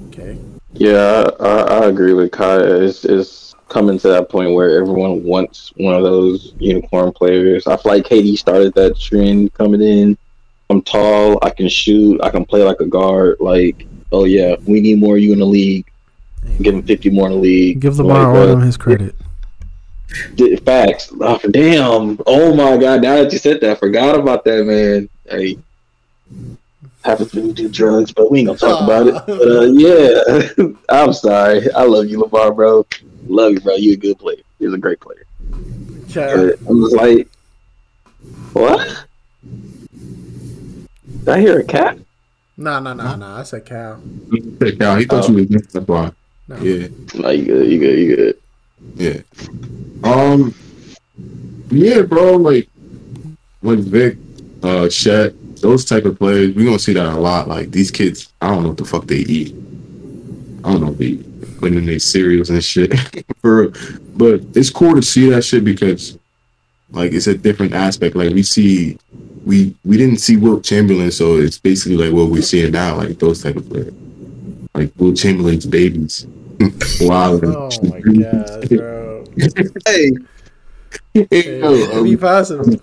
Okay. 0.08 0.38
Yeah, 0.74 1.30
I, 1.40 1.62
I 1.62 1.86
agree 1.86 2.14
with 2.14 2.32
Kai. 2.32 2.60
It's, 2.60 3.04
it's 3.04 3.56
coming 3.70 3.98
to 4.00 4.08
that 4.10 4.30
point 4.30 4.54
where 4.54 4.80
everyone 4.80 5.24
wants 5.24 5.74
one 5.78 5.96
of 5.96 6.04
those 6.04 6.54
unicorn 6.60 7.12
players. 7.12 7.68
I 7.68 7.78
feel 7.78 7.94
like 7.94 8.06
KD 8.06 8.38
started 8.38 8.74
that 8.76 9.00
trend 9.00 9.54
coming 9.54 9.82
in. 9.82 10.18
I'm 10.70 10.82
tall, 10.82 11.40
I 11.42 11.50
can 11.50 11.70
shoot, 11.70 12.22
I 12.22 12.30
can 12.30 12.46
play 12.46 12.64
like 12.64 12.82
a 12.82 12.86
guard. 12.86 13.38
Like, 13.40 13.88
oh 14.12 14.26
yeah, 14.26 14.55
we 14.66 14.80
need 14.80 14.99
more 14.99 15.18
of 15.18 15.22
you 15.22 15.34
in 15.34 15.39
the 15.39 15.45
league. 15.45 15.86
Give 16.62 16.76
him 16.76 16.84
50 16.84 17.10
more 17.10 17.28
in 17.28 17.34
the 17.34 17.39
league. 17.39 17.80
Give 17.80 17.97
Lamar 17.97 18.34
Like, 18.34 18.49
uh, 18.49 18.55
Odom 18.55 18.66
his 18.66 18.78
credit. 18.78 19.16
D- 20.36 20.55
Facts. 20.58 21.12
Oh, 21.20 21.39
damn. 21.51 22.20
Oh 22.26 22.55
my 22.55 22.78
god. 22.78 23.01
Now 23.01 23.16
that 23.16 23.32
you 23.32 23.38
said 23.38 23.62
that, 23.62 23.72
I 23.72 23.76
forgot 23.76 24.20
about 24.20 24.43
that, 24.45 24.66
man. 24.66 25.10
Hey, 25.30 25.58
happens 27.03 27.34
when 27.34 27.47
you 27.47 27.53
do 27.53 27.70
drugs, 27.70 28.12
but 28.12 28.32
we 28.32 28.39
ain't 28.39 28.47
gonna 28.47 28.58
talk 28.58 28.82
about 28.82 29.08
it. 29.08 29.14
But 29.28 29.47
uh, 29.47 29.66
yeah, 29.66 30.74
I'm 30.89 31.14
sorry. 31.14 31.72
I 31.74 31.84
love 31.84 32.08
you, 32.08 32.20
Lamar, 32.20 32.53
bro. 32.53 32.86
Love 33.28 33.53
you, 33.53 33.60
bro. 33.60 33.76
You 33.76 33.93
a 33.93 33.97
good 33.97 34.18
player. 34.18 34.38
You're 34.60 34.74
a 34.74 34.78
great 34.78 34.99
player. 34.99 35.26
Yeah. 36.08 36.36
But 36.36 36.60
I'm 36.68 36.82
just 36.82 36.95
like, 36.95 37.28
what? 38.53 39.05
Did 41.26 41.30
I 41.30 41.39
hear 41.39 41.60
a 41.60 41.64
cat? 41.64 41.97
Nah, 42.58 42.80
nah, 42.80 42.93
nah, 42.93 43.16
nah. 43.16 43.39
I 43.39 43.43
said 43.43 43.66
Cal. 43.66 44.01
Yeah, 44.32 44.97
he 44.97 45.05
thought 45.05 45.26
Oh. 45.26 45.30
you 45.30 45.36
was 45.36 45.49
next. 45.49 45.74
That's 45.74 45.88
why. 45.88 46.12
No. 46.47 46.55
Yeah, 46.58 46.88
No, 47.16 47.30
you 47.30 47.45
good. 47.45 47.68
You 47.72 47.80
good. 47.80 47.99
You 47.99 48.16
good. 48.16 48.38
yeah. 48.95 49.22
Um, 50.03 50.53
yeah, 51.70 52.01
bro. 52.01 52.36
Like, 52.38 52.68
like 53.62 53.80
Vic, 53.80 54.18
uh, 54.64 54.88
Chet, 54.89 55.34
those 55.62 55.86
type 55.86 56.05
of 56.05 56.18
players, 56.18 56.55
we 56.55 56.64
gonna 56.66 56.80
see 56.80 56.93
that 56.93 57.05
a 57.05 57.20
lot. 57.20 57.47
Like 57.47 57.72
these 57.72 57.91
kids, 57.91 58.32
I 58.41 58.47
don't 58.49 58.64
know 58.64 58.70
what 58.70 58.78
the 58.78 58.86
fuck 58.86 59.05
they 59.05 59.18
eat. 59.18 59.53
I 60.64 60.72
don't 60.72 60.82
know 60.82 60.91
if 60.91 60.97
they 60.97 61.05
eat, 61.05 61.60
putting 61.60 61.78
in 61.78 61.86
their 61.86 61.99
cereals 61.99 62.49
and 62.49 62.64
shit. 62.64 62.97
For, 63.41 63.64
real. 63.68 63.72
but 64.16 64.41
it's 64.55 64.70
cool 64.70 64.95
to 64.95 65.01
see 65.01 65.30
that 65.30 65.43
shit 65.43 65.64
because, 65.64 66.18
like, 66.91 67.12
it's 67.12 67.28
a 67.28 67.38
different 67.38 67.74
aspect. 67.74 68.16
Like 68.16 68.34
we 68.34 68.43
see, 68.43 68.97
we 69.48 69.76
we 69.86 69.98
didn't 69.98 70.18
see 70.18 70.38
Wilt 70.38 70.64
Chamberlain, 70.64 71.12
so 71.12 71.38
it's 71.38 71.58
basically 71.58 71.98
like 71.98 72.14
what 72.14 72.30
we're 72.30 72.41
seeing 72.41 72.72
now. 72.72 72.98
Like 72.98 73.18
those 73.18 73.41
type 73.41 73.56
of 73.56 73.70
players, 73.70 73.93
like 74.74 74.91
Wilt 74.98 75.18
Chamberlain's 75.18 75.66
babies. 75.66 76.28
wow. 77.02 77.39
Oh 77.41 77.70
my 77.84 78.02
god, 78.02 78.70
bro. 78.70 79.24
Hey, 79.86 80.12
Hey, 81.14 81.60
Yo, 81.60 82.04
be 82.04 82.14
um, 82.14 82.20
positive. 82.20 82.82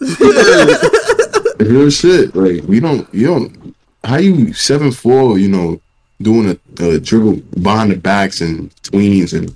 real 1.60 1.90
shit. 1.90 2.34
Like 2.34 2.62
we 2.64 2.80
don't, 2.80 3.12
you 3.14 3.26
don't. 3.26 3.76
How 4.04 4.16
you 4.16 4.52
seven 4.52 4.92
four? 4.92 5.38
You 5.38 5.48
know, 5.48 5.80
doing 6.20 6.50
a, 6.50 6.84
a 6.84 6.98
dribble 6.98 7.36
behind 7.60 7.92
the 7.92 7.96
backs 7.96 8.40
and 8.40 8.70
tweens 8.82 9.36
and 9.36 9.54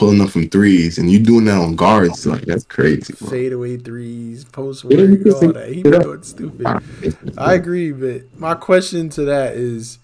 pulling 0.00 0.20
up 0.22 0.30
from 0.30 0.48
threes, 0.48 0.96
and 0.98 1.10
you 1.10 1.18
doing 1.20 1.44
that 1.44 1.58
on 1.58 1.76
guards. 1.76 2.26
Oh, 2.26 2.30
like 2.30 2.42
that's 2.46 2.64
crazy. 2.64 3.12
bro. 3.18 3.28
Fadeaway 3.28 3.76
threes, 3.76 4.44
post 4.46 4.84
Yeah, 4.88 4.96
you 5.02 5.10
work, 5.10 5.22
can 5.22 5.32
all 5.34 5.52
that. 5.52 5.68
He 5.72 5.82
yeah. 5.84 5.98
doing 5.98 6.22
stupid. 6.22 6.62
Ah, 6.66 6.80
I 7.38 7.54
agree, 7.54 7.92
but 7.92 8.22
my 8.38 8.54
question 8.54 9.10
to 9.10 9.24
that 9.26 9.54
is: 9.56 9.98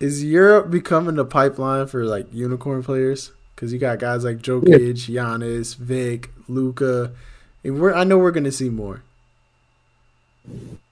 Is 0.00 0.24
Europe 0.24 0.70
becoming 0.70 1.16
the 1.16 1.26
pipeline 1.26 1.86
for 1.86 2.04
like 2.04 2.26
unicorn 2.32 2.82
players? 2.82 3.30
Because 3.54 3.72
you 3.72 3.78
got 3.78 3.98
guys 3.98 4.24
like 4.24 4.38
Jokic, 4.38 4.94
Giannis, 4.94 5.76
Vic, 5.76 6.30
Luka, 6.48 7.12
and 7.62 7.78
we're 7.78 7.92
I 7.94 8.04
know 8.04 8.18
we're 8.18 8.30
gonna 8.32 8.50
see 8.52 8.70
more. 8.70 9.02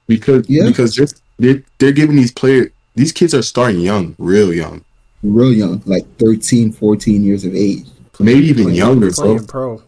because 0.06 0.48
Yeah. 0.48 0.66
because 0.66 0.94
they're, 0.96 1.06
they're 1.38 1.62
they're 1.78 1.92
giving 1.92 2.16
these 2.16 2.32
players. 2.32 2.70
These 2.94 3.12
kids 3.12 3.34
are 3.34 3.42
starting 3.42 3.80
young, 3.80 4.14
real 4.18 4.52
young, 4.52 4.84
Real 5.22 5.52
young, 5.52 5.82
like 5.86 6.04
13, 6.18 6.72
14 6.72 7.22
years 7.24 7.44
of 7.44 7.54
age. 7.54 7.86
Maybe 8.20 8.46
even 8.46 8.64
Playing- 8.64 8.76
younger. 8.78 9.10
Bro. 9.10 9.24
playing 9.24 9.46
pro. 9.46 9.82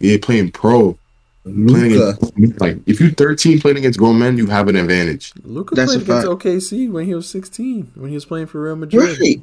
Yeah, 0.00 0.16
playing 0.22 0.52
pro, 0.52 0.96
playing 1.44 1.92
against, 2.00 2.60
like 2.60 2.78
if 2.86 3.00
you're 3.00 3.10
13 3.10 3.60
playing 3.60 3.78
against 3.78 3.98
grown 3.98 4.18
men, 4.18 4.38
you 4.38 4.46
have 4.46 4.68
an 4.68 4.76
advantage. 4.76 5.32
Luka 5.42 5.74
That's 5.74 5.92
played 5.96 6.02
a 6.02 6.04
fact. 6.22 6.24
against 6.44 6.70
OKC 6.72 6.90
when 6.90 7.06
he 7.06 7.14
was 7.14 7.28
16, 7.28 7.90
when 7.96 8.08
he 8.10 8.14
was 8.14 8.24
playing 8.24 8.46
for 8.46 8.62
Real 8.62 8.76
Madrid. 8.76 9.18
right? 9.20 9.42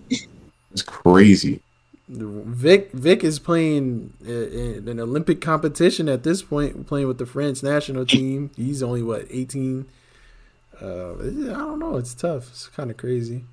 It's 0.71 0.81
crazy. 0.81 1.59
Vic 2.07 2.91
Vic 2.93 3.23
is 3.23 3.39
playing 3.39 4.13
uh, 4.25 4.31
in 4.31 4.87
an 4.87 4.99
Olympic 4.99 5.41
competition 5.41 6.07
at 6.07 6.23
this 6.23 6.41
point, 6.43 6.85
playing 6.87 7.07
with 7.07 7.17
the 7.17 7.25
French 7.25 7.63
national 7.63 8.05
team. 8.05 8.51
He's 8.55 8.81
only 8.83 9.01
what 9.01 9.25
18. 9.29 9.87
Uh, 10.81 10.85
I 10.85 11.15
don't 11.15 11.79
know. 11.79 11.97
It's 11.97 12.13
tough. 12.13 12.47
It's 12.49 12.67
kind 12.67 12.91
of 12.91 12.97
crazy. 12.97 13.43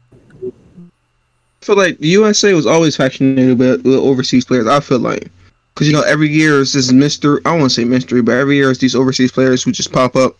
I 1.63 1.65
feel 1.65 1.77
like 1.77 1.99
the 1.99 2.09
USA 2.09 2.55
was 2.55 2.67
always 2.67 2.97
fascinated 2.97 3.57
with, 3.57 3.85
with 3.85 3.95
overseas 3.95 4.45
players. 4.45 4.67
I 4.67 4.81
feel 4.81 4.99
like 4.99 5.31
because 5.75 5.87
you 5.87 5.93
know 5.93 6.03
every 6.03 6.29
year 6.29 6.59
is 6.59 6.73
this 6.73 6.91
mystery. 6.91 7.41
I 7.45 7.51
don't 7.51 7.61
want 7.61 7.71
to 7.71 7.75
say 7.81 7.85
mystery, 7.85 8.21
but 8.21 8.33
every 8.33 8.57
year 8.57 8.73
is 8.73 8.79
these 8.79 8.97
overseas 8.97 9.31
players 9.31 9.63
who 9.63 9.71
just 9.71 9.93
pop 9.93 10.17
up 10.17 10.37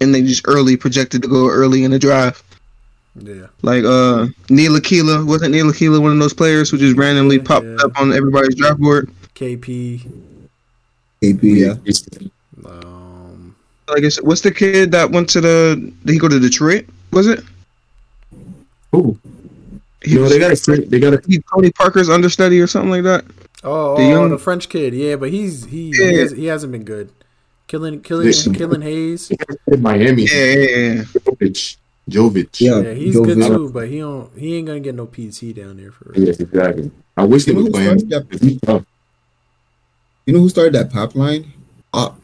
and 0.00 0.14
they 0.14 0.22
just 0.22 0.48
early 0.48 0.78
projected 0.78 1.20
to 1.22 1.28
go 1.28 1.48
early 1.50 1.84
in 1.84 1.90
the 1.90 1.98
draft. 1.98 2.42
Yeah. 3.16 3.48
Like 3.60 3.84
uh 3.84 4.28
Neil 4.48 4.74
Aquila 4.74 5.26
wasn't 5.26 5.52
Neil 5.52 5.68
Aquila 5.68 6.00
one 6.00 6.12
of 6.12 6.18
those 6.18 6.32
players 6.32 6.70
who 6.70 6.78
just 6.78 6.96
randomly 6.96 7.36
Yeah, 7.36 7.42
popped 7.42 7.66
yeah. 7.66 7.76
up 7.84 8.00
on 8.00 8.14
everybody's 8.14 8.54
draft 8.54 8.80
board. 8.80 9.10
KP. 9.34 10.00
KP, 11.22 11.42
yeah. 11.42 11.74
It's- 11.84 12.02
Um, 12.64 13.54
Like 13.88 14.04
it's, 14.04 14.22
what's 14.22 14.40
the 14.40 14.50
kid 14.50 14.90
that 14.92 15.10
went 15.10 15.28
to 15.30 15.42
the? 15.42 15.92
Did 16.06 16.12
he 16.14 16.18
go 16.18 16.28
to 16.28 16.40
Detroit? 16.40 16.86
Was 17.10 17.26
it? 17.26 17.44
Ooh. 18.96 19.18
He 20.04 20.14
No, 20.16 20.28
they 20.28 20.38
got 20.38 20.56
to 20.56 20.76
they 20.76 20.98
got 21.00 21.10
to 21.10 21.22
he 21.28 21.40
Tony 21.54 21.70
Parker's 21.70 22.08
understudy 22.08 22.60
or 22.60 22.66
something 22.66 22.90
like 22.90 23.04
that. 23.04 23.24
Oh, 23.64 23.92
oh, 23.94 23.96
The 23.96 24.02
oh, 24.04 24.08
young- 24.10 24.30
the 24.30 24.38
French 24.38 24.68
kid. 24.68 24.94
Yeah, 24.94 25.16
but 25.16 25.30
he's 25.30 25.64
he 25.66 25.90
Yeah. 25.94 26.10
he, 26.10 26.16
has, 26.16 26.30
he 26.32 26.44
hasn't 26.46 26.72
been 26.72 26.84
good. 26.84 27.10
Killing 27.68 28.00
killing 28.00 28.26
Listen. 28.26 28.52
Killian 28.54 28.82
Hayes. 28.82 29.30
Miami. 29.78 30.24
Yeah, 30.24 30.44
yeah, 30.44 30.54
yeah. 30.54 31.02
Jovic. 31.04 31.76
Jovic. 32.10 32.60
Yeah. 32.60 32.80
Yeah, 32.80 32.92
he's 32.94 33.14
Jovic. 33.16 33.24
good 33.26 33.46
too, 33.46 33.70
but 33.70 33.88
he 33.88 33.98
don't 34.00 34.36
he 34.36 34.56
ain't 34.56 34.66
gonna 34.66 34.80
get 34.80 34.94
no 34.94 35.06
PT 35.06 35.54
down 35.54 35.76
there 35.76 35.92
for 35.92 36.10
real. 36.14 36.26
Yes, 36.26 36.40
exactly. 36.40 36.90
I 37.16 37.24
wish 37.24 37.44
they 37.44 37.52
You 37.52 37.58
know 37.58 37.62
would 37.64 37.68
who 37.68 37.72
play 37.72 37.84
him. 37.84 37.98
started 38.00 38.60
that- 38.62 38.84
You 40.26 40.32
know 40.34 40.40
who 40.40 40.48
started 40.48 40.74
that 40.74 40.90
pipeline? 40.92 41.52
Pop. 41.92 42.18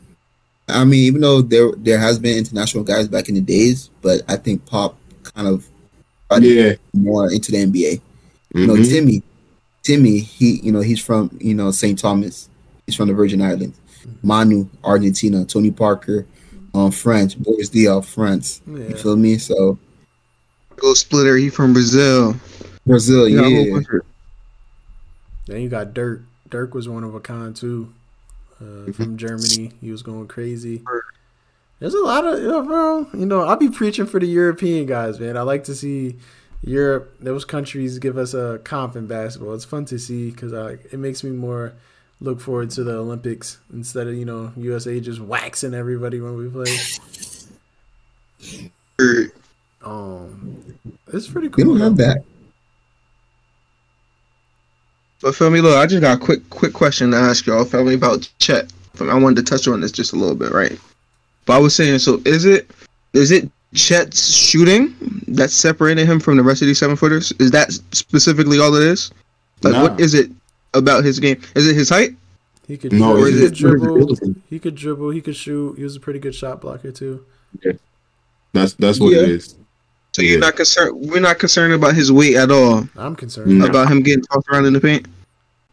Uh, 0.68 0.72
I 0.72 0.84
mean, 0.84 1.00
even 1.04 1.20
though 1.20 1.40
there 1.40 1.70
there 1.76 1.98
has 1.98 2.18
been 2.18 2.36
international 2.36 2.84
guys 2.84 3.08
back 3.08 3.28
in 3.28 3.34
the 3.36 3.40
days, 3.40 3.90
but 4.02 4.22
I 4.28 4.36
think 4.36 4.66
Pop 4.66 4.96
kind 5.22 5.46
of 5.48 5.56
brought 5.60 5.66
it 5.66 5.77
Yeah. 6.40 6.74
more 6.94 7.30
into 7.30 7.52
the 7.52 7.58
NBA. 7.58 8.00
You 8.54 8.66
know, 8.66 8.74
Mhm. 8.74 8.88
Timmy, 8.88 9.22
Timmy, 9.82 10.18
he 10.18 10.60
you 10.62 10.72
know 10.72 10.80
he's 10.80 11.00
from 11.00 11.30
you 11.40 11.54
know 11.54 11.70
St. 11.70 11.98
Thomas. 11.98 12.48
He's 12.86 12.94
from 12.94 13.08
the 13.08 13.14
Virgin 13.14 13.40
Islands. 13.42 13.76
Manu, 14.22 14.66
Argentina. 14.84 15.44
Tony 15.44 15.70
Parker, 15.70 16.26
um, 16.74 16.90
France. 16.90 17.34
Boris 17.34 17.68
Diaw, 17.70 18.04
France. 18.04 18.60
You 18.66 18.94
feel 18.96 19.16
me? 19.16 19.38
So 19.38 19.78
Go 20.76 20.94
Splitter. 20.94 21.36
He 21.36 21.50
from 21.50 21.72
Brazil. 21.72 22.36
Brazil, 22.86 23.26
He 23.26 23.34
got 23.34 23.48
yeah. 23.48 23.80
Then 25.46 25.60
you 25.62 25.68
got 25.68 25.92
Dirk. 25.94 26.22
Dirk 26.50 26.74
was 26.74 26.88
one 26.88 27.04
of 27.04 27.14
a 27.14 27.20
kind 27.20 27.54
too. 27.54 27.92
Uh, 28.60 28.90
from 28.92 29.16
Germany, 29.16 29.70
he 29.80 29.90
was 29.90 30.02
going 30.02 30.26
crazy. 30.26 30.82
There's 31.80 31.94
a 31.94 32.00
lot 32.00 32.24
of 32.24 32.40
you 32.40 32.48
know, 32.48 32.62
bro. 32.62 33.06
You 33.14 33.26
know, 33.26 33.42
I'll 33.42 33.56
be 33.56 33.70
preaching 33.70 34.06
for 34.06 34.18
the 34.18 34.26
European 34.26 34.86
guys, 34.86 35.20
man. 35.20 35.36
I 35.36 35.42
like 35.42 35.64
to 35.64 35.74
see 35.74 36.16
Europe, 36.62 37.14
those 37.20 37.44
countries 37.44 37.98
give 37.98 38.18
us 38.18 38.34
a 38.34 38.60
comp 38.64 38.96
in 38.96 39.06
basketball. 39.06 39.54
It's 39.54 39.64
fun 39.64 39.84
to 39.86 39.98
see 39.98 40.30
because 40.30 40.52
it 40.52 40.98
makes 40.98 41.22
me 41.22 41.30
more 41.30 41.74
look 42.20 42.40
forward 42.40 42.70
to 42.70 42.82
the 42.82 42.96
Olympics 42.96 43.58
instead 43.72 44.08
of 44.08 44.14
you 44.14 44.24
know 44.24 44.52
USA 44.56 44.98
just 44.98 45.20
waxing 45.20 45.74
everybody 45.74 46.20
when 46.20 46.36
we 46.36 46.48
play. 46.48 46.76
Um, 49.84 50.78
it's 51.12 51.28
pretty 51.28 51.48
cool. 51.48 51.64
We 51.64 51.78
don't 51.78 51.80
have 51.80 51.96
though. 51.96 52.04
that. 52.04 52.24
But 55.20 55.34
feel 55.34 55.50
me, 55.50 55.60
look, 55.60 55.76
I 55.76 55.86
just 55.86 56.00
got 56.00 56.16
a 56.16 56.20
quick 56.20 56.50
quick 56.50 56.72
question 56.72 57.12
to 57.12 57.16
ask 57.16 57.46
y'all. 57.46 57.64
Feel 57.64 57.84
me 57.84 57.94
about 57.94 58.28
Chet. 58.38 58.72
I 59.00 59.14
wanted 59.14 59.46
to 59.46 59.50
touch 59.50 59.68
on 59.68 59.80
this 59.80 59.92
just 59.92 60.12
a 60.12 60.16
little 60.16 60.34
bit, 60.34 60.50
right? 60.50 60.76
But 61.48 61.56
I 61.56 61.58
was 61.60 61.74
saying, 61.74 61.98
so 62.00 62.20
is 62.26 62.44
it 62.44 62.70
is 63.14 63.30
it 63.30 63.50
Chet's 63.74 64.36
shooting 64.36 64.94
that 65.28 65.50
separated 65.50 66.06
him 66.06 66.20
from 66.20 66.36
the 66.36 66.42
rest 66.42 66.60
of 66.60 66.68
these 66.68 66.78
seven 66.78 66.94
footers? 66.94 67.32
Is 67.40 67.50
that 67.52 67.72
specifically 67.92 68.58
all 68.58 68.74
it 68.74 68.82
is? 68.82 69.10
Like, 69.62 69.72
Nah. 69.72 69.82
what 69.84 69.98
is 69.98 70.12
it 70.12 70.30
about 70.74 71.04
his 71.04 71.18
game? 71.18 71.40
Is 71.54 71.66
it 71.66 71.74
his 71.74 71.88
height? 71.88 72.10
He 72.66 72.76
could, 72.76 72.92
No, 72.92 73.16
he, 73.16 73.32
it's 73.32 73.32
could 73.32 73.44
it's 73.44 73.58
dribble. 73.58 74.16
He 74.50 74.58
could 74.58 74.74
dribble. 74.74 75.08
He 75.08 75.22
could 75.22 75.36
shoot. 75.36 75.78
He 75.78 75.84
was 75.84 75.96
a 75.96 76.00
pretty 76.00 76.18
good 76.18 76.34
shot 76.34 76.60
blocker 76.60 76.92
too. 76.92 77.24
Yeah. 77.64 77.72
That's 78.52 78.74
that's 78.74 79.00
what 79.00 79.14
Yeah. 79.14 79.22
it 79.22 79.30
is. 79.30 79.54
So 80.12 80.20
you're 80.20 80.40
not 80.40 80.54
concerned. 80.54 81.08
We're 81.10 81.20
not 81.20 81.38
concerned 81.38 81.72
about 81.72 81.94
his 81.94 82.12
weight 82.12 82.36
at 82.36 82.50
all. 82.50 82.86
I'm 82.94 83.16
concerned 83.16 83.64
about 83.64 83.90
him 83.90 84.02
getting 84.02 84.24
tossed 84.24 84.46
around 84.50 84.66
in 84.66 84.74
the 84.74 84.80
paint. 84.80 85.06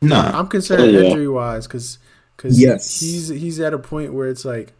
Nah, 0.01 0.39
I'm 0.39 0.47
concerned 0.47 0.83
oh, 0.83 0.85
yeah. 0.85 0.99
injury 1.01 1.27
wise 1.27 1.67
because 1.67 1.97
because 2.37 2.57
yes. 2.57 3.01
he's 3.01 3.27
he's 3.27 3.59
at 3.59 3.73
a 3.73 3.77
point 3.77 4.13
where 4.13 4.29
it's 4.29 4.45
like 4.45 4.71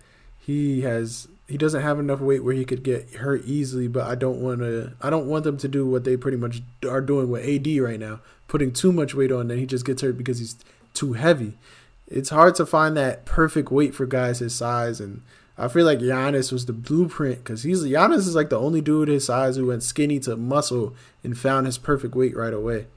he 0.45 0.81
has 0.81 1.27
he 1.47 1.57
doesn't 1.57 1.81
have 1.81 1.99
enough 1.99 2.19
weight 2.19 2.43
where 2.43 2.53
he 2.53 2.65
could 2.65 2.83
get 2.83 3.15
hurt 3.15 3.43
easily. 3.45 3.87
But 3.87 4.07
I 4.07 4.15
don't 4.15 4.39
want 4.39 4.59
to 4.59 4.93
I 5.01 5.09
don't 5.09 5.27
want 5.27 5.43
them 5.43 5.57
to 5.57 5.67
do 5.67 5.85
what 5.85 6.03
they 6.03 6.17
pretty 6.17 6.37
much 6.37 6.61
are 6.87 7.01
doing 7.01 7.29
with 7.29 7.47
AD 7.47 7.67
right 7.79 7.99
now, 7.99 8.19
putting 8.47 8.71
too 8.71 8.91
much 8.91 9.15
weight 9.15 9.31
on, 9.31 9.49
and 9.51 9.59
he 9.59 9.65
just 9.65 9.85
gets 9.85 10.01
hurt 10.01 10.17
because 10.17 10.39
he's 10.39 10.55
too 10.93 11.13
heavy. 11.13 11.57
It's 12.07 12.29
hard 12.29 12.55
to 12.55 12.65
find 12.65 12.95
that 12.95 13.25
perfect 13.25 13.71
weight 13.71 13.95
for 13.95 14.05
guys 14.05 14.39
his 14.39 14.53
size 14.53 14.99
and 14.99 15.21
I 15.57 15.69
feel 15.69 15.85
like 15.85 15.99
Giannis 15.99 16.51
was 16.51 16.65
the 16.65 16.73
blueprint 16.73 17.37
because 17.37 17.63
he's 17.63 17.81
Giannis 17.81 18.19
is 18.19 18.35
like 18.35 18.49
the 18.49 18.59
only 18.59 18.81
dude 18.81 19.07
his 19.07 19.25
size 19.25 19.55
who 19.55 19.67
went 19.67 19.83
skinny 19.83 20.19
to 20.21 20.35
muscle 20.35 20.93
and 21.23 21.37
found 21.37 21.65
his 21.65 21.77
perfect 21.77 22.13
weight 22.13 22.35
right 22.35 22.53
away. 22.53 22.87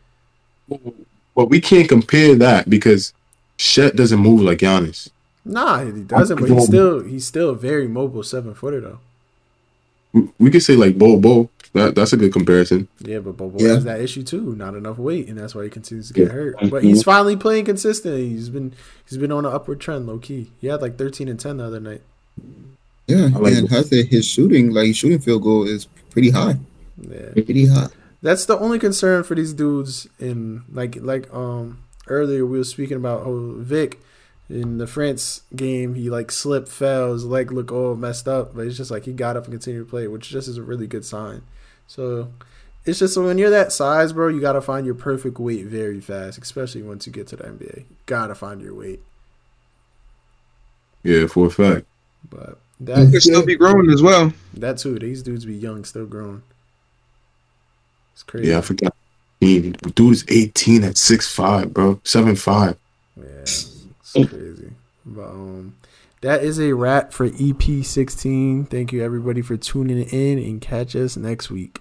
But 1.34 1.48
we 1.48 1.60
can't 1.60 1.88
compare 1.88 2.34
that 2.34 2.68
because 2.68 3.12
Chet 3.58 3.94
doesn't 3.94 4.18
move 4.18 4.40
like 4.40 4.58
Giannis. 4.58 5.08
Nah, 5.48 5.84
he 5.84 6.02
doesn't. 6.02 6.38
But 6.38 6.50
he's 6.50 6.66
still 6.66 7.02
he's 7.02 7.26
still 7.26 7.50
a 7.50 7.54
very 7.54 7.88
mobile 7.88 8.22
seven 8.22 8.54
footer 8.54 8.80
though. 8.80 9.00
We 10.38 10.50
could 10.50 10.62
say 10.62 10.76
like 10.76 10.98
Bol 10.98 11.18
Bol. 11.18 11.50
That 11.72 11.94
that's 11.94 12.12
a 12.12 12.16
good 12.16 12.32
comparison. 12.32 12.88
Yeah, 13.00 13.18
but 13.20 13.36
Bol 13.36 13.50
Bol 13.50 13.62
yeah. 13.62 13.74
has 13.74 13.84
that 13.84 14.00
issue 14.00 14.22
too. 14.22 14.54
Not 14.54 14.74
enough 14.74 14.98
weight, 14.98 15.28
and 15.28 15.38
that's 15.38 15.54
why 15.54 15.64
he 15.64 15.70
continues 15.70 16.08
to 16.08 16.14
get 16.14 16.28
yeah. 16.28 16.32
hurt. 16.32 16.56
But 16.70 16.84
he's 16.84 17.02
finally 17.02 17.36
playing 17.36 17.64
consistently. 17.64 18.28
He's 18.28 18.50
been 18.50 18.74
he's 19.08 19.18
been 19.18 19.32
on 19.32 19.46
an 19.46 19.52
upward 19.52 19.80
trend, 19.80 20.06
low 20.06 20.18
key. 20.18 20.50
He 20.60 20.66
had 20.66 20.82
like 20.82 20.98
thirteen 20.98 21.28
and 21.28 21.40
ten 21.40 21.56
the 21.56 21.64
other 21.64 21.80
night. 21.80 22.02
Yeah, 23.06 23.28
like 23.38 23.54
and 23.54 23.74
I 23.74 23.82
said 23.82 24.06
his 24.06 24.26
shooting, 24.26 24.70
like 24.70 24.94
shooting 24.94 25.18
field 25.18 25.42
goal, 25.42 25.66
is 25.66 25.86
pretty 26.10 26.30
high. 26.30 26.56
Yeah, 27.00 27.32
pretty 27.32 27.66
high. 27.66 27.88
That's 28.20 28.44
the 28.44 28.58
only 28.58 28.78
concern 28.78 29.24
for 29.24 29.34
these 29.34 29.54
dudes. 29.54 30.08
In 30.18 30.64
like 30.70 30.96
like 31.00 31.32
um 31.32 31.82
earlier 32.06 32.44
we 32.44 32.58
were 32.58 32.64
speaking 32.64 32.98
about 32.98 33.22
oh 33.22 33.54
Vic 33.58 33.98
in 34.50 34.78
the 34.78 34.86
France 34.86 35.42
game 35.54 35.94
he 35.94 36.08
like 36.08 36.30
slipped, 36.30 36.68
fell, 36.68 37.12
his 37.12 37.24
leg 37.24 37.52
looked 37.52 37.70
all 37.70 37.94
messed 37.94 38.26
up, 38.26 38.54
but 38.54 38.66
it's 38.66 38.76
just 38.76 38.90
like 38.90 39.04
he 39.04 39.12
got 39.12 39.36
up 39.36 39.44
and 39.44 39.52
continued 39.52 39.84
to 39.84 39.90
play, 39.90 40.06
which 40.06 40.28
just 40.28 40.48
is 40.48 40.56
a 40.56 40.62
really 40.62 40.86
good 40.86 41.04
sign. 41.04 41.42
So 41.86 42.30
it's 42.84 42.98
just 42.98 43.14
so 43.14 43.26
when 43.26 43.38
you're 43.38 43.50
that 43.50 43.72
size, 43.72 44.12
bro, 44.12 44.28
you 44.28 44.40
gotta 44.40 44.60
find 44.60 44.86
your 44.86 44.94
perfect 44.94 45.38
weight 45.38 45.66
very 45.66 46.00
fast, 46.00 46.38
especially 46.38 46.82
once 46.82 47.06
you 47.06 47.12
get 47.12 47.26
to 47.28 47.36
the 47.36 47.44
NBA. 47.44 47.78
You 47.78 47.96
gotta 48.06 48.34
find 48.34 48.62
your 48.62 48.74
weight. 48.74 49.00
Yeah, 51.02 51.26
for 51.26 51.46
a 51.46 51.50
fact. 51.50 51.86
But 52.28 52.58
that 52.80 52.98
you 52.98 53.10
could 53.12 53.22
still 53.22 53.44
be 53.44 53.56
growing 53.56 53.90
as 53.90 54.02
well. 54.02 54.32
That 54.54 54.78
too. 54.78 54.98
These 54.98 55.22
dudes 55.22 55.44
be 55.44 55.54
young, 55.54 55.84
still 55.84 56.06
growing. 56.06 56.42
It's 58.14 58.22
crazy. 58.22 58.48
Yeah, 58.48 58.58
I 58.58 58.60
forgot. 58.62 58.94
Dude 59.40 60.12
is 60.12 60.24
18 60.28 60.82
at 60.84 60.96
six 60.96 61.32
five, 61.32 61.72
bro. 61.72 62.00
Seven 62.04 62.34
five. 62.34 62.76
Yeah, 63.16 63.24
it's 63.42 63.77
crazy. 64.26 64.70
But 65.04 65.28
um, 65.28 65.76
that 66.20 66.42
is 66.42 66.58
a 66.58 66.74
wrap 66.74 67.12
for 67.12 67.26
EP 67.26 67.84
16. 67.84 68.66
Thank 68.66 68.92
you 68.92 69.02
everybody 69.02 69.42
for 69.42 69.56
tuning 69.56 70.08
in 70.08 70.38
and 70.38 70.60
catch 70.60 70.96
us 70.96 71.16
next 71.16 71.50
week. 71.50 71.80